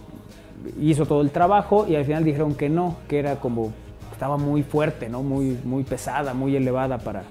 hizo 0.81 1.05
todo 1.05 1.21
el 1.21 1.29
trabajo 1.31 1.85
y 1.87 1.95
al 1.95 2.05
final 2.05 2.23
dijeron 2.23 2.55
que 2.55 2.69
no, 2.69 2.97
que 3.07 3.19
era 3.19 3.37
como, 3.37 3.71
estaba 4.11 4.37
muy 4.37 4.63
fuerte, 4.63 5.07
¿no? 5.09 5.23
Muy, 5.23 5.57
muy 5.63 5.83
pesada, 5.83 6.33
muy 6.33 6.55
elevada 6.55 6.97
para 6.97 7.23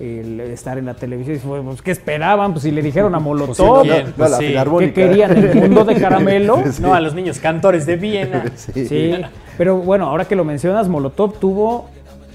el 0.00 0.40
estar 0.40 0.78
en 0.78 0.86
la 0.86 0.94
televisión. 0.94 1.36
Y 1.36 1.62
pues, 1.64 1.82
¿qué 1.82 1.90
esperaban? 1.92 2.52
Pues 2.52 2.64
si 2.64 2.70
le 2.70 2.82
dijeron 2.82 3.14
a 3.14 3.18
Molotov, 3.20 3.82
¿quién? 3.82 4.06
¿qué 4.06 4.12
Pues 4.16 4.36
sí. 4.36 4.54
¿qué 4.78 4.92
querían? 4.92 5.36
¿El 5.36 5.60
mundo 5.60 5.84
de 5.84 5.94
caramelo? 6.00 6.62
No, 6.80 6.94
a 6.94 7.00
los 7.00 7.14
niños 7.14 7.38
cantores 7.38 7.86
de 7.86 7.96
Viena. 7.96 8.44
Sí, 8.56 9.14
pero 9.58 9.76
bueno, 9.78 10.06
ahora 10.08 10.24
que 10.24 10.34
lo 10.36 10.44
mencionas, 10.44 10.88
Molotov 10.88 11.38
tuvo 11.38 11.88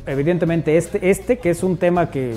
evidentemente 0.05 0.77
este, 0.77 1.09
este 1.09 1.37
que 1.37 1.49
es 1.49 1.63
un 1.63 1.75
tema 1.75 2.09
que 2.09 2.31
eh, 2.31 2.35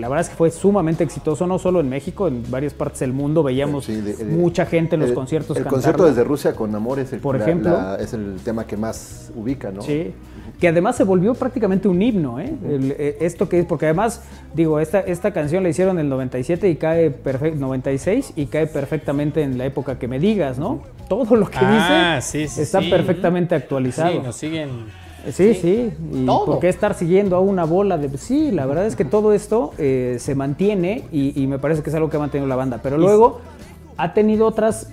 la 0.00 0.08
verdad 0.08 0.22
es 0.22 0.30
que 0.30 0.36
fue 0.36 0.50
sumamente 0.50 1.04
exitoso, 1.04 1.46
no 1.46 1.58
solo 1.58 1.80
en 1.80 1.88
México, 1.90 2.26
en 2.28 2.50
varias 2.50 2.72
partes 2.72 3.00
del 3.00 3.12
mundo 3.12 3.42
veíamos 3.42 3.84
Sí, 3.84 4.00
de- 4.00 4.14
de- 4.14 4.24
mucha 4.24 4.64
gente 4.64 4.94
en 4.94 5.00
los 5.02 5.10
el- 5.10 5.14
conciertos 5.14 5.54
El 5.56 5.64
cantarlo. 5.64 5.76
concierto 5.82 6.06
desde 6.06 6.24
Rusia 6.24 6.54
con 6.54 6.74
Amor 6.74 6.98
es 6.98 7.12
el, 7.12 7.20
Por 7.20 7.36
la- 7.36 7.44
ejemplo. 7.44 7.70
la- 7.72 7.96
es 7.96 8.14
el 8.14 8.36
tema 8.42 8.66
que 8.66 8.78
más 8.78 9.30
ubica, 9.36 9.70
¿no? 9.70 9.82
Sí, 9.82 10.14
que 10.60 10.68
además 10.68 10.96
se 10.96 11.04
volvió 11.04 11.34
prácticamente 11.34 11.88
un 11.88 12.00
himno, 12.02 12.38
¿eh? 12.38 12.52
El- 12.68 12.94
eh, 12.98 13.16
esto 13.20 13.48
que 13.48 13.60
es, 13.60 13.66
porque 13.66 13.86
además, 13.86 14.22
digo, 14.54 14.78
esta, 14.78 15.00
esta 15.00 15.32
canción 15.32 15.62
la 15.62 15.70
hicieron 15.70 15.98
en 15.98 16.04
el 16.06 16.10
97 16.10 16.68
y 16.68 16.76
cae 16.76 17.10
perfecto, 17.10 17.58
96 17.60 18.32
y 18.36 18.46
cae 18.46 18.66
perfectamente 18.66 19.42
en 19.42 19.56
la 19.58 19.64
época 19.66 19.98
que 19.98 20.06
me 20.08 20.18
digas, 20.18 20.58
¿no? 20.58 20.82
Todo 21.08 21.34
lo 21.36 21.46
que 21.48 21.58
Ah, 21.60 22.16
dice 22.20 22.46
sí, 22.48 22.54
sí, 22.54 22.60
está 22.62 22.80
sí. 22.82 22.90
perfectamente 22.90 23.54
actualizado. 23.54 24.12
Sí, 24.12 24.18
nos 24.22 24.36
siguen. 24.36 24.68
Sí, 25.32 25.52
sí. 25.54 25.92
¿Y 26.14 26.24
Todo. 26.24 26.46
por 26.46 26.60
qué 26.60 26.68
estar 26.70 26.94
siguiendo 26.94 27.36
a 27.36 27.40
una 27.40 27.64
bola 27.64 27.98
de.? 27.98 28.16
Sí, 28.16 28.50
la 28.52 28.64
verdad 28.64 28.86
es 28.86 28.96
que 28.96 29.04
todo 29.04 29.34
esto 29.34 29.72
eh, 29.76 30.16
se 30.18 30.34
mantiene 30.34 31.04
y, 31.12 31.38
y 31.42 31.46
me 31.46 31.58
parece 31.58 31.82
que 31.82 31.90
es 31.90 31.96
algo 31.96 32.08
que 32.08 32.16
ha 32.16 32.20
mantenido 32.20 32.46
la 32.48 32.56
banda. 32.56 32.80
Pero 32.82 32.96
luego 32.96 33.40
ha 33.98 34.14
tenido 34.14 34.46
otras. 34.46 34.88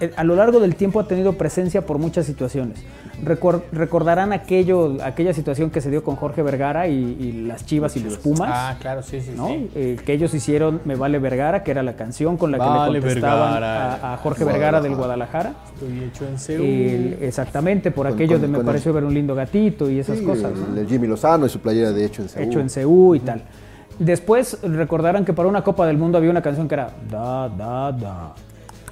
eh, 0.00 0.12
A 0.16 0.22
lo 0.22 0.36
largo 0.36 0.60
del 0.60 0.76
tiempo 0.76 1.00
ha 1.00 1.08
tenido 1.08 1.32
presencia 1.32 1.84
por 1.84 1.98
muchas 1.98 2.26
situaciones. 2.26 2.78
Recor- 3.24 3.62
recordarán 3.72 4.32
aquello, 4.32 4.96
aquella 5.02 5.34
situación 5.34 5.70
que 5.70 5.80
se 5.80 5.90
dio 5.90 6.04
con 6.04 6.14
Jorge 6.16 6.42
Vergara 6.42 6.86
y, 6.88 6.94
y 7.18 7.32
las 7.46 7.66
Chivas 7.66 7.96
y 7.96 8.00
los 8.00 8.16
Pumas. 8.18 8.50
Ah, 8.52 8.76
claro, 8.80 9.02
sí, 9.02 9.20
sí, 9.20 9.32
¿no? 9.36 9.48
sí. 9.48 9.70
Eh, 9.74 9.96
que 10.04 10.12
ellos 10.12 10.32
hicieron 10.34 10.80
Me 10.84 10.94
Vale 10.94 11.18
Vergara, 11.18 11.64
que 11.64 11.70
era 11.72 11.82
la 11.82 11.94
canción 11.96 12.36
con 12.36 12.52
la 12.52 12.58
que 12.58 12.92
le 12.92 13.00
contestaban 13.00 13.62
a, 13.62 14.14
a 14.14 14.16
Jorge 14.18 14.44
Vergara 14.44 14.80
del 14.80 14.94
Guadalajara. 14.94 15.54
Estoy 15.74 16.04
hecho 16.04 16.28
en 16.28 16.38
Seúl. 16.38 16.64
El- 16.66 17.18
exactamente, 17.22 17.90
por 17.90 18.06
Con- 18.06 18.14
aquello 18.14 18.34
con- 18.34 18.42
de 18.42 18.48
me 18.48 18.52
con 18.58 18.60
el- 18.60 18.66
pareció 18.66 18.92
ver 18.92 19.04
un 19.04 19.14
lindo 19.14 19.34
gatito 19.34 19.90
y 19.90 19.98
esas 19.98 20.18
Sí, 20.18 20.24
cosas. 20.24 20.52
el, 20.52 20.74
¿no? 20.74 20.80
el 20.80 20.86
Jimmy 20.86 21.06
Lozano 21.08 21.46
y 21.46 21.48
su 21.48 21.58
playera 21.60 21.90
de 21.92 22.04
hecho 22.04 22.22
en 22.22 22.28
Seúl. 22.28 22.44
Hecho 22.46 22.60
en 22.60 22.70
Seúl 22.70 23.16
y 23.16 23.20
tal. 23.20 23.42
Después 23.98 24.58
recordarán 24.62 25.24
que 25.24 25.32
para 25.32 25.48
una 25.48 25.62
Copa 25.64 25.86
del 25.86 25.98
Mundo 25.98 26.18
había 26.18 26.30
una 26.30 26.42
canción 26.42 26.68
que 26.68 26.74
era 26.74 26.90
Da, 27.10 27.48
Da, 27.48 27.90
Da. 27.92 28.32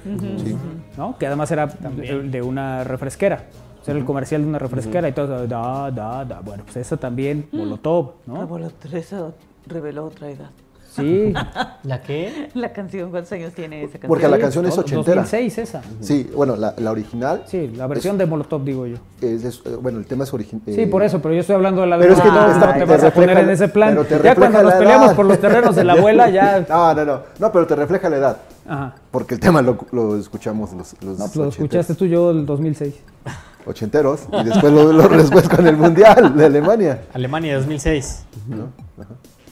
Sí. 0.03 0.55
¿no? 0.97 1.17
Que 1.17 1.27
además 1.27 1.49
era 1.51 1.67
de, 1.67 2.23
de 2.23 2.41
una 2.41 2.83
refresquera. 2.83 3.43
Era 3.87 3.97
el 3.99 4.05
comercial 4.05 4.41
de 4.41 4.47
una 4.47 4.59
refresquera 4.59 5.07
y 5.09 5.13
todo. 5.13 5.47
Da, 5.47 5.91
da, 5.91 6.25
da. 6.25 6.39
Bueno, 6.41 6.63
pues 6.63 6.77
eso 6.77 6.97
también, 6.97 7.47
Molotov, 7.51 8.11
¿no? 8.25 8.41
Abuela 8.41 8.69
Teresa 8.69 9.31
reveló 9.65 10.05
otra 10.05 10.29
edad. 10.29 10.49
Sí. 10.91 11.31
¿La 11.83 12.01
qué? 12.01 12.49
La 12.55 12.73
canción, 12.73 13.11
¿cuántos 13.11 13.31
años 13.31 13.53
tiene 13.53 13.81
esa 13.83 13.93
canción? 13.93 14.07
Porque 14.09 14.27
la 14.27 14.39
canción 14.39 14.65
es 14.65 14.75
ochentera. 14.75 15.17
2006 15.21 15.57
esa. 15.59 15.81
Sí, 15.99 16.27
bueno, 16.35 16.55
la, 16.55 16.73
la 16.75 16.89
original. 16.89 17.43
Sí, 17.45 17.67
la 17.67 17.85
versión 17.85 18.17
de 18.17 18.25
Molotov, 18.25 18.63
digo 18.63 18.87
yo. 18.87 18.97
Es, 19.21 19.43
es- 19.43 19.61
eh, 19.65 19.77
bueno, 19.79 19.99
el 19.99 20.07
tema 20.07 20.23
es 20.23 20.33
original. 20.33 20.63
Sí, 20.65 20.87
por 20.87 21.03
eso, 21.03 21.21
pero 21.21 21.35
yo 21.35 21.41
estoy 21.41 21.55
hablando 21.55 21.81
de 21.81 21.87
la 21.87 21.97
de 21.97 22.01
Pero 22.03 22.13
es 22.15 22.21
que 22.21 22.27
Molotov, 22.29 22.49
está- 22.51 22.65
no 22.65 22.73
te 22.73 22.79
te 22.79 22.85
vas 22.85 23.03
a 23.03 23.13
poner 23.13 23.29
refleja- 23.29 23.41
en 23.41 23.49
ese 23.51 23.67
plan. 23.67 23.89
pero 23.89 24.03
te 24.05 24.09
Ya 24.09 24.17
refleja 24.17 24.35
cuando 24.51 24.63
nos 24.63 24.73
peleamos 24.79 25.07
edad. 25.07 25.15
por 25.15 25.25
los 25.27 25.39
terrenos 25.39 25.75
de 25.75 25.83
la 25.83 25.93
abuela, 25.99 26.29
ya... 26.31 26.65
No, 26.67 26.93
no, 26.95 27.05
no. 27.05 27.19
No, 27.37 27.51
pero 27.51 27.67
te 27.67 27.75
refleja 27.75 28.09
la 28.09 28.17
edad. 28.17 28.37
Ajá. 28.67 28.95
Porque 29.11 29.35
el 29.35 29.39
tema 29.39 29.61
lo, 29.61 29.77
lo 29.91 30.17
escuchamos 30.17 30.73
los, 30.73 30.95
los 31.03 31.19
No, 31.19 31.25
pues 31.25 31.35
lo 31.35 31.47
escuchaste 31.49 31.93
tú 31.93 32.05
yo 32.07 32.31
el 32.31 32.45
2006. 32.47 32.95
ochenteros 33.67 34.21
y 34.31 34.43
después 34.43 34.71
lo, 34.73 34.91
lo- 34.93 35.07
después 35.09 35.47
con 35.49 35.67
el 35.67 35.77
Mundial 35.77 36.35
de 36.35 36.45
Alemania. 36.45 37.01
Alemania 37.13 37.55
2006. 37.57 38.25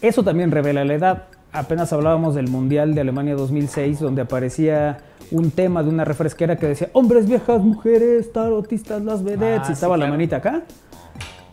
Eso 0.01 0.23
también 0.23 0.51
revela 0.51 0.83
la 0.85 0.93
edad. 0.93 1.23
Apenas 1.51 1.93
hablábamos 1.93 2.35
del 2.35 2.49
Mundial 2.49 2.95
de 2.95 3.01
Alemania 3.01 3.35
2006, 3.35 3.99
donde 3.99 4.21
aparecía 4.21 4.97
un 5.31 5.51
tema 5.51 5.81
de 5.83 5.89
una 5.89 6.03
refresquera 6.05 6.57
que 6.57 6.67
decía 6.67 6.89
hombres, 6.93 7.27
viejas, 7.27 7.61
mujeres, 7.61 8.31
tarotistas, 8.33 9.01
las 9.01 9.23
vedettes, 9.23 9.59
Ah, 9.59 9.63
y 9.63 9.67
sí, 9.67 9.73
estaba 9.73 9.95
la 9.97 10.01
claro. 10.05 10.13
manita 10.13 10.35
acá. 10.37 10.63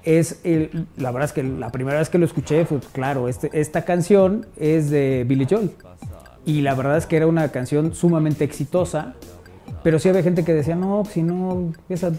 Es 0.04 0.40
el- 0.42 0.86
la 0.96 1.12
verdad 1.12 1.26
es 1.26 1.32
que 1.32 1.44
la 1.44 1.70
primera 1.70 1.98
vez 1.98 2.08
que 2.10 2.18
lo 2.18 2.26
escuché 2.26 2.64
fue, 2.64 2.80
claro, 2.92 3.28
este- 3.28 3.50
esta 3.58 3.84
canción 3.84 4.46
es 4.56 4.90
de 4.90 5.24
Billy 5.26 5.46
Joel. 5.48 5.70
Y 6.44 6.62
la 6.62 6.74
verdad 6.74 6.96
es 6.96 7.06
que 7.06 7.16
era 7.16 7.28
una 7.28 7.48
canción 7.48 7.94
sumamente 7.94 8.42
exitosa, 8.42 9.14
pero 9.82 9.98
sí 9.98 10.08
había 10.08 10.22
gente 10.22 10.44
que 10.44 10.54
decía, 10.54 10.74
no, 10.76 11.04
si 11.04 11.22
no, 11.22 11.72
esa, 11.88 12.12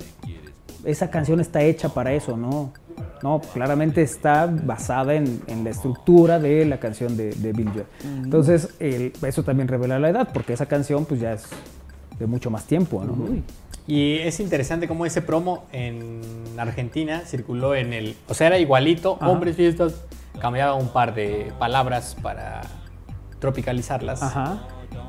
esa 0.85 1.09
canción 1.09 1.39
está 1.39 1.61
hecha 1.61 1.89
para 1.89 2.13
eso, 2.13 2.37
no. 2.37 2.71
No, 3.23 3.39
claramente 3.53 4.01
está 4.01 4.45
basada 4.47 5.15
en, 5.15 5.41
en 5.47 5.63
la 5.63 5.69
estructura 5.71 6.39
de 6.39 6.65
la 6.65 6.77
canción 6.79 7.15
de, 7.17 7.31
de 7.33 7.53
Bill 7.53 7.69
Joel. 7.69 7.85
Entonces, 8.23 8.69
el- 8.79 9.13
eso 9.25 9.43
también 9.43 9.67
revela 9.67 9.97
la 9.97 10.09
edad, 10.09 10.29
porque 10.33 10.53
esa 10.53 10.65
canción 10.67 11.05
pues 11.05 11.21
ya 11.21 11.33
es 11.33 11.45
de 12.19 12.27
mucho 12.27 12.51
más 12.51 12.65
tiempo, 12.65 13.03
¿no? 13.03 13.15
Y 13.87 14.17
es 14.19 14.39
interesante 14.39 14.87
cómo 14.87 15.05
ese 15.05 15.21
promo 15.21 15.65
en 15.71 16.21
Argentina 16.57 17.21
circuló 17.25 17.75
en 17.75 17.93
el. 17.93 18.15
O 18.29 18.33
sea, 18.33 18.47
era 18.47 18.57
igualito, 18.59 19.17
Ajá. 19.19 19.29
hombres, 19.29 19.55
fiestas. 19.55 19.95
Cambiaba 20.39 20.73
un 20.75 20.89
par 20.89 21.13
de 21.15 21.51
palabras 21.59 22.15
para 22.21 22.61
tropicalizarlas. 23.39 24.21
Ajá. 24.21 24.61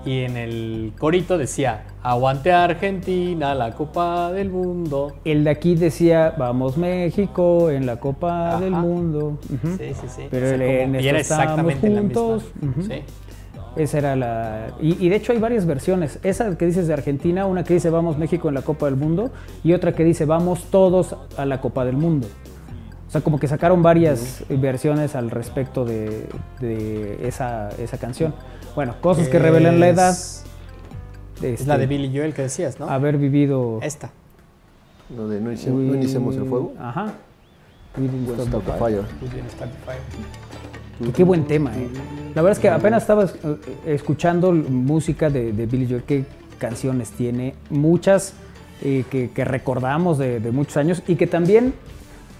Y 0.07 0.21
en 0.25 0.37
el 0.37 0.93
corito 0.99 1.39
decía, 1.39 1.85
aguante 2.03 2.53
Argentina, 2.53 3.55
la 3.55 3.73
Copa 3.73 4.31
del 4.33 4.51
Mundo. 4.51 5.15
El 5.25 5.45
de 5.45 5.51
aquí 5.51 5.75
decía, 5.77 6.35
vamos 6.37 6.77
México 6.77 7.71
en 7.71 7.87
la 7.87 7.97
Copa 7.97 8.51
Ajá. 8.51 8.61
del 8.61 8.73
Mundo. 8.73 9.39
Sí, 9.49 9.95
sí, 9.95 10.07
sí. 10.09 10.23
Pero 10.31 10.47
O 10.47 10.49
sea, 10.51 10.55
el- 10.57 10.61
como- 10.87 10.97
en 10.99 11.05
y 11.05 11.09
era 11.09 11.19
exactamente 11.21 11.89
la 11.89 12.03
misma. 12.03 12.21
juntos. 12.21 12.53
Sí. 12.87 13.03
Esa 13.77 13.99
era 13.99 14.15
la... 14.15 14.67
Y, 14.81 15.05
y 15.05 15.09
de 15.09 15.17
hecho 15.17 15.33
hay 15.33 15.39
varias 15.39 15.67
versiones. 15.67 16.21
Esa 16.23 16.57
que 16.57 16.67
dices 16.67 16.87
de 16.87 16.93
Argentina, 16.93 17.47
una 17.47 17.65
que 17.65 17.75
dice 17.75 17.91
vamos 17.91 18.19
México 18.19 18.49
en 18.49 18.55
la 18.55 18.63
Copa 18.63 18.87
del 18.87 18.97
Mundo 18.97 19.31
y 19.65 19.73
otra 19.73 19.93
que 19.93 20.05
dice 20.05 20.27
vamos 20.27 20.65
todos 20.71 21.17
a 21.37 21.45
la 21.45 21.61
Copa 21.61 21.85
del 21.85 21.97
Mundo. 21.97 22.29
O 23.09 23.11
sea, 23.11 23.21
como 23.23 23.39
que 23.41 23.49
sacaron 23.49 23.83
varias 23.83 24.45
versiones 24.49 25.17
al 25.17 25.31
respecto 25.31 25.85
de, 25.85 26.27
de 26.61 27.27
esa, 27.27 27.71
esa 27.79 27.97
canción. 27.99 28.35
Bueno, 28.75 28.95
cosas 29.01 29.29
que 29.29 29.39
revelan 29.39 29.81
la 29.81 29.89
edad. 29.89 30.17
Es 31.43 31.67
la 31.67 31.77
de 31.77 31.85
Este, 31.85 31.87
Billy 31.87 32.17
Joel 32.17 32.33
que 32.33 32.43
decías, 32.43 32.79
¿no? 32.79 32.89
Haber 32.89 33.19
vivido... 33.19 33.79
Esta. 33.83 34.11
No, 35.15 35.29
de 35.29 35.41
no, 35.41 35.53
iniciemos 35.53 36.37
el 36.37 36.47
fuego. 36.47 36.73
Ajá. 36.79 37.13
We 37.97 38.09
didn't 38.09 38.27
Won't 38.29 38.41
start 38.41 38.49
start 38.49 38.65
the 38.65 38.73
the 38.73 38.79
fire. 38.79 39.03
fire. 39.85 40.01
Y 41.01 41.13
qué 41.13 41.25
buen 41.25 41.45
tema, 41.45 41.77
¿eh? 41.77 41.89
La 42.35 42.43
verdad 42.43 42.53
es 42.53 42.59
que 42.59 42.69
apenas 42.69 43.03
estaba 43.03 43.25
eh, 43.25 43.57
escuchando 43.87 44.53
música 44.53 45.29
de, 45.31 45.53
de 45.53 45.67
Billy 45.67 45.87
Joel, 45.89 46.03
qué 46.05 46.25
canciones 46.59 47.11
tiene, 47.11 47.55
muchas 47.71 48.35
eh, 48.83 49.05
que, 49.11 49.31
que 49.31 49.45
recordamos 49.45 50.19
de, 50.19 50.41
de 50.41 50.51
muchos 50.51 50.77
años 50.77 51.03
y 51.07 51.17
que 51.17 51.27
también 51.27 51.75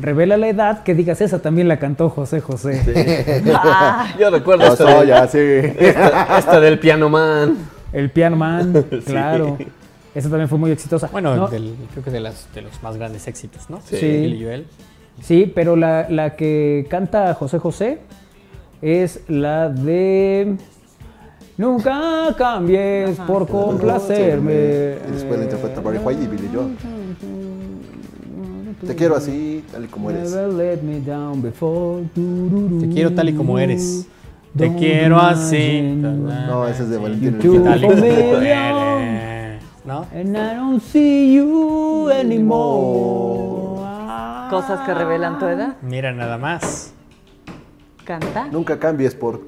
revela 0.01 0.37
la 0.37 0.49
edad 0.49 0.83
que 0.83 0.95
digas, 0.95 1.21
esa 1.21 1.41
también 1.41 1.69
la 1.69 1.79
cantó 1.79 2.11
José 2.11 2.41
José. 2.41 3.43
Yo 4.19 4.31
recuerdo 4.31 4.65
esta, 4.73 5.01
de- 5.01 5.07
ya, 5.07 5.27
sí. 5.29 5.39
esta, 5.39 6.39
esta 6.39 6.61
del 6.61 6.79
Piano 6.79 7.09
Man. 7.09 7.57
El 7.93 8.11
Piano 8.11 8.37
Man, 8.37 8.85
Sí. 8.91 8.99
claro. 9.07 9.57
Esa 10.15 10.29
también 10.29 10.49
fue 10.49 10.59
muy 10.59 10.71
exitosa. 10.71 11.09
Bueno, 11.11 11.35
No, 11.35 11.49
del- 11.49 11.75
creo 11.93 12.05
que 12.05 12.11
de, 12.11 12.21
las, 12.21 12.49
de 12.55 12.63
los 12.63 12.83
más 12.83 12.97
grandes 12.97 13.27
éxitos, 13.27 13.69
¿no? 13.71 13.81
Sí. 13.85 14.39
Joel. 14.43 14.67
Sí, 15.23 15.51
pero 15.55 15.77
la, 15.77 16.07
la 16.11 16.35
que 16.37 16.87
canta 16.91 17.35
José 17.35 17.59
José 17.59 17.99
es 18.83 19.21
la 19.29 19.69
de 19.69 20.57
Nunca 21.57 22.35
cambies 22.37 23.17
por 23.21 23.47
complacerme. 23.47 24.97
Y 25.09 25.13
después 25.13 25.39
la 25.39 25.45
interpreta 25.45 25.81
Barry 25.81 25.99
White 25.99 26.23
y 26.25 26.27
Billy 26.27 26.51
Joel. 26.53 26.77
Te 28.87 28.95
quiero 28.95 29.17
así, 29.17 29.65
tal 29.73 29.85
y 29.85 29.89
como 29.89 30.11
eres. 30.11 30.33
Never 30.33 30.53
let 30.53 30.83
me 30.83 31.01
down 31.01 31.43
before. 31.43 32.05
Te 32.15 32.89
quiero 32.89 33.13
tal 33.13 33.29
y 33.29 33.35
como 33.35 33.59
eres. 33.59 34.07
Te 34.57 34.67
Don't 34.67 34.79
quiero 34.79 35.19
así. 35.19 35.83
No, 35.83 36.67
ese 36.69 36.85
es 36.85 36.91
de 36.91 36.99
Valentín. 36.99 37.65
Tal 37.65 37.85
y 37.85 37.89
como 37.89 38.05
eres. 38.05 39.63
¿No? 39.85 40.07
And 40.15 40.37
I 40.37 40.55
don't 40.57 40.81
see 40.81 41.35
you 41.35 42.09
anymore. 42.09 43.83
Cosas 44.49 44.81
que 44.87 44.95
revelan 44.95 45.39
tu 45.39 45.47
edad. 45.47 45.77
Mira 45.83 46.13
nada 46.13 46.39
más. 46.39 46.93
Canta. 48.05 48.47
Nunca 48.51 48.79
cambies 48.79 49.15
por. 49.15 49.41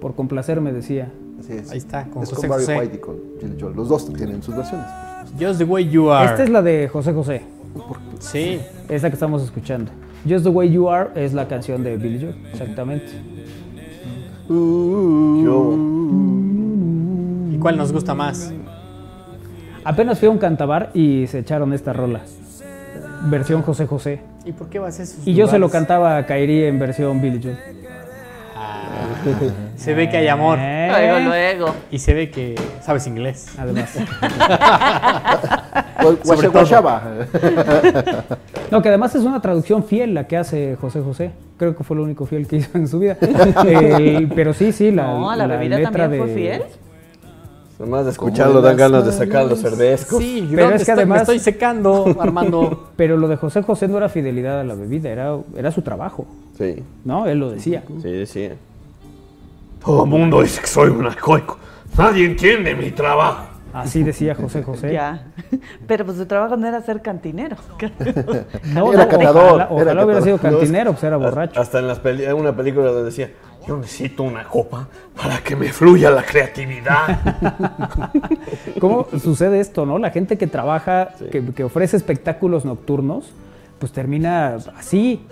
Por 0.00 0.14
complacerme, 0.14 0.72
decía. 0.72 1.10
Así 1.40 1.54
es. 1.54 1.70
Ahí 1.70 1.78
está, 1.78 2.04
con 2.04 2.22
es 2.22 2.30
José 2.30 2.42
con 2.42 2.50
Barry 2.50 2.64
José. 2.64 2.78
White 2.78 2.96
y 2.96 2.98
con 2.98 3.16
Billy 3.40 3.56
Joel. 3.60 3.74
Los 3.74 3.88
dos 3.88 4.12
tienen 4.12 4.42
sus 4.42 4.54
versiones. 4.54 4.86
Just 5.40 5.58
the 5.58 5.64
way 5.64 5.88
you 5.88 6.10
are. 6.10 6.30
Esta 6.30 6.44
es 6.44 6.50
la 6.50 6.62
de 6.62 6.88
José 6.88 7.12
José. 7.12 7.53
Sí. 8.18 8.60
Es 8.88 9.02
la 9.02 9.10
que 9.10 9.14
estamos 9.14 9.42
escuchando. 9.42 9.90
Just 10.28 10.44
the 10.44 10.50
Way 10.50 10.72
You 10.72 10.88
Are 10.88 11.10
es 11.14 11.34
la 11.34 11.46
canción 11.48 11.82
de 11.84 11.96
Billy 11.96 12.20
Joel, 12.20 12.36
exactamente. 12.52 13.08
¿Y 17.54 17.58
cuál 17.58 17.76
nos 17.76 17.92
gusta 17.92 18.14
más? 18.14 18.52
Apenas 19.84 20.18
fui 20.18 20.28
a 20.28 20.30
un 20.30 20.38
cantabar 20.38 20.90
y 20.94 21.26
se 21.26 21.40
echaron 21.40 21.72
esta 21.74 21.92
rola. 21.92 22.20
Versión 23.26 23.62
José 23.62 23.86
José. 23.86 24.20
¿Y 24.44 24.52
por 24.52 24.68
qué 24.68 24.78
vas 24.78 24.98
a 25.00 25.02
esos 25.02 25.26
Y 25.26 25.34
yo 25.34 25.46
se 25.46 25.58
lo 25.58 25.70
cantaba 25.70 26.16
a 26.16 26.26
Kairi 26.26 26.64
en 26.64 26.78
versión 26.78 27.20
Billy 27.20 27.40
Joel. 27.42 27.58
Se 29.76 29.94
ve 29.94 30.08
que 30.08 30.16
hay 30.18 30.28
amor. 30.28 30.58
Luego, 30.58 31.18
luego. 31.28 31.74
Y 31.90 31.98
se 31.98 32.14
ve 32.14 32.30
que 32.30 32.54
sabes 32.80 33.06
inglés. 33.06 33.48
Además. 33.58 33.90
Sobre 36.24 36.48
todo. 36.48 36.64
No, 38.70 38.82
que 38.82 38.88
además 38.88 39.14
es 39.14 39.22
una 39.22 39.40
traducción 39.40 39.84
fiel 39.84 40.14
la 40.14 40.26
que 40.26 40.36
hace 40.36 40.76
José 40.80 41.00
José. 41.00 41.30
Creo 41.58 41.76
que 41.76 41.84
fue 41.84 41.96
lo 41.96 42.02
único 42.02 42.26
fiel 42.26 42.46
que 42.48 42.56
hizo 42.56 42.76
en 42.76 42.88
su 42.88 42.98
vida. 42.98 43.16
El- 43.64 44.28
pero 44.34 44.52
sí, 44.52 44.72
sí, 44.72 44.90
la, 44.90 45.06
No, 45.06 45.36
la 45.36 45.46
bebida 45.46 45.76
letra 45.76 45.92
también 45.92 46.22
fue 46.22 46.30
de- 46.32 46.34
fiel. 46.34 46.62
Nomás 47.78 48.04
de 48.04 48.10
escucharlo 48.12 48.60
dan 48.62 48.76
ganas 48.76 49.04
de 49.04 49.12
sacar 49.12 49.46
los 49.46 49.60
cervezcos. 49.60 50.18
Sí, 50.20 50.46
Pero 50.50 50.62
¿dónde 50.62 50.76
es 50.76 50.84
que 50.84 50.90
estoy? 50.92 51.02
además- 51.02 51.16
Me 51.18 51.22
estoy 51.22 51.38
secando, 51.40 52.16
Armando. 52.20 52.90
Pero 52.96 53.16
lo 53.16 53.28
de 53.28 53.36
José 53.36 53.62
José 53.62 53.86
no 53.88 53.96
era 53.98 54.08
fidelidad 54.08 54.60
a 54.60 54.64
la 54.64 54.74
bebida, 54.74 55.10
era, 55.10 55.36
era 55.56 55.70
su 55.70 55.82
trabajo. 55.82 56.26
Sí. 56.58 56.82
¿No? 57.04 57.26
Él 57.26 57.38
lo 57.38 57.50
decía. 57.50 57.82
Sí, 58.02 58.10
decía. 58.10 58.52
Todo 59.84 60.04
el 60.04 60.10
mundo 60.10 60.40
dice 60.42 60.60
que 60.60 60.66
soy 60.66 60.90
un 60.90 61.06
alcohólico. 61.06 61.58
Nadie 61.96 62.26
entiende 62.26 62.74
mi 62.74 62.90
trabajo. 62.90 63.44
Así 63.72 64.02
decía 64.04 64.34
José 64.36 64.62
José. 64.62 64.92
Ya. 64.92 65.26
Pero 65.86 66.04
pues 66.04 66.16
su 66.16 66.26
trabajo 66.26 66.56
no 66.56 66.66
era 66.68 66.80
ser 66.82 67.02
cantinero. 67.02 67.56
No, 68.72 68.92
Era 68.92 69.04
no, 69.04 69.08
catador, 69.10 69.44
Ojalá, 69.44 69.64
era 69.64 69.68
ojalá 69.74 70.04
hubiera 70.04 70.20
sido 70.22 70.38
cantinero, 70.38 70.92
pues 70.92 71.02
era 71.04 71.16
borracho. 71.16 71.60
Hasta 71.60 71.80
en 71.80 71.88
las 71.88 71.98
peli- 71.98 72.24
en 72.24 72.34
una 72.34 72.54
película 72.54 72.86
donde 72.86 73.04
decía, 73.04 73.30
Yo 73.66 73.76
necesito 73.76 74.22
una 74.22 74.44
copa 74.44 74.86
para 75.20 75.38
que 75.38 75.56
me 75.56 75.72
fluya 75.72 76.10
la 76.10 76.22
creatividad. 76.22 77.18
¿Cómo 78.80 79.06
sucede 79.22 79.60
esto, 79.60 79.86
no? 79.86 79.98
La 79.98 80.10
gente 80.10 80.38
que 80.38 80.46
trabaja, 80.46 81.10
que, 81.32 81.44
que 81.52 81.64
ofrece 81.64 81.96
espectáculos 81.96 82.64
nocturnos, 82.64 83.32
pues 83.78 83.90
termina 83.92 84.56
así. 84.78 85.26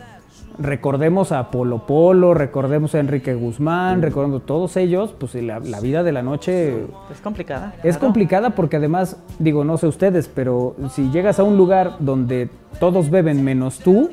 Recordemos 0.58 1.32
a 1.32 1.50
Polo 1.50 1.86
Polo, 1.86 2.34
recordemos 2.34 2.94
a 2.94 3.00
Enrique 3.00 3.34
Guzmán, 3.34 4.02
recordemos 4.02 4.42
a 4.42 4.46
todos 4.46 4.76
ellos, 4.76 5.14
pues 5.18 5.34
la, 5.36 5.60
la 5.60 5.80
vida 5.80 6.02
de 6.02 6.12
la 6.12 6.22
noche 6.22 6.84
Es 7.10 7.20
complicada. 7.22 7.74
es 7.78 7.82
claro. 7.96 8.00
complicada 8.00 8.50
porque 8.50 8.76
además, 8.76 9.16
digo, 9.38 9.64
no 9.64 9.78
sé 9.78 9.86
ustedes, 9.86 10.28
pero 10.28 10.76
si 10.90 11.10
llegas 11.10 11.38
a 11.38 11.42
un 11.44 11.56
lugar 11.56 11.92
donde 12.00 12.50
todos 12.78 13.08
beben 13.10 13.42
menos 13.42 13.78
tú, 13.78 14.10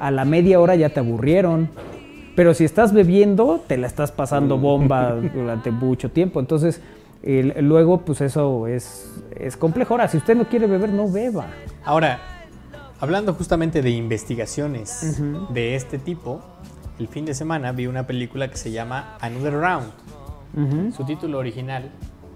a 0.00 0.10
la 0.10 0.24
media 0.24 0.58
hora 0.60 0.74
ya 0.74 0.88
te 0.88 1.00
aburrieron. 1.00 1.68
Pero 2.34 2.54
si 2.54 2.64
estás 2.64 2.92
bebiendo, 2.92 3.60
te 3.66 3.76
la 3.76 3.88
estás 3.88 4.12
pasando 4.12 4.58
bomba 4.58 5.16
durante 5.34 5.70
mucho 5.72 6.08
tiempo. 6.10 6.38
Entonces, 6.40 6.80
el- 7.22 7.52
luego, 7.66 8.02
pues 8.02 8.20
eso 8.20 8.68
es, 8.68 9.12
es 9.38 9.56
complejo. 9.56 9.94
Ahora, 9.94 10.06
si 10.08 10.18
usted 10.18 10.36
no 10.36 10.44
quiere 10.44 10.66
beber, 10.68 10.90
no 10.90 11.10
beba. 11.10 11.46
Ahora, 11.84 12.20
hablando 13.00 13.34
justamente 13.34 13.82
de 13.82 13.90
investigaciones 13.90 15.20
de 15.50 15.74
este 15.74 15.98
tipo, 15.98 16.40
el 16.98 17.08
fin 17.08 17.24
de 17.24 17.34
semana 17.34 17.72
vi 17.72 17.86
una 17.86 18.06
película 18.06 18.48
que 18.50 18.56
se 18.56 18.70
llama 18.70 19.16
Another 19.20 19.54
Round. 19.54 20.92
Su 20.96 21.04
título 21.04 21.38
original, 21.38 21.90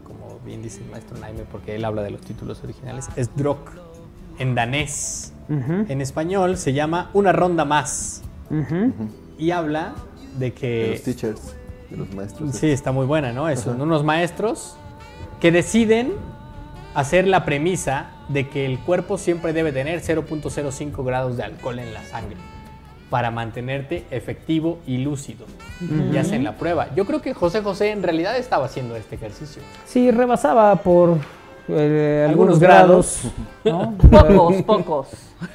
como 0.05 0.39
bien 0.44 0.62
dice 0.62 0.82
el 0.84 0.90
maestro 0.90 1.18
Naime, 1.18 1.44
porque 1.51 1.74
él 1.76 1.84
habla 1.84 2.02
de 2.02 2.10
los 2.10 2.20
títulos 2.20 2.62
originales, 2.62 3.09
es 3.16 3.34
Drog, 3.36 3.59
en 4.39 4.55
danés. 4.55 5.32
En 5.48 6.01
español 6.01 6.56
se 6.56 6.72
llama 6.72 7.10
Una 7.12 7.32
Ronda 7.32 7.64
Más. 7.64 8.22
Y 9.39 9.51
habla 9.51 9.94
de 10.39 10.47
De 10.47 10.52
que... 10.55 10.90
los 10.93 11.02
teachers, 11.02 11.55
de 11.90 11.97
los 11.97 12.14
maestros. 12.14 12.55
Sí, 12.55 12.70
está 12.70 12.93
muy 12.93 13.05
buena, 13.06 13.32
¿no? 13.32 13.55
Son 13.56 13.74
Ajá. 13.74 13.82
unos 13.82 14.05
maestros 14.05 14.76
que 15.40 15.51
deciden 15.51 16.12
hacer 16.94 17.26
la 17.26 17.44
premisa 17.44 18.10
de 18.28 18.49
que 18.49 18.66
el 18.66 18.78
cuerpo 18.78 19.19
siempre 19.19 19.53
debe 19.53 19.73
tener 19.73 20.01
0.05 20.01 21.05
grados 21.05 21.36
de 21.36 21.43
alcohol 21.43 21.78
en 21.78 21.93
la 21.93 22.03
sangre 22.05 22.36
para 23.11 23.31
mantenerte 23.31 24.05
efectivo 24.11 24.78
y 24.86 24.99
lúcido. 24.99 25.44
Y 26.12 26.16
hacen 26.16 26.44
la 26.44 26.57
prueba. 26.57 26.89
Yo 26.94 27.05
creo 27.05 27.20
que 27.20 27.35
José 27.35 27.61
José 27.61 27.90
en 27.90 28.03
realidad 28.03 28.39
estaba 28.39 28.65
haciendo 28.65 28.97
este 28.97 29.16
ejercicio. 29.16 29.61
Sí, 29.85 30.11
rebasaba 30.11 30.74
por 30.77 31.19
eh, 31.69 32.27
algunos, 32.27 32.55
Algunos 32.55 32.59
grados. 32.59 33.23
¿no? 33.65 33.94
Pocos, 34.11 34.62
pocos. 34.62 35.09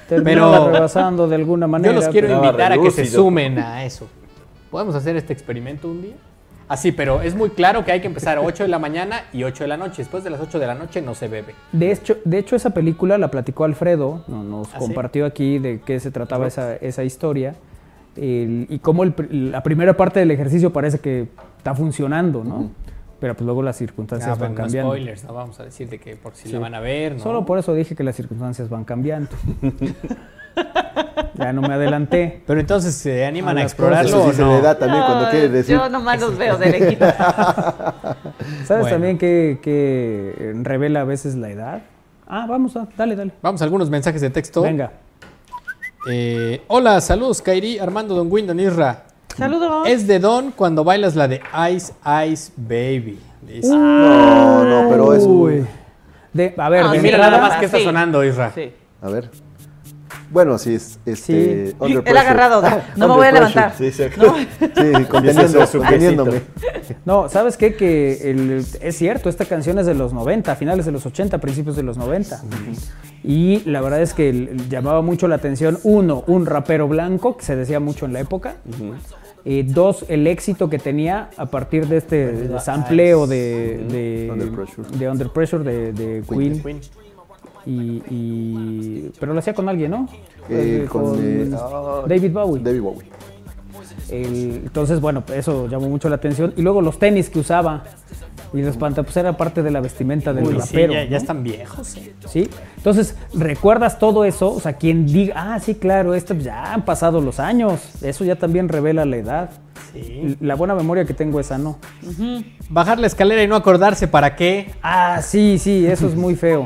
Terminaba 0.08 0.60
Pero 0.60 0.72
rebasando 0.72 1.28
de 1.28 1.36
alguna 1.36 1.66
manera. 1.66 1.96
Yo 1.96 2.00
los 2.00 2.10
quiero 2.10 2.32
invitar 2.32 2.74
a 2.74 2.78
que 2.78 2.92
se 2.92 3.08
sumen 3.08 3.58
a 3.58 3.84
eso. 3.84 4.08
¿Podemos 4.70 4.94
hacer 4.94 5.16
este 5.16 5.34
experimento 5.34 5.88
un 5.88 6.02
día? 6.02 6.16
Así, 6.70 6.92
pero 6.92 7.22
es 7.22 7.34
muy 7.34 7.50
claro 7.52 7.86
que 7.86 7.92
hay 7.94 8.02
que 8.02 8.08
empezar 8.08 8.38
a 8.38 8.42
8 8.42 8.64
de 8.64 8.70
la 8.70 8.78
mañana 8.80 9.24
y 9.32 9.44
8 9.44 9.64
de 9.64 9.68
la 9.70 9.78
noche. 9.78 9.98
Después 10.00 10.24
de 10.26 10.30
las 10.30 10.42
8 10.42 10.60
de 10.60 10.68
la 10.68 10.76
noche 10.76 11.02
no 11.02 11.16
se 11.16 11.28
bebe. 11.30 11.56
De 11.72 11.92
hecho, 11.92 12.18
de 12.26 12.38
hecho, 12.40 12.56
esa 12.58 12.72
película 12.72 13.18
la 13.18 13.32
platicó 13.32 13.64
Alfredo, 13.64 14.24
no- 14.28 14.44
nos 14.44 14.68
¿Ah, 14.70 14.72
sí? 14.74 14.86
compartió 14.86 15.26
aquí 15.26 15.60
de 15.60 15.80
qué 15.86 16.00
se 16.02 16.12
trataba 16.12 16.46
esa, 16.48 16.76
esa 16.76 17.04
historia 17.06 17.56
el- 18.18 18.66
y 18.70 18.80
cómo 18.80 19.04
el 19.04 19.14
la 19.52 19.64
primera 19.64 19.96
parte 19.96 20.20
del 20.20 20.32
ejercicio 20.32 20.74
parece 20.74 21.00
que 21.00 21.28
está 21.58 21.74
funcionando, 21.74 22.44
¿no? 22.44 22.72
Pero 23.20 23.34
pues 23.34 23.46
luego 23.46 23.64
las 23.64 23.78
circunstancias 23.78 24.32
Ah, 24.38 24.40
van 24.40 24.52
no 24.52 24.58
cambiando. 24.58 24.92
spoilers, 24.92 25.24
no 25.24 25.34
vamos 25.34 25.60
a 25.60 25.64
decir 25.64 25.90
de 25.90 26.00
que 26.00 26.16
por 26.16 26.36
si 26.36 26.48
Sí. 26.50 26.54
la 26.54 26.60
van 26.60 26.76
a 26.76 26.80
ver, 26.80 27.14
¿no? 27.14 27.20
Solo 27.20 27.46
por 27.46 27.58
eso 27.60 27.74
dije 27.74 27.96
que 27.96 28.04
las 28.04 28.16
circunstancias 28.16 28.70
van 28.70 28.84
cambiando. 28.84 29.30
ya 31.36 31.54
no 31.54 31.62
me 31.62 31.74
adelanté. 31.74 32.42
Pero 32.46 32.60
entonces 32.60 32.96
se 32.96 33.26
animan 33.26 33.58
A 33.58 33.64
explorarlo 33.64 34.10
Eso 34.10 34.24
o 34.24 34.30
sí 34.32 34.36
se 34.38 34.42
no. 34.42 34.56
le 34.56 34.62
da 34.62 34.78
también 34.78 35.04
cuando 35.06 35.26
No, 35.26 35.30
quiere 35.32 35.50
decir. 35.50 35.76
Yo 35.76 35.90
nomás 35.90 36.20
los 36.20 36.38
veo 36.38 36.58
de 36.58 36.70
lejito. 36.72 37.06
¿Sabes 38.66 38.68
Bueno. 38.68 38.90
también 38.90 39.18
que, 39.18 39.60
que 39.62 40.54
revela 40.64 41.02
a 41.02 41.04
veces 41.04 41.36
la 41.36 41.50
edad? 41.50 41.82
Ah, 42.28 42.46
vamos, 42.48 42.76
a, 42.76 42.88
dale, 42.98 43.16
dale. 43.16 43.32
Vamos 43.42 43.62
a 43.62 43.64
algunos 43.66 43.90
mensajes 43.90 44.20
de 44.22 44.30
texto. 44.30 44.62
Venga. 44.62 44.92
Eh, 46.10 46.62
hola, 46.68 47.02
saludos, 47.02 47.42
Kairi, 47.42 47.80
Armando, 47.80 48.16
Don 48.16 48.32
Windon, 48.32 48.60
Isra. 48.60 49.04
Saludos. 49.36 49.88
Es 49.88 50.08
de 50.08 50.20
Don 50.20 50.52
cuando 50.52 50.84
bailas 50.84 51.16
la 51.16 51.28
de 51.28 51.42
Ice 51.74 51.94
Ice 52.30 52.52
Baby. 52.56 53.20
dice. 53.42 53.70
No, 53.70 54.64
no, 54.64 54.90
pero 54.90 55.14
es 55.14 55.24
Uy. 55.24 55.66
De, 56.34 56.54
a 56.58 56.70
ver, 56.70 56.84
Ah, 56.86 56.92
de 56.92 57.00
mira 57.00 57.18
entrada- 57.18 57.38
nada 57.38 57.50
más 57.50 57.60
que 57.60 57.66
está 57.66 57.80
sonando, 57.80 58.24
Isra. 58.24 58.52
A 59.02 59.10
ver. 59.10 59.30
Bueno, 60.30 60.58
sí, 60.58 60.76
es 60.76 61.00
este. 61.06 61.68
Sí. 61.68 61.76
under 61.80 62.04
Él 62.06 62.18
agarrado, 62.18 62.62
no 62.98 63.08
me 63.08 63.14
voy 63.16 63.28
a 63.28 63.32
levantar. 63.32 63.74
Sí, 63.78 63.92
sí, 63.92 64.04
No. 64.18 64.36
sí 64.60 65.06
conteniendo- 65.10 65.68
conteniéndome. 65.72 66.42
No, 67.06 67.30
¿sabes 67.30 67.56
qué? 67.58 67.76
Que 67.76 68.30
el- 68.32 68.66
es 68.82 68.98
cierto, 68.98 69.30
esta 69.30 69.46
canción 69.46 69.80
es 69.80 69.86
de 69.86 69.94
los 69.94 70.14
90, 70.14 70.56
finales 70.56 70.86
de 70.86 70.92
los 70.92 71.06
80, 71.06 71.38
principios 71.40 71.76
de 71.76 71.84
los 71.84 71.98
90. 71.98 72.42
Y 73.24 73.62
la 73.70 73.82
verdad 73.82 74.02
es 74.02 74.14
que 74.14 74.30
el- 74.30 74.70
llamaba 74.70 75.02
mucho 75.02 75.28
la 75.28 75.36
atención, 75.36 75.80
uno, 75.84 76.24
un 76.28 76.46
rapero 76.46 76.88
blanco, 76.88 77.38
que 77.38 77.46
se 77.46 77.56
decía 77.56 77.80
mucho 77.80 78.06
en 78.06 78.14
la 78.14 78.20
época. 78.20 78.56
Eh, 79.46 79.64
dos, 79.66 80.04
el 80.10 80.28
éxito 80.28 80.70
que 80.70 80.78
tenía 80.78 81.30
a 81.38 81.46
partir 81.46 81.88
de 81.88 81.98
este 81.98 82.60
sampleo 82.60 83.28
de, 83.28 83.78
de, 83.90 84.30
Under 84.32 84.50
Pressure. 84.52 84.88
de 84.98 85.10
Under 85.10 85.30
Pressure 85.30 85.64
de, 85.64 85.94
de 85.94 86.24
Queen. 86.28 86.62
Queen. 86.62 86.82
Y, 87.68 88.02
y- 88.10 89.12
pero 89.20 89.34
lo 89.34 89.40
hacía 89.40 89.54
con 89.54 89.68
alguien, 89.68 89.92
¿no? 89.92 90.08
Eh, 90.50 90.84
Eh, 90.84 90.88
con, 90.88 91.16
eh, 91.22 91.50
David 92.08 92.32
Bowie. 92.32 92.64
David 92.64 92.82
Bowie. 92.82 93.08
El- 94.10 94.62
entonces, 94.66 95.02
bueno, 95.02 95.24
eso 95.36 95.68
llamó 95.68 95.90
mucho 95.90 96.08
la 96.10 96.16
atención. 96.16 96.54
Y 96.56 96.62
luego 96.62 96.82
los 96.82 96.98
tenis 96.98 97.30
que 97.30 97.40
usaba 97.40 97.84
y 98.54 98.62
los 98.62 98.78
pantalones, 98.78 99.12
pues 99.14 99.18
era 99.18 99.36
parte 99.36 99.62
de 99.62 99.70
la 99.72 99.82
vestimenta 99.82 100.32
del 100.34 100.46
Uy, 100.46 100.54
sí, 100.54 100.60
rapero. 100.60 100.94
ya, 100.94 101.04
ya 101.04 101.10
¿no? 101.12 101.18
están 101.18 101.44
viejos. 101.44 101.98
¿Sí? 102.28 102.50
Entonces, 102.78 103.16
¿recuerdas 103.34 104.00
todo 104.00 104.24
eso? 104.24 104.54
O 104.54 104.60
sea, 104.62 104.74
quien 104.74 105.06
diga, 105.06 105.34
ah, 105.36 105.60
sí, 105.60 105.76
claro, 105.76 106.14
esto 106.14 106.34
ya 106.36 106.74
han 106.74 106.86
pasado 106.86 107.20
los 107.20 107.40
años. 107.42 107.82
Eso 108.02 108.24
ya 108.24 108.38
también 108.38 108.70
revela 108.70 109.04
la 109.06 109.18
edad. 109.18 109.50
La 110.42 110.56
buena 110.56 110.76
memoria 110.76 111.06
que 111.06 111.14
tengo 111.14 111.40
esa 111.40 111.58
no. 111.58 111.78
Bajar 112.70 113.00
la 113.00 113.08
escalera 113.08 113.44
y 113.44 113.48
no 113.48 113.56
acordarse 113.56 114.08
para 114.08 114.36
qué. 114.36 114.72
Ah, 114.82 115.22
sí, 115.22 115.58
sí, 115.60 115.86
eso 115.86 116.08
es 116.08 116.16
muy 116.16 116.36
feo. 116.36 116.66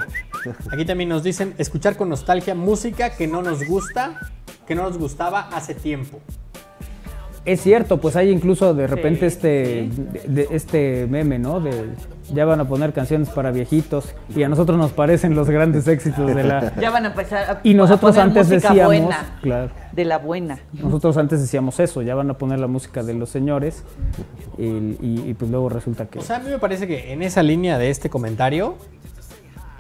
Aquí 0.72 0.86
también 0.86 1.10
nos 1.10 1.24
dicen 1.24 1.54
escuchar 1.58 1.96
con 1.98 2.10
nostalgia 2.10 2.56
música 2.56 3.12
que 3.16 3.28
no 3.28 3.42
nos 3.42 3.66
gusta, 3.68 4.20
que 4.68 4.76
no 4.76 4.84
nos 4.84 4.98
gustaba 4.98 5.42
hace 5.54 5.74
tiempo. 5.76 6.20
Es 7.44 7.62
cierto, 7.62 8.00
pues 8.00 8.16
hay 8.16 8.30
incluso 8.30 8.76
de 8.76 8.86
repente 8.86 9.26
este, 9.26 9.90
de- 9.90 10.22
de- 10.28 10.48
este 10.52 11.08
meme, 11.10 11.40
¿no? 11.40 11.60
De 11.60 11.72
ya 12.32 12.46
van 12.46 12.60
a 12.60 12.68
poner 12.68 12.94
canciones 12.94 13.30
para 13.30 13.50
viejitos 13.50 14.14
y 14.36 14.44
a 14.44 14.48
nosotros 14.48 14.78
nos 14.78 14.92
parecen 14.92 15.34
los 15.34 15.50
grandes 15.50 15.88
éxitos 15.88 16.36
de 16.36 16.44
la... 16.44 16.72
Ya 16.80 16.92
van 16.92 17.06
a 17.06 17.08
empezar 17.08 17.50
a, 17.50 17.60
Y 17.64 17.74
nosotros 17.74 18.16
a 18.16 18.22
poner 18.26 18.38
antes 18.38 18.48
música 18.48 18.70
decíamos, 18.70 18.86
buena, 18.96 19.40
claro, 19.42 19.72
de 19.92 20.06
la 20.06 20.18
buena. 20.20 20.60
nosotros 20.72 21.18
antes 21.18 21.42
decíamos 21.42 21.80
eso, 21.80 22.04
ya 22.04 22.14
van 22.14 22.30
a 22.30 22.36
poner 22.38 22.60
la 22.60 22.68
música 22.68 23.02
de 23.02 23.16
los 23.16 23.30
señores 23.32 23.84
y, 24.60 24.64
y- 24.68 25.24
y 25.26 25.34
pues 25.34 25.50
luego 25.50 25.68
resulta 25.70 26.06
que... 26.06 26.20
O 26.20 26.22
sea, 26.22 26.36
a 26.36 26.40
mí 26.42 26.50
me 26.52 26.60
parece 26.60 26.86
que 26.86 27.12
en 27.12 27.24
esa 27.24 27.42
línea 27.42 27.80
de 27.80 27.90
este 27.90 28.12
comentario, 28.12 28.76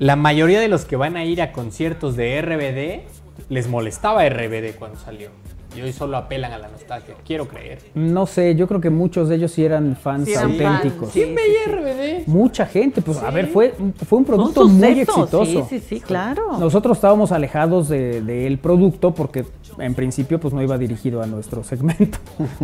la 0.02 0.16
mayoría 0.16 0.60
de 0.60 0.68
los 0.68 0.86
que 0.86 0.96
van 0.96 1.16
a 1.16 1.26
ir 1.26 1.44
a 1.44 1.52
conciertos 1.52 2.16
de 2.16 2.42
RBD 2.42 3.08
les 3.50 3.68
molestaba 3.68 4.28
RBD 4.28 4.74
cuando 4.80 4.98
salió. 5.00 5.30
Y 5.78 5.82
hoy 5.82 5.94
solo 5.94 6.18
apelan 6.18 6.52
a 6.52 6.58
la 6.58 6.70
nostalgia. 6.70 7.14
Quiero 7.24 7.48
creer. 7.48 7.78
No 7.94 8.26
sé, 8.26 8.56
yo 8.56 8.68
creo 8.68 8.82
que 8.82 8.90
muchos 8.90 9.30
de 9.30 9.36
ellos 9.36 9.52
sí 9.52 9.64
eran 9.64 9.96
fans 9.96 10.26
Sí 10.26 10.34
eran 10.34 10.54
auténticos. 10.54 11.02
fans, 11.02 11.14
¿Quién 11.14 11.36
veía 11.36 11.60
RBD? 11.68 12.28
Mucha 12.28 12.66
gente, 12.66 13.04
pues 13.04 13.20
a 13.20 13.30
ver, 13.30 13.46
fue, 13.46 13.76
fue 14.08 14.18
un 14.18 14.26
producto 14.26 14.66
Un 14.66 14.80
muy 14.80 15.02
exitoso. 15.02 15.46
Sí, 15.46 15.64
sí, 15.70 15.80
sí, 15.80 16.00
claro. 16.00 16.58
Nosotros 16.58 16.98
estábamos 16.98 17.32
alejados 17.32 17.88
del 17.88 18.26
de, 18.26 18.44
del 18.44 18.58
producto 18.58 19.14
porque 19.14 19.46
en 19.78 19.94
principio 19.94 20.40
pues 20.40 20.52
no 20.52 20.64
iba 20.64 20.80
dirigido 20.80 21.22
a 21.22 21.28
nuestro 21.28 21.64
segmento, 21.64 22.18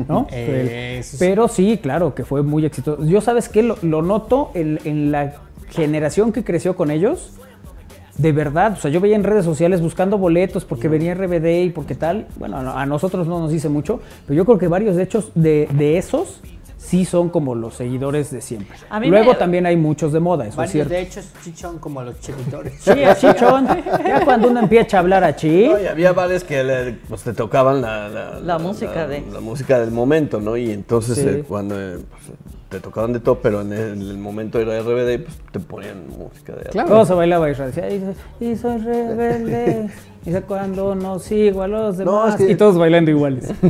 ¿no? 0.07 0.25
Eh. 0.31 1.03
Pero 1.19 1.47
sí, 1.47 1.77
claro, 1.77 2.15
que 2.15 2.25
fue 2.25 2.41
muy 2.41 2.65
exitoso. 2.65 3.05
Yo 3.05 3.21
sabes 3.21 3.47
qué, 3.47 3.61
lo, 3.61 3.77
lo 3.83 4.01
noto 4.01 4.49
en, 4.55 4.79
en 4.85 5.11
la 5.11 5.35
generación 5.69 6.31
que 6.31 6.43
creció 6.43 6.75
con 6.75 6.91
ellos. 6.91 7.33
De 8.17 8.31
verdad, 8.31 8.73
o 8.73 8.75
sea, 8.77 8.89
yo 8.89 8.99
veía 8.99 9.15
en 9.15 9.23
redes 9.23 9.45
sociales 9.45 9.79
buscando 9.79 10.17
boletos 10.17 10.65
porque 10.65 10.87
venía 10.87 11.13
RBD 11.13 11.65
y 11.65 11.69
porque 11.69 11.93
tal. 11.93 12.27
Bueno, 12.37 12.57
a 12.57 12.81
a 12.81 12.85
nosotros 12.87 13.27
no 13.27 13.39
nos 13.39 13.51
dice 13.51 13.69
mucho, 13.69 13.99
pero 14.25 14.35
yo 14.37 14.43
creo 14.45 14.57
que 14.57 14.67
varios 14.67 14.95
de 14.95 15.03
hechos 15.03 15.31
de, 15.35 15.67
de 15.73 15.99
esos 15.99 16.41
sí 16.77 17.05
son 17.05 17.29
como 17.29 17.53
los 17.53 17.75
seguidores 17.75 18.31
de 18.31 18.41
siempre. 18.41 18.75
A 18.89 18.99
Luego 19.01 19.33
me- 19.33 19.37
también 19.37 19.67
hay 19.67 19.75
muchos 19.77 20.13
de 20.13 20.19
moda, 20.19 20.45
eso 20.45 20.51
es 20.53 20.55
Varios 20.57 20.71
cierto. 20.71 20.93
de 20.95 21.01
hecho 21.01 21.21
chichón 21.43 21.77
como 21.77 22.01
los 22.01 22.19
chiquitores. 22.19 22.73
Sí, 22.79 23.03
así, 23.03 23.27
chon. 23.37 23.67
Ya 24.07 24.25
cuando 24.25 24.49
uno 24.49 24.61
empieza 24.61 24.97
a 24.97 24.99
hablar 25.01 25.23
así. 25.23 25.67
No, 25.71 25.79
y 25.79 25.85
había 25.85 26.11
bares 26.13 26.43
que 26.43 26.63
le, 26.63 26.93
pues, 27.07 27.21
te 27.21 27.33
tocaban 27.33 27.81
la, 27.83 28.09
la, 28.09 28.39
La 28.39 28.57
música 28.57 28.95
la- 28.95 29.07
de- 29.09 29.23
la 29.31 29.41
música 29.41 29.79
del 29.79 29.91
momento, 29.91 30.41
¿no? 30.41 30.57
Y 30.57 30.71
entonces 30.71 31.17
Sí. 31.19 31.27
eh, 31.27 31.43
cuando 31.47 31.79
eh, 31.79 31.97
pues, 32.09 32.37
te 32.69 32.79
tocaban 32.79 33.13
de 33.13 33.19
todo, 33.19 33.39
pero 33.39 33.61
en 33.61 33.71
el, 33.71 33.93
en 33.93 34.01
el 34.01 34.17
momento 34.17 34.59
era 34.59 34.79
RBD, 34.81 35.23
pues 35.23 35.37
te 35.51 35.59
ponían 35.59 36.07
música 36.09 36.53
de 36.53 36.63
Claro. 36.69 36.89
Todo 36.89 37.05
se 37.05 37.13
bailaba 37.13 37.49
y 37.49 37.53
decía, 37.53 37.89
"Y 37.89 38.55
soy- 38.55 38.75
y 38.75 38.83
rebelde. 38.83 39.89
Dice 40.25 40.41
cuando 40.41 40.93
no 40.93 41.19
sigo 41.19 41.61
a 41.61 41.67
los 41.69 41.97
demás. 41.97 42.13
No, 42.13 42.27
es 42.27 42.35
que- 42.35 42.51
Y 42.51 42.55
todos 42.55 42.77
bailando 42.77 43.09
iguales. 43.11 43.49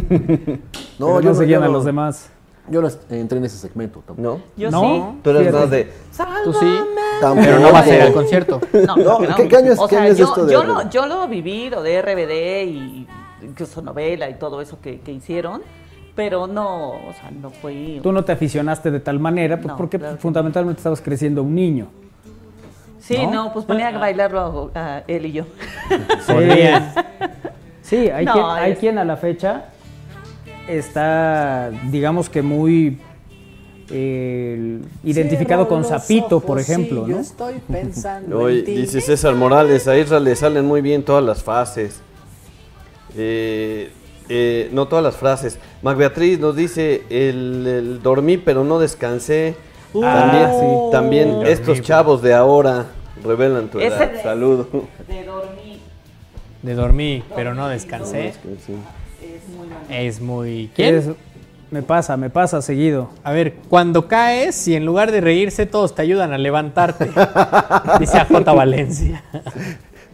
No, 0.99 1.07
Pero 1.07 1.21
yo 1.21 1.29
no 1.29 1.35
seguían 1.35 1.61
a 1.63 1.67
yo 1.67 1.71
los 1.73 1.85
demás. 1.85 2.31
Yo 2.69 2.81
no 2.81 2.89
entré 3.11 3.37
en 3.37 3.45
ese 3.45 3.57
segmento 3.57 4.01
tampoco. 4.05 4.21
¿No? 4.37 4.41
Yo 4.57 4.71
No. 4.71 4.81
sí. 4.81 5.19
Tú 5.23 5.29
eres 5.29 5.41
Fíjate. 5.43 5.59
más 5.59 5.69
de... 5.69 5.83
Tú 6.43 6.53
sí. 6.53 6.79
Tampoco. 7.21 7.45
Pero 7.45 7.59
no 7.59 7.71
vas 7.71 7.87
a 7.87 7.95
ir 7.95 8.01
al 8.01 8.13
concierto. 8.13 8.59
No, 8.73 8.95
No, 8.97 9.17
claro. 9.19 9.35
¿qué- 9.37 9.47
qué 9.47 9.55
año 9.57 9.71
es- 9.73 9.79
o 9.79 9.87
qué 9.87 9.95
sea, 9.95 10.03
año 10.03 10.11
es 10.11 10.17
yo, 10.17 10.25
esto 10.25 10.45
de 10.45 10.53
yo 10.53 10.63
lo, 10.63 10.89
yo 10.89 11.05
lo 11.05 11.23
he 11.23 11.27
vivido 11.27 11.83
de 11.83 12.01
RBD 12.01 12.63
y 12.65 13.07
incluso 13.43 13.81
novela 13.83 14.27
y 14.29 14.33
todo 14.33 14.59
eso 14.59 14.79
que, 14.81 14.99
que 15.01 15.11
hicieron, 15.13 15.61
pero 16.17 16.47
no, 16.47 16.89
o 17.07 17.13
sea, 17.13 17.31
no 17.31 17.49
fue... 17.51 17.99
Tú 18.03 18.11
no 18.11 18.25
te 18.25 18.31
aficionaste 18.33 18.91
de 18.91 18.99
tal 18.99 19.19
manera, 19.19 19.55
pues 19.55 19.67
No, 19.67 19.77
porque 19.77 19.97
claro 19.99 20.17
fundamentalmente 20.17 20.79
estabas 20.79 20.99
creciendo 20.99 21.43
un 21.43 21.53
niño. 21.55 21.87
Sí, 22.99 23.17
¿no? 23.23 23.31
no, 23.45 23.53
pues 23.53 23.63
ponía 23.65 23.87
a 23.89 23.97
bailarlo 23.97 24.71
a 24.75 25.03
él 25.07 25.27
y 25.27 25.31
yo. 25.31 25.45
Podrían. 26.27 26.91
Sí, 27.83 28.09
hay, 28.09 28.25
No, 28.25 28.33
quien, 28.33 28.45
hay 28.47 28.71
es- 28.73 28.79
quien 28.79 28.97
a 28.97 29.05
la 29.05 29.15
fecha 29.15 29.65
está, 30.67 31.69
digamos 31.89 32.29
que 32.29 32.41
muy 32.41 32.99
eh, 33.89 34.81
identificado 35.03 35.67
con 35.69 35.85
Zapito, 35.85 36.41
por 36.41 36.59
ejemplo, 36.59 37.07
¿no? 37.07 37.19
estoy 37.19 37.61
pensando 37.71 38.39
Hoy 38.39 38.63
dice 38.63 38.99
César 38.99 39.35
Morales, 39.35 39.87
a 39.87 39.95
Israel 39.97 40.23
le 40.25 40.35
salen 40.35 40.65
muy 40.65 40.81
bien 40.81 41.03
todas 41.03 41.23
las 41.23 41.41
fases. 41.43 42.01
Eh, 43.15 43.89
eh, 44.29 44.69
no 44.73 44.87
todas 44.87 45.03
las 45.03 45.15
frases. 45.15 45.59
Mac 45.81 45.97
Beatriz 45.97 46.39
nos 46.39 46.55
dice, 46.55 47.03
el, 47.09 47.65
el 47.67 48.01
dormí 48.01 48.37
pero 48.37 48.63
no 48.63 48.79
descansé. 48.79 49.55
también 49.93 50.43
Ah, 50.45 50.53
sí. 50.59 50.91
también 50.91 51.31
Dormí, 51.33 51.49
estos 51.49 51.81
chavos 51.81 52.21
de 52.21 52.33
ahora 52.33 52.85
revelan 53.23 53.67
tu 53.69 53.79
edad. 53.79 54.11
de- 54.11 54.21
Saludo. 54.21 54.67
De 55.07 55.23
dormir. 55.23 55.79
De 56.61 56.73
dormir, 56.75 57.23
pero 57.35 57.53
no 57.53 57.67
descansé. 57.69 58.29
Es 58.29 58.37
muy 59.55 59.67
mal. 59.67 59.77
Es 59.89 60.21
muy... 60.21 60.69
¿Quién? 60.75 60.95
Es- 60.95 61.09
me 61.69 61.81
pasa, 61.81 62.15
me 62.15 62.29
pasa 62.29 62.61
seguido. 62.61 63.09
A 63.25 63.33
ver, 63.33 63.55
cuando 63.67 64.07
caes 64.07 64.67
y 64.69 64.75
en 64.75 64.85
lugar 64.85 65.11
de 65.11 65.19
reírse 65.19 65.65
todos 65.65 65.95
te 65.95 66.01
ayudan 66.01 66.31
a 66.31 66.37
levantarte. 66.37 67.05
Dice 67.99 68.17
AJ 68.19 68.45
Valencia. 68.55 69.21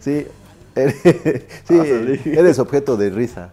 Sí, 0.00 0.26
eres, 0.74 0.96
sí, 1.68 1.78
eres 2.24 2.58
objeto 2.58 2.96
de 2.96 3.10
risa. 3.10 3.50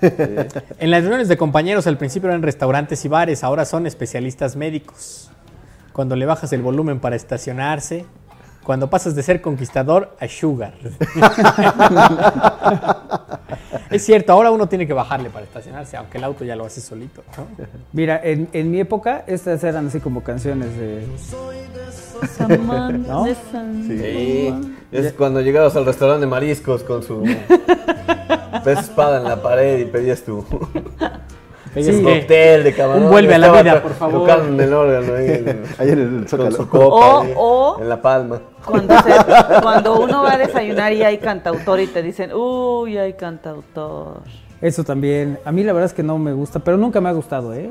En 0.00 0.90
las 0.90 1.02
reuniones 1.02 1.28
de 1.28 1.36
compañeros 1.36 1.86
al 1.86 1.98
principio 1.98 2.28
eran 2.28 2.42
restaurantes 2.42 3.04
y 3.04 3.08
bares, 3.08 3.44
ahora 3.44 3.64
son 3.64 3.86
especialistas 3.86 4.56
médicos. 4.56 5.30
Cuando 5.92 6.16
le 6.16 6.26
bajas 6.26 6.52
el 6.52 6.62
volumen 6.62 7.00
para 7.00 7.16
estacionarse, 7.16 8.06
cuando 8.64 8.90
pasas 8.90 9.14
de 9.14 9.22
ser 9.22 9.40
conquistador 9.40 10.16
a 10.20 10.28
sugar. 10.28 10.74
es 13.90 14.04
cierto, 14.04 14.32
ahora 14.32 14.50
uno 14.50 14.68
tiene 14.68 14.86
que 14.86 14.92
bajarle 14.92 15.30
para 15.30 15.44
estacionarse, 15.44 15.96
aunque 15.96 16.18
el 16.18 16.24
auto 16.24 16.44
ya 16.44 16.56
lo 16.56 16.64
hace 16.64 16.80
solito. 16.80 17.22
¿no? 17.36 17.46
Mira, 17.92 18.20
en, 18.22 18.48
en 18.52 18.70
mi 18.70 18.80
época 18.80 19.24
estas 19.26 19.62
eran 19.64 19.88
así 19.88 20.00
como 20.00 20.22
canciones 20.22 20.76
de... 20.76 21.04
¿No? 22.98 23.26
Sí. 23.86 24.54
Es 24.92 25.12
cuando 25.12 25.40
llegabas 25.40 25.76
al 25.76 25.86
restaurante 25.86 26.20
de 26.20 26.26
mariscos 26.26 26.82
con 26.82 27.02
su 27.02 27.22
pez 28.64 28.78
espada 28.78 29.18
en 29.18 29.24
la 29.24 29.40
pared 29.42 29.78
y 29.78 29.84
pedías 29.86 30.22
tu 30.22 30.44
Que- 31.74 32.02
cóctel 32.02 32.64
de 32.64 32.74
camarón. 32.74 33.04
un 33.04 33.10
vuelve 33.10 33.34
a 33.34 33.38
la 33.38 33.62
vida, 33.62 33.82
por 33.82 33.92
favor. 33.94 34.20
Tocando 34.26 34.48
en 34.48 34.60
el 34.60 34.72
órgano 34.74 35.14
ahí, 35.14 35.28
en- 35.28 35.62
Ahí 35.78 35.88
en 35.90 35.98
el 36.00 36.08
con 36.20 36.28
Zócalo. 36.28 36.50
su 36.52 36.68
copa 36.68 36.84
O- 36.96 37.20
ahí, 37.22 37.32
o- 37.36 37.78
en 37.80 37.88
la 37.88 38.02
palma. 38.02 38.40
Cuando, 38.64 38.94
se- 39.02 39.60
cuando 39.62 40.00
uno 40.00 40.22
va 40.22 40.32
a 40.34 40.38
desayunar 40.38 40.92
y 40.92 41.02
hay 41.04 41.18
cantautor 41.18 41.78
y 41.80 41.86
te 41.86 42.02
dicen, 42.02 42.32
uy, 42.34 42.98
hay 42.98 43.12
cantautor. 43.12 44.22
Eso 44.60 44.82
también. 44.84 45.38
A 45.44 45.52
mí 45.52 45.62
la 45.62 45.72
verdad 45.72 45.86
es 45.86 45.94
que 45.94 46.02
no 46.02 46.18
me 46.18 46.32
gusta, 46.32 46.58
pero 46.58 46.76
nunca 46.76 47.00
me 47.00 47.08
ha 47.08 47.12
gustado, 47.12 47.54
¿eh? 47.54 47.70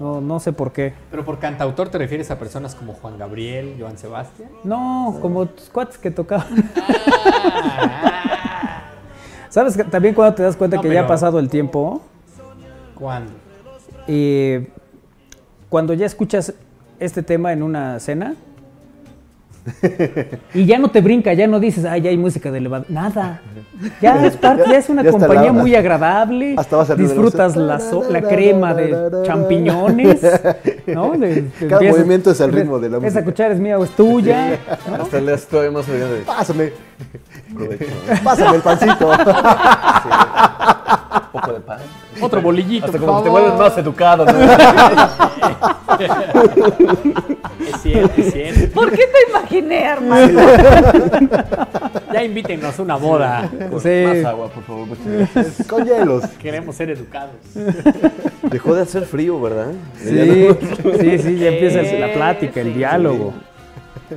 No, 0.00 0.20
no 0.20 0.38
sé 0.38 0.52
por 0.52 0.70
qué. 0.72 0.92
Pero 1.10 1.24
por 1.24 1.38
cantautor 1.38 1.88
te 1.88 1.98
refieres 1.98 2.30
a 2.30 2.38
personas 2.38 2.74
como 2.74 2.92
Juan 2.92 3.18
Gabriel, 3.18 3.76
Joan 3.80 3.98
Sebastián. 3.98 4.48
No, 4.62 5.16
como 5.20 5.46
tus 5.46 5.68
cuates 5.70 5.98
que 5.98 6.10
tocaban. 6.12 6.46
¿Sabes 9.48 9.76
que 9.76 9.84
también 9.84 10.14
cuando 10.14 10.34
te 10.34 10.42
das 10.42 10.56
cuenta 10.56 10.76
No, 10.76 10.82
que 10.82 10.92
ya 10.92 11.02
ha 11.02 11.06
pasado 11.06 11.38
el 11.38 11.48
tiempo? 11.48 12.00
¿Cuándo? 12.98 13.32
Eh, 14.06 14.68
cuando 15.68 15.94
ya 15.94 16.06
escuchas 16.06 16.54
este 16.98 17.22
tema 17.22 17.52
en 17.52 17.62
una 17.62 18.00
cena 18.00 18.34
y 20.54 20.64
ya 20.64 20.78
no 20.78 20.90
te 20.90 21.02
brinca, 21.02 21.34
ya 21.34 21.46
no 21.46 21.60
dices, 21.60 21.84
ay, 21.84 22.00
ya 22.00 22.08
hay 22.10 22.16
música 22.16 22.50
de 22.50 22.56
elevador. 22.58 22.86
Nada. 22.90 23.42
Ya 24.00 24.24
es 24.24 24.34
parte, 24.38 24.64
ya 24.70 24.78
es 24.78 24.88
una 24.88 25.02
Ya 25.04 25.10
compañía 25.10 25.52
muy 25.52 25.74
agradable. 25.74 26.54
Hasta 26.56 26.80
a 26.80 26.94
Disfrutas 26.96 27.54
la, 27.54 27.78
so- 27.78 28.10
la 28.10 28.22
crema 28.22 28.72
de 28.74 29.22
champiñones. 29.24 30.22
¿no? 30.86 31.10
De- 31.12 31.42
de- 31.42 31.50
Cada 31.68 31.82
empiezas- 31.82 31.98
movimiento 31.98 32.30
es 32.30 32.40
el 32.40 32.50
ritmo 32.52 32.78
de 32.78 32.88
la 32.88 32.96
Esa 32.96 33.04
música. 33.06 33.24
cuchara 33.24 33.52
es 33.54 33.60
mía 33.60 33.78
o 33.78 33.84
es 33.84 33.90
tuya. 33.90 34.58
¿no? 34.88 35.02
Hasta 35.02 35.20
le 35.20 35.32
das 35.32 35.46
todavía 35.46 35.70
más 35.72 35.86
de- 35.86 36.22
Pásame. 36.26 36.72
Pásame 38.24 38.56
el 38.56 38.62
pancito. 38.62 39.10
Un 39.10 39.16
poco 41.32 41.52
de 41.52 41.60
pan. 41.60 41.78
Otro 42.20 42.42
bolillito, 42.42 42.86
Hasta 42.86 42.98
por 42.98 43.06
como 43.06 43.18
que 43.18 43.24
te 43.24 43.30
vuelves 43.30 43.58
más 43.58 43.78
educado. 43.78 44.24
¿no? 44.24 44.32
Es 47.68 47.82
cierto, 47.82 48.20
es 48.20 48.32
cierto. 48.32 48.74
¿Por 48.74 48.90
qué 48.90 49.04
te 49.06 49.30
imaginé, 49.30 49.86
Armando? 49.86 50.40
Ya 52.12 52.24
invítenos 52.24 52.78
a 52.78 52.82
una 52.82 52.96
boda. 52.96 53.50
Sí. 53.82 54.04
Más 54.06 54.24
agua, 54.24 54.48
por 54.48 54.62
favor. 54.64 54.86
muchas 54.86 55.06
gracias. 55.06 55.66
Con 55.66 55.84
hielos. 55.84 56.24
Queremos 56.40 56.74
ser 56.74 56.90
educados. 56.90 57.34
Dejó 58.42 58.74
de 58.74 58.82
hacer 58.82 59.04
frío, 59.04 59.40
¿verdad? 59.40 59.72
Sí, 59.96 60.48
sí, 61.00 61.18
sí, 61.18 61.38
ya 61.38 61.48
empieza 61.48 61.82
la 61.98 62.12
plática, 62.12 62.60
el 62.60 62.74
diálogo. 62.74 63.34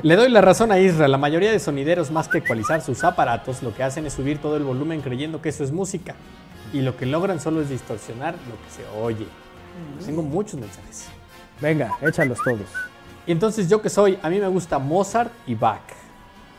Le 0.04 0.16
doy 0.16 0.30
la 0.30 0.42
razón 0.42 0.72
a 0.72 0.80
Isra. 0.80 1.08
La 1.08 1.18
mayoría 1.18 1.52
de 1.52 1.60
sonideros, 1.60 2.12
más 2.12 2.30
que 2.30 2.40
ecualizar 2.40 2.82
sus 2.82 3.04
aparatos, 3.04 3.62
lo 3.62 3.76
que 3.76 3.84
hacen 3.84 4.06
es 4.06 4.14
subir 4.14 4.38
todo 4.38 4.56
el 4.56 4.64
volumen 4.64 5.02
creyendo 5.02 5.42
que 5.42 5.50
eso 5.50 5.64
es 5.64 5.72
música. 5.72 6.16
Y 6.74 6.82
lo 6.82 6.96
que 6.96 7.06
logran 7.06 7.40
solo 7.40 7.62
es 7.62 7.70
distorsionar 7.70 8.34
lo 8.34 8.56
que 8.64 8.70
se 8.70 9.00
oye. 9.00 9.28
Tengo 10.06 10.22
muchos 10.22 10.60
mensajes. 10.60 11.08
Venga, 11.60 11.98
échalos 12.02 12.40
todos. 12.44 12.68
Y 13.26 13.32
entonces, 13.32 13.70
¿yo 13.70 13.82
que 13.82 13.90
soy? 13.90 14.18
A 14.22 14.30
mí 14.30 14.40
me 14.40 14.48
gusta 14.48 14.80
Mozart 14.80 15.32
y 15.46 15.56
Bach. 15.56 15.82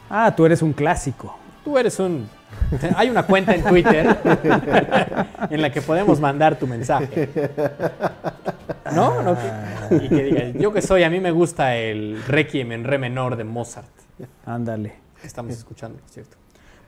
Ah, 0.08 0.34
tú 0.34 0.46
eres 0.46 0.62
un 0.62 0.72
clásico. 0.72 1.36
Tú 1.64 1.78
eres 1.78 1.98
un... 1.98 2.28
Hay 2.96 3.08
una 3.08 3.24
cuenta 3.24 3.54
en 3.54 3.64
Twitter 3.64 4.18
en 5.50 5.62
la 5.62 5.70
que 5.70 5.80
podemos 5.80 6.20
mandar 6.20 6.58
tu 6.58 6.66
mensaje. 6.66 7.30
¿No? 8.94 9.22
¿No? 9.22 9.36
Y 9.90 10.08
que 10.08 10.22
diga, 10.22 10.48
yo 10.50 10.72
que 10.72 10.82
soy, 10.82 11.02
a 11.02 11.10
mí 11.10 11.20
me 11.20 11.30
gusta 11.30 11.76
el 11.76 12.22
Requiem 12.26 12.72
en 12.72 12.84
re 12.84 12.98
menor 12.98 13.36
de 13.36 13.44
Mozart. 13.44 13.88
Ándale. 14.44 14.94
estamos 15.22 15.54
escuchando, 15.54 15.98
cierto. 16.10 16.41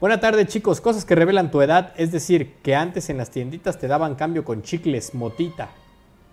Buena 0.05 0.21
tarde, 0.21 0.47
chicos. 0.47 0.83
Cosas 0.83 1.07
que 1.07 1.15
revelan 1.15 1.51
tu 1.51 1.63
edad, 1.63 1.95
es 1.97 2.13
decir, 2.13 2.57
que 2.63 2.77
antes 2.77 3.09
en 3.09 3.17
las 3.17 3.31
tienditas 3.31 3.79
te 3.79 3.89
daban 3.89 4.17
cambio 4.17 4.45
con 4.45 4.61
chicles, 4.61 5.15
motita. 5.15 5.71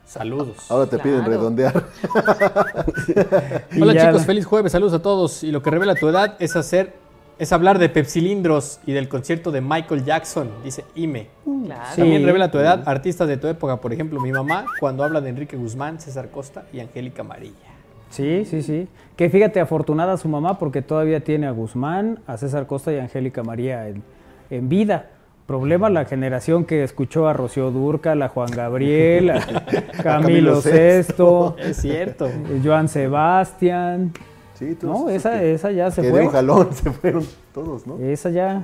Saludos. 0.05 0.69
Ahora 0.69 0.87
te 0.87 0.99
piden 0.99 1.23
redondear. 1.23 1.85
Hola 3.81 3.95
chicos, 3.95 4.25
feliz 4.25 4.45
jueves, 4.45 4.73
saludos 4.73 4.95
a 4.95 5.01
todos. 5.01 5.45
Y 5.45 5.53
lo 5.53 5.63
que 5.63 5.69
revela 5.69 5.95
tu 5.95 6.09
edad 6.09 6.35
es 6.39 6.57
hacer, 6.57 6.91
es 7.39 7.53
hablar 7.53 7.79
de 7.79 7.87
pepsilindros 7.87 8.81
y 8.85 8.91
del 8.91 9.07
concierto 9.07 9.53
de 9.53 9.61
Michael 9.61 10.03
Jackson, 10.03 10.49
dice 10.65 10.83
Ime. 10.95 11.29
Claro. 11.65 11.91
Sí. 11.95 12.01
También 12.01 12.25
revela 12.25 12.51
tu 12.51 12.57
edad, 12.57 12.83
artistas 12.85 13.29
de 13.29 13.37
tu 13.37 13.47
época, 13.47 13.77
por 13.77 13.93
ejemplo, 13.93 14.19
mi 14.19 14.33
mamá, 14.33 14.65
cuando 14.81 15.05
habla 15.05 15.21
de 15.21 15.29
Enrique 15.29 15.55
Guzmán, 15.55 16.01
César 16.01 16.29
Costa 16.29 16.65
y 16.73 16.81
Angélica 16.81 17.21
Amarilla. 17.21 17.70
Sí, 18.11 18.45
sí, 18.45 18.61
sí. 18.61 18.87
Que 19.15 19.29
fíjate, 19.29 19.59
afortunada 19.59 20.17
su 20.17 20.27
mamá 20.29 20.59
porque 20.59 20.81
todavía 20.81 21.23
tiene 21.23 21.47
a 21.47 21.51
Guzmán, 21.51 22.19
a 22.27 22.37
César 22.37 22.67
Costa 22.67 22.91
y 22.93 22.97
a 22.99 23.03
Angélica 23.03 23.41
María 23.43 23.87
en, 23.87 24.03
en 24.49 24.69
vida. 24.69 25.07
Problema 25.47 25.89
la 25.89 26.05
generación 26.05 26.63
que 26.65 26.83
escuchó 26.83 27.27
a 27.27 27.33
Rocío 27.33 27.71
Durcal, 27.71 28.21
a 28.21 28.29
Juan 28.29 28.51
Gabriel, 28.51 29.31
a 29.31 29.39
Camilo 30.03 30.61
Camilo 30.61 31.55
VI, 31.57 31.61
Es 31.69 31.77
cierto. 31.77 32.27
eh, 32.27 32.61
Joan 32.63 32.87
Sebastián. 32.87 34.11
Sí, 34.53 34.75
todos 34.75 35.01
No, 35.01 35.09
esa, 35.09 35.39
que- 35.39 35.53
esa 35.53 35.71
ya 35.71 35.89
se 35.91 36.01
que 36.01 36.07
de 36.07 36.13
fue. 36.13 36.21
un 36.21 36.29
jalón 36.29 36.67
se 36.73 36.91
fueron 36.91 37.23
todos, 37.53 37.87
¿no? 37.87 37.97
Esa 37.97 38.29
ya. 38.29 38.61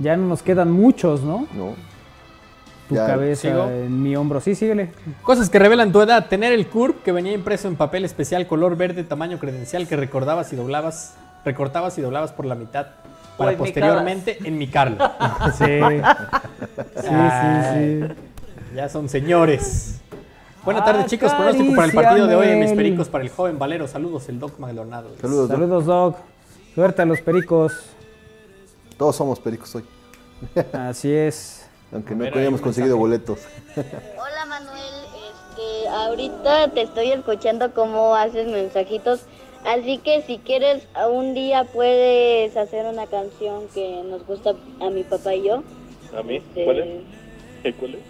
Ya 0.00 0.16
no 0.16 0.26
nos 0.26 0.42
quedan 0.42 0.70
muchos, 0.72 1.22
¿no? 1.22 1.46
No. 1.56 1.74
Tu 2.88 2.94
Ya, 2.94 3.06
cabeza 3.06 3.42
¿sigo? 3.42 3.64
en 3.68 4.02
mi 4.02 4.16
hombro. 4.16 4.40
Sí, 4.40 4.54
síguele. 4.54 4.90
Cosas 5.22 5.50
que 5.50 5.58
revelan 5.58 5.92
tu 5.92 6.00
edad. 6.00 6.26
Tener 6.28 6.52
el 6.52 6.66
CURP 6.68 7.02
que 7.02 7.12
venía 7.12 7.32
impreso 7.32 7.68
en 7.68 7.76
papel 7.76 8.04
especial 8.04 8.46
color 8.46 8.76
verde 8.76 9.04
tamaño 9.04 9.38
credencial 9.38 9.86
que 9.86 9.96
recordabas 9.96 10.52
y 10.52 10.56
doblabas, 10.56 11.14
recortabas 11.44 11.98
y 11.98 12.00
doblabas 12.00 12.32
por 12.32 12.46
la 12.46 12.54
mitad 12.54 12.86
para 13.36 13.52
enmicabas. 13.52 13.58
posteriormente 13.58 14.38
enmicarlo. 14.44 14.96
Sí. 15.58 15.64
Sí, 17.00 17.08
sí, 17.08 17.74
sí. 17.74 18.14
Ya 18.74 18.88
son 18.88 19.08
señores. 19.08 20.00
Buenas 20.64 20.84
tardes, 20.84 21.06
chicos. 21.06 21.32
Pronóstico 21.32 21.74
para 21.74 21.86
el 21.88 21.92
partido 21.92 22.26
de 22.26 22.34
hoy 22.36 22.48
en 22.48 22.60
mis 22.60 22.72
pericos 22.72 23.08
para 23.08 23.24
el 23.24 23.30
joven 23.30 23.58
Valero. 23.58 23.86
Saludos, 23.86 24.28
el 24.28 24.38
Doc 24.38 24.58
Maldonado. 24.58 25.10
Saludos, 25.20 25.48
Doc. 25.48 25.58
Saludos, 25.58 25.86
Doc. 25.86 26.16
Suerte 26.74 27.02
a 27.02 27.04
los 27.04 27.20
pericos. 27.20 27.72
Todos 28.96 29.16
somos 29.16 29.38
pericos 29.40 29.74
hoy. 29.76 29.84
Así 30.72 31.12
es. 31.12 31.67
Aunque 31.92 32.14
no 32.14 32.24
hayamos 32.24 32.60
conseguido 32.60 32.98
mensaje. 32.98 33.34
boletos. 33.34 33.40
Hola 33.76 34.44
Manuel, 34.46 34.94
este, 35.30 35.88
ahorita 35.88 36.68
te 36.72 36.82
estoy 36.82 37.12
escuchando 37.12 37.72
cómo 37.72 38.14
haces 38.14 38.46
mensajitos, 38.46 39.22
así 39.64 39.98
que 39.98 40.22
si 40.22 40.38
quieres 40.38 40.86
un 41.10 41.34
día 41.34 41.64
puedes 41.64 42.56
hacer 42.56 42.84
una 42.86 43.06
canción 43.06 43.68
que 43.74 44.02
nos 44.04 44.26
gusta 44.26 44.54
a 44.80 44.90
mi 44.90 45.02
papá 45.02 45.34
y 45.34 45.44
yo. 45.44 45.62
¿A 46.16 46.22
mí? 46.22 46.36
Este, 46.36 46.64
¿Cuál 46.64 46.78
es? 46.80 46.86
¿Eh, 47.64 47.74
¿Cuál 47.78 47.94
es? 47.94 48.00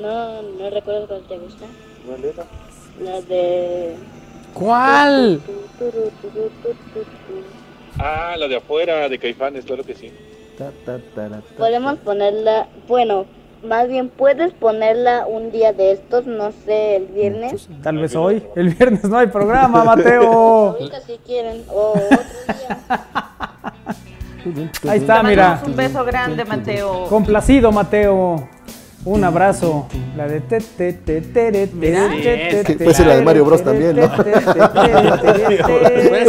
No, 0.00 0.42
no 0.42 0.70
recuerdo 0.70 1.08
cuál 1.08 1.22
te 1.26 1.38
gusta. 1.38 1.66
¿Cuál 2.06 2.24
era? 2.24 2.44
La 3.00 3.20
de... 3.22 3.96
¿Cuál? 4.54 5.40
Ah, 7.98 8.36
la 8.38 8.48
de 8.48 8.56
afuera, 8.56 9.08
de 9.08 9.18
Caifanes, 9.18 9.64
claro 9.64 9.84
que 9.84 9.94
sí. 9.94 10.12
Ta, 10.60 10.70
ta, 10.84 10.98
tara, 11.14 11.36
ta. 11.36 11.56
Podemos 11.56 11.96
ponerla, 12.00 12.66
bueno, 12.86 13.24
más 13.66 13.88
bien 13.88 14.10
puedes 14.10 14.52
ponerla 14.52 15.24
un 15.26 15.50
día 15.50 15.72
de 15.72 15.92
estos, 15.92 16.26
no 16.26 16.52
sé, 16.66 16.96
el 16.96 17.06
viernes. 17.06 17.66
Tal 17.82 17.96
vez 17.96 18.14
hoy. 18.14 18.42
El 18.54 18.74
viernes 18.74 19.02
no 19.04 19.16
hay 19.16 19.28
programa, 19.28 19.84
Mateo. 19.84 20.72
Ahorita 20.72 21.00
si 21.00 21.16
quieren, 21.24 21.62
o 21.70 21.92
otro 21.92 22.18
día. 22.58 22.78
Ahí 24.86 24.98
está, 24.98 25.22
Te 25.22 25.28
mira. 25.28 25.62
Un 25.64 25.76
beso 25.76 26.04
grande, 26.04 26.44
Mateo. 26.44 27.06
Complacido, 27.06 27.72
Mateo. 27.72 28.46
Un 29.06 29.24
abrazo. 29.24 29.86
La 30.14 30.28
de 30.28 30.42
te 30.42 30.60
te 30.60 30.92
te 30.92 31.22
te 31.22 31.68
te 31.68 32.76
puede 32.76 32.92
ser 32.92 33.06
la 33.06 33.16
de 33.16 33.22
Mario 33.22 33.46
Bros 33.46 33.64
también, 33.64 33.96
¿no? 33.96 34.14
Puede 34.14 34.42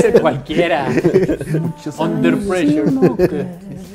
ser 0.02 0.22
cualquiera. 0.22 0.88
Under 2.00 2.38
pressure. 2.48 2.90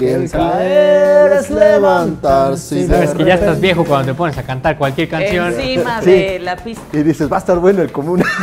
Que 0.00 0.14
el 0.14 0.30
caer 0.30 1.32
es 1.34 1.50
levantarse. 1.50 2.86
Sabes 2.86 3.10
que 3.10 3.22
ya 3.22 3.34
estás 3.34 3.60
viejo 3.60 3.84
cuando 3.84 4.06
te 4.12 4.14
pones 4.16 4.38
a 4.38 4.42
cantar 4.42 4.78
cualquier 4.78 5.10
canción. 5.10 5.52
Encima 5.52 6.00
Sí. 6.00 6.10
de 6.10 6.38
la 6.38 6.56
pista. 6.56 6.82
Y 6.96 7.02
dices, 7.02 7.30
va 7.30 7.36
a 7.36 7.40
estar 7.40 7.58
bueno 7.58 7.82
el 7.82 7.92
común. 7.92 8.22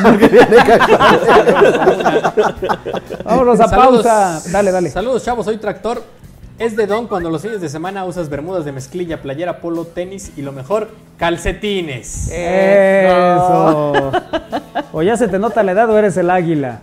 Vámonos 3.26 3.60
a 3.60 3.68
Saludos. 3.68 4.04
pausa. 4.06 4.42
Dale, 4.52 4.72
dale. 4.72 4.90
Saludos, 4.92 5.24
chavos. 5.26 5.46
Soy 5.46 5.58
Tractor. 5.58 6.04
Es 6.60 6.76
de 6.76 6.88
don 6.88 7.08
cuando 7.08 7.30
los 7.30 7.42
fines 7.44 7.62
de 7.62 7.70
semana 7.70 8.04
usas 8.06 8.30
bermudas 8.30 8.66
de 8.66 8.72
mezclilla, 8.72 9.22
playera, 9.22 9.60
polo, 9.60 9.86
tenis 9.86 10.32
y 10.38 10.42
lo 10.42 10.52
mejor, 10.52 10.90
calcetines. 11.18 12.30
Eso. 12.32 14.12
O 14.94 15.02
ya 15.04 15.18
se 15.18 15.28
te 15.28 15.38
nota 15.38 15.62
la 15.64 15.74
edad 15.74 15.90
o 15.90 15.98
eres 15.98 16.16
el 16.18 16.30
águila. 16.32 16.80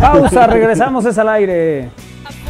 Pausa, 0.00 0.46
regresamos, 0.46 1.04
es 1.04 1.18
al 1.18 1.28
aire. 1.30 1.90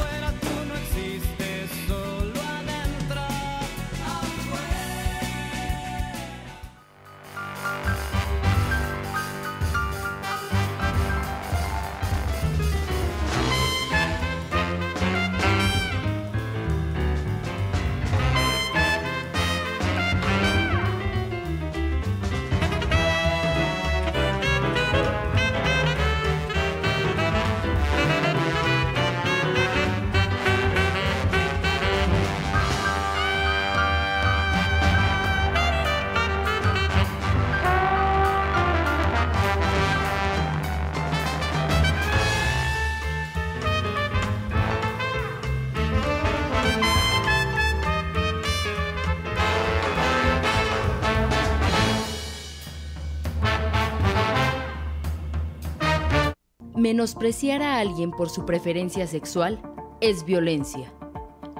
Menospreciar 57.02 57.64
a 57.64 57.78
alguien 57.78 58.12
por 58.12 58.30
su 58.30 58.46
preferencia 58.46 59.08
sexual 59.08 59.60
es 60.00 60.24
violencia. 60.24 60.92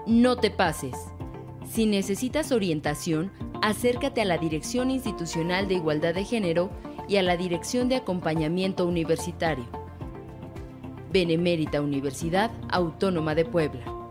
No 0.07 0.37
te 0.37 0.53
pases. 0.53 0.95
Si 1.69 1.85
necesitas 1.85 2.53
orientación, 2.53 3.33
acércate 3.61 4.23
a 4.23 4.25
la 4.25 4.39
Dirección 4.39 4.93
Institucional 4.93 5.67
de 5.67 5.75
Igualdad 5.75 6.15
de 6.15 6.25
Género 6.25 6.71
y 7.09 7.17
a 7.17 7.25
la 7.25 7.37
Dirección 7.37 7.89
de 7.89 7.97
Acompañamiento 7.97 8.87
Universitario. 8.87 9.67
Benemérita 11.13 11.81
Universidad 11.81 12.53
Autónoma 12.69 13.35
de 13.35 13.45
Puebla. 13.45 14.02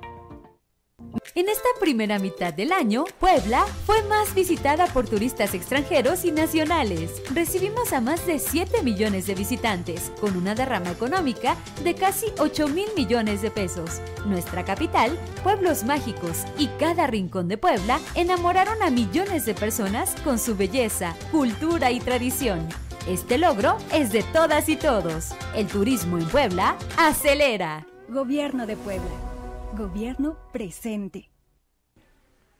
En 1.33 1.47
esta 1.47 1.69
primera 1.79 2.19
mitad 2.19 2.53
del 2.53 2.73
año, 2.73 3.05
Puebla 3.17 3.65
fue 3.85 4.03
más 4.03 4.35
visitada 4.35 4.87
por 4.87 5.07
turistas 5.07 5.53
extranjeros 5.53 6.25
y 6.25 6.31
nacionales. 6.33 7.09
Recibimos 7.33 7.93
a 7.93 8.01
más 8.01 8.27
de 8.27 8.37
7 8.37 8.83
millones 8.83 9.27
de 9.27 9.35
visitantes, 9.35 10.11
con 10.19 10.35
una 10.35 10.55
derrama 10.55 10.91
económica 10.91 11.55
de 11.85 11.95
casi 11.95 12.25
8 12.37 12.67
mil 12.67 12.87
millones 12.97 13.41
de 13.41 13.49
pesos. 13.49 14.01
Nuestra 14.25 14.65
capital, 14.65 15.17
pueblos 15.41 15.85
mágicos 15.85 16.43
y 16.57 16.67
cada 16.79 17.07
rincón 17.07 17.47
de 17.47 17.57
Puebla 17.57 18.01
enamoraron 18.15 18.83
a 18.83 18.89
millones 18.89 19.45
de 19.45 19.53
personas 19.53 20.15
con 20.25 20.37
su 20.37 20.57
belleza, 20.57 21.15
cultura 21.31 21.91
y 21.91 22.01
tradición. 22.01 22.67
Este 23.07 23.37
logro 23.37 23.77
es 23.93 24.11
de 24.11 24.23
todas 24.33 24.67
y 24.67 24.75
todos. 24.75 25.29
El 25.55 25.67
turismo 25.67 26.17
en 26.17 26.27
Puebla 26.27 26.75
acelera. 26.97 27.87
Gobierno 28.09 28.67
de 28.67 28.75
Puebla. 28.75 29.30
Gobierno 29.77 30.35
presente. 30.52 31.31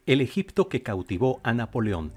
El 0.06 0.22
Egipto 0.22 0.70
que 0.70 0.82
cautivó 0.82 1.42
a 1.44 1.54
Napoleón. 1.54 2.14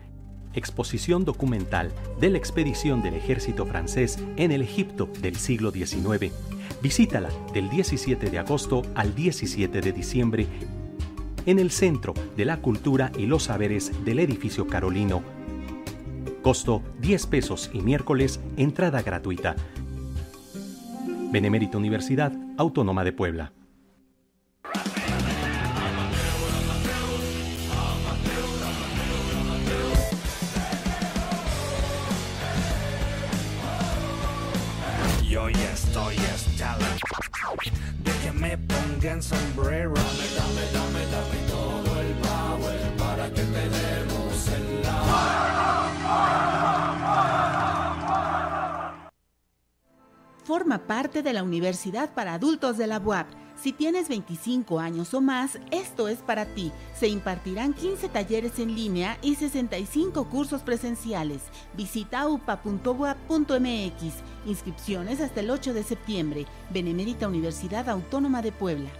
Exposición 0.53 1.25
documental 1.25 1.93
de 2.21 2.31
la 2.31 2.39
expedición 2.39 3.03
del 3.03 3.15
ejército 3.15 3.67
francés 3.67 4.23
en 4.37 4.53
el 4.53 4.63
Egipto 4.63 5.09
del 5.21 5.35
siglo 5.35 5.73
XIX. 5.73 6.33
Visítala 6.81 7.31
del 7.53 7.71
17 7.71 8.31
de 8.31 8.39
agosto 8.39 8.83
al 8.95 9.17
17 9.17 9.81
de 9.81 9.93
diciembre 9.93 10.47
en 11.45 11.59
el 11.59 11.73
Centro 11.73 12.15
de 12.37 12.45
la 12.45 12.59
Cultura 12.61 13.11
y 13.19 13.27
los 13.27 13.45
Saberes 13.45 14.05
del 14.05 14.21
Edificio 14.21 14.69
Carolino. 14.69 15.25
Costo 16.43 16.83
10 17.01 17.27
pesos 17.27 17.69
y 17.73 17.81
miércoles 17.81 18.39
entrada 18.57 19.03
gratuita. 19.03 19.57
Benemérita 21.33 21.79
Universidad 21.79 22.33
Autónoma 22.57 23.03
de 23.03 23.13
Puebla. 23.13 23.53
De 38.03 38.13
que 38.23 38.33
me 38.33 38.57
pongan 38.57 39.23
sombrero. 39.23 39.93
Dame, 39.95 40.29
dame, 40.37 40.65
dame, 40.73 41.07
dame 41.13 41.39
todo 41.49 42.01
el 42.01 42.13
power 42.15 42.97
para 42.97 43.29
que 43.29 43.43
te 43.43 43.69
demos 43.69 44.49
el 44.49 44.85
Forma 50.45 50.87
parte 50.87 51.23
de 51.23 51.33
la 51.33 51.43
Universidad 51.43 52.13
para 52.15 52.35
Adultos 52.35 52.77
de 52.77 52.87
la 52.87 52.99
UAP. 52.99 53.44
Si 53.61 53.73
tienes 53.73 54.09
25 54.09 54.79
años 54.81 55.15
o 55.15 55.21
más, 55.21 55.59
esto 55.71 56.09
es 56.09 56.19
para 56.19 56.45
ti. 56.45 56.73
Se 56.99 57.09
impartirán 57.09 57.73
15 57.73 58.09
talleres 58.09 58.59
en 58.59 58.75
línea 58.75 59.19
y 59.23 59.37
65 59.37 60.29
cursos 60.29 60.63
presenciales. 60.63 61.43
Visita 61.75 62.29
upa.uap.mx. 62.29 64.15
Inscripciones 64.47 65.21
hasta 65.21 65.41
el 65.41 65.51
8 65.51 65.73
de 65.73 65.83
septiembre. 65.83 66.47
Benemérita 66.71 67.29
Universidad 67.29 67.89
Autónoma 67.89 68.43
de 68.43 68.53
Puebla. 68.53 68.91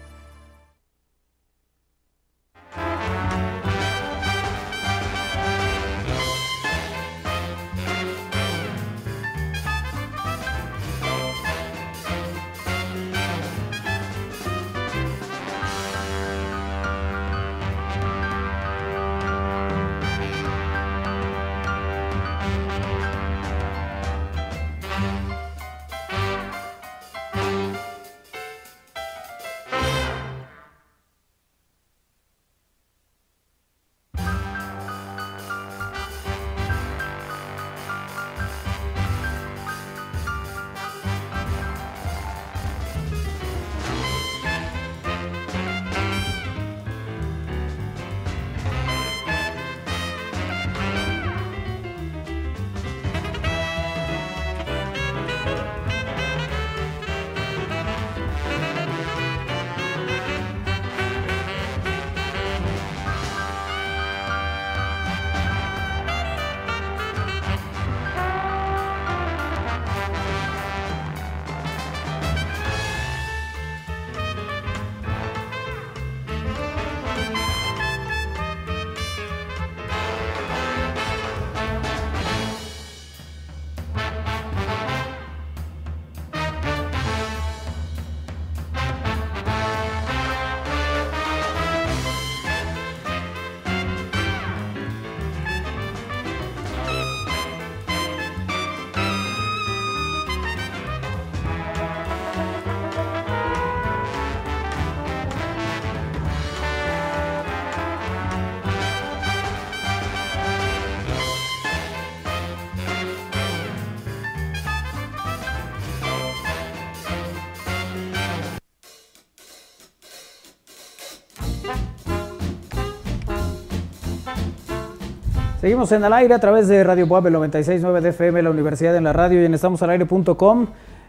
Seguimos 125.65 125.91
en 125.93 126.05
al 126.05 126.13
aire 126.13 126.35
a 126.35 126.39
través 126.39 126.69
de 126.69 126.85
Radio 126.85 127.09
Puebla 127.09 127.31
96.9 127.39 128.03
de 128.03 128.11
FM, 128.11 128.43
la 128.43 128.51
Universidad 128.51 128.95
en 128.97 129.05
la 129.05 129.15
Radio 129.15 129.41
y 129.41 129.47
en 129.47 129.55
estamosalaire.com. 129.55 130.67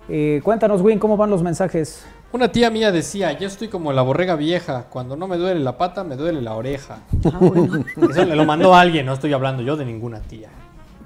Eh, 0.07 0.39
cuéntanos, 0.45 0.79
Win, 0.81 0.97
¿cómo 0.97 1.17
van 1.17 1.29
los 1.29 1.43
mensajes? 1.43 2.05
Una 2.31 2.49
tía 2.49 2.69
mía 2.69 2.93
decía, 2.93 3.37
yo 3.37 3.47
estoy 3.47 3.67
como 3.67 3.91
la 3.91 4.01
borrega 4.01 4.37
vieja, 4.37 4.85
cuando 4.89 5.17
no 5.17 5.27
me 5.27 5.35
duele 5.35 5.59
la 5.59 5.77
pata, 5.77 6.05
me 6.05 6.15
duele 6.15 6.41
la 6.41 6.53
oreja. 6.53 6.99
Eso 8.09 8.23
le 8.23 8.33
lo 8.33 8.45
mandó 8.45 8.73
alguien, 8.73 9.05
no 9.05 9.11
estoy 9.11 9.33
hablando 9.33 9.61
yo 9.61 9.75
de 9.75 9.83
ninguna 9.83 10.21
tía. 10.21 10.47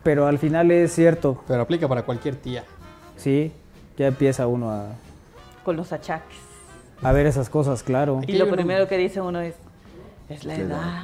Pero 0.04 0.28
al 0.28 0.38
final 0.38 0.70
es 0.70 0.94
cierto. 0.94 1.44
Pero 1.48 1.64
aplica 1.64 1.88
para 1.88 2.04
cualquier 2.04 2.36
tía. 2.36 2.66
Sí, 3.18 3.52
ya 3.98 4.06
empieza 4.06 4.46
uno 4.46 4.70
a, 4.70 4.90
Con 5.66 5.76
los 5.76 5.92
achaques. 5.92 6.38
a 7.02 7.12
ver 7.14 7.26
esas 7.26 7.50
cosas, 7.50 7.82
claro. 7.82 8.22
Y 8.28 8.34
lo 8.34 8.48
primero 8.48 8.88
que 8.88 9.00
dice 9.00 9.22
uno 9.22 9.40
es, 9.40 9.56
es 10.30 10.46
la 10.46 10.54
edad. 10.54 11.04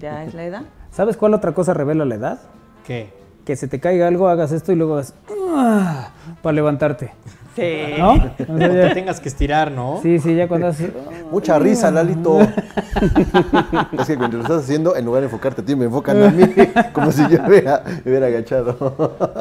Ya 0.00 0.24
es 0.24 0.34
la 0.34 0.44
edad. 0.44 0.62
¿Sabes 0.94 1.16
cuál 1.16 1.34
otra 1.34 1.52
cosa 1.52 1.74
revela 1.74 2.04
la 2.04 2.14
edad? 2.14 2.38
¿Qué? 2.86 3.12
Que 3.44 3.56
se 3.56 3.68
te 3.68 3.80
caiga 3.80 4.06
algo, 4.08 4.28
hagas 4.28 4.52
esto 4.52 4.72
y 4.72 4.76
luego 4.76 4.94
hagas 4.94 5.14
"Ah", 5.56 6.10
para 6.42 6.52
levantarte. 6.54 7.10
Sí. 7.56 7.94
¿No? 7.98 8.12
O 8.12 8.16
sea, 8.16 8.34
Cuando 8.46 8.66
ya- 8.66 8.88
te 8.88 8.94
tengas 8.94 9.20
que 9.20 9.28
estirar, 9.28 9.70
¿no? 9.70 10.00
Sí, 10.02 10.18
sí, 10.18 10.34
ya 10.34 10.48
cuando 10.48 10.68
haces... 10.68 10.90
Mucha 11.30 11.58
risa, 11.58 11.90
Lalito. 11.90 12.40
es 13.98 14.06
que 14.06 14.16
cuando 14.16 14.38
lo 14.38 14.42
estás 14.44 14.62
haciendo, 14.64 14.96
en 14.96 15.04
lugar 15.04 15.20
de 15.20 15.26
enfocarte 15.26 15.60
a 15.60 15.64
ti, 15.64 15.76
me 15.76 15.84
enfocan 15.86 16.22
a 16.22 16.30
mí, 16.30 16.44
como 16.92 17.12
si 17.12 17.22
yo 17.28 17.38
hubiera, 17.46 17.82
me 18.04 18.10
hubiera 18.10 18.26
agachado. 18.26 18.76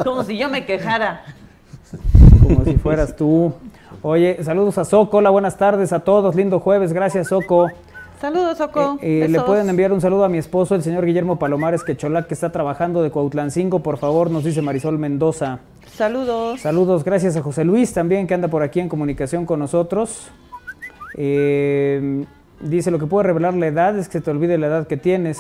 Como 0.04 0.24
si 0.24 0.38
yo 0.38 0.50
me 0.50 0.66
quejara. 0.66 1.24
Como 2.42 2.64
si 2.66 2.78
fueras 2.78 3.16
tú. 3.16 3.54
Oye, 4.02 4.44
saludos 4.44 4.78
a 4.78 4.86
Soco, 4.86 5.18
hola, 5.18 5.30
buenas 5.30 5.58
tardes 5.58 5.94
a 5.94 6.00
todos, 6.02 6.36
lindo 6.36 6.60
jueves, 6.60 6.92
gracias 6.94 7.28
Soco. 7.30 7.70
Saludos, 8.24 8.58
Soco. 8.58 9.00
Eh, 9.02 9.24
eh, 9.26 9.28
le 9.28 9.42
pueden 9.42 9.68
enviar 9.68 9.92
un 9.92 10.00
saludo 10.00 10.24
a 10.24 10.30
mi 10.30 10.38
esposo, 10.38 10.76
el 10.76 10.82
señor 10.82 11.06
Guillermo 11.06 11.38
Palomares 11.38 11.84
Quecholac, 11.84 12.26
que 12.26 12.34
está 12.34 12.54
trabajando 12.54 13.04
de 13.04 13.12
Cuautlancingo, 13.12 13.84
por 13.84 13.98
favor, 13.98 14.32
nos 14.32 14.46
dice 14.46 14.62
Marisol 14.62 14.98
Mendoza. 14.98 15.60
Saludos. 15.94 16.62
Saludos, 16.62 17.04
gracias 17.04 17.36
a 17.36 17.42
José 17.42 17.66
Luis 17.66 17.92
también, 17.92 18.26
que 18.26 18.34
anda 18.34 18.48
por 18.48 18.64
aquí 18.64 18.80
en 18.80 18.88
comunicación 18.88 19.46
con 19.46 19.60
nosotros. 19.60 20.32
Eh, 21.18 22.24
dice, 22.62 22.92
lo 22.92 22.98
que 22.98 23.08
puede 23.08 23.28
revelar 23.28 23.56
la 23.56 23.68
edad 23.68 24.00
es 24.00 24.08
que 24.08 24.20
se 24.20 24.22
te 24.22 24.32
olvide 24.32 24.58
la 24.58 24.68
edad 24.68 24.88
que 24.88 24.96
tienes. 24.96 25.38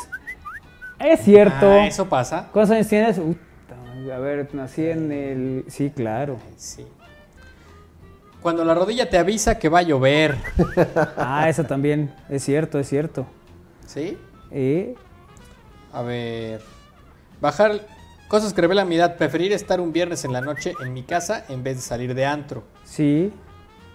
Es 0.99 1.21
cierto. 1.21 1.65
Ah, 1.65 1.87
eso 1.87 2.09
pasa. 2.09 2.49
¿Cuántos 2.51 2.75
años 2.75 2.89
tienes? 2.89 3.17
Uta, 3.17 4.13
a 4.13 4.19
ver, 4.19 4.53
nací 4.53 4.85
en 4.87 5.09
el... 5.09 5.63
Sí, 5.69 5.89
claro. 5.89 6.35
Sí. 6.57 6.85
Cuando 8.43 8.63
la 8.65 8.75
rodilla 8.75 9.09
te 9.09 9.17
avisa 9.17 9.57
que 9.57 9.69
va 9.69 9.79
a 9.79 9.83
llover. 9.83 10.37
Ah, 11.17 11.47
eso 11.49 11.63
también. 11.63 12.13
Es 12.29 12.43
cierto, 12.43 12.77
es 12.77 12.87
cierto. 12.89 13.25
¿Sí? 13.87 14.17
Eh, 14.51 14.95
A 15.91 16.01
ver. 16.03 16.61
Bajar 17.41 17.81
cosas 18.27 18.53
que 18.53 18.61
revelan 18.61 18.87
mi 18.89 18.95
edad. 18.97 19.15
Preferir 19.17 19.51
estar 19.53 19.79
un 19.81 19.91
viernes 19.93 20.25
en 20.25 20.33
la 20.33 20.41
noche 20.41 20.73
en 20.81 20.93
mi 20.93 21.03
casa 21.03 21.45
en 21.49 21.63
vez 21.63 21.77
de 21.77 21.81
salir 21.81 22.13
de 22.13 22.25
antro. 22.25 22.63
sí. 22.83 23.31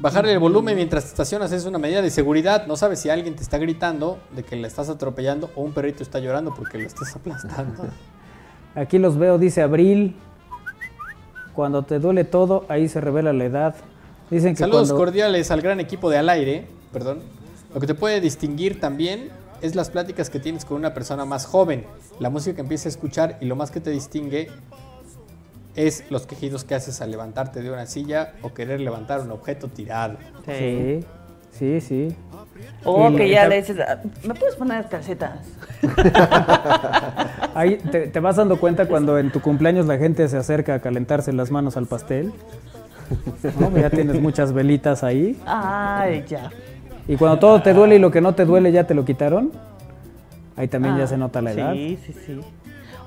Bajarle 0.01 0.33
el 0.33 0.39
volumen 0.39 0.77
mientras 0.77 1.03
te 1.03 1.09
estacionas 1.11 1.51
es 1.51 1.65
una 1.65 1.77
medida 1.79 2.01
de 2.03 2.11
seguridad. 2.11 2.69
No 2.69 2.77
sabes 2.77 3.01
si 3.01 3.11
alguien 3.11 3.35
te 3.35 3.43
está 3.43 3.59
gritando 3.59 4.20
de 4.31 4.45
que 4.45 4.55
la 4.55 4.69
estás 4.69 4.89
atropellando 4.89 5.51
o 5.57 5.62
un 5.62 5.73
perrito 5.73 6.05
está 6.05 6.20
llorando 6.20 6.55
porque 6.55 6.79
lo 6.79 6.87
estás 6.87 7.16
aplastando. 7.16 7.83
Aquí 8.77 8.99
los 9.01 9.19
veo, 9.19 9.39
dice 9.39 9.61
Abril. 9.61 10.15
Cuando 11.53 11.83
te 11.83 11.99
duele 11.99 12.23
todo, 12.23 12.65
ahí 12.69 12.89
se 12.89 13.01
revela 13.01 13.33
la 13.33 13.45
edad. 13.45 13.75
Dicen 14.31 14.55
que 14.55 14.59
Saludos 14.61 14.89
cuando... 14.89 14.97
cordiales 15.05 15.51
al 15.51 15.61
gran 15.61 15.81
equipo 15.81 16.11
de 16.11 16.19
Al 16.19 16.29
Aire. 16.29 16.67
Perdón. 16.93 17.21
Lo 17.75 17.81
que 17.81 17.87
te 17.87 17.95
puede 17.95 18.21
distinguir 18.21 18.81
también 18.81 19.31
es 19.61 19.75
las 19.75 19.91
pláticas 19.91 20.31
que 20.31 20.39
tienes 20.41 20.65
con 20.65 20.77
una 20.77 20.95
persona 20.95 21.25
más 21.25 21.45
joven, 21.47 21.85
la 22.21 22.31
música 22.31 22.55
que 22.57 22.61
empiezas 22.63 22.87
a 22.87 22.89
escuchar 22.91 23.39
y 23.41 23.47
lo 23.47 23.57
más 23.57 23.71
que 23.71 23.81
te 23.81 23.91
distingue 23.91 24.49
es 25.75 26.05
los 26.11 26.27
quejidos 26.27 26.65
que 26.65 26.75
haces 26.75 27.01
al 27.01 27.11
levantarte 27.11 27.61
de 27.63 27.71
una 27.71 27.87
silla 27.87 28.35
o 28.43 28.55
querer 28.55 28.81
levantar 28.81 29.21
un 29.21 29.31
objeto 29.31 29.69
tirado. 29.69 30.17
Sí, 30.47 31.01
sí, 31.53 31.81
sí. 31.81 32.17
O 32.85 33.11
Y 33.11 33.17
que 33.17 33.31
ya 33.31 33.47
le 33.49 33.57
dices, 33.57 33.77
"Ah, 33.81 34.01
¿me 34.27 34.35
puedes 34.35 34.57
poner 34.57 34.89
calcetas? 34.89 35.41
Ahí 37.55 37.77
te, 37.77 38.09
te 38.09 38.21
vas 38.21 38.37
dando 38.37 38.59
cuenta 38.59 38.87
cuando 38.87 39.19
en 39.19 39.31
tu 39.31 39.41
cumpleaños 39.41 39.87
la 39.87 39.99
gente 39.99 40.29
se 40.29 40.37
acerca 40.37 40.75
a 40.75 40.79
calentarse 40.81 41.33
las 41.33 41.51
manos 41.51 41.77
al 41.77 41.87
pastel. 41.87 42.33
¿No? 43.60 43.76
Ya 43.76 43.90
tienes 43.90 44.20
muchas 44.20 44.52
velitas 44.52 45.02
ahí. 45.05 45.39
Ay, 45.47 46.24
ya. 46.28 46.51
Y 47.06 47.16
cuando 47.16 47.39
todo 47.39 47.62
te 47.62 47.72
duele 47.72 47.97
y 47.97 47.98
lo 47.98 48.10
que 48.10 48.20
no 48.20 48.35
te 48.35 48.44
duele 48.44 48.70
ya 48.72 48.85
te 48.86 48.94
lo 48.94 49.05
quitaron. 49.05 49.51
Ahí 50.56 50.68
también 50.68 50.97
ya 50.97 51.05
Ah, 51.05 51.06
se 51.06 51.16
nota 51.16 51.40
la 51.40 51.52
edad. 51.52 51.72
Sí, 51.72 51.98
sí, 52.05 52.12
sí. 52.26 52.40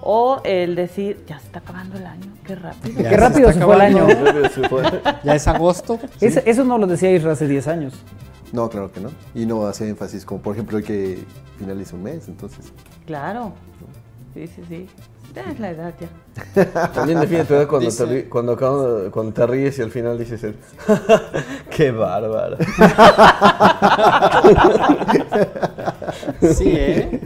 O 0.04 0.42
el 0.44 0.76
decir, 0.76 1.24
ya 1.28 1.38
se 1.40 1.46
está 1.46 1.60
acabando 1.60 1.98
el 1.98 2.06
año, 2.06 2.26
qué 2.46 2.56
rápido. 2.56 2.98
Qué 2.98 3.18
rápido 3.18 3.52
se 3.52 3.62
fue 3.62 3.76
el 3.76 3.82
año. 3.82 4.08
Ya 5.24 5.36
es 5.36 5.48
agosto. 5.48 6.00
Eso 6.20 6.64
no 6.64 6.78
lo 6.80 6.88
decía 6.88 7.12
Isra 7.12 7.34
hace 7.34 7.48
10 7.48 7.68
años. 7.68 7.94
No, 8.52 8.70
claro 8.70 8.92
que 8.92 9.00
no. 9.00 9.10
Y 9.36 9.46
no 9.46 9.66
hace 9.68 9.88
énfasis 9.88 10.26
como, 10.26 10.42
por 10.42 10.56
ejemplo, 10.56 10.78
hoy 10.78 10.84
que 10.84 11.20
finaliza 11.60 11.96
un 11.96 12.04
mes, 12.04 12.28
entonces. 12.28 12.74
Claro. 13.06 13.54
Sí, 14.34 14.48
sí, 14.48 14.62
sí. 14.68 14.88
Es 15.34 15.60
la 15.60 15.70
edad 15.72 15.94
ya. 16.00 16.88
También 16.94 17.20
define 17.20 17.46
tu 17.46 17.54
edad 17.54 17.68
cuando, 17.68 17.90
Dice- 17.90 18.06
te, 18.06 18.30
cuando, 18.30 18.58
cuando, 18.58 19.10
cuando 19.12 19.34
te 19.34 19.48
ríes 19.48 19.78
y 19.80 19.82
al 19.82 19.92
final 19.92 20.18
dices 20.18 20.44
el 20.44 20.56
¡Qué 21.70 21.92
bárbaro! 21.92 22.58
Sí, 26.42 26.74
¿eh? 26.76 27.20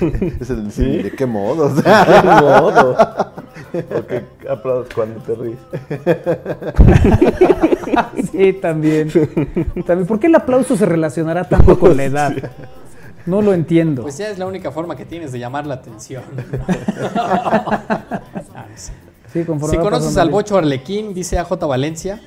Es 0.40 0.50
el 0.50 0.70
¿Sí? 0.70 1.02
¿De 1.02 1.10
qué 1.12 1.26
modo? 1.26 1.68
¿De 1.74 1.82
qué 1.82 2.22
modo? 2.40 2.96
Porque 3.92 4.24
aplaudes 4.48 4.94
cuando 4.94 5.20
te 5.22 5.34
ríes. 5.34 5.58
sí, 8.32 8.52
también. 8.54 9.08
también. 9.86 10.06
¿Por 10.06 10.18
qué 10.20 10.26
el 10.28 10.34
aplauso 10.34 10.76
se 10.76 10.86
relacionará 10.86 11.44
tanto 11.44 11.78
con 11.78 11.96
la 11.96 12.04
edad? 12.04 12.32
No 13.26 13.42
lo 13.42 13.52
entiendo. 13.52 14.02
Pues 14.02 14.18
ya 14.18 14.28
es 14.28 14.38
la 14.38 14.46
única 14.46 14.70
forma 14.70 14.96
que 14.96 15.04
tienes 15.04 15.32
de 15.32 15.38
llamar 15.38 15.66
la 15.66 15.74
atención. 15.74 16.22
Ah. 18.58 18.66
Sí, 19.32 19.44
si 19.44 19.76
conoces 19.76 20.16
al 20.16 20.30
Bocho 20.30 20.56
Arlequín, 20.56 21.12
dice 21.12 21.38
AJ 21.38 21.66
Valencia, 21.66 22.22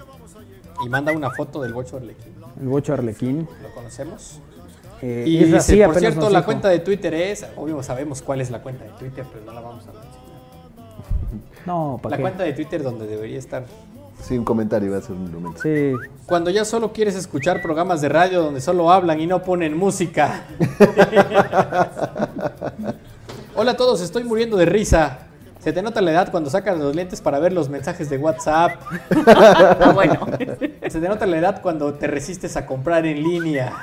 y 0.86 0.90
manda 0.90 1.12
una 1.12 1.32
foto 1.32 1.62
del 1.62 1.74
Bocho 1.74 1.98
Arlequín. 1.98 2.34
El 2.62 2.68
bocho 2.68 2.94
arlequín. 2.94 3.48
¿Lo 3.64 3.74
conocemos? 3.74 4.40
Eh, 5.02 5.24
Y 5.26 5.46
dice, 5.46 5.62
sí, 5.62 5.82
por 5.84 5.98
cierto, 5.98 6.30
la 6.30 6.44
cuenta 6.44 6.68
de 6.68 6.80
Twitter 6.80 7.14
es, 7.14 7.46
obvio 7.56 7.82
sabemos 7.84 8.22
cuál 8.22 8.42
es 8.42 8.52
la 8.52 8.62
cuenta 8.62 8.84
de 8.84 8.92
Twitter, 8.92 9.26
pero 9.32 9.46
no 9.46 9.54
la 9.54 9.62
vamos 9.62 9.84
a 9.88 9.92
mencionar. 9.94 10.20
No, 11.66 12.00
¿para 12.02 12.12
La 12.12 12.18
qué? 12.18 12.22
cuenta 12.22 12.44
de 12.44 12.54
Twitter 12.54 12.84
donde 12.84 13.08
debería 13.08 13.40
estar. 13.40 13.66
Sí, 14.22 14.38
un 14.38 14.46
comentario 14.46 14.92
va 14.92 14.98
a 14.98 15.02
ser 15.02 15.16
un 15.16 15.32
momento. 15.32 15.62
Sí. 15.62 15.94
Cuando 16.26 16.50
ya 16.52 16.66
solo 16.66 16.92
quieres 16.94 17.16
escuchar 17.16 17.62
programas 17.62 18.02
de 18.02 18.10
radio 18.10 18.42
donde 18.44 18.62
solo 18.62 18.92
hablan 18.92 19.20
y 19.20 19.28
no 19.28 19.42
ponen 19.42 19.76
música. 19.78 20.46
Hola 23.56 23.72
a 23.72 23.78
todos, 23.78 24.02
estoy 24.02 24.24
muriendo 24.24 24.58
de 24.58 24.66
risa. 24.66 25.20
Se 25.60 25.74
te 25.74 25.82
nota 25.82 26.00
la 26.02 26.12
edad 26.12 26.32
cuando 26.32 26.50
sacas 26.50 26.78
los 26.78 26.96
lentes 26.96 27.20
para 27.22 27.40
ver 27.40 27.52
los 27.52 27.68
mensajes 27.70 28.10
de 28.10 28.18
WhatsApp. 28.18 28.72
bueno. 29.94 30.20
Se 30.88 31.02
te 31.02 31.10
nota 31.10 31.26
la 31.26 31.38
edad 31.38 31.62
cuando 31.62 31.94
te 31.96 32.08
resistes 32.08 32.56
a 32.56 32.66
comprar 32.66 33.06
en 33.06 33.22
línea. 33.24 33.74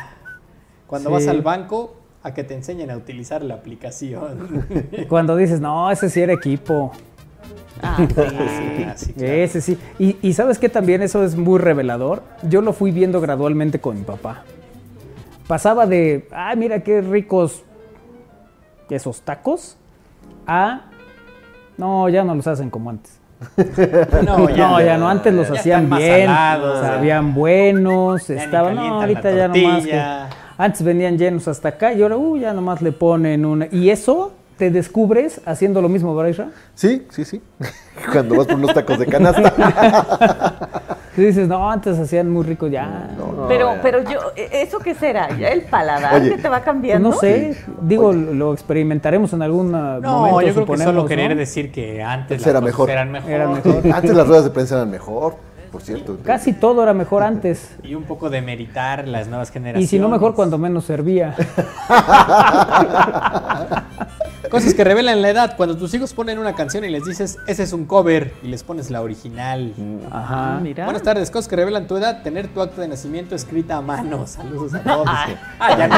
Cuando 0.86 1.10
Sí. 1.10 1.14
vas 1.14 1.26
al 1.28 1.42
banco 1.42 1.96
a 2.22 2.32
que 2.32 2.44
te 2.44 2.54
enseñen 2.54 2.90
a 2.90 2.96
utilizar 2.96 3.42
la 3.42 3.54
aplicación. 3.54 4.64
Cuando 5.08 5.36
dices, 5.36 5.60
no, 5.60 5.90
ese 5.90 6.08
sí 6.08 6.20
era 6.22 6.32
equipo. 6.32 6.92
Ah, 7.82 7.96
sí, 8.96 9.12
claro. 9.12 9.32
Ese 9.32 9.60
sí. 9.60 9.78
Y, 9.98 10.16
y 10.22 10.32
sabes 10.32 10.58
que 10.58 10.68
también 10.68 11.02
eso 11.02 11.22
es 11.24 11.36
muy 11.36 11.58
revelador. 11.58 12.22
Yo 12.42 12.62
lo 12.62 12.72
fui 12.72 12.90
viendo 12.90 13.20
gradualmente 13.20 13.80
con 13.80 13.96
mi 13.96 14.02
papá. 14.02 14.44
Pasaba 15.46 15.86
de, 15.86 16.28
ah, 16.32 16.54
mira 16.56 16.80
qué 16.80 17.00
ricos 17.00 17.62
esos 18.94 19.20
tacos, 19.22 19.76
a, 20.46 20.82
no, 21.76 22.08
ya 22.08 22.24
no 22.24 22.34
los 22.34 22.46
hacen 22.46 22.70
como 22.70 22.90
antes. 22.90 23.18
No, 24.24 24.48
ya 24.48 24.68
no, 24.68 24.80
ya 24.80 24.94
no. 24.94 25.04
no, 25.04 25.08
antes 25.10 25.34
los 25.34 25.50
hacían 25.50 25.90
bien, 25.90 26.26
salados, 26.26 26.80
sabían 26.80 27.34
buenos, 27.34 28.30
estaban, 28.30 28.76
no, 28.76 29.00
ahorita 29.00 29.30
ya 29.30 29.48
nomás 29.48 29.84
que, 29.84 30.02
antes 30.56 30.82
venían 30.82 31.18
llenos 31.18 31.46
hasta 31.46 31.68
acá 31.68 31.92
y 31.92 32.02
ahora, 32.02 32.16
uh, 32.16 32.36
ya 32.38 32.54
nomás 32.54 32.80
le 32.80 32.92
ponen 32.92 33.44
una, 33.44 33.68
y 33.70 33.90
eso 33.90 34.32
te 34.56 34.70
descubres 34.70 35.40
haciendo 35.44 35.82
lo 35.82 35.88
mismo, 35.88 36.14
¿verdad, 36.14 36.30
Isra? 36.30 36.48
Sí, 36.74 37.06
sí, 37.10 37.24
sí. 37.24 37.42
Cuando 38.12 38.36
vas 38.36 38.46
por 38.46 38.56
unos 38.56 38.74
tacos 38.74 38.98
de 38.98 39.06
canasta. 39.06 40.54
Y 41.18 41.22
dices, 41.22 41.48
no, 41.48 41.70
antes 41.70 41.98
hacían 41.98 42.30
muy 42.30 42.44
ricos 42.44 42.70
ya. 42.70 43.08
Pero, 43.48 43.76
pero 43.80 44.02
yo, 44.02 44.18
¿eso 44.36 44.78
qué 44.80 44.94
será? 44.94 45.34
¿Ya 45.38 45.48
el 45.48 45.62
paladar 45.62 46.20
Oye, 46.20 46.28
que 46.32 46.36
te 46.42 46.46
va 46.50 46.60
cambiando? 46.60 47.08
no 47.08 47.16
sé, 47.16 47.56
digo, 47.80 48.12
lo 48.12 48.52
experimentaremos 48.52 49.32
en 49.32 49.40
algún 49.40 49.74
ah, 49.74 49.98
No, 50.02 50.18
momento. 50.26 50.42
yo 50.42 50.52
creo 50.52 50.66
que 50.66 50.84
solo 50.84 51.02
¿no? 51.04 51.08
querer 51.08 51.34
decir 51.34 51.72
que 51.72 52.02
antes 52.02 52.42
las 52.42 52.46
Era 52.48 52.60
cosas 52.60 52.66
mejor. 52.66 52.90
eran 52.90 53.12
mejor. 53.12 53.30
Eran 53.30 53.52
mejor. 53.64 53.82
Antes 53.94 54.14
las 54.14 54.26
ruedas 54.28 54.44
de 54.44 54.50
prensa 54.50 54.74
eran 54.76 54.90
mejor, 54.90 55.36
por 55.72 55.80
cierto. 55.80 56.18
Casi 56.22 56.52
todo 56.52 56.82
era 56.82 56.92
mejor 56.92 57.22
antes. 57.22 57.70
Y 57.82 57.94
un 57.94 58.02
poco 58.02 58.28
de 58.28 58.42
meritar 58.42 59.08
las 59.08 59.26
nuevas 59.26 59.50
generaciones. 59.50 59.86
Y 59.86 59.88
si 59.88 59.98
no 59.98 60.10
mejor, 60.10 60.34
cuando 60.34 60.58
menos 60.58 60.84
servía. 60.84 61.34
Cosas 64.50 64.74
que 64.74 64.84
revelan 64.84 65.22
la 65.22 65.30
edad. 65.30 65.56
Cuando 65.56 65.76
tus 65.76 65.92
hijos 65.94 66.12
ponen 66.14 66.38
una 66.38 66.54
canción 66.54 66.84
y 66.84 66.88
les 66.90 67.04
dices, 67.04 67.38
ese 67.46 67.62
es 67.62 67.72
un 67.72 67.84
cover, 67.84 68.32
y 68.42 68.48
les 68.48 68.62
pones 68.62 68.90
la 68.90 69.02
original. 69.02 69.72
Ajá. 70.10 70.60
Mira. 70.62 70.84
Buenas 70.84 71.02
tardes. 71.02 71.30
Cosas 71.30 71.48
que 71.48 71.56
revelan 71.56 71.86
tu 71.86 71.96
edad. 71.96 72.22
Tener 72.22 72.48
tu 72.48 72.60
acta 72.60 72.80
de 72.82 72.88
nacimiento 72.88 73.34
escrita 73.34 73.76
a 73.76 73.80
mano. 73.80 74.26
Saludos 74.26 74.74
a 74.74 74.82
todos. 74.82 75.06
Ah, 75.08 75.76
ya 75.76 75.88
no. 75.88 75.96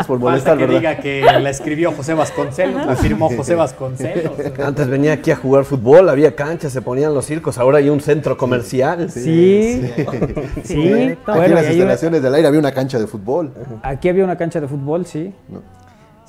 Es 0.00 0.06
por 0.06 0.18
Falta 0.18 0.18
molestar, 0.18 0.58
que 0.58 0.66
¿verdad? 0.66 0.80
diga 0.80 0.96
que 0.98 1.22
la 1.40 1.50
escribió 1.50 1.92
José 1.92 2.14
Vasconcelos, 2.14 2.86
la 2.86 2.96
firmó 2.96 3.28
José 3.34 3.54
Vasconcelos. 3.54 4.32
Antes 4.64 4.88
venía 4.88 5.12
aquí 5.12 5.30
a 5.30 5.36
jugar 5.36 5.64
fútbol, 5.64 6.08
había 6.08 6.34
canchas, 6.34 6.72
se 6.72 6.82
ponían 6.82 7.14
los 7.14 7.24
circos, 7.26 7.58
ahora 7.58 7.78
hay 7.78 7.88
un 7.90 8.00
centro 8.00 8.36
comercial. 8.36 9.10
Sí, 9.10 9.82
sí. 10.64 10.76
Aquí 10.76 11.16
Bueno, 11.26 11.42
en 11.44 11.54
las 11.54 11.64
una- 11.64 11.72
instalaciones 11.72 12.22
del 12.22 12.34
aire 12.34 12.48
había 12.48 12.60
una 12.60 12.72
cancha 12.72 12.98
de 12.98 13.06
fútbol. 13.06 13.52
aquí 13.82 14.08
había 14.08 14.24
una 14.24 14.36
cancha 14.36 14.60
de 14.60 14.68
fútbol, 14.68 15.06
sí. 15.06 15.32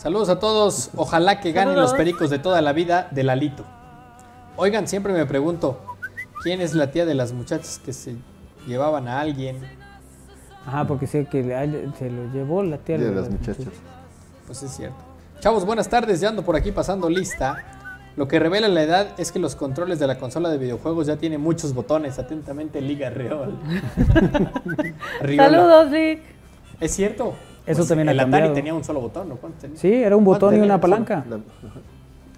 Saludos 0.04 0.28
a 0.28 0.38
todos. 0.40 0.90
Ojalá 0.98 1.40
que 1.40 1.54
ganen 1.54 1.76
los 1.76 1.94
pericos 1.94 2.30
de 2.30 2.38
toda 2.38 2.62
la 2.62 2.74
vida 2.74 3.08
de 3.12 3.24
Lalito. 3.24 3.64
Oigan, 4.58 4.86
siempre 4.88 5.14
me 5.14 5.26
pregunto, 5.26 5.80
¿quién 6.44 6.60
es 6.60 6.74
la 6.76 6.92
tía 6.92 7.06
de 7.06 7.16
las 7.16 7.32
muchachas 7.32 7.80
que 7.84 7.94
se 7.94 8.16
llevaban 8.68 9.08
a 9.08 9.22
alguien? 9.22 9.60
Ajá, 10.66 10.86
porque 10.86 11.08
sé 11.08 11.26
que 11.26 11.42
le- 11.42 11.92
se 11.98 12.10
lo 12.12 12.32
llevó 12.34 12.64
la 12.64 12.78
tía 12.78 12.98
De 12.98 13.06
de 13.10 13.16
las 13.16 13.30
muchachas. 13.30 13.66
Pues 14.46 14.62
es 14.64 14.72
cierto. 14.72 14.98
Chavos, 15.40 15.66
buenas 15.66 15.88
tardes. 15.88 16.20
Ya 16.20 16.30
ando 16.30 16.44
por 16.44 16.56
aquí 16.58 16.72
pasando 16.74 17.10
lista. 17.10 17.58
Lo 18.16 18.28
que 18.28 18.40
revela 18.40 18.68
la 18.68 18.84
edad 18.84 19.08
es 19.18 19.32
que 19.32 19.40
los 19.40 19.56
controles 19.56 20.00
de 20.00 20.08
la 20.08 20.20
consola 20.20 20.50
de 20.50 20.58
videojuegos 20.58 21.08
ya 21.08 21.16
tienen 21.18 21.42
muchos 21.42 21.74
botones. 21.74 22.20
Atentamente, 22.20 22.80
Liga 22.82 23.10
Reol. 23.10 23.58
Riola. 25.22 25.44
Saludos, 25.50 25.92
Lick. 25.92 26.22
Es 26.80 26.92
cierto. 26.94 27.34
Eso 27.66 27.78
Pues 27.80 27.88
también 27.88 28.10
ha 28.10 28.12
el 28.12 28.20
Atari 28.20 28.32
cambiado. 28.32 28.54
tenía 28.54 28.74
un 28.74 28.84
solo 28.84 29.00
botón, 29.02 29.30
¿no? 29.30 29.38
Sí, 29.76 29.94
era 29.94 30.16
un 30.18 30.26
¿Cuánto 30.26 30.48
botón 30.48 30.60
y 30.60 30.66
una 30.66 30.80
palanca. 30.82 31.24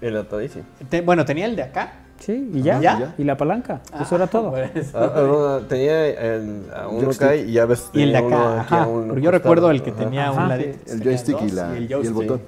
El 0.00 0.16
Atari, 0.16 0.48
sí. 0.48 0.60
Te- 0.88 1.00
bueno, 1.00 1.24
tenía 1.24 1.46
el 1.46 1.56
de 1.56 1.62
acá. 1.62 1.92
Sí, 2.18 2.50
y 2.54 2.62
ya. 2.62 2.80
¿Ya? 2.80 3.14
Y 3.18 3.24
la 3.24 3.36
palanca. 3.36 3.80
Eso 4.00 4.16
era 4.16 4.26
todo. 4.26 4.50
Pues, 4.50 4.94
Ah, 4.94 5.12
ah, 5.14 5.20
no, 5.22 5.58
tenía 5.66 6.06
el, 6.06 6.62
a 6.74 6.88
uno 6.88 7.10
acá 7.10 7.34
y 7.36 7.52
ya 7.52 7.66
ves. 7.66 7.90
Y 7.92 8.02
el 8.02 8.12
de 8.12 8.18
acá, 8.18 8.60
ajá. 8.60 8.84
yo 8.86 8.92
costado. 9.08 9.30
recuerdo 9.32 9.70
el 9.70 9.82
que 9.82 9.90
Ajá. 9.90 9.98
tenía 9.98 10.30
un 10.32 10.38
Ajá. 10.38 10.48
ladito. 10.48 10.78
El 10.92 11.02
joystick 11.02 11.42
y 11.42 11.50
la- 11.50 11.74
y 11.78 11.82
el 11.84 11.88
joystick. 11.88 12.14
botón. 12.14 12.40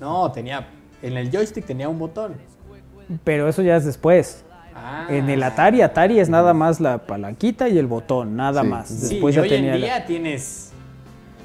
No, 0.00 0.30
tenía. 0.32 0.66
En 1.02 1.16
el 1.16 1.30
joystick 1.30 1.64
tenía 1.64 1.88
un 1.88 1.98
botón. 1.98 2.32
Pero 3.24 3.48
eso 3.48 3.62
ya 3.62 3.76
es 3.76 3.84
después. 3.86 4.44
Ah. 4.74 5.06
En 5.10 5.30
el 5.30 5.42
Atari, 5.42 5.82
Atari 5.82 6.20
es 6.20 6.28
nada 6.28 6.52
más 6.54 6.80
la 6.80 6.98
palanquita 6.98 7.68
y 7.68 7.78
el 7.78 7.86
botón, 7.86 8.36
nada 8.36 8.62
más. 8.62 8.88
Sí, 8.88 9.14
Después 9.14 9.34
y 9.34 9.36
ya 9.36 9.42
hoy 9.42 9.48
tenía 9.48 9.74
en 9.74 9.80
la- 9.80 9.86
día 9.86 10.06
tienes 10.06 10.69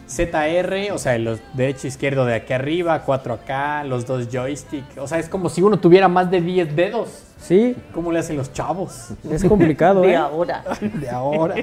ZR, 0.07 0.91
o 0.94 0.98
sea, 0.98 1.18
los 1.18 1.40
derecho 1.53 1.88
izquierdo 1.88 2.26
de 2.26 2.36
aquí 2.36 2.53
arriba, 2.53 3.02
cuatro 3.02 3.34
acá, 3.34 3.84
los 3.84 4.06
dos 4.06 4.27
joystick. 4.32 4.86
O 4.98 5.07
sea, 5.07 5.19
es 5.19 5.30
como 5.30 5.49
si 5.49 5.61
uno 5.61 5.77
tuviera 5.77 6.07
más 6.07 6.30
de 6.30 6.41
10 6.41 6.76
dedos. 6.76 7.10
Sí. 7.40 7.76
¿Cómo 7.94 8.11
le 8.11 8.19
hacen 8.19 8.38
los 8.38 8.53
chavos? 8.53 9.10
Es 9.30 9.44
complicado, 9.44 10.02
De 10.03 10.11
¿eh? 10.11 10.15
ahora. 10.15 10.64
De 10.80 11.10
ahora. 11.10 11.56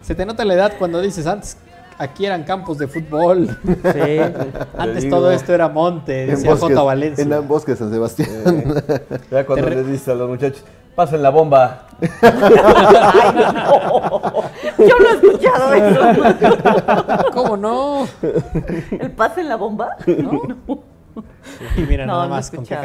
Se 0.00 0.14
te 0.14 0.24
nota 0.24 0.44
la 0.44 0.54
edad 0.54 0.72
cuando 0.78 1.00
dices 1.00 1.26
antes. 1.26 1.56
Aquí 2.00 2.24
eran 2.24 2.44
campos 2.44 2.78
de 2.78 2.88
fútbol. 2.88 3.46
Sí. 3.46 4.18
Antes 4.78 5.04
digo. 5.04 5.16
todo 5.18 5.30
esto 5.32 5.52
era 5.52 5.68
monte, 5.68 6.22
En 6.22 6.30
decía 6.30 6.52
bosques, 6.52 6.70
J. 6.70 6.82
Valencia. 6.82 7.22
en 7.22 7.30
el 7.30 7.42
bosque 7.42 7.72
de 7.72 7.76
San 7.76 7.90
Sebastián. 7.90 8.30
Ya 9.30 9.44
cuando 9.44 9.68
les 9.68 9.86
dices 9.86 10.08
a 10.08 10.14
los 10.14 10.30
muchachos, 10.30 10.64
pasen 10.94 11.22
la 11.22 11.28
bomba. 11.28 11.88
Yo 14.78 14.94
no 14.98 15.10
he 15.10 15.14
escuchado 15.14 15.74
eso. 15.74 16.00
¿Cómo 17.34 17.58
no? 17.58 18.08
¿El 18.98 19.10
pase 19.12 19.42
en 19.42 19.50
la 19.50 19.56
bomba? 19.56 19.90
No. 20.06 20.40
Y 21.76 21.82
mira 21.82 22.06
No, 22.06 22.14
nada 22.14 22.24
no 22.24 22.30
más 22.30 22.50
con 22.50 22.64
qué 22.64 22.76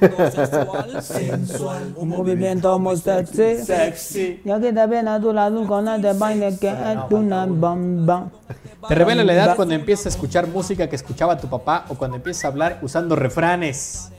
escuchaba. 0.00 0.86
canción. 0.86 1.94
Un 1.96 2.08
movimiento 2.08 2.78
muy 2.78 2.96
sexy. 2.96 3.56
Sexy. 3.64 4.40
Ya 4.44 4.60
que 4.60 4.72
te 4.72 4.86
ven 4.86 5.08
a 5.08 5.20
tu 5.20 5.32
lado 5.32 5.66
con 5.66 5.84
la 5.84 5.98
de 5.98 6.12
baile 6.12 6.56
que 6.58 6.68
es 6.68 6.76
una 7.10 7.46
bomba. 7.46 8.30
Te 8.88 8.94
revela 8.94 9.22
la 9.24 9.32
edad 9.32 9.56
cuando 9.56 9.74
empiezas 9.74 10.06
a 10.06 10.08
escuchar 10.10 10.46
música 10.48 10.88
que 10.88 10.96
escuchaba 10.96 11.36
tu 11.36 11.48
papá 11.48 11.84
o 11.88 11.94
cuando 11.94 12.16
empiezas 12.16 12.44
a 12.44 12.48
hablar 12.48 12.78
usando 12.82 13.16
refranes. 13.16 14.10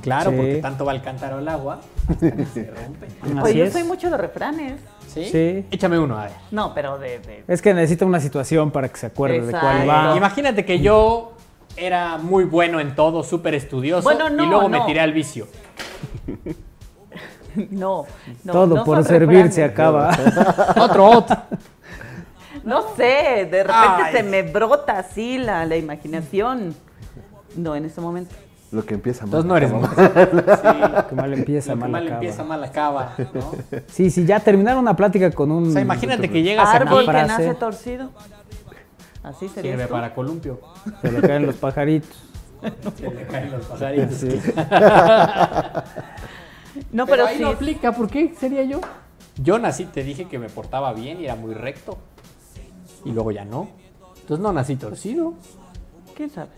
Claro, 0.00 0.30
Sí. 0.30 0.36
porque 0.36 0.54
tanto 0.56 0.84
va 0.84 0.92
el 0.92 1.02
cántaro 1.02 1.38
al 1.38 1.48
agua. 1.48 1.80
hasta 2.08 2.30
que 2.36 2.46
se 2.46 2.70
rompe. 2.70 3.06
Oye, 3.24 3.40
Así 3.40 3.58
yo 3.58 3.70
soy 3.70 3.82
mucho 3.84 4.10
de 4.10 4.16
refranes. 4.16 4.80
¿Sí? 5.12 5.24
Sí. 5.30 5.66
Échame 5.72 5.98
uno, 5.98 6.16
a 6.18 6.22
ver. 6.24 6.32
No, 6.52 6.72
pero 6.72 6.98
de. 6.98 7.18
de- 7.18 7.44
Es 7.48 7.60
que 7.60 7.74
necesita 7.74 8.06
una 8.06 8.20
situación 8.20 8.70
para 8.70 8.88
que 8.88 8.96
se 8.96 9.06
acuerde 9.06 9.40
de 9.44 9.50
cuál 9.52 9.88
va. 9.88 10.14
Imagínate 10.16 10.64
que 10.64 10.78
yo 10.80 11.31
era 11.76 12.18
muy 12.18 12.44
bueno 12.44 12.80
en 12.80 12.94
todo, 12.94 13.22
súper 13.22 13.54
estudioso, 13.54 14.02
Bueno, 14.02 14.30
no, 14.30 14.44
y 14.44 14.46
luego 14.46 14.68
me 14.68 14.80
tiré 14.82 15.00
al 15.00 15.12
vicio. 15.12 15.46
No, 17.70 18.06
no. 18.44 18.52
Todo 18.52 18.76
no 18.76 18.84
por 18.84 19.04
servir 19.04 19.52
se 19.52 19.62
acaba. 19.62 20.16
otro, 20.80 21.04
otro. 21.04 21.36
No 22.64 22.94
sé, 22.96 23.46
de 23.50 23.62
repente 23.62 24.02
Ay. 24.04 24.12
se 24.16 24.22
me 24.22 24.42
brota 24.42 24.98
así 24.98 25.36
la, 25.36 25.66
la 25.66 25.76
imaginación. 25.76 26.74
No, 27.54 27.76
en 27.76 27.84
ese 27.84 28.00
momento. 28.00 28.34
Lo 28.70 28.86
que 28.86 28.94
empieza 28.94 29.26
mal. 29.26 29.42
Entonces 29.42 29.48
no 29.48 29.56
eres 29.58 29.70
mal. 29.70 31.04
Que 31.10 31.14
mal 31.14 31.32
empieza, 31.34 31.74
Lo 31.74 31.76
que 31.76 31.80
mal 31.82 31.90
mal 31.90 32.02
acaba. 32.04 32.14
empieza, 32.16 32.44
mal 32.44 32.64
acaba. 32.64 33.14
¿no? 33.34 33.52
Sí, 33.88 34.10
sí, 34.10 34.24
ya 34.24 34.40
terminar 34.40 34.78
una 34.78 34.96
plática 34.96 35.30
con 35.30 35.50
un... 35.52 35.68
O 35.68 35.72
sea, 35.72 35.82
imagínate 35.82 36.30
que 36.30 36.42
llegas 36.42 36.66
a 36.66 36.72
Árbol 36.76 37.04
que 37.04 37.10
frase. 37.10 37.28
nace 37.28 37.54
torcido. 37.54 38.10
Así 39.22 39.48
sería. 39.48 39.72
Sirve 39.72 39.84
esto? 39.84 39.94
para 39.94 40.14
columpio. 40.14 40.60
Se 41.00 41.12
le 41.12 41.20
caen 41.20 41.46
los 41.46 41.56
pajaritos. 41.56 42.16
Se 42.96 43.10
le 43.10 43.26
caen 43.26 43.52
los 43.52 43.66
pajaritos. 43.66 44.14
Sí. 44.14 44.28
No, 46.90 47.04
pero 47.04 47.24
pero, 47.24 47.26
ahí 47.26 47.36
sí. 47.36 47.42
no 47.42 47.50
aplica. 47.50 47.92
¿Por 47.92 48.08
qué 48.08 48.34
sería 48.34 48.64
yo? 48.64 48.80
Yo 49.36 49.58
nací, 49.58 49.84
te 49.84 50.02
dije 50.02 50.26
que 50.26 50.38
me 50.38 50.48
portaba 50.48 50.94
bien 50.94 51.20
y 51.20 51.26
era 51.26 51.34
muy 51.34 51.52
recto. 51.52 51.98
Y 53.04 53.12
luego 53.12 53.30
ya 53.30 53.44
no. 53.44 53.68
Entonces 54.20 54.42
no 54.42 54.54
nací 54.54 54.76
torcido. 54.76 55.34
¿Quién 56.16 56.30
sabe? 56.30 56.50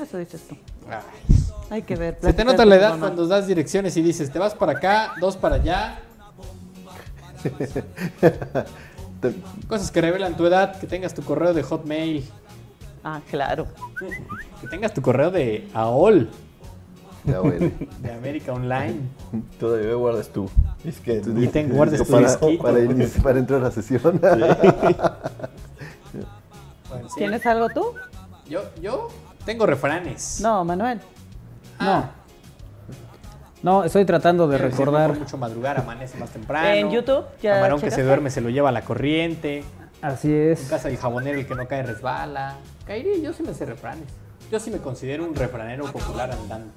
Eso 0.00 0.18
dices 0.18 0.46
tú. 0.48 0.56
Ay. 0.88 1.40
Hay 1.70 1.82
que 1.82 1.94
ver. 1.94 2.18
Se 2.20 2.32
te 2.32 2.44
nota 2.44 2.64
la 2.64 2.76
edad 2.76 2.90
mamá. 2.90 3.06
cuando 3.06 3.26
das 3.26 3.46
direcciones 3.46 3.96
y 3.96 4.02
dices, 4.02 4.30
te 4.30 4.38
vas 4.38 4.54
para 4.54 4.72
acá, 4.72 5.14
dos 5.20 5.36
para 5.36 5.56
allá. 5.56 6.00
Te- 9.20 9.34
Cosas 9.68 9.90
que 9.90 10.00
revelan 10.00 10.36
tu 10.36 10.46
edad, 10.46 10.78
que 10.78 10.86
tengas 10.86 11.14
tu 11.14 11.22
correo 11.22 11.52
de 11.54 11.62
Hotmail, 11.62 12.24
Ah, 13.04 13.20
claro. 13.30 13.66
que 14.60 14.66
tengas 14.68 14.92
tu 14.92 15.00
correo 15.02 15.30
de 15.30 15.68
AOL, 15.74 16.28
Ya, 17.24 17.40
bueno. 17.40 17.70
de 18.00 18.12
América 18.12 18.52
Online. 18.52 19.00
Todavía 19.58 19.94
guardas 19.94 20.28
tú. 20.28 20.48
Es 20.84 21.00
que 21.00 21.22
Y 21.36 21.46
te 21.48 21.64
guardes 21.66 22.02
tu 22.02 22.10
para, 22.10 22.38
para, 23.22 23.38
entrar 23.38 23.60
a 23.60 23.64
la 23.64 23.70
sesión. 23.70 24.20
Bueno, 26.88 27.08
sí. 27.08 27.14
¿Tienes 27.18 27.46
algo 27.46 27.68
tú? 27.68 27.94
Yo, 28.48 28.62
yo 28.82 29.08
tengo 29.44 29.64
refranes. 29.64 30.40
No, 30.42 30.64
Manuel. 30.64 31.00
Ah, 31.78 31.84
No, 31.84 32.19
estoy 33.84 34.04
tratando 34.04 34.48
de 34.48 34.58
no 34.58 34.64
recordar. 34.64 35.10
por 35.10 35.18
mucho 35.20 35.36
madrugar, 35.38 35.78
amanece 35.78 36.18
más 36.18 36.30
temprano. 36.30 36.68
En 36.68 36.90
YouTube, 36.90 37.24
ya 37.42 37.54
Camarón 37.56 37.80
que 37.80 37.90
se 37.90 38.02
duerme 38.02 38.30
se 38.30 38.40
lo 38.40 38.48
lleva 38.50 38.70
a 38.70 38.72
la 38.72 38.82
corriente. 38.82 39.64
Así 40.02 40.32
En 40.32 40.52
es. 40.52 40.60
casa 40.68 40.88
del 40.88 40.96
jabonero 40.96 41.38
el 41.38 41.46
que 41.46 41.54
no 41.54 41.68
cae 41.68 41.82
resbala. 41.82 42.56
Kairi, 42.86 43.20
yo 43.20 43.32
sí 43.32 43.42
me 43.42 43.52
sé 43.52 43.66
refranes. 43.66 44.04
Yo 44.50 44.58
sí 44.58 44.70
me 44.70 44.78
considero 44.78 45.24
un 45.24 45.34
refranero 45.34 45.84
popular 45.92 46.30
andando. 46.32 46.72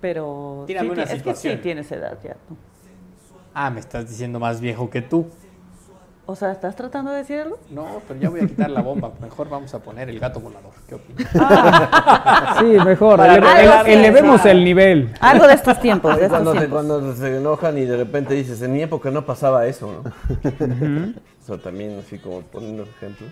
Pero. 0.00 0.64
Tírame 0.66 0.88
sí, 0.88 0.92
una 0.92 1.02
es 1.04 1.22
que 1.22 1.34
sí 1.34 1.56
tienes 1.56 1.90
edad 1.92 2.18
ya. 2.24 2.34
tú. 2.48 2.56
Ah, 3.54 3.70
me 3.70 3.80
estás 3.80 4.08
diciendo 4.08 4.40
más 4.40 4.60
viejo 4.60 4.90
que 4.90 5.02
tú. 5.02 5.28
O 6.24 6.36
sea, 6.36 6.52
¿estás 6.52 6.76
tratando 6.76 7.10
de 7.10 7.18
decir 7.18 7.40
algo? 7.40 7.58
No, 7.70 7.84
pero 8.06 8.20
ya 8.20 8.30
voy 8.30 8.40
a 8.40 8.46
quitar 8.46 8.70
la 8.70 8.80
bomba. 8.80 9.10
Mejor 9.20 9.48
vamos 9.48 9.74
a 9.74 9.80
poner 9.80 10.08
el 10.08 10.20
gato 10.20 10.38
volador. 10.38 10.70
¿Qué 10.88 10.94
opinas? 10.94 11.28
Sí, 12.60 12.64
mejor. 12.84 13.20
Elevemos 13.86 14.44
el 14.46 14.62
nivel. 14.64 15.12
Algo 15.20 15.48
de 15.48 15.54
estos 15.54 15.80
tiempos, 15.80 16.16
de 16.16 16.26
estos 16.26 16.42
cuando, 16.70 17.14
se 17.16 17.36
enojan 17.38 17.76
y 17.76 17.84
de 17.86 17.96
repente 17.96 18.34
dices, 18.34 18.62
en 18.62 18.72
mi 18.72 18.82
época 18.82 19.10
no 19.10 19.26
pasaba 19.26 19.66
eso, 19.66 19.90
¿no? 20.04 20.10
O 21.42 21.44
sea, 21.44 21.58
también 21.58 21.98
así 21.98 22.18
como 22.18 22.40
poniendo 22.42 22.84
ejemplo. 22.84 23.26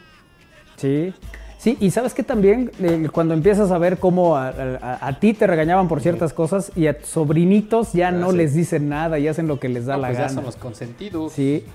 Sí. 0.77 1.15
Sí, 1.59 1.77
y 1.79 1.91
sabes 1.91 2.15
que 2.15 2.23
también 2.23 2.73
eh, 2.81 3.07
cuando 3.13 3.35
empiezas 3.35 3.71
a 3.71 3.77
ver 3.77 3.99
cómo 3.99 4.35
a, 4.37 4.49
a- 4.49 5.07
a 5.07 5.21
ti 5.21 5.35
te 5.35 5.47
regañaban 5.47 5.89
por 5.89 6.01
ciertas 6.01 6.33
cosas 6.33 6.73
y 6.75 6.87
a 6.87 6.99
tus 6.99 7.11
sobrinitos 7.11 7.93
ya 7.93 8.11
no 8.11 8.31
sí. 8.31 8.39
les 8.39 8.55
dicen 8.55 8.89
nada 8.89 9.19
y 9.19 9.29
hacen 9.29 9.47
lo 9.47 9.61
que 9.61 9.69
les 9.69 9.85
da 9.85 9.97
No, 9.97 10.01
la 10.03 10.09
pues 10.09 10.17
ya 10.19 10.23
gana. 10.25 10.35
son 10.37 10.45
los 10.45 10.57
consentidos. 10.57 11.35
Sí. 11.35 11.67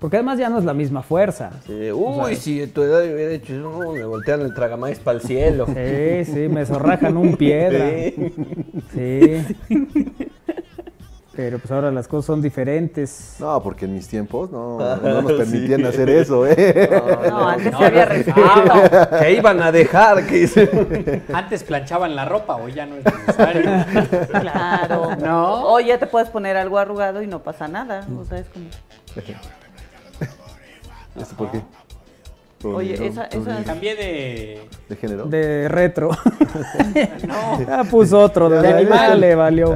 Porque 0.00 0.16
además 0.16 0.38
ya 0.38 0.48
no 0.48 0.58
es 0.58 0.64
la 0.64 0.72
misma 0.72 1.02
fuerza. 1.02 1.50
Sí, 1.66 1.92
uy, 1.92 2.34
si 2.34 2.66
tu 2.68 2.82
edad 2.82 3.02
hubiera 3.02 3.32
dicho, 3.32 3.52
no, 3.52 3.92
me 3.92 4.04
voltean 4.04 4.40
el 4.40 4.54
tragamais 4.54 4.98
para 4.98 5.18
el 5.18 5.22
cielo. 5.22 5.66
Sí, 5.66 6.24
sí, 6.24 6.48
me 6.48 6.64
zorrajan 6.64 7.18
un 7.18 7.36
piedra. 7.36 7.90
Sí. 7.90 8.32
Sí. 8.94 9.46
Pero 11.36 11.58
pues 11.58 11.70
ahora 11.70 11.90
las 11.90 12.08
cosas 12.08 12.26
son 12.26 12.42
diferentes. 12.42 13.36
No, 13.40 13.62
porque 13.62 13.84
en 13.84 13.94
mis 13.94 14.08
tiempos 14.08 14.50
no, 14.50 14.78
no 14.78 15.22
nos 15.22 15.32
permitían 15.38 15.84
hacer 15.86 16.08
eso, 16.10 16.46
¿eh? 16.46 16.90
No, 17.28 17.48
antes 17.48 17.74
sí 17.76 17.84
había 17.84 18.04
respeto. 18.04 18.40
Que 19.20 19.32
iban 19.34 19.62
a 19.62 19.70
dejar, 19.70 20.26
que. 20.26 21.22
Antes 21.32 21.62
planchaban 21.62 22.16
la 22.16 22.24
ropa, 22.24 22.56
hoy 22.56 22.72
ya 22.72 22.84
no 22.84 22.96
es 22.96 23.04
necesario. 23.04 23.62
Claro. 24.28 25.16
No. 25.16 25.72
O 25.72 25.80
ya 25.80 25.98
te 25.98 26.06
puedes 26.06 26.28
poner 26.30 26.56
algo 26.56 26.78
arrugado 26.78 27.22
y 27.22 27.26
no 27.26 27.42
pasa 27.42 27.68
nada. 27.68 28.06
O 28.18 28.24
sea, 28.24 28.38
es 28.38 28.46
como. 28.48 28.66
¿Esto 31.18 31.34
por 31.36 31.50
qué? 31.50 31.62
¿Por 32.60 32.74
Oye, 32.74 32.96
mi- 32.98 33.06
esa- 33.06 33.28
por 33.28 33.40
esa- 33.40 33.58
mi- 33.58 33.64
Cambié 33.64 33.96
de. 33.96 34.60
¿De 34.88 34.96
género? 34.96 35.24
De 35.26 35.68
retro. 35.68 36.10
No. 37.26 37.34
Ah, 37.68 37.84
puso 37.90 38.18
otro. 38.20 38.50
De, 38.50 38.60
De 38.60 38.68
animal. 38.68 39.20
le 39.20 39.34
valió. 39.34 39.72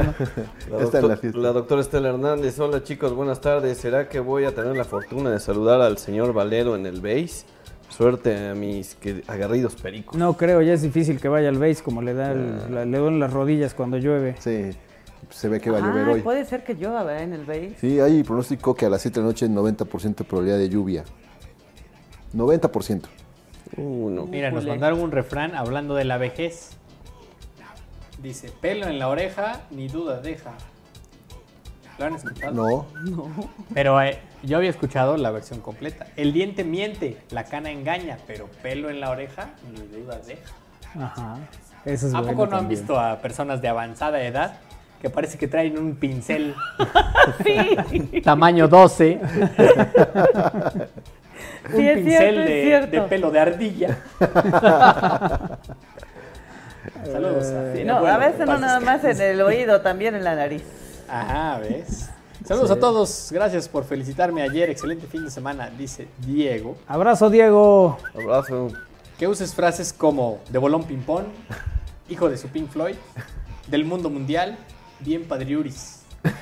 La, 0.70 1.18
la 1.34 1.52
doctora 1.52 1.80
Estela 1.80 2.08
Hernández, 2.10 2.58
hola 2.58 2.82
chicos, 2.82 3.14
buenas 3.14 3.40
tardes. 3.40 3.78
¿Será 3.78 4.08
que 4.08 4.20
voy 4.20 4.44
a 4.44 4.54
tener 4.54 4.76
la 4.76 4.84
fortuna 4.84 5.30
de 5.30 5.38
saludar 5.40 5.80
al 5.80 5.96
señor 5.98 6.32
Valero 6.32 6.76
en 6.76 6.86
el 6.86 7.00
base? 7.00 7.44
Suerte 7.88 8.48
a 8.48 8.54
mis 8.54 8.96
agarridos 9.28 9.76
pericos. 9.76 10.16
No 10.18 10.36
creo, 10.36 10.60
ya 10.62 10.72
es 10.72 10.82
difícil 10.82 11.20
que 11.20 11.28
vaya 11.28 11.48
al 11.48 11.58
base 11.58 11.82
como 11.82 12.02
le 12.02 12.12
da 12.14 12.32
el- 12.32 12.74
la- 12.74 12.84
le 12.84 12.98
duelen 12.98 13.20
las 13.20 13.32
rodillas 13.32 13.72
cuando 13.74 13.96
llueve. 13.98 14.34
Sí, 14.40 14.70
se 15.30 15.48
ve 15.48 15.60
que 15.60 15.70
va 15.70 15.78
a 15.78 15.80
llover 15.80 16.08
Ah, 16.08 16.12
hoy. 16.12 16.20
puede 16.22 16.44
ser 16.44 16.64
que 16.64 16.74
llueva, 16.74 17.04
¿verdad? 17.04 17.22
En 17.22 17.32
el 17.34 17.44
base. 17.44 17.74
Sí, 17.80 18.00
hay 18.00 18.22
pronóstico 18.24 18.74
que 18.74 18.86
a 18.86 18.88
las 18.90 19.00
7 19.02 19.20
de 19.20 19.24
la 19.24 19.28
noche 19.28 19.48
90% 19.48 20.24
de 20.24 20.28
probabilidad 20.28 20.58
de 20.58 20.68
lluvia. 20.68 21.04
90%. 22.34 23.02
Uh, 23.76 24.10
no. 24.10 24.26
Mira, 24.26 24.50
nos 24.50 24.66
mandaron 24.66 25.00
un 25.00 25.10
refrán 25.10 25.54
hablando 25.54 25.94
de 25.94 26.04
la 26.04 26.18
vejez. 26.18 26.76
Dice, 28.22 28.50
pelo 28.60 28.86
en 28.86 28.98
la 28.98 29.08
oreja, 29.08 29.62
ni 29.70 29.88
duda 29.88 30.20
deja. 30.20 30.52
¿Lo 31.98 32.06
han 32.06 32.14
escuchado? 32.14 32.52
No. 32.52 32.86
Pero 33.72 34.00
eh, 34.02 34.18
yo 34.42 34.56
había 34.56 34.70
escuchado 34.70 35.16
la 35.16 35.30
versión 35.30 35.60
completa. 35.60 36.06
El 36.16 36.32
diente 36.32 36.64
miente, 36.64 37.18
la 37.30 37.44
cana 37.44 37.70
engaña, 37.70 38.18
pero 38.26 38.48
pelo 38.62 38.90
en 38.90 39.00
la 39.00 39.10
oreja, 39.10 39.50
ni 39.72 40.00
duda 40.00 40.18
deja. 40.18 40.52
Ajá. 40.98 41.38
Eso 41.84 42.08
es 42.08 42.14
¿A 42.14 42.20
bueno 42.20 42.32
poco 42.32 42.46
no 42.46 42.56
han 42.56 42.68
visto 42.68 42.98
a 42.98 43.18
personas 43.18 43.60
de 43.60 43.68
avanzada 43.68 44.22
edad 44.22 44.58
que 45.00 45.10
parece 45.10 45.36
que 45.36 45.48
traen 45.48 45.78
un 45.78 45.96
pincel 45.96 46.54
tamaño 48.24 48.68
12? 48.68 49.20
un 51.64 51.76
Sí, 51.76 51.76
pincel 51.94 52.04
cierto, 52.04 52.40
de, 52.40 52.62
cierto. 52.64 52.90
de 52.90 53.00
pelo 53.02 53.30
de 53.30 53.40
ardilla. 53.40 53.98
Saludos. 57.10 57.44
a- 57.46 57.74
Sí, 57.74 57.84
no, 57.84 58.06
a 58.06 58.18
veces 58.18 58.46
no 58.46 58.58
nada 58.58 58.80
más 58.80 59.04
en 59.04 59.20
el 59.20 59.40
oído, 59.40 59.80
también 59.80 60.14
en 60.14 60.24
la 60.24 60.34
nariz. 60.34 60.62
Ajá, 61.08 61.58
¿ves? 61.58 62.10
Saludos 62.44 62.70
a 62.70 62.78
todos. 62.78 63.30
Gracias 63.32 63.68
por 63.68 63.84
felicitarme 63.84 64.42
ayer. 64.42 64.68
Excelente 64.70 65.06
fin 65.06 65.24
de 65.24 65.30
semana, 65.30 65.70
dice 65.70 66.08
Diego. 66.26 66.76
Abrazo, 66.86 67.30
Diego. 67.30 67.98
Abrazo. 68.14 68.68
Que 69.18 69.26
uses 69.28 69.54
frases 69.54 69.92
como 69.92 70.40
de 70.50 70.58
bolón 70.58 70.84
ping-pong, 70.84 71.24
hijo 72.08 72.28
de 72.28 72.36
su 72.36 72.48
Pink 72.48 72.68
Floyd, 72.70 72.96
del 73.68 73.84
mundo 73.84 74.10
mundial, 74.10 74.56
bien 75.00 75.24
padriuris. 75.24 76.00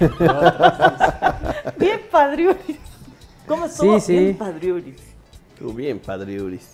Bien 1.76 2.00
padriuris. 2.10 2.78
¿Cómo 3.48 3.66
estuvo? 3.66 3.98
Sí, 3.98 4.06
sí. 4.06 4.16
Bien 4.18 4.38
padriuris. 4.38 4.96
Bien, 5.72 5.98
padre 5.98 6.40
Uris. 6.42 6.70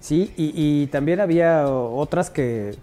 Sí, 0.00 0.32
y, 0.36 0.52
y 0.54 0.86
también 0.86 1.20
había 1.20 1.68
otras 1.68 2.30
que, 2.30 2.74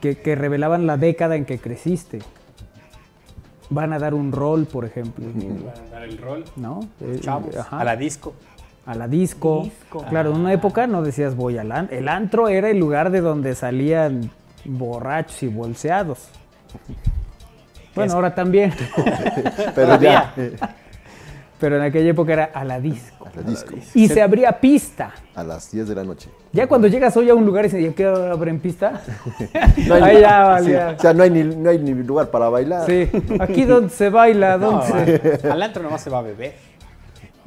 que, 0.00 0.16
que 0.18 0.34
revelaban 0.34 0.86
la 0.86 0.96
década 0.96 1.36
en 1.36 1.44
que 1.44 1.58
creciste. 1.58 2.20
Van 3.68 3.92
a 3.92 3.98
dar 3.98 4.14
un 4.14 4.32
rol, 4.32 4.66
por 4.66 4.84
ejemplo. 4.84 5.24
Van 5.26 5.86
a 5.86 5.90
dar 5.90 6.02
el 6.02 6.18
rol. 6.18 6.44
¿No? 6.56 6.80
Eh, 7.00 7.18
chavos. 7.20 7.56
ajá. 7.56 7.80
A 7.80 7.84
la 7.84 7.96
disco. 7.96 8.34
A 8.86 8.94
la 8.94 9.06
disco. 9.06 9.62
Disco. 9.64 10.04
Claro, 10.08 10.30
en 10.30 10.40
una 10.40 10.52
época 10.52 10.86
no 10.86 11.02
decías 11.02 11.36
voy 11.36 11.58
al 11.58 11.70
antro. 11.70 11.96
El 11.96 12.08
antro 12.08 12.48
era 12.48 12.70
el 12.70 12.78
lugar 12.78 13.10
de 13.10 13.20
donde 13.20 13.54
salían 13.54 14.30
borrachos 14.64 15.42
y 15.42 15.48
bolseados. 15.48 16.28
Bueno, 17.92 18.14
ahora 18.14 18.32
también. 18.32 18.72
Pero 19.74 20.00
ya. 20.00 20.32
Pero 21.60 21.76
en 21.76 21.82
aquella 21.82 22.08
época 22.10 22.32
era 22.32 22.44
a 22.54 22.64
la 22.64 22.80
disco. 22.80 23.28
A 23.30 23.36
la 23.36 23.42
disco. 23.42 23.74
Y 23.94 24.08
se 24.08 24.22
abría 24.22 24.58
pista. 24.58 25.12
A 25.34 25.44
las 25.44 25.70
10 25.70 25.88
de 25.88 25.94
la 25.94 26.04
noche. 26.04 26.30
Ya 26.52 26.66
cuando 26.66 26.88
llegas 26.88 27.14
hoy 27.18 27.28
a 27.28 27.34
un 27.34 27.44
lugar 27.44 27.66
y 27.66 27.76
¿y 27.76 27.86
a 27.86 27.94
qué 27.94 28.06
abren 28.06 28.58
pista? 28.60 29.02
No 29.86 29.94
hay, 29.94 30.02
Ahí 30.02 30.20
ya 30.22 30.58
sí, 30.62 30.72
o 30.74 30.98
sea, 31.00 31.12
no 31.14 31.22
hay, 31.22 31.30
ni, 31.30 31.42
no 31.44 31.68
hay 31.70 31.78
ni 31.78 31.92
lugar 31.94 32.30
para 32.30 32.48
bailar. 32.48 32.86
Sí, 32.86 33.08
aquí 33.38 33.64
donde 33.64 33.90
se 33.90 34.08
baila, 34.08 34.56
No, 34.58 34.70
donde 34.72 35.18
se... 35.38 35.46
va. 35.48 35.52
al 35.54 35.62
antro 35.62 35.82
nomás 35.82 36.00
se 36.00 36.08
va 36.10 36.18
a 36.20 36.22
beber. 36.22 36.54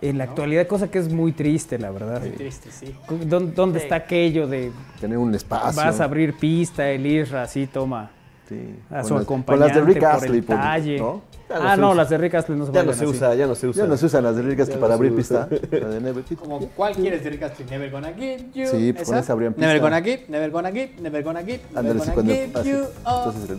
En 0.01 0.17
la 0.17 0.25
actualidad, 0.25 0.67
cosa 0.67 0.91
que 0.91 0.99
es 0.99 1.11
muy 1.11 1.31
triste, 1.31 1.79
la 1.79 1.89
verdad. 1.89 2.19
Muy 2.19 2.31
triste, 2.31 2.69
sí. 2.71 2.93
¿Dónde, 3.25 3.53
dónde 3.53 3.79
está 3.79 3.95
aquello 3.95 4.47
de 4.47 4.71
Tener 4.99 5.17
un 5.17 5.33
espacio. 5.33 5.81
vas 5.81 5.99
a 5.99 6.03
abrir 6.03 6.35
pista, 6.37 6.87
el 6.89 7.05
Isra, 7.05 7.43
así 7.43 7.67
toma 7.67 8.11
Sí. 8.49 8.75
a 8.91 8.95
Con 8.99 9.07
su 9.07 9.13
las- 9.15 9.23
acompañante 9.23 9.73
con 9.79 9.79
las 9.79 9.87
de 9.87 9.93
Rick 9.93 10.03
por 10.03 10.11
Astley, 10.11 10.37
el 10.39 10.43
por- 10.43 10.55
talle? 10.57 10.99
¿no? 10.99 11.21
Ya 11.53 11.59
no 11.59 11.67
ah, 11.69 11.75
se 11.75 11.81
no, 11.81 11.87
usa. 11.89 11.95
las 11.97 12.09
de 12.09 12.17
Rick 12.17 12.33
Astley 12.35 12.57
no 12.57 12.65
se 12.65 12.71
Ya 12.71 12.83
no 12.83 12.93
se 12.93 13.03
así. 13.03 13.13
usa, 13.13 13.35
ya 13.35 13.47
no 13.47 13.55
se 13.55 13.67
usa. 13.67 13.83
Ya 13.83 13.89
no 13.89 13.97
se 13.97 14.05
usan 14.07 14.23
las 14.23 14.35
de 14.35 14.41
ricas 14.41 14.67
Ya 14.69 14.79
para 14.79 14.93
abrir 14.95 15.15
pista. 15.15 15.47
Never. 16.01 16.23
Como, 16.39 16.59
¿Cuál 16.75 16.95
quieres 16.95 17.23
de 17.23 17.29
Rick 17.29 17.43
Astley? 17.43 17.67
Never 17.69 17.91
gonna 17.91 18.11
give 18.13 18.45
you. 18.53 18.67
Sí, 18.67 18.91
pues 18.93 19.07
con 19.07 19.17
esa 19.17 19.33
abrían 19.33 19.53
Never 19.57 19.75
pista. 19.75 19.83
gonna 19.89 20.01
give, 20.01 20.23
never 20.29 20.51
gonna 20.51 20.71
give, 20.71 20.89
never 21.01 21.23
gonna 21.23 21.41
give, 21.43 21.59
never 21.73 21.97
gonna 21.97 22.13
cuando. 22.13 22.33
give 22.33 22.49
ah, 22.55 22.63
you. 22.63 22.77
Entonces, 23.05 23.57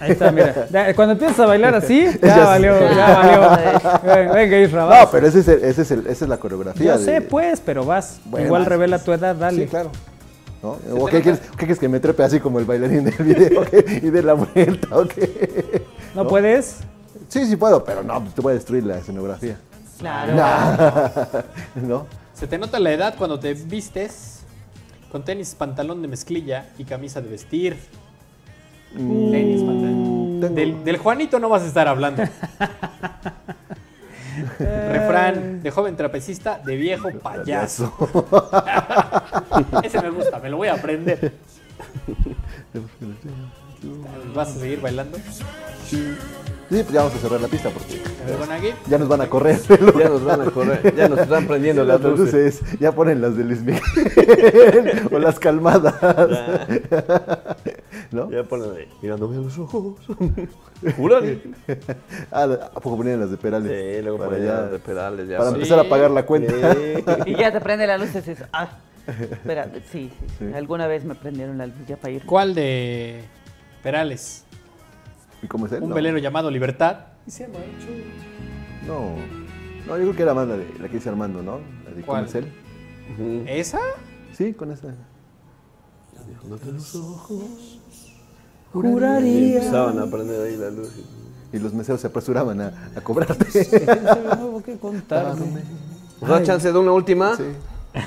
Ahí 0.00 0.10
está, 0.12 0.30
mira. 0.30 0.66
Cuando 0.94 1.12
empiezas 1.12 1.40
a 1.40 1.46
bailar 1.46 1.74
así, 1.74 2.04
ya, 2.22 2.36
Ya 2.36 2.44
valió, 2.44 2.78
ya 2.94 3.18
valió. 4.02 4.14
Ven, 4.14 4.32
Venga, 4.32 4.58
Isra, 4.60 4.86
no, 5.02 5.10
pero 5.10 5.26
ese 5.26 5.40
es 5.40 5.48
el- 5.48 5.64
ese 5.64 5.82
es 5.82 5.90
el- 5.90 6.06
esa 6.06 6.24
es 6.24 6.28
la 6.28 6.36
coreografía. 6.38 6.92
Yo 6.94 6.98
de- 6.98 7.04
sé, 7.04 7.20
pues, 7.22 7.60
pero 7.60 7.84
vas. 7.84 8.20
Bueno, 8.24 8.46
Igual 8.46 8.66
revela 8.66 8.98
pues. 8.98 9.04
tu 9.04 9.12
edad, 9.12 9.34
dale. 9.34 9.64
Sí, 9.64 9.68
claro. 9.68 9.90
¿No? 10.62 10.78
¿O 10.98 11.06
qué 11.06 11.20
quieres, 11.20 11.40
qué 11.50 11.56
quieres 11.58 11.78
que 11.78 11.88
me 11.88 12.00
trepe 12.00 12.22
así 12.22 12.40
como 12.40 12.58
el 12.58 12.64
bailarín 12.64 13.04
del 13.04 13.14
video 13.18 13.62
¿qué? 13.64 14.00
y 14.02 14.10
de 14.10 14.22
la 14.22 14.32
vuelta? 14.32 14.88
¿o 14.96 15.04
qué? 15.06 15.82
¿No, 16.14 16.26
puedes? 16.26 16.78
Sí, 17.36 17.44
sí 17.44 17.56
puedo, 17.56 17.84
pero 17.84 18.02
no, 18.02 18.22
te 18.34 18.40
voy 18.40 18.52
a 18.52 18.54
destruir 18.54 18.84
la 18.84 18.96
escenografía. 18.96 19.58
Claro. 19.98 20.32
¿No? 21.74 22.06
Se 22.32 22.46
te 22.46 22.56
nota 22.56 22.80
la 22.80 22.92
edad 22.92 23.14
cuando 23.18 23.38
te 23.38 23.52
vistes 23.52 24.40
con 25.12 25.22
tenis, 25.22 25.54
pantalón 25.54 26.00
de 26.00 26.08
mezclilla 26.08 26.70
y 26.78 26.84
camisa 26.84 27.20
de 27.20 27.28
vestir. 27.28 27.76
Tenis, 28.94 29.60
pantalón. 29.60 30.54
Del, 30.54 30.82
del 30.82 30.96
Juanito 30.96 31.38
no 31.38 31.50
vas 31.50 31.62
a 31.62 31.66
estar 31.66 31.86
hablando. 31.88 32.22
Refrán 34.58 35.62
de 35.62 35.70
joven 35.70 35.94
trapecista, 35.94 36.58
de 36.64 36.76
viejo 36.76 37.10
payaso. 37.10 37.92
Ese 39.82 40.00
me 40.00 40.08
gusta, 40.08 40.38
me 40.38 40.48
lo 40.48 40.56
voy 40.56 40.68
a 40.68 40.74
aprender. 40.74 41.34
¿Vas 44.34 44.56
a 44.56 44.60
seguir 44.60 44.80
bailando? 44.80 45.18
Sí, 45.88 46.14
pues 46.68 46.88
ya 46.90 47.02
vamos 47.02 47.14
a 47.14 47.18
cerrar 47.18 47.40
la 47.40 47.46
pista 47.46 47.70
porque 47.70 48.00
ya 48.88 48.98
nos 48.98 49.08
van 49.08 49.20
a 49.20 49.28
correr. 49.28 49.56
Ya 49.98 50.08
nos 50.08 50.24
van 50.24 50.40
a 50.40 50.44
correr, 50.50 50.94
ya 50.96 51.08
nos 51.08 51.20
están 51.20 51.46
prendiendo 51.46 51.84
las 51.84 52.00
luces. 52.00 52.60
Ya 52.80 52.90
ponen 52.92 53.20
las 53.22 53.36
de 53.36 53.44
Luis 53.44 53.62
Miguel 53.62 55.08
o 55.12 55.18
las 55.20 55.38
calmadas. 55.38 55.94
¿No? 58.10 58.30
Ya 58.30 58.42
ponen 58.44 58.70
ahí, 58.76 58.88
mirándome 59.02 59.36
a 59.36 59.40
los 59.40 59.58
ojos. 59.58 59.94
Júrale. 60.96 61.40
Ah, 62.30 62.44
¿A 62.74 62.80
poco 62.80 62.96
ponían 62.98 63.20
las 63.20 63.30
de 63.30 63.36
Perales? 63.36 63.70
Sí, 63.70 64.02
luego 64.02 64.18
para 64.18 64.30
ponían 64.30 64.46
ya- 64.48 64.60
las 64.62 64.70
de 64.72 64.78
Perales, 64.78 65.28
ya. 65.28 65.38
Para 65.38 65.50
Sí. 65.50 65.54
empezar 65.56 65.78
a 65.78 65.88
pagar 65.88 66.10
la 66.10 66.26
cuenta. 66.26 66.52
Sí. 66.74 67.04
Y 67.26 67.36
ya 67.36 67.52
te 67.52 67.60
prende 67.60 67.86
la 67.86 67.96
luz 67.98 68.10
y 68.12 68.18
dices, 68.18 68.42
ah, 68.52 68.68
espera, 69.06 69.70
sí, 69.92 70.10
sí, 70.18 70.26
sí. 70.38 70.44
Alguna 70.54 70.86
vez 70.86 71.04
me 71.04 71.14
prendieron 71.14 71.58
la 71.58 71.66
luz 71.66 71.76
ya 71.86 71.96
para 71.96 72.12
ir. 72.12 72.24
¿Cuál 72.26 72.54
de 72.54 73.22
Perales? 73.86 74.42
¿Y 75.44 75.46
cómo 75.46 75.66
es 75.66 75.72
él? 75.72 75.84
Un 75.84 75.90
No. 75.90 75.94
velero 75.94 76.18
llamado 76.18 76.50
Libertad. 76.50 76.96
Y 77.24 77.30
se 77.30 77.46
marchó. 77.46 77.62
No. 78.84 79.14
No, 79.86 79.96
yo 79.96 80.02
creo 80.02 80.16
que 80.16 80.22
era 80.24 80.34
más 80.34 80.48
la, 80.48 80.56
de, 80.56 80.66
la 80.80 80.88
que 80.88 80.94
dice 80.94 81.08
Armando, 81.08 81.40
¿no? 81.40 81.60
La 81.84 81.92
de 81.94 82.02
¿Cuál? 82.02 82.26
¿Cómo 82.26 82.28
es 82.28 82.34
él? 82.34 83.46
¿Esa? 83.46 83.78
Sí, 84.32 84.54
con 84.54 84.72
esa. 84.72 84.88
Y 89.22 89.54
empezaban 89.54 90.00
a 90.00 90.10
prender 90.10 90.40
ahí 90.40 90.56
la 90.56 90.70
luz. 90.70 90.90
Y 91.52 91.58
los 91.60 91.72
meseros 91.72 92.00
se 92.00 92.08
apresuraban 92.08 92.60
a, 92.60 92.90
a 92.96 93.00
cobrarte. 93.02 93.44
Tengo 93.44 94.62
que 94.64 94.78
contarme. 94.78 95.62
¿Nos 96.20 96.28
da 96.28 96.42
chance 96.42 96.72
de 96.72 96.76
una 96.76 96.90
última? 96.90 97.38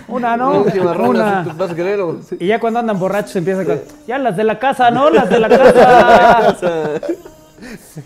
Una, 0.08 0.38
¿no? 0.38 0.50
Una 0.52 0.60
última 0.60 0.94
ronda, 0.94 1.44
Una. 1.44 1.44
¿tú 1.44 1.58
vas 1.58 1.72
a? 1.72 2.36
Y 2.40 2.48
ya 2.48 2.60
cuando 2.60 2.80
andan 2.80 3.00
borrachos 3.00 3.36
empiezan 3.36 3.66
con, 3.66 3.82
ya 4.08 4.18
las 4.20 4.38
de 4.38 4.44
la 4.44 4.60
casa, 4.60 4.92
¿no? 4.92 5.10
Las 5.10 5.30
de 5.30 5.40
la 5.40 5.50
casa. 5.50 7.02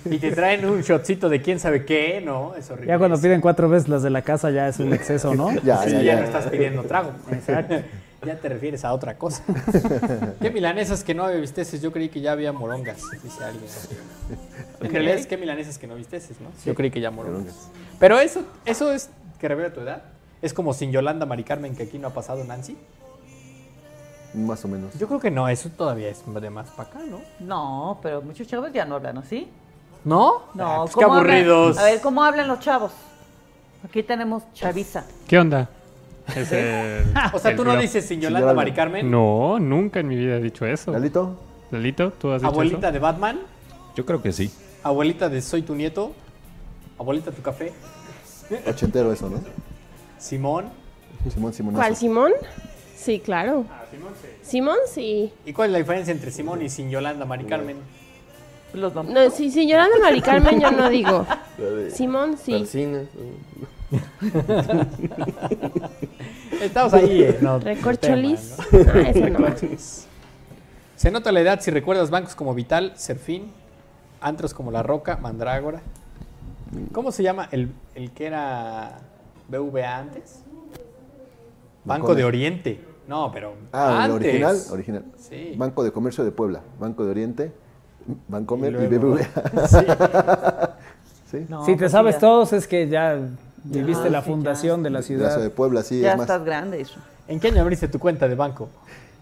Y 0.05 0.17
te 0.17 0.31
traen 0.31 0.65
un 0.65 0.81
shotcito 0.81 1.29
de 1.29 1.41
quién 1.41 1.59
sabe 1.59 1.85
qué, 1.85 2.21
¿no? 2.23 2.55
Es 2.55 2.69
horrible. 2.71 2.87
ya 2.87 2.97
cuando 2.97 3.19
piden 3.19 3.41
cuatro 3.41 3.69
veces 3.69 3.87
las 3.87 4.01
de 4.03 4.09
la 4.09 4.21
casa 4.21 4.49
ya 4.49 4.67
es 4.67 4.79
un 4.79 4.93
exceso, 4.93 5.35
¿no? 5.35 5.51
Ya, 5.63 5.83
Sí, 5.83 5.91
ya, 5.91 5.97
ya, 5.97 6.03
ya. 6.03 6.15
no 6.19 6.25
estás 6.25 6.47
pidiendo 6.47 6.83
trago. 6.83 7.11
Exacto. 7.31 7.75
ya 8.25 8.35
te 8.37 8.49
refieres 8.49 8.85
a 8.85 8.93
otra 8.93 9.17
cosa. 9.17 9.43
¿Qué 10.41 10.49
milanesas 10.49 11.03
que 11.03 11.13
no 11.13 11.27
visteces? 11.29 11.81
Yo 11.81 11.91
creí 11.91 12.09
que 12.09 12.21
ya 12.21 12.31
había 12.31 12.53
morongas, 12.53 13.01
dice 13.21 13.43
alguien. 13.43 13.65
En 14.81 14.91
realidad 14.91 15.15
es 15.15 15.27
que 15.27 15.37
milanesas 15.37 15.77
que 15.77 15.87
no 15.87 15.95
visteces, 15.95 16.39
¿no? 16.39 16.47
Yo 16.65 16.73
creí 16.73 16.89
que 16.89 17.01
ya 17.01 17.11
morongas. 17.11 17.69
Pero 17.99 18.19
eso, 18.19 18.43
eso 18.65 18.91
es 18.91 19.09
que 19.39 19.47
revela 19.47 19.73
tu 19.73 19.81
edad. 19.81 20.03
Es 20.43 20.53
como 20.53 20.73
sin 20.73 20.91
Yolanda 20.91 21.25
Mari 21.25 21.43
Carmen 21.43 21.75
que 21.75 21.83
aquí 21.83 21.97
no 21.97 22.09
ha 22.09 22.13
pasado 22.13 22.43
Nancy. 22.43 22.77
Más 24.35 24.63
o 24.65 24.67
menos. 24.67 24.93
Yo 24.99 25.07
creo 25.07 25.19
que 25.19 25.31
no, 25.31 25.47
eso 25.47 25.69
todavía 25.69 26.09
es 26.09 26.21
de 26.25 26.49
más 26.49 26.69
para 26.71 26.89
acá, 26.89 26.99
¿no? 27.09 27.21
No, 27.39 27.99
pero 28.03 28.21
muchos 28.21 28.45
chavos 28.47 28.71
ya 28.73 28.83
no 28.83 28.95
hablan 28.95 29.17
así. 29.19 29.47
¿No? 30.03 30.43
No, 30.53 30.67
Ah, 30.67 30.77
pues 30.81 30.95
qué 30.95 31.01
¿cómo 31.05 31.15
hablan? 31.15 31.35
aburridos. 31.35 31.77
A 31.77 31.83
ver, 31.85 32.01
¿cómo 32.01 32.23
hablan 32.23 32.47
los 32.47 32.59
chavos? 32.59 32.91
Aquí 33.85 34.03
tenemos 34.03 34.43
chaviza. 34.53 35.05
¿Qué 35.27 35.39
onda? 35.39 35.69
Es 36.35 36.51
el- 36.51 37.05
O 37.33 37.39
sea, 37.39 37.51
el 37.51 37.57
tú 37.57 37.63
no 37.65 37.75
dices 37.77 38.05
sin 38.05 38.19
Yolanda 38.21 38.53
Mari 38.53 38.73
Carmen. 38.73 39.09
No, 39.09 39.59
nunca 39.59 39.99
en 40.01 40.07
mi 40.09 40.15
vida 40.17 40.35
he 40.35 40.41
dicho 40.41 40.65
eso. 40.65 40.91
¿Lalito? 40.91 41.37
¿Lalito? 41.71 42.11
¿Tú 42.11 42.31
has 42.31 42.41
dicho 42.41 42.51
Abuelita 42.51 42.91
de 42.91 42.99
Batman. 42.99 43.39
Yo 43.95 44.05
creo 44.05 44.21
que 44.21 44.31
sí. 44.33 44.51
Abuelita 44.83 45.29
de 45.29 45.41
Soy 45.41 45.61
tu 45.61 45.75
nieto. 45.75 46.11
Abuelita 46.99 47.31
tu 47.31 47.41
café. 47.41 47.71
Ochentero 48.67 49.11
eso, 49.13 49.29
¿no? 49.29 49.39
Simón. 50.23 50.65
Simón, 51.33 51.53
Simón. 51.53 51.73
¿Cuál, 51.75 51.95
Simón? 51.97 52.31
Sí, 52.95 53.19
claro. 53.19 53.65
Ah, 53.69 53.83
Simón 53.91 54.13
sí. 54.21 54.27
Simón, 54.41 54.77
sí. 54.89 55.33
¿Y 55.45 55.51
cuál 55.51 55.67
es 55.67 55.73
la 55.73 55.79
diferencia 55.79 56.13
entre 56.13 56.31
Simón 56.31 56.61
y 56.61 56.69
sin 56.69 56.89
Yolanda 56.89 57.25
Mari 57.25 57.43
Carmen? 57.43 57.75
Los 58.73 58.93
vamos. 58.93 59.13
No, 59.13 59.29
si, 59.29 59.51
si 59.51 59.67
llorando 59.67 59.99
Mari 59.99 60.21
Carmen 60.21 60.61
yo 60.61 60.71
no 60.71 60.89
digo. 60.89 61.27
Simón, 61.93 62.37
sí. 62.37 62.53
Estamos 66.61 66.93
ahí. 66.93 67.23
eh, 67.23 67.39
no, 67.41 67.59
Recorcholis. 67.59 68.55
tema, 68.71 68.83
¿no? 68.85 68.91
Ah, 68.93 69.01
eso 69.09 69.19
no. 69.19 69.39
Recorcholis. 69.39 70.07
Se 70.95 71.11
nota 71.11 71.33
la 71.33 71.41
edad 71.41 71.59
si 71.59 71.69
recuerdas 71.69 72.09
bancos 72.09 72.33
como 72.33 72.53
Vital, 72.55 72.93
Serfín, 72.95 73.51
antros 74.21 74.53
como 74.53 74.71
La 74.71 74.83
Roca, 74.83 75.17
Mandrágora. 75.17 75.81
¿Cómo 76.93 77.11
se 77.11 77.23
llama 77.23 77.49
el, 77.51 77.73
el 77.93 78.11
que 78.11 78.25
era 78.25 79.01
BVA 79.47 79.97
antes. 79.97 80.43
Banco 81.85 82.15
de 82.15 82.23
Oriente. 82.23 82.79
No, 83.07 83.31
pero. 83.31 83.53
Ah, 83.71 84.05
antes. 84.05 84.15
original, 84.15 84.57
original. 84.71 85.05
Sí. 85.17 85.53
Banco 85.57 85.83
de 85.83 85.91
Comercio 85.91 86.23
de 86.23 86.31
Puebla, 86.31 86.61
Banco 86.79 87.03
de 87.03 87.11
Oriente, 87.11 87.51
Bancomer 88.27 88.73
y, 88.73 88.83
y 88.83 88.97
BBVA. 88.97 90.77
Sí. 91.29 91.47
Si 91.65 91.71
te 91.71 91.77
pues 91.77 91.91
sabes 91.91 92.19
todos, 92.19 92.53
es 92.53 92.67
que 92.67 92.87
ya 92.87 93.17
viviste 93.63 94.11
la 94.11 94.21
fundación 94.21 94.83
de 94.83 94.91
la 94.91 95.01
ciudad. 95.01 95.39
de 95.39 95.49
Puebla, 95.49 95.81
sí. 95.81 95.99
Ya 95.99 96.11
es 96.11 96.17
más. 96.17 96.25
estás 96.25 96.45
grande 96.45 96.79
eso. 96.79 96.99
¿En 97.27 97.39
qué 97.39 97.47
año 97.47 97.61
abriste 97.61 97.87
tu 97.87 97.97
cuenta 97.97 98.27
de 98.27 98.35
banco? 98.35 98.69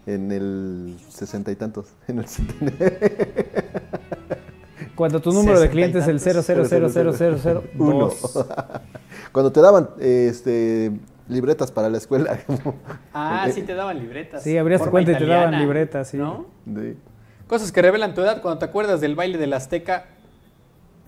En 0.04 0.30
el 0.30 0.98
sesenta 1.08 1.50
y 1.50 1.56
tantos. 1.56 1.86
En 2.08 2.18
el 2.18 2.26
Cuando 4.94 5.20
tu 5.22 5.32
número 5.32 5.58
de 5.58 5.70
clientes 5.70 6.06
es 6.06 6.26
el 6.26 6.44
0000001. 6.44 8.10
Cuando 9.32 9.50
te 9.52 9.60
daban 9.60 9.90
este, 9.98 10.92
libretas 11.28 11.72
para 11.72 11.88
la 11.88 11.98
escuela. 11.98 12.38
Ah, 13.14 13.44
Ok. 13.48 13.52
sí 13.54 13.62
te 13.62 13.74
daban 13.74 13.98
libretas. 13.98 14.42
Sí, 14.42 14.56
abrías 14.56 14.82
cuenta 14.88 15.12
y 15.12 15.16
te 15.16 15.26
daban 15.26 15.58
libretas, 15.58 16.08
sí. 16.08 16.16
¿no? 16.16 16.46
Sí. 16.66 16.96
Cosas 17.46 17.72
que 17.72 17.82
revelan 17.82 18.14
tu 18.14 18.20
edad 18.22 18.40
cuando 18.40 18.58
te 18.58 18.64
acuerdas 18.64 19.00
del 19.00 19.14
baile 19.14 19.36
del 19.38 19.52
Azteca 19.52 20.06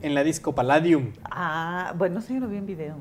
en 0.03 0.15
la 0.15 0.23
disco 0.25 0.55
Palladium. 0.55 1.13
Ah, 1.25 1.95
bueno, 1.97 2.21
sí, 2.21 2.39
lo 2.39 2.49
vi 2.49 2.57
en 2.59 2.67
video. 2.67 2.97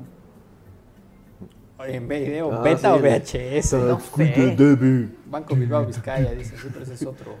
En 1.86 2.08
video, 2.08 2.52
Ah, 2.52 2.62
beta 2.62 2.94
sí, 2.94 2.98
o 2.98 2.98
VHS. 2.98 3.72
No 3.74 4.00
sé. 4.00 5.08
Banco 5.26 5.56
Bilbao 5.56 5.84
Vizcaya, 5.84 6.30
dice, 6.32 6.56
sí, 6.56 6.68
pero 6.72 6.84
ese 6.84 6.94
es 6.94 7.04
otro. 7.04 7.34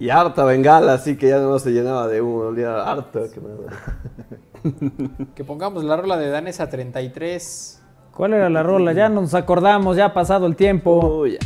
Y 0.00 0.10
harta 0.10 0.44
bengala, 0.44 0.92
así 0.94 1.16
que 1.16 1.28
ya 1.28 1.38
no 1.38 1.58
se 1.58 1.70
llenaba 1.70 2.06
de 2.06 2.20
humo, 2.22 2.38
olía 2.48 2.82
harta. 2.88 3.20
que 3.32 3.40
me- 3.40 5.28
Que 5.34 5.44
pongamos 5.44 5.82
la 5.84 5.96
rola 5.96 6.16
de 6.16 6.28
Danesa 6.30 6.68
33. 6.68 7.82
¿Cuál 8.14 8.34
era 8.34 8.48
la 8.50 8.62
rola? 8.62 8.92
Ya 8.92 9.08
nos 9.08 9.34
acordamos, 9.34 9.96
ya 9.96 10.06
ha 10.06 10.14
pasado 10.14 10.46
el 10.46 10.56
tiempo. 10.56 11.24
Es 11.26 11.40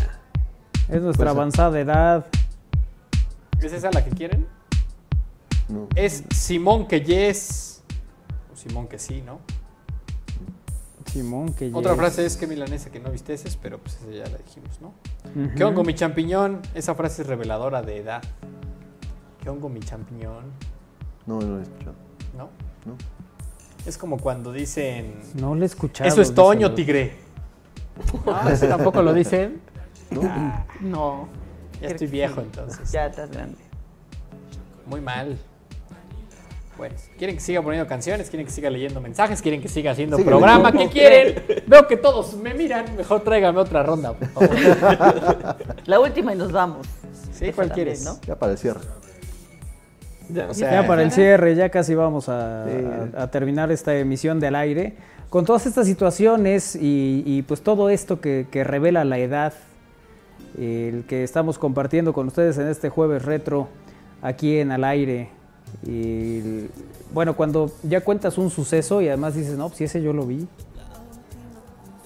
nuestra 1.03 1.27
Pues, 1.27 1.37
avanzada 1.37 1.81
edad. 1.81 2.27
¿Es 3.61 3.73
esa 3.73 3.91
la 3.93 4.05
que 4.05 4.11
quieren? 4.11 4.47
No. 5.69 5.89
Es 5.95 6.24
Simón 6.31 6.87
que 6.89 7.01
yes. 7.03 7.83
O 8.53 8.57
Simón 8.57 8.89
que 8.89 8.99
sí, 8.99 9.23
¿no? 9.24 9.39
Simón, 11.12 11.52
que 11.52 11.70
Otra 11.74 11.94
frase 11.94 12.24
es 12.24 12.39
que 12.39 12.47
milanesa 12.47 12.90
que 12.90 12.98
no 12.98 13.10
visteces, 13.10 13.59
pero 13.60 13.78
pues 13.78 13.97
esa 13.97 14.10
ya 14.10 14.30
la 14.30 14.39
dijimos, 14.39 14.80
¿no? 14.80 14.94
Ujú. 15.28 15.55
¿Qué 15.55 15.64
hongo 15.64 15.84
mi 15.84 15.94
champiñón? 15.94 16.62
Esa 16.74 16.94
frase 16.94 17.20
es 17.20 17.28
reveladora 17.28 17.82
de 17.82 17.98
edad. 17.98 18.22
¿Qué 19.43 19.51
hongo 19.51 19.68
mi 19.68 19.80
champiñón? 19.80 20.52
No, 21.26 21.39
no 21.40 21.47
lo 21.47 21.59
he 21.59 21.62
escuchado. 21.62 21.94
¿No? 22.36 22.48
No. 22.86 22.97
Es 23.84 23.98
como 23.98 24.16
cuando 24.16 24.52
dicen... 24.52 25.20
No 25.34 25.55
le 25.55 25.64
he 25.64 25.66
escuchado. 25.66 26.09
Eso 26.09 26.22
es 26.22 26.34
Toño, 26.34 26.72
tigre. 26.72 27.18
No, 28.24 28.48
ese 28.48 28.66
tampoco 28.66 29.02
lo 29.02 29.12
dicen. 29.12 29.60
No. 30.10 30.64
no. 30.80 31.28
Ya 31.82 31.89
estoy 31.89 32.06
viejo 32.06 32.40
entonces. 32.40 32.90
Ya 32.90 33.06
estás 33.06 33.30
grande. 33.30 33.59
Muy 34.86 35.02
mal. 35.02 35.39
Bueno, 36.77 36.94
¿quieren 37.19 37.36
que 37.36 37.43
siga 37.43 37.61
poniendo 37.62 37.86
canciones? 37.89 38.31
¿Quieren 38.31 38.47
que 38.47 38.53
siga 38.53 38.70
leyendo 38.70 39.01
mensajes? 39.01 39.43
¿Quieren 39.43 39.61
que 39.61 39.69
siga 39.69 39.90
haciendo 39.93 40.16
programa? 40.19 40.73
¿Qué 40.73 40.89
quieren? 40.93 41.43
Veo 41.66 41.86
que 41.86 41.97
todos 41.97 42.35
me 42.35 42.55
miran. 42.55 42.97
Mejor 42.97 43.20
tráigame 43.20 43.59
otra 43.61 43.82
ronda, 43.82 44.15
por 44.15 44.28
favor. 44.28 45.57
La 45.86 46.01
última 46.01 46.32
y 46.32 46.36
nos 46.36 46.51
vamos. 46.51 46.86
Sí, 47.32 47.47
Esa 47.47 47.55
¿cuál 47.55 47.69
también, 47.69 47.86
quieres? 47.89 48.05
¿no? 48.05 48.19
Ya 48.27 48.36
para 48.36 48.53
el 48.53 48.59
cierre. 48.59 48.81
Ya. 50.31 50.47
O 50.49 50.55
sea, 50.55 50.81
ya 50.82 50.86
para 50.86 51.03
el 51.03 51.12
cierre, 51.12 51.55
ya 51.55 51.69
casi 51.69 51.94
vamos 51.94 52.28
a, 52.28 52.65
Sí. 52.66 53.16
a- 53.16 53.23
a 53.24 53.31
terminar 53.31 53.70
esta 53.70 53.94
emisión 53.97 54.40
del 54.40 54.55
aire. 54.57 54.94
Con 55.28 55.44
todas 55.44 55.66
estas 55.66 55.86
situaciones 55.86 56.74
y, 56.77 57.23
y, 57.27 57.43
pues 57.43 57.62
todo 57.62 57.90
esto 57.90 58.20
que, 58.20 58.47
que 58.51 58.65
revela 58.65 59.05
la 59.05 59.19
edad, 59.19 59.53
el 60.59 61.05
que 61.09 61.23
estamos 61.24 61.59
compartiendo 61.59 62.12
con 62.12 62.27
ustedes 62.28 62.59
en 62.59 62.69
este 62.69 62.89
jueves 62.90 63.24
retro 63.24 63.69
aquí 64.20 64.59
en 64.59 64.73
Al 64.73 64.85
Aire. 64.85 65.28
Y 65.86 66.66
bueno, 67.12 67.35
cuando 67.36 67.70
ya 67.82 68.03
cuentas 68.03 68.39
un 68.39 68.51
suceso 68.51 69.01
y 69.03 69.09
además 69.09 69.35
dices, 69.35 69.57
no, 69.57 69.66
pues 69.69 69.78
si 69.78 69.85
ese 69.85 70.03
yo 70.03 70.12
lo 70.12 70.24
vi. 70.27 70.47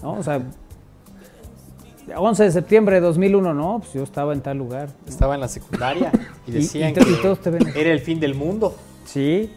¿No? 0.03 0.15
O 0.15 0.23
sea, 0.23 0.41
11 2.17 2.45
de 2.45 2.53
septiembre 2.53 2.97
de 2.97 3.01
2001, 3.03 3.53
no, 3.55 3.79
pues 3.81 3.93
yo 3.95 4.03
estaba 4.03 4.33
en 4.33 4.41
tal 4.41 4.59
lugar. 4.59 4.89
Estaba 5.09 5.35
en 5.35 5.41
la 5.41 5.49
secundaria 5.49 6.13
y 6.47 6.51
decían 6.53 6.91
y 6.91 6.95
te- 6.95 7.01
y 7.03 7.05
que 7.17 7.23
todos 7.23 7.41
te 7.41 7.51
ven. 7.51 7.67
era 7.75 7.91
el 7.91 8.01
fin 8.01 8.21
del 8.21 8.35
mundo. 8.35 8.75
Sí. 9.05 9.51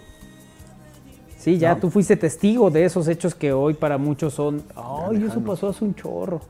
Sí, 1.37 1.57
ya 1.57 1.75
No. 1.75 1.81
tú 1.81 1.89
fuiste 1.89 2.17
testigo 2.17 2.69
de 2.69 2.83
esos 2.85 3.07
hechos 3.07 3.33
que 3.35 3.53
hoy 3.53 3.73
para 3.73 3.97
muchos 3.97 4.33
son, 4.33 4.61
ay, 4.75 5.23
eso 5.25 5.39
pasó 5.39 5.69
hace 5.69 5.85
un 5.85 5.95
chorro. 5.95 6.41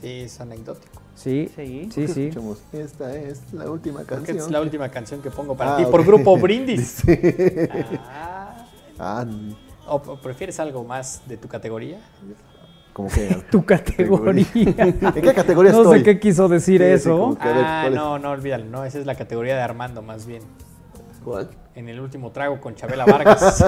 Sí, 0.00 0.20
es 0.20 0.40
anecdótico. 0.40 1.00
Sí, 1.16 1.50
Sí. 1.56 1.88
sí, 1.92 2.06
sí. 2.08 2.22
Escuchemos, 2.28 2.62
Esta 2.72 3.16
es 3.16 3.40
la 3.52 3.68
última 3.70 4.04
Creo 4.04 4.20
que 4.20 4.26
canción. 4.26 4.46
es 4.46 4.50
la 4.52 4.60
última 4.60 4.88
canción 4.90 5.20
que 5.22 5.30
pongo 5.30 5.56
para 5.56 5.74
Ah, 5.74 5.76
ti 5.78 5.84
ok. 5.84 5.90
por 5.90 6.04
grupo 6.04 6.36
Brindis. 6.36 7.02
Sí. 7.06 7.18
Ah. 8.08 8.66
Ah, 8.98 9.26
¿O 9.88 10.00
prefieres 10.20 10.60
algo 10.60 10.84
más 10.84 11.22
de 11.26 11.36
tu 11.36 11.48
categoría? 11.48 11.98
como 12.92 13.08
que. 13.08 13.28
Tu 13.50 13.64
categoría. 13.64 14.46
¿En 14.54 15.12
qué 15.22 15.34
categoría 15.34 15.72
no 15.72 15.78
estoy? 15.82 15.98
sé 15.98 16.04
qué 16.04 16.18
quiso 16.20 16.48
decir 16.48 16.80
Sí, 16.80 16.86
sí, 16.86 16.92
eso. 16.94 17.30
ver, 17.30 17.38
Ah, 17.42 17.90
no, 17.92 18.18
no, 18.18 18.30
olvídalo. 18.30 18.64
No, 18.66 18.84
esa 18.84 18.98
es 18.98 19.06
la 19.06 19.14
categoría 19.14 19.54
de 19.56 19.60
Armando, 19.62 20.00
más 20.02 20.26
bien. 20.26 20.42
¿Cuál? 21.24 21.48
En 21.76 21.88
el 21.90 22.00
último 22.00 22.32
trago 22.32 22.58
con 22.60 22.74
Chabela 22.74 23.04
Vargas. 23.04 23.62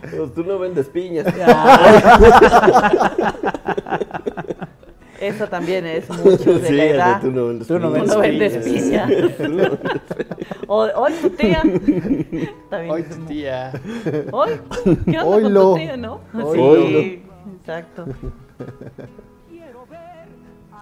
Pero 0.00 0.30
tú 0.30 0.44
no 0.44 0.58
vendes 0.60 0.88
piñas. 0.88 1.26
Eso 5.20 5.48
también 5.48 5.84
es 5.86 6.08
mucho 6.10 6.60
de 6.60 6.68
Sí, 6.68 6.74
la 6.76 6.84
edad. 6.84 7.20
tú 7.20 7.32
no 7.32 7.48
vendes 7.48 7.66
Tú 7.66 7.78
no 7.80 7.92
piñas. 7.92 8.06
Tú 8.10 8.14
no 8.14 8.20
vendes 8.20 8.56
piñas. 8.64 9.08
piña. 9.08 9.08
Tú 9.36 9.48
no 9.48 9.56
vendes 9.56 9.70
O- 10.68 10.90
Hoy 10.94 11.12
tu 11.20 11.30
tía. 11.30 11.62
También 12.70 12.90
Hoy 12.92 13.02
tu 13.02 13.16
tía. 13.26 13.72
Hoy. 14.30 14.50
¿Qué 15.04 15.18
onda 15.18 15.24
con 15.24 15.44
Oilo. 15.44 15.70
tu 15.72 15.76
tía, 15.78 15.96
no? 15.96 16.20
Oilo. 16.32 16.98
Sí, 17.00 17.22
exacto. 17.60 18.04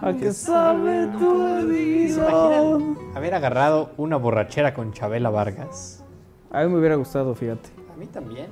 ¿A 0.01 0.13
qué 0.13 0.31
sabe 0.31 1.07
tu 1.17 1.59
imaginan 1.59 2.97
haber 3.15 3.33
agarrado 3.33 3.91
una 3.97 4.17
borrachera 4.17 4.73
con 4.73 4.93
Chabela 4.93 5.29
Vargas? 5.29 6.03
A 6.51 6.63
mí 6.63 6.69
me 6.71 6.79
hubiera 6.79 6.95
gustado, 6.95 7.33
fíjate, 7.35 7.69
A 7.93 7.97
mí 7.97 8.05
también. 8.07 8.47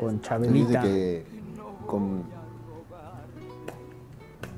con 0.00 0.16
Dice 0.16 0.28
Chabelita. 0.28 0.82
que 0.82 1.24
con 1.86 2.24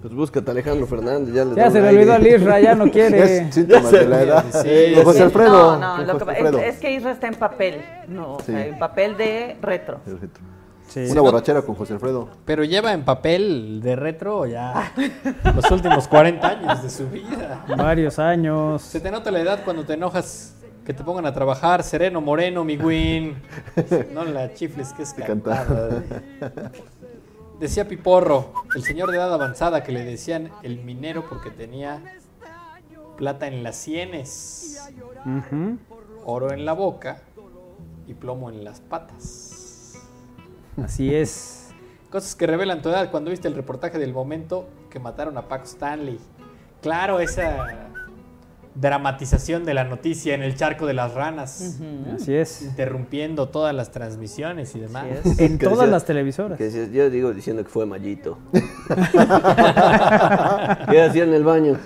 Pues 0.01 0.15
búscate 0.15 0.49
a 0.49 0.53
Alejandro 0.53 0.87
Fernández. 0.87 1.35
Ya, 1.35 1.45
le 1.45 1.57
Ya 1.57 1.65
da 1.65 1.71
se 1.73 1.81
le 1.83 1.89
olvidó 1.89 2.13
al 2.13 2.27
Isra, 2.27 2.61
ya 2.61 2.75
no 2.77 2.85
quiere. 2.93 3.19
es 3.49 3.55
síntomas 3.55 3.91
de 3.91 4.07
la 4.09 4.23
edad. 4.23 4.45
Sí, 4.63 4.95
Con 4.95 5.05
José 5.05 5.19
sí. 5.19 5.25
Alfredo. 5.25 5.77
No, 5.79 5.99
no, 5.99 6.05
lo 6.05 6.13
José 6.13 6.25
que, 6.25 6.31
es, 6.33 6.39
Alfredo. 6.39 6.59
es 6.61 6.79
que 6.79 6.93
Isra 6.93 7.11
está 7.11 7.27
en 7.27 7.35
papel. 7.35 7.83
No, 8.07 8.35
o 8.35 8.41
sea, 8.41 8.65
en 8.67 8.79
papel 8.79 9.17
de 9.17 9.57
retro. 9.61 9.99
Perfecto. 10.05 10.41
Sí. 10.89 11.07
Una 11.11 11.21
borrachera 11.21 11.63
con 11.63 11.75
José 11.75 11.93
Alfredo. 11.95 12.29
Pero 12.45 12.65
lleva 12.65 12.93
en 12.93 13.05
papel 13.05 13.81
de 13.83 13.95
retro 13.95 14.47
ya 14.47 14.93
los 15.55 15.71
últimos 15.71 16.09
40 16.09 16.49
años 16.49 16.83
de 16.83 16.91
su 16.91 17.09
vida. 17.09 17.65
Varios 17.77 18.19
años. 18.19 18.83
Se 18.83 19.01
te 19.01 19.11
nota 19.11 19.31
la 19.31 19.41
edad 19.41 19.61
cuando 19.65 19.85
te 19.85 19.95
enojas 19.95 20.55
que 20.85 20.95
te 20.95 21.05
pongan 21.05 21.27
a 21.27 21.35
trabajar, 21.35 21.83
sereno, 21.83 22.23
moreno, 22.23 22.65
mi 22.65 22.79
win. 22.79 23.37
No 24.15 24.25
la 24.25 24.55
chifles 24.55 24.95
que 24.95 25.03
es 25.03 25.13
cantar. 25.13 25.67
cantada. 25.67 26.03
Decía 27.61 27.87
Piporro, 27.87 28.53
el 28.75 28.83
señor 28.85 29.11
de 29.11 29.19
edad 29.19 29.35
avanzada, 29.35 29.83
que 29.83 29.93
le 29.93 30.05
decían 30.05 30.51
el 30.63 30.79
minero 30.79 31.29
porque 31.29 31.51
tenía 31.51 32.01
plata 33.19 33.49
en 33.49 33.65
las 33.65 33.77
sienes, 33.77 34.81
oro 36.25 36.53
en 36.53 36.65
la 36.65 36.73
boca 36.73 37.21
y 38.07 38.15
plomo 38.15 38.49
en 38.49 38.65
las 38.65 38.81
patas. 38.81 39.48
Así 40.83 41.15
es. 41.15 41.71
Cosas 42.11 42.35
que 42.35 42.47
revelan 42.47 42.81
tu 42.83 42.89
edad 42.89 43.11
cuando 43.11 43.31
viste 43.31 43.49
el 43.49 43.55
reportaje 43.55 43.99
del 43.99 44.13
momento 44.13 44.69
que 44.91 44.99
mataron 44.99 45.37
a 45.37 45.43
Paco 45.49 45.65
Stanley. 45.65 46.19
Claro, 46.81 47.21
esa 47.21 47.67
dramatización 48.75 49.65
de 49.65 49.75
la 49.75 49.83
noticia 49.83 50.35
en 50.35 50.43
el 50.43 50.55
charco 50.55 50.87
de 50.87 50.95
las 50.95 51.13
ranas, 51.13 51.79
Así 52.15 52.33
es. 52.33 52.63
interrumpiendo 52.63 53.49
todas 53.49 53.75
las 53.75 53.91
transmisiones 53.91 54.77
y 54.77 54.81
demás. 54.81 55.05
En 55.39 55.59
Que 55.59 55.65
todas 55.65 55.79
decía- 55.81 55.91
las 55.93 56.05
televisoras. 56.05 56.59
Decías, 56.61 56.91
yo 56.93 57.11
digo 57.11 57.33
diciendo 57.33 57.65
que 57.65 57.69
fue 57.71 57.87
Mallito. 57.87 58.39
¿Qué 60.91 61.03
hacía 61.03 61.25
en 61.25 61.35
el 61.35 61.43
baño? 61.45 61.77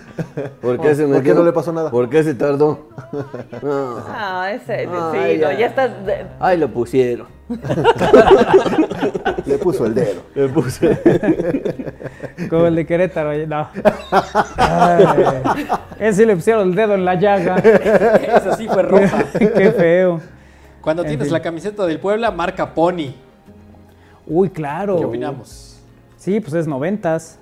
¿Por 0.61 0.79
qué, 0.81 0.95
se 0.95 1.03
¿Por 1.05 1.13
metió? 1.13 1.33
qué 1.33 1.39
no 1.39 1.45
le 1.45 1.53
pasó 1.53 1.73
nada? 1.73 1.91
¿Por 1.91 2.09
qué 2.11 2.23
se 2.23 2.35
tardó? 2.35 2.89
No. 3.63 3.97
Ah, 4.09 4.51
ese, 4.53 4.87
Ah, 4.91 5.13
sí, 5.15 5.19
no, 5.39 5.51
ya. 5.53 5.59
ya 5.59 5.67
estás. 5.67 6.05
de- 6.07 6.27
Ahí 6.41 6.59
lo 6.59 6.69
pusieron. 6.73 7.27
Le 9.47 9.59
puso 9.59 9.87
el 9.87 9.95
dedo. 9.95 10.23
Le 10.35 10.49
puso. 10.49 10.87
Como 12.51 12.67
el 12.67 12.77
de 12.77 12.87
Querétaro. 12.87 13.33
No. 13.47 13.69
Ay, 14.57 15.05
ese 15.99 16.27
le 16.27 16.35
pusieron 16.37 16.69
el 16.71 16.75
dedo 16.75 16.95
en 16.95 17.05
la 17.05 17.15
llaga. 17.15 17.57
Esa 17.59 18.57
sí 18.57 18.69
fue 18.69 18.83
roja. 18.83 19.25
Qué 19.39 19.73
feo. 19.73 20.21
Cuando 20.81 21.03
En 21.03 21.09
tienes 21.09 21.27
fin. 21.29 21.33
la 21.33 21.41
camiseta 21.43 21.87
del 21.87 21.99
Puebla, 22.01 22.31
marca 22.31 22.75
Pony. 22.75 23.15
Uy, 24.27 24.51
claro. 24.51 24.99
¿Qué 24.99 25.05
opinamos? 25.05 25.81
Sí, 26.17 26.41
pues 26.41 26.55
es 26.55 26.67
noventas. 26.67 27.39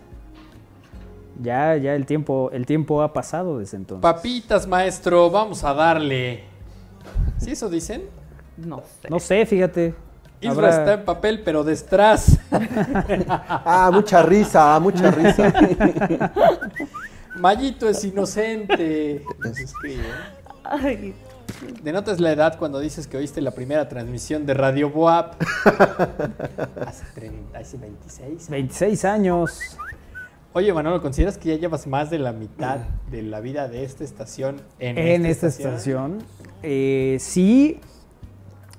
Ya, 1.42 1.76
ya 1.76 1.94
el 1.94 2.04
tiempo, 2.04 2.50
el 2.52 2.66
tiempo 2.66 3.02
ha 3.02 3.12
pasado 3.12 3.58
desde 3.58 3.78
entonces. 3.78 4.02
Papitas, 4.02 4.66
maestro, 4.66 5.30
vamos 5.30 5.64
a 5.64 5.72
darle. 5.72 6.44
¿Sí 7.38 7.52
eso 7.52 7.70
dicen? 7.70 8.02
No 8.64 8.82
sé. 9.00 9.08
No 9.10 9.18
sé, 9.20 9.46
fíjate. 9.46 9.94
Isra 10.40 10.52
Habrá- 10.54 10.68
está 10.70 10.92
en 10.94 11.04
papel, 11.04 11.42
pero 11.44 11.64
detrás. 11.64 12.38
Ah, 13.48 13.90
mucha 13.92 14.22
risa, 14.22 14.78
mucha 14.80 15.10
risa. 15.10 15.52
Mayito 17.36 17.88
es 17.88 18.04
inocente. 18.04 19.22
Nos 19.38 19.58
escribe. 19.58 20.04
Ay, 20.64 21.14
Denotas 21.82 22.20
la 22.20 22.32
edad 22.32 22.58
cuando 22.58 22.78
dices 22.80 23.06
que 23.06 23.16
oíste 23.16 23.40
la 23.40 23.50
primera 23.50 23.88
transmisión 23.88 24.46
de 24.46 24.54
Radio 24.54 24.88
Boap. 24.90 25.34
hace, 26.86 27.04
30, 27.14 27.58
hace 27.58 27.76
26. 27.76 28.48
26 28.48 29.04
años. 29.04 29.76
Oye, 30.52 30.72
Manolo, 30.72 31.00
¿consideras 31.02 31.38
que 31.38 31.50
ya 31.50 31.56
llevas 31.56 31.86
más 31.86 32.10
de 32.10 32.18
la 32.18 32.32
mitad 32.32 32.78
de 33.10 33.22
la 33.22 33.40
vida 33.40 33.68
de 33.68 33.84
esta 33.84 34.04
estación 34.04 34.60
en, 34.78 34.98
En 34.98 35.26
esta 35.26 35.46
estación. 35.48 36.18
Eh, 36.62 37.18
sí, 37.20 37.80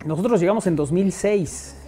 nosotros 0.05 0.39
llegamos 0.39 0.67
en 0.67 0.75
2006. 0.75 1.77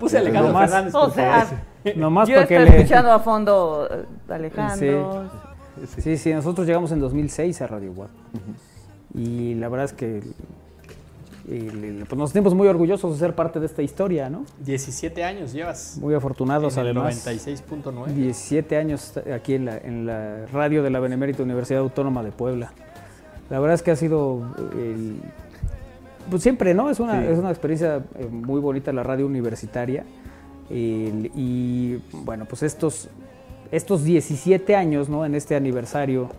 Puse 0.00 0.16
a 0.16 0.20
Alejandro 0.20 0.52
Nomás- 0.52 0.70
Fernández. 0.70 0.94
O 0.94 1.04
por 1.06 1.14
sea, 1.14 1.44
favor. 1.44 1.58
Nomás 1.96 2.28
yo 2.28 2.34
para 2.36 2.46
que 2.46 2.56
estoy 2.56 2.70
le- 2.70 2.76
escuchando 2.78 3.12
a 3.12 3.18
fondo 3.20 3.88
eh, 3.90 4.04
a 4.28 4.34
Alejandro. 4.34 5.30
Sí, 5.98 6.16
sí, 6.16 6.32
nosotros 6.32 6.66
llegamos 6.66 6.92
en 6.92 7.00
2006 7.00 7.60
a 7.62 7.66
Radio 7.66 7.92
Guap. 7.92 8.10
Y 9.14 9.54
la 9.54 9.68
verdad 9.68 9.86
es 9.86 9.92
que 9.92 10.22
el- 11.48 12.04
pues 12.08 12.18
nos 12.18 12.30
sentimos 12.30 12.54
muy 12.54 12.68
orgullosos 12.68 13.12
de 13.12 13.18
ser 13.18 13.34
parte 13.34 13.60
de 13.60 13.66
esta 13.66 13.82
historia, 13.82 14.30
¿no? 14.30 14.44
17 14.60 15.24
años 15.24 15.52
llevas. 15.52 15.98
Muy 16.00 16.14
afortunados 16.14 16.76
En 16.76 16.86
el 16.86 16.96
además. 16.96 17.26
96.9. 17.26 18.06
17 18.06 18.76
años 18.76 19.12
aquí 19.34 19.54
en 19.54 19.64
la, 19.66 19.76
en 19.78 20.06
la 20.06 20.46
radio 20.52 20.82
de 20.82 20.90
la 20.90 21.00
Benemérita 21.00 21.42
Universidad 21.42 21.80
Autónoma 21.80 22.22
de 22.22 22.32
Puebla. 22.32 22.72
La 23.50 23.60
verdad 23.60 23.74
es 23.74 23.82
que 23.82 23.90
ha 23.90 23.96
sido 23.96 24.42
el- 24.72 25.16
pues 26.30 26.42
siempre, 26.42 26.72
¿no? 26.74 26.88
Es 26.90 27.00
una, 27.00 27.20
Sí. 27.20 27.28
es 27.32 27.38
una 27.38 27.50
experiencia 27.50 28.02
eh, 28.18 28.26
muy 28.30 28.60
bonita 28.60 28.92
la 28.92 29.02
radio 29.02 29.26
universitaria. 29.26 30.04
El- 30.70 31.30
y 31.34 32.00
bueno, 32.12 32.46
pues 32.46 32.62
estos, 32.62 33.08
estos 33.70 34.02
17 34.04 34.74
años, 34.74 35.08
¿no? 35.08 35.24
En 35.26 35.34
este 35.34 35.54
aniversario 35.56 36.30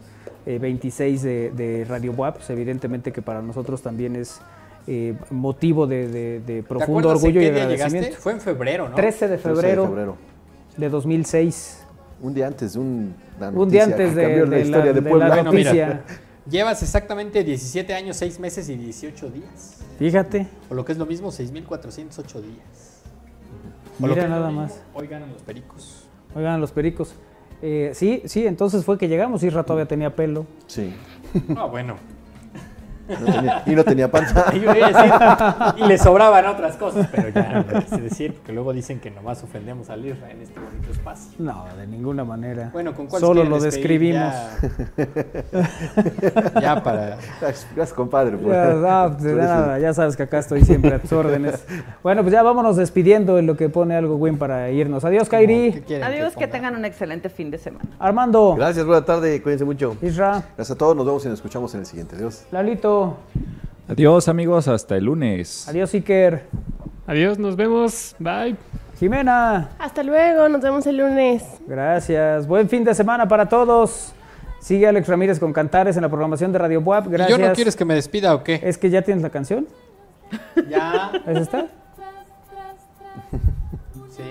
eh, 0.47 0.59
26 0.59 1.21
de, 1.23 1.51
de 1.51 1.85
Radio 1.85 2.11
WAP, 2.11 2.35
pues 2.37 2.49
evidentemente 2.51 3.11
que 3.11 3.21
para 3.23 3.41
nosotros 3.41 3.81
también 3.81 4.15
es 4.15 4.39
eh, 4.87 5.15
motivo 5.31 5.87
de, 5.87 6.07
de- 6.07 6.39
de 6.41 6.61
¿Te 6.61 6.63
profundo 6.63 7.09
orgullo 7.09 7.41
y 7.41 7.45
qué 7.45 7.51
día 7.51 7.63
llegaste? 7.67 7.73
agradecimiento. 7.73 8.17
Fue 8.21 8.31
en 8.33 8.41
febrero, 8.41 8.89
¿no? 8.89 8.95
13 8.95 9.27
de 9.27 9.37
13 9.37 9.49
de 9.49 9.55
febrero, 9.55 9.87
febrero. 9.87 10.15
de 10.77 10.89
2006. 10.89 11.81
Un 12.21 12.33
día 12.35 12.45
antes 12.47 12.73
de 12.73 12.79
un, 12.79 13.15
una 13.37 13.49
Un 13.49 13.69
día 13.69 13.87
noticia 13.87 14.05
antes 14.05 14.15
de- 14.15 14.45
la 14.47 14.59
historia 14.59 14.77
la- 14.85 14.93
de 14.93 15.01
de 15.01 15.09
Puebla. 15.09 15.27
la 15.29 15.35
Bueno, 15.35 15.51
mira, 15.51 15.71
noticia. 15.71 16.01
Llevas 16.49 16.81
exactamente 16.83 17.43
17 17.43 17.93
años, 17.93 18.17
6 18.17 18.39
meses 18.39 18.69
y 18.69 18.75
18 18.75 19.29
días. 19.29 19.79
Fíjate, 19.99 20.47
O 20.69 20.73
lo 20.73 20.83
que 20.85 20.91
es 20.91 20.97
lo 20.97 21.05
mismo, 21.05 21.31
6.408 21.31 22.41
días. 22.41 23.01
O 24.01 24.07
lo 24.07 24.15
que 24.15 24.27
nada 24.27 24.47
mismo, 24.47 24.61
más. 24.61 24.81
Hoy 24.93 25.07
ganan 25.07 25.31
los 25.31 25.41
pericos. 25.41 26.07
oigan 26.35 26.59
los 26.59 26.71
pericos. 26.71 27.15
Eh, 27.61 27.91
sí, 27.93 28.21
sí, 28.25 28.45
entonces 28.45 28.83
fue 28.83 28.97
que 28.97 29.07
llegamos. 29.07 29.41
Isra 29.43 29.63
todavía 29.63 29.87
tenía 29.87 30.15
pelo. 30.15 30.45
Sí. 30.67 30.93
Ah, 31.55 31.65
bueno. 31.65 31.95
No 33.07 33.25
tenía- 33.33 33.63
y 33.65 33.75
no 33.75 33.83
tenía 33.83 34.09
panza. 34.11 34.51
Yo 34.53 34.61
iba 34.75 34.87
a 34.87 34.91
decir, 35.73 35.83
y 35.85 35.87
le 35.87 35.97
sobraban 35.97 36.45
otras 36.47 36.75
cosas, 36.77 37.07
pero 37.11 37.29
ya 37.29 37.49
no 37.51 37.63
lo 37.73 37.81
quise 37.81 38.01
decir, 38.01 38.33
porque 38.33 38.51
luego 38.53 38.73
dicen 38.73 38.99
que 38.99 39.11
nomás 39.11 39.43
ofendemos 39.43 39.89
al 39.89 40.05
Isra 40.05 40.31
en 40.31 40.41
este 40.41 40.59
bonito 40.59 40.91
espacio. 40.91 41.31
No, 41.39 41.65
de 41.77 41.85
ninguna 41.87 42.23
manera. 42.23 42.69
Bueno, 42.73 42.93
¿con 42.95 43.07
cuál 43.07 43.21
Solo 43.21 43.43
lo 43.43 43.59
describimos. 43.59 44.33
Ya, 44.95 46.61
ya 46.61 46.83
para... 46.83 47.17
Gracias, 47.39 47.93
compadre. 47.93 48.37
por- 48.37 48.51
Ya, 48.51 48.65
no, 48.73 49.09
de 49.11 49.33
nada, 49.35 49.79
ya 49.79 49.93
sabes 49.93 50.15
que 50.15 50.23
acá 50.23 50.39
estoy 50.39 50.63
siempre 50.63 50.93
a 50.95 50.99
tus 50.99 51.11
órdenes. 51.13 51.63
Bueno, 52.03 52.21
pues 52.21 52.33
ya 52.33 52.43
vámonos 52.43 52.75
despidiendo 52.77 53.37
en 53.37 53.45
lo 53.47 53.55
que 53.55 53.69
pone 53.69 53.95
algo 53.95 54.15
Win 54.15 54.37
para 54.37 54.69
irnos. 54.71 55.03
Adiós, 55.05 55.29
Kairi. 55.29 55.83
Adiós, 56.03 56.35
que 56.35 56.47
tengan 56.47 56.75
un 56.75 56.85
excelente 56.85 57.29
fin 57.29 57.51
de 57.51 57.57
semana. 57.57 57.85
Armando. 57.99 58.55
Gracias, 58.55 58.85
buena 58.85 59.05
tarde, 59.05 59.41
cuídense 59.41 59.65
mucho. 59.65 59.95
Isra. 60.01 60.43
Gracias 60.55 60.71
a 60.71 60.75
todos, 60.77 60.95
nos 60.95 61.05
vemos 61.05 61.23
y 61.25 61.29
nos 61.29 61.37
escuchamos 61.39 61.73
en 61.75 61.81
el 61.81 61.85
siguiente. 61.85 62.15
Adiós. 62.15 62.45
Lalito. 62.51 62.94
Adiós, 63.87 64.27
amigos, 64.27 64.67
hasta 64.67 64.97
el 64.97 65.05
lunes. 65.05 65.67
Adiós, 65.67 65.93
Iker. 65.93 66.43
Adiós, 67.07 67.37
nos 67.37 67.55
vemos. 67.55 68.15
Bye. 68.19 68.55
Jimena. 68.99 69.69
Hasta 69.77 70.01
luego, 70.03 70.47
nos 70.49 70.61
vemos 70.61 70.87
el 70.87 70.97
lunes. 70.97 71.43
Gracias. 71.67 72.47
Buen 72.47 72.69
fin 72.69 72.83
de 72.83 72.95
semana 72.95 73.27
para 73.27 73.47
todos. 73.47 74.13
Sigue 74.59 74.87
Alex 74.87 75.07
Ramírez 75.07 75.39
con 75.39 75.53
Cantares 75.53 75.95
en 75.97 76.01
la 76.01 76.09
programación 76.09 76.51
de 76.51 76.57
Radio 76.57 76.81
Buap. 76.81 77.07
¿Y 77.07 77.11
Gracias. 77.11 77.37
yo 77.37 77.47
no 77.47 77.53
quieres 77.53 77.75
que 77.75 77.85
me 77.85 77.93
despida 77.93 78.33
o 78.33 78.43
qué? 78.43 78.59
¿Es 78.63 78.77
que 78.77 78.89
ya 78.89 79.01
tienes 79.01 79.21
la 79.23 79.29
canción? 79.29 79.67
Ya. 80.69 81.11
¿Es 81.27 81.37
esta? 81.37 81.67
Sí. 84.09 84.23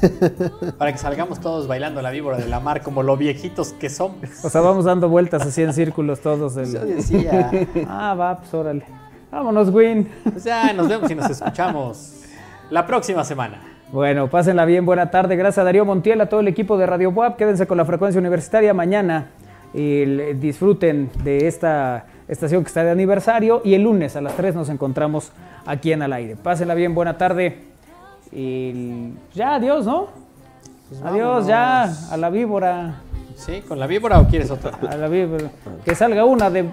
Para 0.78 0.92
que 0.92 0.98
salgamos 0.98 1.40
todos 1.40 1.66
bailando 1.66 2.02
la 2.02 2.10
víbora 2.10 2.36
de 2.38 2.46
la 2.48 2.60
mar 2.60 2.82
como 2.82 3.02
lo 3.02 3.16
viejitos 3.16 3.72
que 3.72 3.88
somos. 3.90 4.44
O 4.44 4.50
sea, 4.50 4.60
vamos 4.60 4.84
dando 4.84 5.08
vueltas 5.08 5.42
así 5.42 5.62
en 5.62 5.72
círculos 5.72 6.20
todos. 6.20 6.54
del- 6.54 6.72
Yo 6.72 6.84
decía. 6.84 7.50
Ah, 7.88 8.14
va, 8.14 8.38
pues 8.38 8.52
órale. 8.54 8.84
Vámonos, 9.30 9.68
Win. 9.70 10.08
Pues 10.24 10.44
ya 10.44 10.72
nos 10.72 10.88
vemos 10.88 11.10
y 11.10 11.14
nos 11.14 11.30
escuchamos 11.30 12.14
la 12.70 12.86
próxima 12.86 13.24
semana. 13.24 13.60
Bueno, 13.92 14.28
pásenla 14.28 14.64
bien, 14.64 14.84
buena 14.86 15.10
tarde. 15.10 15.36
Gracias 15.36 15.58
a 15.58 15.64
Darío 15.64 15.84
Montiel, 15.84 16.20
a 16.20 16.28
todo 16.28 16.40
el 16.40 16.48
equipo 16.48 16.76
de 16.78 16.86
Radio 16.86 17.10
Buap. 17.10 17.36
Quédense 17.36 17.66
con 17.66 17.76
la 17.78 17.84
frecuencia 17.84 18.18
universitaria 18.20 18.72
mañana. 18.74 19.28
y 19.74 20.04
disfruten 20.34 21.10
de 21.24 21.46
esta 21.46 22.06
estación 22.26 22.62
que 22.64 22.68
está 22.68 22.84
de 22.84 22.90
aniversario. 22.90 23.60
Y 23.64 23.74
el 23.74 23.82
lunes 23.82 24.16
a 24.16 24.20
las 24.22 24.34
3 24.34 24.54
nos 24.54 24.68
encontramos 24.70 25.32
aquí 25.66 25.92
en 25.92 26.00
Al 26.02 26.12
Aire. 26.14 26.36
Pásenla 26.36 26.74
bien, 26.74 26.94
buena 26.94 27.18
tarde. 27.18 27.58
Y 28.32 29.12
ya, 29.34 29.54
adiós, 29.56 29.86
¿no? 29.86 30.08
Pues 30.88 31.02
adiós, 31.02 31.46
vámonos. 31.46 31.46
ya, 31.46 32.12
a 32.12 32.16
la 32.16 32.30
víbora. 32.30 33.02
¿Sí? 33.36 33.62
¿Con 33.62 33.78
la 33.78 33.86
víbora 33.86 34.18
o 34.18 34.26
quieres 34.26 34.50
otra? 34.50 34.78
A 34.88 34.96
la 34.96 35.08
víbora. 35.08 35.50
Que 35.84 35.94
salga 35.94 36.24
una 36.24 36.50
de 36.50 36.70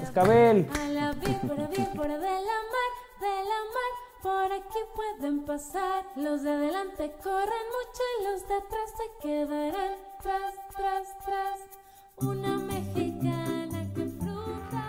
escabel. 0.00 0.68
A 0.78 0.88
la 0.88 1.12
víbora, 1.12 1.68
víbora 1.68 2.18
de 2.18 2.30
la 2.30 2.58
mar, 2.72 2.92
de 3.20 3.36
la 3.50 3.60
mar. 3.74 3.92
Por 4.22 4.52
aquí 4.52 4.78
pueden 4.94 5.44
pasar. 5.44 6.04
Los 6.16 6.42
de 6.42 6.50
adelante 6.50 7.12
corren 7.22 7.66
mucho 7.76 8.02
y 8.20 8.24
los 8.24 8.48
de 8.48 8.54
atrás 8.54 8.90
se 8.96 9.28
quedarán. 9.28 9.96
Tras, 10.22 10.54
tras, 10.76 11.18
tras. 11.24 11.60
Una 12.18 12.58
mexicana 12.58 13.86
que 13.94 14.04
fruta. 14.04 14.82